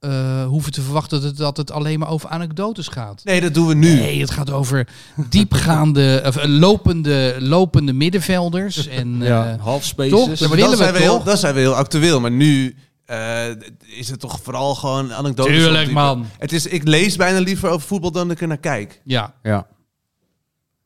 eh, 0.00 0.44
hoeven 0.44 0.72
te 0.72 0.82
verwachten 0.82 1.20
dat 1.20 1.28
het, 1.28 1.38
dat 1.38 1.56
het 1.56 1.70
alleen 1.70 1.98
maar 1.98 2.08
over 2.08 2.28
anekdotes 2.28 2.88
gaat. 2.88 3.24
Nee, 3.24 3.40
dat 3.40 3.54
doen 3.54 3.66
we 3.66 3.74
nu. 3.74 3.94
Nee, 3.94 4.20
het 4.20 4.30
gaat 4.30 4.50
over 4.50 4.88
diepgaande, 5.28 6.22
of, 6.26 6.36
eh, 6.36 6.48
lopende, 6.48 7.36
lopende 7.38 7.92
middenvelders. 7.92 8.86
En, 9.00 9.20
ja, 9.20 9.52
eh, 9.52 9.62
half 9.62 9.84
spaces. 9.84 10.10
toch? 10.10 10.28
Dat 10.28 10.76
zijn 10.76 10.92
we 10.92 10.98
heel, 10.98 11.22
dan 11.22 11.36
zijn 11.36 11.54
we 11.54 11.60
heel 11.60 11.74
actueel. 11.74 12.20
Maar 12.20 12.30
nu 12.30 12.76
eh, 13.04 13.48
is 13.86 14.08
het 14.10 14.20
toch 14.20 14.40
vooral 14.42 14.74
gewoon 14.74 15.12
anekdotes. 15.12 15.56
Tuurlijk, 15.56 15.90
man. 15.90 16.26
Het 16.38 16.52
is, 16.52 16.66
ik 16.66 16.84
lees 16.84 17.16
bijna 17.16 17.38
liever 17.38 17.68
over 17.68 17.86
voetbal 17.86 18.10
dan 18.10 18.28
dat 18.28 18.36
ik 18.36 18.42
er 18.42 18.48
naar 18.48 18.58
kijk. 18.58 19.00
ja, 19.04 19.34
Ja. 19.42 19.66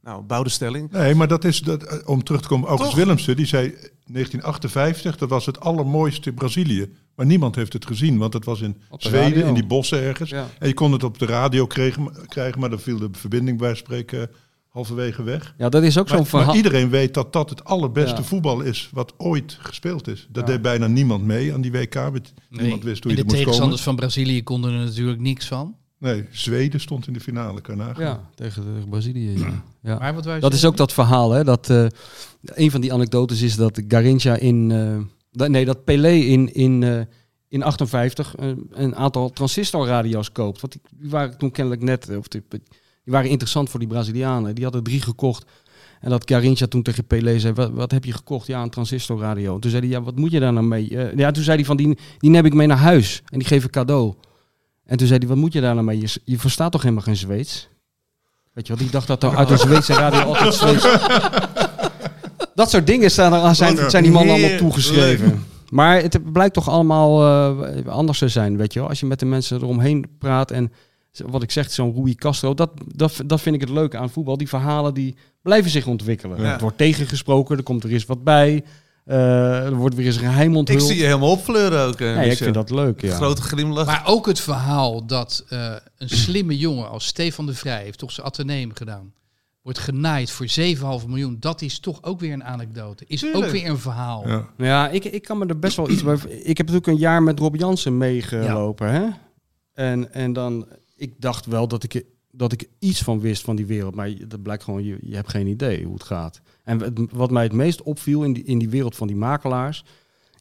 Nou, 0.02 0.22
bouwde 0.22 0.50
stelling. 0.50 0.90
Nee, 0.90 1.14
maar 1.14 1.28
dat 1.28 1.44
is, 1.44 1.60
dat, 1.60 2.04
om 2.04 2.24
terug 2.24 2.40
te 2.40 2.48
komen, 2.48 2.68
August? 2.68 2.94
Willemsen, 2.94 3.36
die 3.36 3.46
zei 3.46 3.68
1958, 3.70 5.16
dat 5.16 5.28
was 5.28 5.46
het 5.46 5.60
allermooiste 5.60 6.28
in 6.28 6.34
Brazilië. 6.34 6.92
Maar 7.16 7.26
niemand 7.26 7.54
heeft 7.54 7.72
het 7.72 7.86
gezien, 7.86 8.18
want 8.18 8.32
het 8.32 8.44
was 8.44 8.60
in 8.60 8.72
de 8.90 8.96
Zweden, 8.98 9.30
radio. 9.32 9.46
in 9.46 9.54
die 9.54 9.66
bossen 9.66 10.00
ergens. 10.02 10.30
Ja. 10.30 10.46
En 10.58 10.68
je 10.68 10.74
kon 10.74 10.92
het 10.92 11.04
op 11.04 11.18
de 11.18 11.26
radio 11.26 11.66
kregen, 11.66 12.12
krijgen, 12.28 12.60
maar 12.60 12.70
dan 12.70 12.78
viel 12.80 12.98
de 12.98 13.08
verbinding 13.12 13.58
bij 13.58 13.74
spreken 13.74 14.30
halverwege 14.68 15.22
weg. 15.22 15.54
ja, 15.58 15.68
dat 15.68 15.82
is 15.82 15.98
ook 15.98 16.08
zo'n 16.08 16.16
Maar, 16.16 16.26
verhaal. 16.26 16.46
maar 16.46 16.56
iedereen 16.56 16.90
weet 16.90 17.14
dat 17.14 17.32
dat 17.32 17.50
het 17.50 17.64
allerbeste 17.64 18.16
Ja. 18.16 18.22
voetbal 18.22 18.60
is 18.60 18.88
wat 18.92 19.12
ooit 19.16 19.56
gespeeld 19.60 20.08
is. 20.08 20.26
Dat 20.30 20.46
Ja. 20.46 20.52
deed 20.52 20.62
bijna 20.62 20.86
niemand 20.86 21.24
mee 21.24 21.52
aan 21.54 21.60
die 21.60 21.72
WK. 21.72 21.94
Niemand 21.94 22.32
Nee. 22.50 22.78
wist 22.82 23.02
hoe 23.02 23.12
en 23.12 23.16
je 23.16 23.16
de 23.16 23.20
er 23.20 23.24
moest 23.24 23.36
tegenstanders 23.36 23.82
van 23.82 23.96
Brazilië 23.96 24.42
konden 24.42 24.72
er 24.72 24.84
natuurlijk 24.84 25.20
niks 25.20 25.46
van. 25.46 25.74
Nee, 25.98 26.24
Zweden 26.30 26.80
stond 26.80 27.06
in 27.06 27.12
de 27.12 27.20
finale, 27.20 27.60
nagaan. 27.74 28.04
Ja, 28.04 28.20
tegen, 28.34 28.62
tegen 28.64 28.88
Brazilië. 28.88 29.38
Ja. 29.38 29.62
Ja. 29.90 29.98
Maar 29.98 30.14
wat 30.14 30.24
wij 30.24 30.40
Dat 30.40 30.52
is 30.52 30.64
ook 30.64 30.76
dat 30.76 30.92
verhaal, 30.92 31.30
hè? 31.30 31.44
Dat, 31.44 31.70
eh, 31.70 31.86
een 32.42 32.70
van 32.70 32.80
die 32.80 32.92
anekdotes 32.92 33.42
is 33.42 33.56
dat 33.56 33.82
Garincha 33.88 34.36
in... 34.36 34.70
eh, 34.70 34.96
nee, 35.34 35.64
dat 35.64 35.84
Pelé 35.84 36.10
in, 36.12 36.54
in, 36.54 36.82
eh, 36.82 37.00
in 37.48 37.62
58 37.62 38.34
eh, 38.36 38.48
een 38.70 38.96
aantal 38.96 39.30
transistorradio's 39.30 40.32
koopt. 40.32 40.60
Want 40.60 40.72
die, 40.72 41.10
waren 41.10 41.38
toen 41.38 41.50
kennelijk 41.50 41.82
net... 41.82 42.08
eh, 42.08 42.18
Of 42.18 42.28
die, 42.28 42.42
waren 43.04 43.30
interessant 43.30 43.70
voor 43.70 43.80
die 43.80 43.88
Brazilianen. 43.88 44.54
Die 44.54 44.64
hadden 44.64 44.82
drie 44.82 45.00
gekocht. 45.00 45.44
En 46.00 46.10
dat 46.10 46.30
Garincha 46.30 46.66
toen 46.66 46.82
tegen 46.82 47.06
Pelé 47.06 47.38
zei, 47.38 47.54
wat, 47.54 47.70
wat 47.70 47.90
heb 47.90 48.04
je 48.04 48.12
gekocht? 48.12 48.46
Ja, 48.46 48.62
een 48.62 48.70
transistorradio. 48.70 49.58
Toen 49.58 49.70
zei 49.70 49.82
hij, 49.82 49.90
ja, 49.90 50.02
wat 50.02 50.16
moet 50.16 50.30
je 50.30 50.40
daar 50.40 50.52
nou 50.52 50.66
mee? 50.66 50.90
Ja, 51.16 51.30
toen 51.30 51.42
zei 51.42 51.56
hij 51.56 51.66
van, 51.66 51.76
die, 51.76 51.98
die 52.18 52.30
neem 52.30 52.44
ik 52.44 52.54
mee 52.54 52.66
naar 52.66 52.76
huis. 52.76 53.22
En 53.28 53.38
die 53.38 53.48
geef 53.48 53.64
ik 53.64 53.70
cadeau. 53.70 54.14
En 54.84 54.96
toen 54.96 55.06
zei 55.06 55.18
hij, 55.18 55.28
wat 55.28 55.36
moet 55.36 55.52
je 55.52 55.60
daar 55.60 55.74
nou 55.74 55.86
mee? 55.86 56.00
Je, 56.00 56.20
je 56.24 56.38
verstaat 56.38 56.72
toch 56.72 56.82
helemaal 56.82 57.04
geen 57.04 57.16
Zweeds? 57.16 57.68
Weet 58.52 58.66
je 58.66 58.72
wel, 58.72 58.82
die 58.82 58.92
dacht 58.92 59.06
dat 59.06 59.22
er 59.22 59.36
uit 59.36 59.50
een 59.50 59.58
Zweedse 59.58 59.92
radio 59.92 60.20
altijd 60.20 60.54
Zweeds... 60.54 60.84
Dat 62.54 62.70
soort 62.70 62.86
dingen 62.86 63.10
staan 63.10 63.32
er, 63.32 63.40
aan- 63.40 63.54
zijn, 63.54 63.90
zijn 63.90 64.02
die 64.02 64.12
mannen 64.12 64.34
allemaal 64.34 64.56
toegeschreven. 64.58 65.44
Maar 65.70 66.02
het 66.02 66.32
blijkt 66.32 66.54
toch 66.54 66.68
allemaal 66.68 67.22
eh, 67.66 67.86
anders 67.86 68.18
te 68.18 68.28
zijn, 68.28 68.56
weet 68.56 68.72
je 68.72 68.80
wel. 68.80 68.88
Als 68.88 69.00
je 69.00 69.06
met 69.06 69.18
de 69.20 69.26
mensen 69.26 69.56
eromheen 69.56 70.04
praat 70.18 70.50
en 70.50 70.72
wat 71.26 71.42
ik 71.42 71.50
zeg, 71.50 71.70
zo'n 71.70 71.94
Rui 71.94 72.14
Castro, 72.14 72.54
dat, 72.54 72.70
dat, 72.94 73.20
dat 73.26 73.40
vind 73.40 73.54
ik 73.54 73.60
het 73.60 73.70
leuke 73.70 73.98
aan 73.98 74.10
voetbal. 74.10 74.36
Die 74.36 74.48
verhalen 74.48 74.94
die 74.94 75.16
blijven 75.42 75.70
zich 75.70 75.86
ontwikkelen. 75.86 76.40
Ja. 76.42 76.50
Het 76.52 76.60
wordt 76.60 76.78
tegengesproken, 76.78 77.56
er 77.56 77.62
komt 77.62 77.84
er 77.84 77.90
eens 77.92 78.06
wat 78.06 78.24
bij. 78.24 78.64
eh, 79.04 79.64
er 79.64 79.74
wordt 79.74 79.94
weer 79.94 80.06
eens 80.06 80.16
een 80.16 80.22
geheim 80.22 80.50
Ik 80.50 80.56
onthuld. 80.56 80.82
zie 80.82 80.96
je 80.96 81.04
helemaal 81.04 81.30
opfleuren 81.30 81.86
ook. 81.86 82.00
eh, 82.00 82.16
Nee, 82.16 82.30
ik 82.30 82.36
vind 82.36 82.54
dat 82.54 82.70
leuk, 82.70 83.00
ja. 83.00 83.14
Grote 83.14 83.42
glimlach. 83.42 83.86
Maar 83.86 84.02
ook 84.06 84.26
het 84.26 84.40
verhaal 84.40 85.06
dat 85.06 85.44
eh, 85.48 85.72
een 85.98 86.08
slimme 86.08 86.58
jongen 86.58 86.88
als 86.90 87.06
Stefan 87.06 87.46
de 87.46 87.54
Vrij 87.54 87.82
heeft 87.82 87.98
toch 87.98 88.12
zijn 88.12 88.26
ateneum 88.26 88.70
gedaan. 88.74 89.12
Wordt 89.64 89.78
genaaid 89.78 90.30
voor 90.30 90.46
7,5 91.00 91.06
miljoen. 91.08 91.36
Dat 91.40 91.62
is 91.62 91.78
toch 91.78 92.02
ook 92.02 92.20
weer 92.20 92.32
een 92.32 92.44
anekdote. 92.44 93.04
Is 93.06 93.20
Tuurlijk. 93.20 93.44
ook 93.44 93.50
weer 93.50 93.66
een 93.66 93.78
verhaal. 93.78 94.28
Ja. 94.28 94.36
Nou 94.56 94.70
Ja, 94.70 94.88
ik, 94.88 95.04
ik 95.04 95.22
kan 95.22 95.38
me 95.38 95.46
er 95.46 95.58
best 95.58 95.76
wel 95.76 95.90
iets 95.90 96.02
bij... 96.02 96.14
Ik 96.42 96.56
heb 96.56 96.66
natuurlijk 96.66 96.86
een 96.86 96.96
jaar 96.96 97.22
met 97.22 97.38
Rob 97.38 97.56
Jansen 97.56 97.96
meegelopen, 97.98 98.92
hè? 98.92 99.08
En, 99.72 100.12
en 100.14 100.32
dan... 100.32 100.66
Ik 100.96 101.12
dacht 101.20 101.46
wel 101.46 101.68
dat 101.68 101.82
ik, 101.82 102.04
dat 102.30 102.52
ik 102.52 102.68
iets 102.78 103.02
van 103.02 103.20
wist 103.20 103.42
van 103.42 103.56
die 103.56 103.66
wereld. 103.66 103.94
Maar 103.94 104.08
je- 104.08 104.26
dat 104.26 104.42
blijkt 104.42 104.64
gewoon, 104.64 104.84
je, 104.84 104.98
je 105.00 105.14
hebt 105.14 105.30
geen 105.30 105.46
idee 105.46 105.84
hoe 105.84 105.94
het 105.94 106.02
gaat. 106.02 106.40
En 106.64 106.80
het- 106.80 107.00
wat 107.12 107.30
mij 107.30 107.42
het 107.42 107.52
meest 107.52 107.82
opviel 107.82 108.22
in 108.24 108.32
die, 108.32 108.44
in 108.44 108.58
die 108.58 108.68
wereld 108.70 108.96
van 108.96 109.06
die 109.06 109.16
makelaars... 109.16 109.84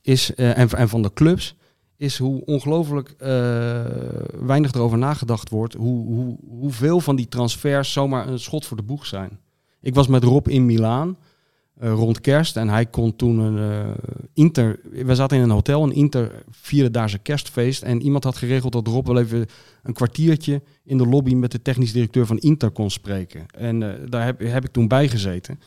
Is, 0.01 0.36
eh, 0.36 0.57
en, 0.57 0.69
en 0.69 0.89
van 0.89 1.01
de 1.01 1.13
clubs... 1.13 1.55
Is 2.04 2.18
hoe 2.18 2.45
ongelooflijk 2.45 3.10
eh, 3.10 3.30
weinig 4.39 4.74
erover 4.74 4.97
nagedacht 4.97 5.49
wordt. 5.49 5.74
Hoe, 5.74 6.06
hoe, 6.06 6.38
hoeveel 6.47 6.99
van 6.99 7.16
die 7.16 7.28
transfers 7.28 7.91
zomaar 7.91 8.28
een 8.28 8.39
schot 8.39 8.66
voor 8.66 8.78
de 8.78 8.84
boeg 8.84 9.06
zijn. 9.06 9.39
Ik 9.82 9.95
was 9.95 10.08
met 10.08 10.24
Rob 10.24 10.47
in 10.47 10.66
Milaan 10.66 11.18
eh, 11.80 11.91
rond 11.91 12.22
kerst. 12.22 12.58
En 12.58 12.70
hij 12.70 12.86
kon 12.86 13.16
toen 13.16 13.39
een 13.39 13.72
eh, 13.72 13.91
Inter. 14.34 14.80
We 14.91 15.16
zaten 15.16 15.38
in 15.38 15.43
een 15.43 15.49
hotel. 15.49 15.84
Een 15.84 15.93
Inter 15.93 16.43
vierde 16.51 16.91
daar 16.91 17.10
zijn 17.10 17.22
kerstfeest. 17.22 17.82
En 17.82 18.01
iemand 18.01 18.24
had 18.24 18.38
geregeld 18.38 18.74
dat 18.74 18.88
Rob 18.88 19.08
wel 19.08 19.20
even 19.20 19.45
een 19.84 19.93
kwartiertje 19.93 20.62
in 20.84 20.97
de 20.97 21.08
lobby 21.08 21.34
met 21.34 21.51
de 21.51 21.62
technisch 21.62 21.91
directeur 21.91 22.26
van 22.26 22.38
Inter 22.38 22.72
kon 22.72 22.91
spreken. 22.91 23.45
En 23.58 23.80
daar 24.10 24.26
heb, 24.26 24.39
heb 24.39 24.66
ik 24.66 24.72
toen 24.72 24.88
bij 24.88 25.08
gezeten. 25.08 25.60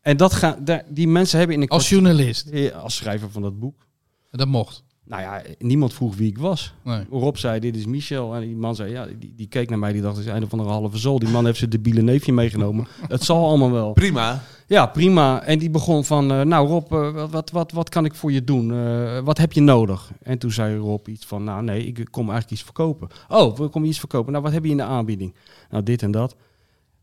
En 0.00 0.16
dat 0.16 0.32
ga, 0.32 0.58
daar, 0.64 0.84
die 0.88 1.08
mensen 1.08 1.38
hebben 1.38 1.56
in 1.56 1.62
een 1.62 1.68
Als 1.68 1.88
journalist. 1.88 2.72
Als 2.72 2.96
schrijver 2.96 3.30
van 3.30 3.42
dat 3.42 3.58
boek. 3.58 3.86
Dat 4.30 4.48
mocht. 4.48 4.86
Nou 5.08 5.22
ja, 5.22 5.42
niemand 5.58 5.94
vroeg 5.94 6.16
wie 6.16 6.28
ik 6.28 6.38
was. 6.38 6.74
Nee. 6.82 7.04
Rob 7.10 7.36
zei, 7.36 7.60
dit 7.60 7.76
is 7.76 7.86
Michel. 7.86 8.34
En 8.34 8.40
die 8.40 8.56
man 8.56 8.74
zei, 8.74 8.90
ja, 8.90 9.06
die, 9.18 9.32
die 9.36 9.46
keek 9.46 9.68
naar 9.68 9.78
mij. 9.78 9.92
Die 9.92 10.02
dacht, 10.02 10.16
het 10.16 10.26
is 10.26 10.32
een 10.32 10.48
van 10.48 10.58
een 10.58 10.66
halve 10.66 10.98
zol. 10.98 11.18
Die 11.18 11.28
man 11.28 11.44
heeft 11.44 11.58
zijn 11.58 11.70
debiele 11.70 12.02
neefje 12.02 12.32
meegenomen. 12.32 12.86
Het 13.08 13.24
zal 13.24 13.46
allemaal 13.46 13.70
wel. 13.70 13.92
Prima. 13.92 14.42
Ja, 14.66 14.86
prima. 14.86 15.42
En 15.42 15.58
die 15.58 15.70
begon 15.70 16.04
van, 16.04 16.32
eh, 16.32 16.40
nou 16.40 16.68
Rob, 16.68 16.92
eh, 16.92 17.12
wat, 17.12 17.30
wat, 17.30 17.50
wat, 17.50 17.72
wat 17.72 17.88
kan 17.88 18.04
ik 18.04 18.14
voor 18.14 18.32
je 18.32 18.44
doen? 18.44 18.72
Eh, 18.72 19.18
wat 19.18 19.38
heb 19.38 19.52
je 19.52 19.60
nodig? 19.60 20.10
En 20.22 20.38
toen 20.38 20.52
zei 20.52 20.76
Rob 20.76 21.06
iets 21.08 21.26
van, 21.26 21.44
nou 21.44 21.62
nee, 21.62 21.84
ik 21.84 22.06
kom 22.10 22.30
eigenlijk 22.30 22.50
iets 22.50 22.62
verkopen. 22.62 23.08
Oh, 23.28 23.56
we 23.56 23.68
komen 23.68 23.88
iets 23.88 23.98
verkopen. 23.98 24.32
Nou, 24.32 24.44
wat 24.44 24.52
heb 24.52 24.64
je 24.64 24.70
in 24.70 24.76
de 24.76 24.82
aanbieding? 24.82 25.34
Nou, 25.70 25.82
dit 25.82 26.02
en 26.02 26.10
dat. 26.10 26.36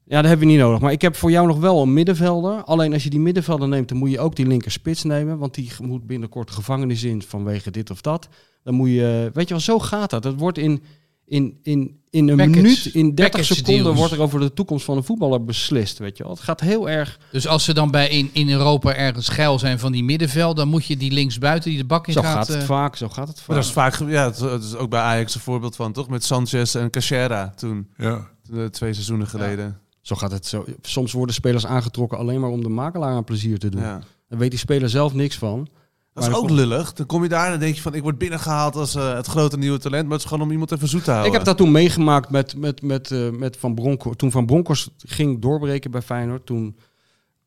Ja, 0.08 0.16
dat 0.22 0.26
hebben 0.30 0.48
we 0.48 0.54
niet 0.54 0.62
nodig. 0.62 0.80
Maar 0.80 0.92
ik 0.92 1.02
heb 1.02 1.16
voor 1.16 1.32
jou 1.32 1.48
nog 1.48 1.60
wel 1.60 1.82
een 1.82 1.94
middenvelder. 1.94 2.64
Alleen 2.64 2.94
als 2.94 3.04
je 3.04 3.10
die 3.10 3.20
middenvelder 3.20 3.68
neemt, 3.68 3.90
dan 3.90 3.98
moet 3.98 4.12
je 4.12 4.20
ook 4.20 4.36
die 4.36 4.48
linker 4.48 4.72
spits 4.72 5.04
nemen. 5.04 5.38
Want 5.38 5.54
die 5.54 5.72
moet 5.82 6.08
binnenkort 6.08 6.48
de 6.48 6.54
gevangenis 6.54 7.04
in 7.04 7.22
vanwege 7.22 7.72
dit 7.72 7.90
of 7.92 8.02
dat. 8.02 8.28
Dan 8.64 8.74
moet 8.74 8.90
je, 8.90 9.30
weet 9.34 9.48
je 9.48 9.54
wel, 9.54 9.64
zo 9.64 9.80
gaat 9.80 10.10
dat. 10.10 10.24
Het 10.24 10.40
wordt 10.40 10.58
in, 10.58 10.84
in, 11.26 11.60
in, 11.64 12.00
in 12.10 12.28
een 12.30 12.38
Package- 12.38 12.56
minuut, 12.62 12.86
in 12.86 13.16
30 13.16 13.16
package 13.16 13.54
seconden 13.56 13.84
deals. 13.84 13.98
wordt 13.98 14.14
er 14.14 14.22
over 14.22 14.40
de 14.40 14.54
toekomst 14.54 14.86
van 14.86 14.98
een 14.98 15.04
voetballer 15.04 15.44
beslist. 15.44 15.98
Weet 15.98 16.18
je 16.18 16.24
wel. 16.24 16.32
Het 16.32 16.42
gaat 16.42 16.60
heel 16.60 16.90
erg... 16.90 17.20
Dus 17.32 17.48
als 17.48 17.64
ze 17.64 17.74
dan 17.74 17.92
bij 17.92 18.10
in, 18.10 18.30
in 18.34 18.50
Europa 18.50 18.94
ergens 18.96 19.28
geil 19.30 19.60
zijn 19.60 19.80
van 19.80 19.92
die 19.92 20.04
middenveld, 20.04 20.58
dan 20.58 20.68
moet 20.68 20.86
je 20.86 20.98
die 20.98 21.12
linksbuiten 21.12 21.70
die 21.70 21.80
de 21.80 21.86
bak 21.86 22.08
in 22.08 22.14
Zo 22.14 22.22
gaat. 22.22 22.34
gaat 22.34 22.48
het 22.48 22.58
eh, 22.58 22.64
vaak, 22.64 22.96
zo 22.96 23.10
gaat 23.10 23.28
het 23.28 23.38
vaak. 23.38 23.48
Maar 23.48 23.56
dat 23.58 23.66
is 23.66 23.72
vaak, 23.72 24.00
ja, 24.10 24.26
het, 24.26 24.40
het 24.40 24.64
is 24.64 24.76
ook 24.76 24.90
bij 24.90 25.00
Ajax 25.02 25.36
een 25.36 25.42
voorbeeld 25.42 25.76
van, 25.76 25.92
toch? 25.94 26.10
Met 26.10 26.24
Sanchez 26.24 26.76
en 26.76 26.90
Cachera 26.90 27.50
toen, 27.56 27.88
Ja. 27.98 28.28
eh, 28.54 28.66
twee 28.66 28.94
seizoenen 28.94 29.28
geleden. 29.28 29.80
Zo 30.06 30.16
gaat 30.16 30.32
het 30.32 30.46
zo. 30.46 30.66
Soms 30.82 31.12
worden 31.12 31.36
spelers 31.36 31.66
aangetrokken 31.66 32.18
alleen 32.18 32.40
maar 32.40 32.50
om 32.50 32.64
de 32.64 32.70
makelaar 32.70 33.16
aan 33.16 33.24
plezier 33.24 33.60
te 33.60 33.70
doen. 33.70 33.82
Ja. 33.82 34.02
Dan 34.30 34.40
weet 34.40 34.50
die 34.50 34.60
speler 34.60 34.90
zelf 34.90 35.14
niks 35.14 35.38
van. 35.38 35.68
Dat 36.14 36.28
is 36.28 36.34
ook 36.34 36.50
lullig. 36.50 36.94
Dan 36.94 37.06
kom 37.06 37.24
je 37.24 37.30
daar 37.30 37.46
en 37.46 37.52
dan 37.52 37.60
denk 37.60 37.76
je 37.76 37.82
van, 37.82 37.94
ik 37.94 38.02
word 38.02 38.18
binnengehaald 38.18 38.76
als 38.76 38.96
eh, 38.96 39.16
het 39.16 39.26
grote 39.26 39.58
nieuwe 39.58 39.78
talent. 39.78 40.04
Maar 40.04 40.12
het 40.12 40.22
is 40.22 40.28
gewoon 40.28 40.44
om 40.44 40.52
iemand 40.52 40.72
even 40.72 40.88
zoet 40.88 41.04
te 41.04 41.10
houden. 41.10 41.32
Ik 41.32 41.38
heb 41.38 41.46
dat 41.46 41.58
toen 41.58 41.72
meegemaakt 41.72 42.30
met, 42.30 42.56
met, 42.58 42.82
met, 42.82 43.12
eh, 43.12 43.30
met 43.30 43.58
Van 43.58 43.76
Bronckhorst. 43.76 44.18
Toen 44.20 44.32
Van 44.32 44.46
Bronckhorst 44.46 44.92
ging 44.98 45.42
doorbreken 45.42 45.92
bij 45.92 46.02
Feyenoord, 46.02 46.46
toen 46.46 46.78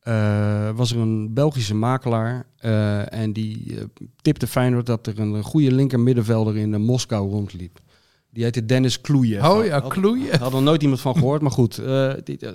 eh, 0.01 0.71
was 0.75 0.91
er 0.91 0.99
een 0.99 1.35
Belgische 1.35 1.75
makelaar. 1.75 2.47
en 3.09 3.33
die 3.33 3.79
tipte 4.23 4.47
Feyenoord 4.47 4.87
dat 4.87 5.07
er 5.07 5.19
een 5.19 5.43
goede 5.43 5.73
linker 5.73 6.01
middenvelder 6.01 6.57
in 6.57 6.81
Moskou 6.81 7.31
rondliep. 7.31 7.81
Die 8.31 8.43
heette 8.45 8.67
Dennis 8.67 9.01
Kloeje. 9.01 9.51
Oh 9.51 9.65
ja, 9.65 9.81
kloeien. 9.81 10.31
Daar 10.31 10.41
had 10.41 10.55
er 10.55 10.63
nooit 10.63 10.83
iemand 10.83 11.01
van 11.01 11.15
gehoord, 11.15 11.43
maar 11.43 11.51
goed. 11.51 11.79
eh, 11.79 12.13
die, 12.25 12.39
eh, 12.39 12.53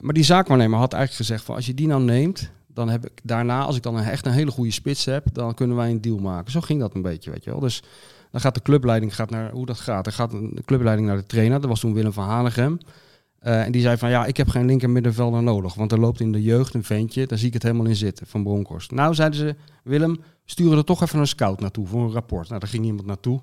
maar 0.00 0.14
die 0.14 0.24
zaakwaarnemer 0.24 0.78
had 0.78 0.92
eigenlijk 0.92 1.24
gezegd 1.24 1.44
van 1.44 1.54
als 1.54 1.66
je 1.66 1.74
die 1.74 1.86
nou 1.86 2.02
neemt, 2.02 2.50
dan 2.66 2.88
heb 2.88 3.06
ik 3.06 3.20
daarna, 3.22 3.64
als 3.64 3.76
ik 3.76 3.82
dan 3.82 3.96
een, 3.96 4.04
echt 4.04 4.26
een 4.26 4.32
hele 4.32 4.50
goede 4.50 4.70
spits 4.70 5.04
heb, 5.04 5.24
dan 5.32 5.54
kunnen 5.54 5.76
wij 5.76 5.90
een 5.90 6.00
deal 6.00 6.18
maken. 6.18 6.52
Zo 6.52 6.60
ging 6.60 6.80
dat 6.80 6.94
een 6.94 7.02
beetje, 7.02 7.30
weet 7.30 7.44
je 7.44 7.50
wel. 7.50 7.60
Dus 7.60 7.82
dan 8.30 8.40
gaat 8.40 8.54
de 8.54 8.62
clubleiding 8.62 9.14
gaat 9.14 9.30
naar 9.30 9.50
hoe 9.50 9.66
dat 9.66 9.80
gaat. 9.80 10.04
Dan 10.04 10.12
gaat 10.12 10.30
de 10.30 10.62
clubleiding 10.64 11.08
naar 11.08 11.16
de 11.16 11.26
trainer. 11.26 11.60
Dat 11.60 11.68
was 11.70 11.80
toen 11.80 11.94
Willem 11.94 12.12
van 12.12 12.24
Hanegem. 12.24 12.78
Eh, 13.38 13.64
en 13.64 13.72
die 13.72 13.82
zei 13.82 13.96
van 13.96 14.10
ja, 14.10 14.24
ik 14.26 14.36
heb 14.36 14.48
geen 14.48 14.66
linker 14.66 14.90
middenvelder 14.90 15.42
nodig. 15.42 15.74
Want 15.74 15.92
er 15.92 16.00
loopt 16.00 16.20
in 16.20 16.32
de 16.32 16.42
jeugd 16.42 16.74
een 16.74 16.84
ventje, 16.84 17.26
daar 17.26 17.38
zie 17.38 17.46
ik 17.46 17.52
het 17.52 17.62
helemaal 17.62 17.86
in 17.86 17.96
zitten, 17.96 18.26
van 18.26 18.42
Bronkhorst. 18.42 18.90
Nou, 18.90 19.14
zeiden 19.14 19.38
ze, 19.38 19.56
Willem, 19.84 20.20
sturen 20.44 20.78
er 20.78 20.84
toch 20.84 21.02
even 21.02 21.18
een 21.18 21.26
scout 21.26 21.60
naartoe 21.60 21.86
voor 21.86 22.02
een 22.02 22.12
rapport. 22.12 22.48
Nou, 22.48 22.60
daar 22.60 22.68
ging 22.68 22.84
iemand 22.84 23.06
naartoe. 23.06 23.40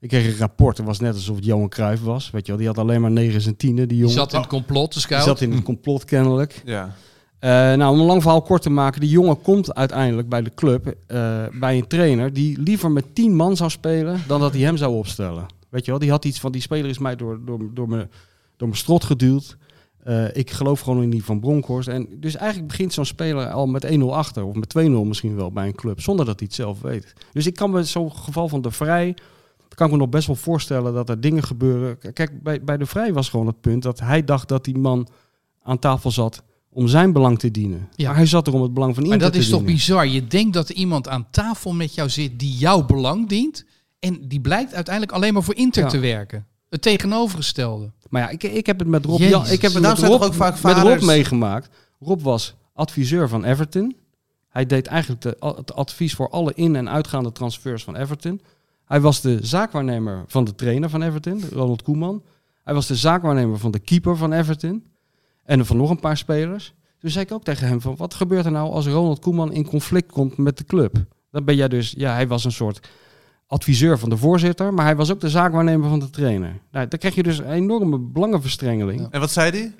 Ik 0.00 0.08
kreeg 0.08 0.26
een 0.26 0.38
rapport, 0.38 0.76
het 0.76 0.86
was 0.86 1.00
net 1.00 1.14
alsof 1.14 1.36
het 1.36 1.44
Johan 1.44 1.68
Cruijff 1.68 2.02
was. 2.02 2.30
Weet 2.30 2.42
je 2.42 2.48
wel, 2.48 2.56
die 2.60 2.66
had 2.66 2.78
alleen 2.78 3.00
maar 3.00 3.10
negen 3.10 3.44
en 3.44 3.56
tienen, 3.56 3.76
die 3.76 3.86
Die 3.86 3.96
jongen. 3.96 4.12
zat 4.14 4.32
in 4.32 4.38
het 4.38 4.48
complot, 4.48 4.94
de 4.94 5.08
Die 5.08 5.20
zat 5.20 5.40
in 5.40 5.52
het 5.52 5.62
complot 5.62 6.04
kennelijk. 6.04 6.62
Ja. 6.64 6.94
Eh, 7.38 7.50
nou, 7.50 7.92
om 7.94 8.00
een 8.00 8.06
lang 8.06 8.22
verhaal 8.22 8.42
kort 8.42 8.62
te 8.62 8.70
maken, 8.70 9.00
die 9.00 9.10
jongen 9.10 9.40
komt 9.42 9.74
uiteindelijk 9.74 10.28
bij 10.28 10.42
de 10.42 10.54
club 10.54 10.94
eh, 11.06 11.44
bij 11.60 11.76
een 11.78 11.86
trainer 11.86 12.32
die 12.32 12.60
liever 12.60 12.90
met 12.90 13.14
tien 13.14 13.34
man 13.36 13.56
zou 13.56 13.70
spelen 13.70 14.20
dan 14.26 14.40
dat 14.40 14.52
hij 14.52 14.62
hem 14.62 14.76
zou 14.76 14.94
opstellen. 14.96 15.46
Weet 15.68 15.84
je 15.84 15.90
wel, 15.90 16.00
die 16.00 16.10
had 16.10 16.24
iets 16.24 16.40
van 16.40 16.52
die 16.52 16.60
speler 16.60 16.90
is 16.90 16.98
mij 16.98 17.16
door, 17.16 17.40
door, 17.44 17.70
door, 17.74 17.88
me, 17.88 18.08
door 18.56 18.68
mijn 18.68 18.80
strot 18.80 19.04
geduwd. 19.04 19.56
Eh, 20.04 20.36
ik 20.36 20.50
geloof 20.50 20.80
gewoon 20.80 21.02
in 21.02 21.10
die 21.10 21.24
van 21.24 21.40
Bronkhorst. 21.40 21.88
En 21.88 22.06
dus 22.20 22.36
eigenlijk 22.36 22.68
begint 22.68 22.92
zo'n 22.92 23.04
speler 23.04 23.50
al 23.50 23.66
met 23.66 23.84
1-0 23.84 23.98
achter, 24.10 24.44
of 24.44 24.54
met 24.54 24.74
2-0 24.78 24.80
misschien 25.04 25.36
wel 25.36 25.52
bij 25.52 25.66
een 25.66 25.74
club, 25.74 26.00
zonder 26.00 26.26
dat 26.26 26.38
hij 26.38 26.46
het 26.48 26.56
zelf 26.56 26.80
weet. 26.80 27.12
Dus 27.32 27.46
ik 27.46 27.54
kan 27.54 27.70
me 27.70 27.84
zo'n 27.84 28.12
geval 28.12 28.48
van 28.48 28.60
de 28.62 28.70
Vrij, 28.70 29.14
kan 29.76 29.86
ik 29.86 29.92
me 29.92 29.98
nog 29.98 30.08
best 30.08 30.26
wel 30.26 30.36
voorstellen 30.36 30.94
dat 30.94 31.08
er 31.08 31.20
dingen 31.20 31.42
gebeuren. 31.42 31.98
Kijk, 32.12 32.42
bij, 32.42 32.62
bij 32.64 32.76
de 32.76 32.86
Vrij 32.86 33.12
was 33.12 33.28
gewoon 33.28 33.46
het 33.46 33.60
punt 33.60 33.82
dat 33.82 34.00
hij 34.00 34.24
dacht 34.24 34.48
dat 34.48 34.64
die 34.64 34.78
man 34.78 35.08
aan 35.62 35.78
tafel 35.78 36.10
zat 36.10 36.42
om 36.70 36.88
zijn 36.88 37.12
belang 37.12 37.38
te 37.38 37.50
dienen. 37.50 37.88
Ja. 37.94 38.06
Maar 38.06 38.16
hij 38.16 38.26
zat 38.26 38.46
er 38.46 38.52
om 38.54 38.62
het 38.62 38.74
belang 38.74 38.94
van 38.94 39.02
Maar 39.02 39.12
Inter 39.12 39.26
dat 39.28 39.36
te 39.36 39.42
is 39.44 39.48
toch 39.50 39.58
dienen. 39.58 39.76
bizar. 39.76 40.06
Je 40.06 40.26
denkt 40.26 40.52
dat 40.54 40.68
er 40.68 40.74
iemand 40.74 41.08
aan 41.08 41.26
tafel 41.30 41.72
met 41.74 41.94
jou 41.94 42.08
zit 42.08 42.38
die 42.38 42.52
jouw 42.56 42.84
belang 42.84 43.28
dient. 43.28 43.64
En 43.98 44.28
die 44.28 44.40
blijkt 44.40 44.74
uiteindelijk 44.74 45.14
alleen 45.14 45.32
maar 45.34 45.42
voor 45.42 45.54
Inter 45.56 45.82
Ja. 45.82 45.88
te 45.88 45.98
werken. 45.98 46.46
Het 46.68 46.82
tegenovergestelde. 46.82 47.92
Maar 48.08 48.22
ja, 48.22 48.28
ik, 48.28 48.42
ik 48.42 48.66
heb 48.66 48.78
het 48.78 48.88
met 48.88 49.04
Rob, 49.04 49.18
Jezus. 49.18 49.32
Jan, 49.32 49.42
ik 49.46 49.62
heb 49.62 49.72
het 49.72 49.82
Maar 49.82 50.00
met 50.00 50.08
Rob, 50.10 50.22
ook 50.22 50.34
vaak 50.34 50.62
met 50.62 50.76
Rob 50.78 51.02
meegemaakt. 51.02 51.68
Rob 52.00 52.20
was 52.20 52.54
adviseur 52.74 53.28
van 53.28 53.44
Everton. 53.44 53.96
Hij 54.48 54.66
deed 54.66 54.86
eigenlijk 54.86 55.22
de, 55.22 55.36
het 55.56 55.74
advies 55.74 56.14
voor 56.14 56.28
alle 56.30 56.52
in- 56.54 56.76
en 56.76 56.88
uitgaande 56.90 57.32
transfers 57.32 57.84
van 57.84 57.96
Everton. 57.96 58.40
Hij 58.86 59.00
was 59.00 59.20
de 59.20 59.38
zaakwaarnemer 59.42 60.24
van 60.26 60.44
de 60.44 60.54
trainer 60.54 60.90
van 60.90 61.02
Everton, 61.02 61.42
Ronald 61.52 61.82
Koeman. 61.82 62.22
Hij 62.64 62.74
was 62.74 62.86
de 62.86 62.96
zaakwaarnemer 62.96 63.58
van 63.58 63.70
de 63.70 63.78
keeper 63.78 64.16
van 64.16 64.32
Everton. 64.32 64.84
En 65.44 65.66
van 65.66 65.76
nog 65.76 65.90
een 65.90 66.00
paar 66.00 66.16
spelers. 66.16 66.74
Toen 66.98 67.10
zei 67.10 67.24
ik 67.24 67.32
ook 67.32 67.44
tegen 67.44 67.66
hem 67.66 67.80
van, 67.80 67.96
wat 67.96 68.14
gebeurt 68.14 68.44
er 68.44 68.52
nou 68.52 68.70
als 68.70 68.86
Ronald 68.86 69.20
Koeman 69.20 69.52
in 69.52 69.66
conflict 69.66 70.12
komt 70.12 70.36
met 70.36 70.58
de 70.58 70.64
club? 70.64 70.96
Dan 71.30 71.44
ben 71.44 71.56
jij 71.56 71.68
dus, 71.68 71.94
ja, 71.96 72.12
hij 72.12 72.28
was 72.28 72.44
een 72.44 72.52
soort 72.52 72.88
adviseur 73.46 73.98
van 73.98 74.08
de 74.08 74.16
voorzitter, 74.16 74.74
maar 74.74 74.84
hij 74.84 74.96
was 74.96 75.10
ook 75.10 75.20
de 75.20 75.30
zaakwaarnemer 75.30 75.88
van 75.88 75.98
de 75.98 76.10
trainer. 76.10 76.60
Nou, 76.70 76.88
dan 76.88 76.98
krijg 76.98 77.14
je 77.14 77.22
dus 77.22 77.38
een 77.38 77.50
enorme 77.50 77.98
belangenverstrengeling. 77.98 79.06
En 79.10 79.20
wat 79.20 79.30
zei 79.30 79.50
die? 79.50 79.74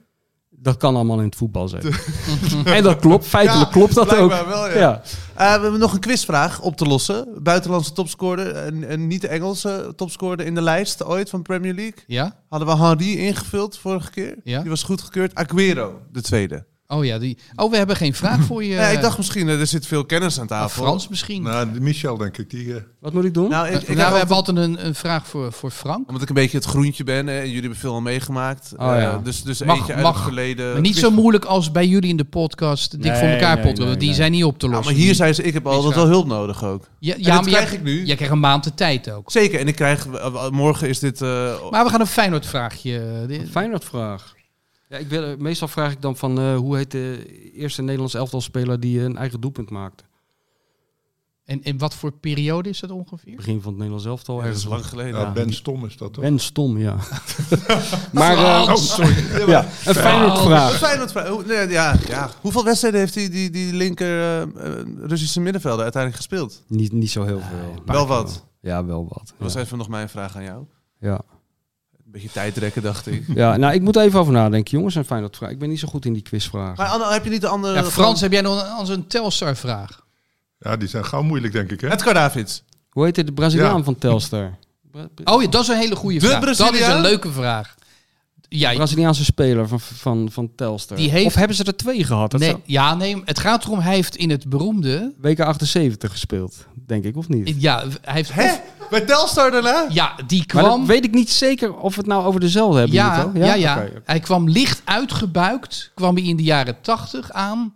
Dat 0.50 0.76
kan 0.76 0.94
allemaal 0.94 1.18
in 1.18 1.24
het 1.24 1.36
voetbal 1.36 1.68
zijn. 1.68 1.82
en 2.64 2.82
dat 2.82 2.98
klopt, 2.98 3.26
feitelijk 3.26 3.70
klopt 3.70 3.94
dat 3.94 4.16
ook. 4.16 4.30
Wel, 4.30 4.68
ja. 4.68 4.78
Ja. 4.78 5.02
Eh, 5.36 5.54
we 5.54 5.62
hebben 5.62 5.80
nog 5.80 5.92
een 5.92 6.00
quizvraag 6.00 6.60
op 6.60 6.76
te 6.76 6.84
lossen. 6.84 7.42
Buitenlandse 7.42 7.92
topscorer 7.92 8.54
en, 8.54 8.88
en 8.88 9.06
niet 9.06 9.20
de 9.20 9.28
Engelse 9.28 9.92
topscorer 9.96 10.46
in 10.46 10.54
de 10.54 10.62
lijst 10.62 11.04
ooit 11.04 11.30
van 11.30 11.42
Premier 11.42 11.74
League. 11.74 12.04
Ja? 12.06 12.36
Hadden 12.48 12.68
we 12.68 12.84
Henry 12.84 13.16
ingevuld 13.16 13.78
vorige 13.78 14.10
keer. 14.10 14.36
Ja. 14.44 14.60
Die 14.60 14.70
was 14.70 14.82
goedgekeurd. 14.82 15.34
Aguero, 15.34 16.00
de 16.12 16.22
tweede. 16.22 16.64
Oh 16.88 17.04
ja, 17.04 17.18
die. 17.18 17.38
Oh, 17.56 17.70
we 17.70 17.76
hebben 17.76 17.96
geen 17.96 18.14
vraag 18.14 18.40
voor 18.40 18.64
je. 18.64 18.74
Ja, 18.74 18.86
ik 18.88 19.00
dacht 19.00 19.16
misschien, 19.16 19.48
eh, 19.48 19.60
er 19.60 19.66
zit 19.66 19.86
veel 19.86 20.04
kennis 20.04 20.40
aan 20.40 20.46
tafel. 20.46 20.82
Frans 20.84 21.08
misschien. 21.08 21.42
Nou, 21.42 21.54
Nou, 21.54 21.72
de 21.72 21.80
Michel 21.80 22.16
denk 22.16 22.38
ik, 22.38 22.50
die... 22.50 22.74
eh, 22.74 22.80
Wat 23.00 23.12
moet 23.12 23.24
ik 23.24 23.34
doen? 23.34 23.48
Nou, 23.48 23.66
ik, 23.68 23.72
ik 23.82 23.96
we 23.96 24.02
heb 24.02 24.14
hebben 24.14 24.36
altijd- 24.36 24.56
een, 24.56 24.86
een 24.86 24.94
vraag 24.94 25.26
voor, 25.26 25.52
voor 25.52 25.70
Frank. 25.70 26.06
omdat 26.06 26.22
ik 26.22 26.28
een 26.28 26.34
beetje 26.34 26.56
het 26.56 26.66
groentje 26.66 27.04
ben 27.04 27.26
hè, 27.26 27.38
en 27.38 27.46
jullie 27.46 27.60
hebben 27.60 27.78
veel 27.78 27.92
al 27.92 28.00
meegemaakt. 28.00 28.72
Oh, 28.76 28.96
Eh, 29.02 29.14
dus 29.22 29.42
dus 29.42 29.62
Mag- 29.62 29.76
eentje 29.76 29.92
uit 29.94 30.02
mag. 30.02 30.14
het 30.14 30.22
verleden. 30.22 30.72
Maar 30.72 30.80
niet 30.80 30.96
zo 30.96 31.10
moeilijk 31.10 31.44
als 31.44 31.70
bij 31.72 31.86
jullie 31.86 32.10
in 32.10 32.16
de 32.16 32.24
podcast. 32.24 32.90
Dik 32.90 33.00
Nee, 33.00 33.14
voor 33.20 33.28
elkaar 33.28 33.54
nee, 33.54 33.64
podcast. 33.64 33.88
nee, 33.88 33.96
die 33.96 34.06
nee. 34.08 34.16
zijn 34.16 34.32
niet 34.32 34.44
op 34.44 34.58
te 34.58 34.66
Ja, 34.66 34.72
lossen. 34.72 34.94
maar 34.94 35.02
hier 35.02 35.14
zijn 35.14 35.34
ze, 35.34 35.42
ik 35.42 35.52
heb 35.54 35.66
altijd 35.66 35.94
wel 35.94 36.06
hulp 36.06 36.26
nodig 36.26 36.64
ook. 36.64 36.88
Ja, 36.98 37.14
En 37.14 37.20
ja 37.20 37.24
dat 37.24 37.34
maar 37.34 37.50
krijg 37.52 37.68
jij, 37.70 37.78
ik 37.78 37.84
nu. 37.84 38.04
jij 38.04 38.14
krijgt 38.16 38.34
een 38.34 38.40
maand 38.40 38.64
de 38.64 38.74
tijd 38.74 39.10
ook. 39.10 39.30
Zeker, 39.30 39.60
en 39.60 39.68
ik 39.68 39.74
krijg, 39.74 40.06
morgen 40.50 40.88
is 40.88 40.98
dit... 40.98 41.22
eh, 41.22 41.28
Maar 41.70 41.84
we 41.84 41.90
gaan 41.90 42.00
een 42.00 42.06
Feyenoord 42.06 42.46
vraagje. 42.46 43.24
dit- 43.26 43.48
Feyenoord 43.50 43.84
vraag. 43.84 44.34
Ja, 44.88 44.96
ik 44.96 45.08
wil, 45.08 45.22
eh, 45.24 45.36
meestal 45.36 45.68
vraag 45.68 45.92
ik 45.92 46.02
dan 46.02 46.16
van 46.16 46.38
eh, 46.38 46.56
hoe 46.56 46.76
heet 46.76 46.90
de 46.90 47.26
eerste 47.52 47.82
Nederlandse 47.82 48.18
elftalspeler 48.18 48.80
die 48.80 49.00
een 49.00 49.16
eigen 49.16 49.40
doelpunt 49.40 49.70
maakte? 49.70 50.04
En 51.44 51.62
in 51.62 51.78
wat 51.78 51.94
voor 51.94 52.12
periode 52.12 52.68
is 52.68 52.80
dat 52.80 52.90
ongeveer? 52.90 53.36
Begin 53.36 53.54
van 53.60 53.66
het 53.66 53.74
Nederlands 53.76 54.04
elftal. 54.06 54.42
ergens 54.42 54.64
lang 54.64 54.86
geleden. 54.86 55.20
ja, 55.20 55.32
Ben 55.32 55.52
Stom 55.52 55.84
is 55.86 55.96
dat 55.96 56.12
toch? 56.12 56.22
Ben 56.24 56.38
Stom, 56.38 56.78
ja. 56.78 56.96
maar 58.12 58.36
eh, 58.36 58.68
Oh, 58.68 58.74
sorry. 58.74 59.14
ja, 59.50 59.64
een 59.84 59.94
Feyenoord 59.94 60.38
vraag. 60.38 60.72
Feyenoord, 60.78 61.10
vraag. 61.12 61.28
Hoe- 61.28 61.44
nee, 61.46 61.68
ja, 61.68 61.96
ja. 62.08 62.30
Hoeveel 62.40 62.64
wedstrijden 62.64 63.00
heeft 63.00 63.14
die, 63.14 63.28
die, 63.30 63.50
die 63.50 63.72
linker 63.74 64.20
eh, 64.20 64.42
eh, 64.42 64.48
Russische 65.00 65.40
middenvelder 65.40 65.82
uiteindelijk 65.82 66.22
gespeeld? 66.22 66.62
Niet, 66.68 66.92
niet 66.92 67.10
zo 67.10 67.24
heel 67.24 67.40
veel. 67.40 67.82
Wel 67.84 68.06
wat. 68.06 68.46
Ja, 68.60 68.84
wel 68.84 69.02
wat. 69.08 69.24
Dat 69.26 69.34
was 69.38 69.54
Ja. 69.54 69.60
even 69.60 69.78
nog 69.78 69.88
mijn 69.88 70.08
vraag 70.08 70.36
aan 70.36 70.44
jou. 70.44 70.64
Ja. 71.00 71.20
Beetje 72.16 72.30
tijdrekken, 72.32 72.82
dacht 72.82 73.06
ik. 73.06 73.24
ja, 73.34 73.56
nou, 73.56 73.74
ik 73.74 73.82
moet 73.82 73.96
even 73.96 74.20
over 74.20 74.32
nadenken, 74.32 74.76
jongens. 74.76 74.94
Een 74.94 75.04
Feyenoord 75.04 75.36
vraag. 75.36 75.50
Ik 75.50 75.58
ben 75.58 75.68
niet 75.68 75.78
zo 75.78 75.88
goed 75.88 76.04
in 76.04 76.12
die 76.12 76.22
quizvragen. 76.22 76.74
Maar 76.76 76.86
Anne, 76.86 77.12
heb 77.12 77.24
je 77.24 77.30
niet 77.30 77.40
de 77.40 77.48
andere... 77.48 77.74
Ja, 77.74 77.84
Frans, 77.84 78.20
heb 78.20 78.32
jij 78.32 78.40
nog 78.40 78.62
een, 78.62 78.68
als 78.68 78.88
een 78.88 79.06
Telstar-vraag? 79.06 80.04
Ja, 80.58 80.76
die 80.76 80.88
zijn 80.88 81.04
gauw 81.04 81.22
moeilijk, 81.22 81.52
denk 81.52 81.70
ik. 81.70 81.80
Hè? 81.80 81.92
Edgar 81.92 82.14
Davids. 82.14 82.62
Hoe 82.90 83.04
heet 83.04 83.14
de 83.14 83.32
Braziliaan 83.32 83.76
Ja. 83.76 83.82
van 83.84 83.98
Telstar? 83.98 84.50
Oh 85.24 85.42
ja, 85.42 85.48
dat 85.48 85.62
is 85.62 85.68
een 85.68 85.76
hele 85.76 85.96
goede 85.96 86.18
De 86.18 86.26
vraag. 86.26 86.56
Dat 86.56 86.74
is 86.74 86.86
een 86.86 87.00
leuke 87.00 87.30
vraag. 87.32 87.74
Ja, 88.48 88.74
Braziliaanse 88.74 89.24
speler 89.24 89.68
van, 89.68 89.80
van, 89.80 90.28
van 90.30 90.50
Telstar. 90.54 90.96
Die 90.96 91.10
heeft- 91.10 91.26
Of 91.26 91.34
hebben 91.34 91.56
ze 91.56 91.64
er 91.64 91.76
twee 91.76 92.04
gehad? 92.04 92.30
Dat 92.30 92.40
nee, 92.40 92.48
zou- 92.50 92.62
ja, 92.64 92.94
nee, 92.94 93.22
het 93.24 93.38
gaat 93.38 93.64
erom, 93.64 93.78
hij 93.78 93.94
heeft 93.94 94.16
in 94.16 94.30
het 94.30 94.48
beroemde... 94.48 95.14
WK 95.20 95.40
78 95.40 96.10
gespeeld, 96.10 96.66
denk 96.74 97.04
ik, 97.04 97.16
of 97.16 97.28
niet? 97.28 97.54
Ja, 97.62 97.84
hij 98.00 98.14
heeft... 98.14 98.32
Hè? 98.32 98.52
Bij 98.90 99.00
Telstar 99.00 99.50
daarna? 99.50 99.86
Ja, 99.88 100.14
die 100.26 100.46
kwam... 100.46 100.86
weet 100.86 101.04
ik 101.04 101.14
niet 101.14 101.30
zeker 101.30 101.74
of 101.74 101.94
we 101.94 102.00
het 102.00 102.10
nou 102.10 102.24
over 102.24 102.40
dezelfde 102.40 102.78
hebben. 102.78 102.96
Ja, 102.96 103.26
Nico. 103.26 103.46
ja, 103.46 103.54
ja. 103.54 103.76
Oké. 103.76 104.02
Hij 104.04 104.20
kwam 104.20 104.48
licht 104.48 104.82
uitgebuikt, 104.84 105.90
kwam 105.94 106.14
hij 106.14 106.24
in 106.24 106.36
de 106.36 106.42
jaren 106.42 106.80
tachtig 106.80 107.32
aan 107.32 107.72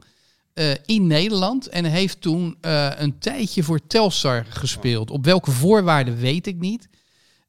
eh, 0.55 0.71
in 0.87 1.07
Nederland. 1.07 1.69
En 1.69 1.85
heeft 1.85 2.21
toen 2.21 2.57
eh, 2.61 2.89
een 2.97 3.19
tijdje 3.19 3.63
voor 3.63 3.87
Telstar 3.87 4.45
gespeeld. 4.49 5.11
Op 5.11 5.25
welke 5.25 5.51
voorwaarden 5.51 6.17
weet 6.17 6.47
ik 6.47 6.59
niet. 6.59 6.89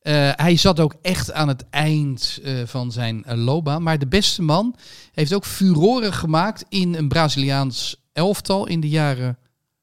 Eh, 0.01 0.30
hij 0.36 0.55
zat 0.55 0.80
ook 0.80 0.95
echt 1.01 1.32
aan 1.32 1.47
het 1.47 1.66
eind 1.70 2.39
eh, 2.43 2.53
van 2.66 2.91
zijn 2.91 3.24
eh, 3.24 3.38
loopbaan. 3.38 3.84
Maar 3.84 3.99
de 3.99 4.07
beste 4.07 4.41
man 4.41 4.76
heeft 5.14 5.34
ook 5.34 5.45
furoren 5.45 6.14
gemaakt 6.14 6.66
in 6.70 6.95
een 6.95 7.07
Braziliaans 7.07 7.95
elftal 8.14 8.68
in 8.68 8.80
de 8.80 8.89
jaren 8.89 9.38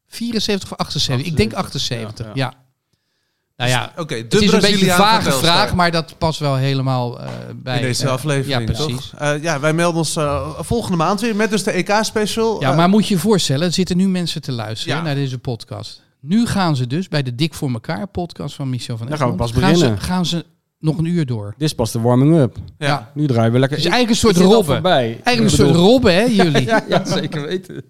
74 0.07 0.73
of 0.73 0.79
78. 0.79 1.27
Ik 1.27 1.37
denk 1.37 1.53
78, 1.53 2.27
ja, 2.27 2.33
ja. 2.35 2.45
ja. 2.51 2.67
Nou 3.59 3.71
ja, 3.71 3.93
Oké, 3.97 4.15
de 4.15 4.21
het 4.23 4.35
is 4.43 4.53
een 4.53 4.61
beetje 4.61 4.89
een 4.91 4.97
vage 4.97 5.31
vraag, 5.33 5.75
maar 5.75 5.91
dat 5.91 6.15
past 6.19 6.39
wel 6.41 6.57
helemaal 6.57 7.21
eh, 7.21 7.29
bij... 7.57 7.77
in 7.77 7.83
deze 7.83 8.05
eh, 8.05 8.11
aflevering, 8.13 8.59
Ja, 8.69 8.73
precies. 8.75 9.11
toch? 9.11 9.21
Eh, 9.21 9.43
ja, 9.43 9.61
wij 9.61 9.73
melden 9.73 9.99
ons 9.99 10.17
eh, 10.17 10.49
volgende 10.59 10.97
maand 10.97 11.21
weer 11.21 11.37
met 11.37 11.51
dus 11.51 11.63
de 11.63 11.71
EK-special. 11.71 12.61
Ja, 12.61 12.75
maar 12.75 12.89
moet 12.89 13.07
je 13.09 13.15
je 13.15 13.21
voorstellen, 13.21 13.67
er 13.67 13.73
zitten 13.73 13.97
nu 13.97 14.09
mensen 14.09 14.43
te 14.43 14.53
luisteren 14.53 14.97
Ja. 14.97 15.03
naar 15.03 15.15
deze 15.15 15.39
podcast. 15.39 16.03
Nu 16.21 16.47
gaan 16.47 16.77
ze 16.77 16.87
dus 16.87 17.09
bij 17.09 17.23
de 17.23 17.35
Dik 17.35 17.55
voor 17.55 17.71
elkaar 17.73 18.07
podcast 18.07 18.55
van 18.55 18.71
Michel 18.71 18.97
van 18.97 19.07
Dan 19.07 19.19
gaan 19.19 19.27
we 19.27 19.33
Egmond, 19.35 19.53
pas 19.53 19.63
gaan 19.63 19.75
ze, 19.77 19.81
beginnen. 19.81 20.03
gaan 20.05 20.27
ze 20.27 20.45
nog 20.79 20.99
een 20.99 21.05
uur 21.05 21.27
door. 21.27 21.55
Dit 21.59 21.69
is 21.69 21.75
pas 21.75 21.93
de 21.93 22.01
warming-up. 22.01 22.57
ja. 22.79 23.11
Nu 23.15 23.27
draaien 23.27 23.53
we 23.53 23.59
lekker. 23.59 23.77
Het 23.79 23.87
is 23.87 23.93
eigenlijk 23.93 24.23
een 24.25 24.33
soort 24.35 24.47
robben. 24.53 24.73
voorbij. 24.75 25.21
Eigenlijk 25.23 25.41
een 25.41 25.67
soort 25.67 25.75
robben, 25.77 26.15
hè, 26.15 26.25
jullie? 26.43 26.65
ja, 26.67 26.85
ja, 26.89 27.05
zeker 27.05 27.43
weten. 27.47 27.85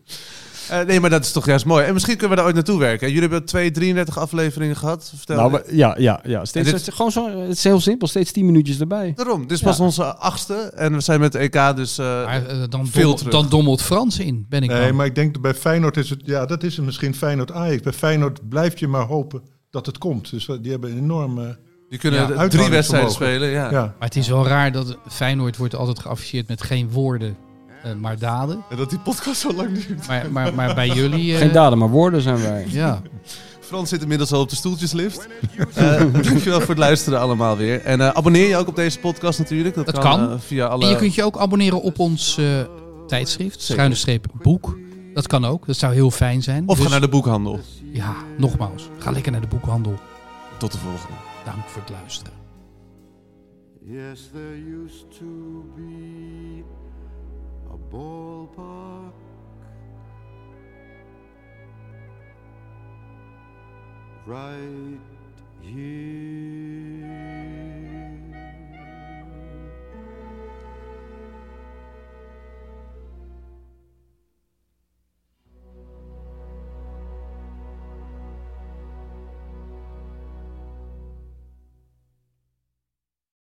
Eh, 0.71 0.81
nee, 0.87 1.01
maar 1.01 1.11
dat 1.11 1.25
is 1.25 1.33
toch 1.33 1.47
juist 1.47 1.65
mooi. 1.65 1.85
En 1.85 1.93
misschien 1.93 2.13
kunnen 2.17 2.31
we 2.31 2.37
daar 2.37 2.45
ooit 2.45 2.55
naartoe 2.55 2.79
werken. 2.79 3.07
Jullie 3.07 3.21
hebben 3.29 3.45
twee 3.45 3.71
33 3.71 4.19
afleveringen 4.19 4.77
gehad. 4.77 5.13
Vertel. 5.17 5.37
Nou, 5.37 5.51
maar- 5.51 5.75
ja, 5.75 5.95
ja, 5.99 6.21
ja. 6.25 6.45
Steeds, 6.45 6.71
dit- 6.71 6.95
gewoon 6.95 7.13
zo, 7.13 7.39
het 7.41 7.49
is 7.57 7.65
heel 7.65 7.81
simpel. 7.81 8.09
Steeds 8.09 8.33
10 8.33 8.47
minuutjes 8.47 8.81
erbij. 8.81 9.13
Daarom. 9.17 9.43
Dit 9.43 9.51
is 9.51 9.61
pas 9.63 9.79
Ja. 9.79 9.85
onze 9.85 10.05
achtste. 10.17 10.55
En 10.55 10.93
we 10.93 11.01
zijn 11.01 11.21
met 11.21 11.33
de 11.33 11.39
EK 11.39 11.77
dus... 11.77 11.99
eh, 11.99 12.07
Maar 12.25 12.47
eh, 12.47 12.59
dan, 12.69 12.87
Veel 12.87 13.01
dommel- 13.03 13.15
terug. 13.17 13.33
dan 13.33 13.49
dommelt 13.49 13.83
Frans 13.83 14.19
in, 14.19 14.47
ben 14.49 14.63
ik 14.63 14.71
Nee, 14.71 14.81
bang. 14.83 14.95
maar 14.95 15.07
ik 15.07 15.15
denk 15.15 15.33
dat 15.33 15.43
bij 15.43 15.55
Feyenoord 15.55 15.97
is 15.97 16.11
het... 16.11 16.21
Ja, 16.25 16.47
dat 16.47 16.63
is 16.63 16.77
het 16.77 16.85
misschien 16.85 17.15
Feyenoord 17.15 17.53
Ajax. 17.53 17.83
Bij 17.83 17.93
Feyenoord 17.93 18.49
blijf 18.49 18.79
je 18.79 18.89
maar 18.89 19.07
hopen 19.07 19.43
dat 19.71 19.87
het 19.87 19.99
komt. 19.99 20.31
Dus 20.31 20.47
die 20.63 20.71
hebben 20.71 20.91
een 20.91 20.99
enorm... 20.99 21.39
eh, 21.39 21.45
die 21.89 21.99
kunnen 21.99 22.29
Ja, 22.35 22.49
drie 22.49 22.69
wedstrijden 22.69 23.11
spelen. 23.11 23.49
Ja. 23.49 23.71
ja. 23.71 23.81
Maar 23.81 24.09
het 24.09 24.17
is 24.17 24.29
wel 24.29 24.47
raar 24.47 24.73
dat 24.73 24.97
Feyenoord 25.09 25.57
wordt 25.57 25.75
altijd 25.75 25.99
geafficheerd 25.99 26.49
met 26.49 26.63
geen 26.63 26.91
woorden, 26.91 27.37
eh, 27.83 27.93
maar 27.95 28.19
daden. 28.19 28.65
En 28.71 28.77
dat 28.77 28.91
die 28.91 28.99
podcast 28.99 29.41
zo 29.41 29.53
lang 29.53 29.73
duurt. 29.85 30.07
Maar, 30.07 30.33
maar, 30.33 30.55
maar 30.55 30.75
bij 30.75 30.89
jullie... 30.99 31.33
eh, 31.33 31.39
Geen 31.39 31.53
daden, 31.53 31.79
maar 31.79 31.89
woorden 31.91 32.23
zijn 32.23 32.41
wij. 32.43 32.67
Ja. 32.69 33.03
Frans 33.61 33.89
zit 33.89 34.03
inmiddels 34.03 34.33
al 34.33 34.41
op 34.41 34.49
de 34.49 34.57
stoeltjeslift. 34.57 35.29
Eh 35.75 36.01
dankjewel 36.13 36.59
voor 36.61 36.69
het 36.69 36.79
luisteren 36.79 37.21
allemaal 37.21 37.57
weer. 37.57 37.81
En 37.83 38.01
eh, 38.01 38.09
abonneer 38.09 38.49
je 38.49 38.57
ook 38.57 38.69
op 38.69 38.77
deze 38.77 38.99
podcast 38.99 39.39
natuurlijk. 39.39 39.75
Dat, 39.75 39.87
Dat 39.87 39.99
kan. 39.99 40.41
via 40.41 40.67
alle... 40.67 40.85
En 40.85 40.91
je 40.91 40.97
kunt 40.97 41.15
je 41.15 41.25
ook 41.25 41.37
abonneren 41.39 41.83
op 41.83 41.99
ons 41.99 42.39
eh, 42.39 42.45
tijdschrift, 43.07 43.63
schuine 43.63 43.95
streep 43.95 44.27
boek. 44.43 44.79
Dat 45.15 45.27
kan 45.27 45.45
ook, 45.45 45.67
dat 45.67 45.77
zou 45.77 45.95
heel 45.95 46.11
fijn 46.11 46.43
zijn. 46.43 46.63
Of 46.69 46.77
Dus- 46.77 46.85
ga 46.85 46.91
naar 46.91 47.01
de 47.01 47.09
boekhandel. 47.09 47.61
Ja, 47.93 48.15
nogmaals, 48.39 48.89
ga 48.99 49.11
lekker 49.11 49.33
naar 49.33 49.41
de 49.41 49.47
boekhandel. 49.47 49.95
Tot 50.59 50.73
de 50.73 50.79
volgende. 50.79 51.15
Dank 51.45 51.67
voor 51.67 51.81
het 51.83 51.91
luisteren. 51.91 52.33
Yes, 53.85 54.29
there 54.33 54.57
used 54.85 55.19
to 55.19 55.27
be 55.77 55.83
a 55.83 56.48
ballpark. 57.91 59.13
Right 64.27 65.01
here. 65.63 66.68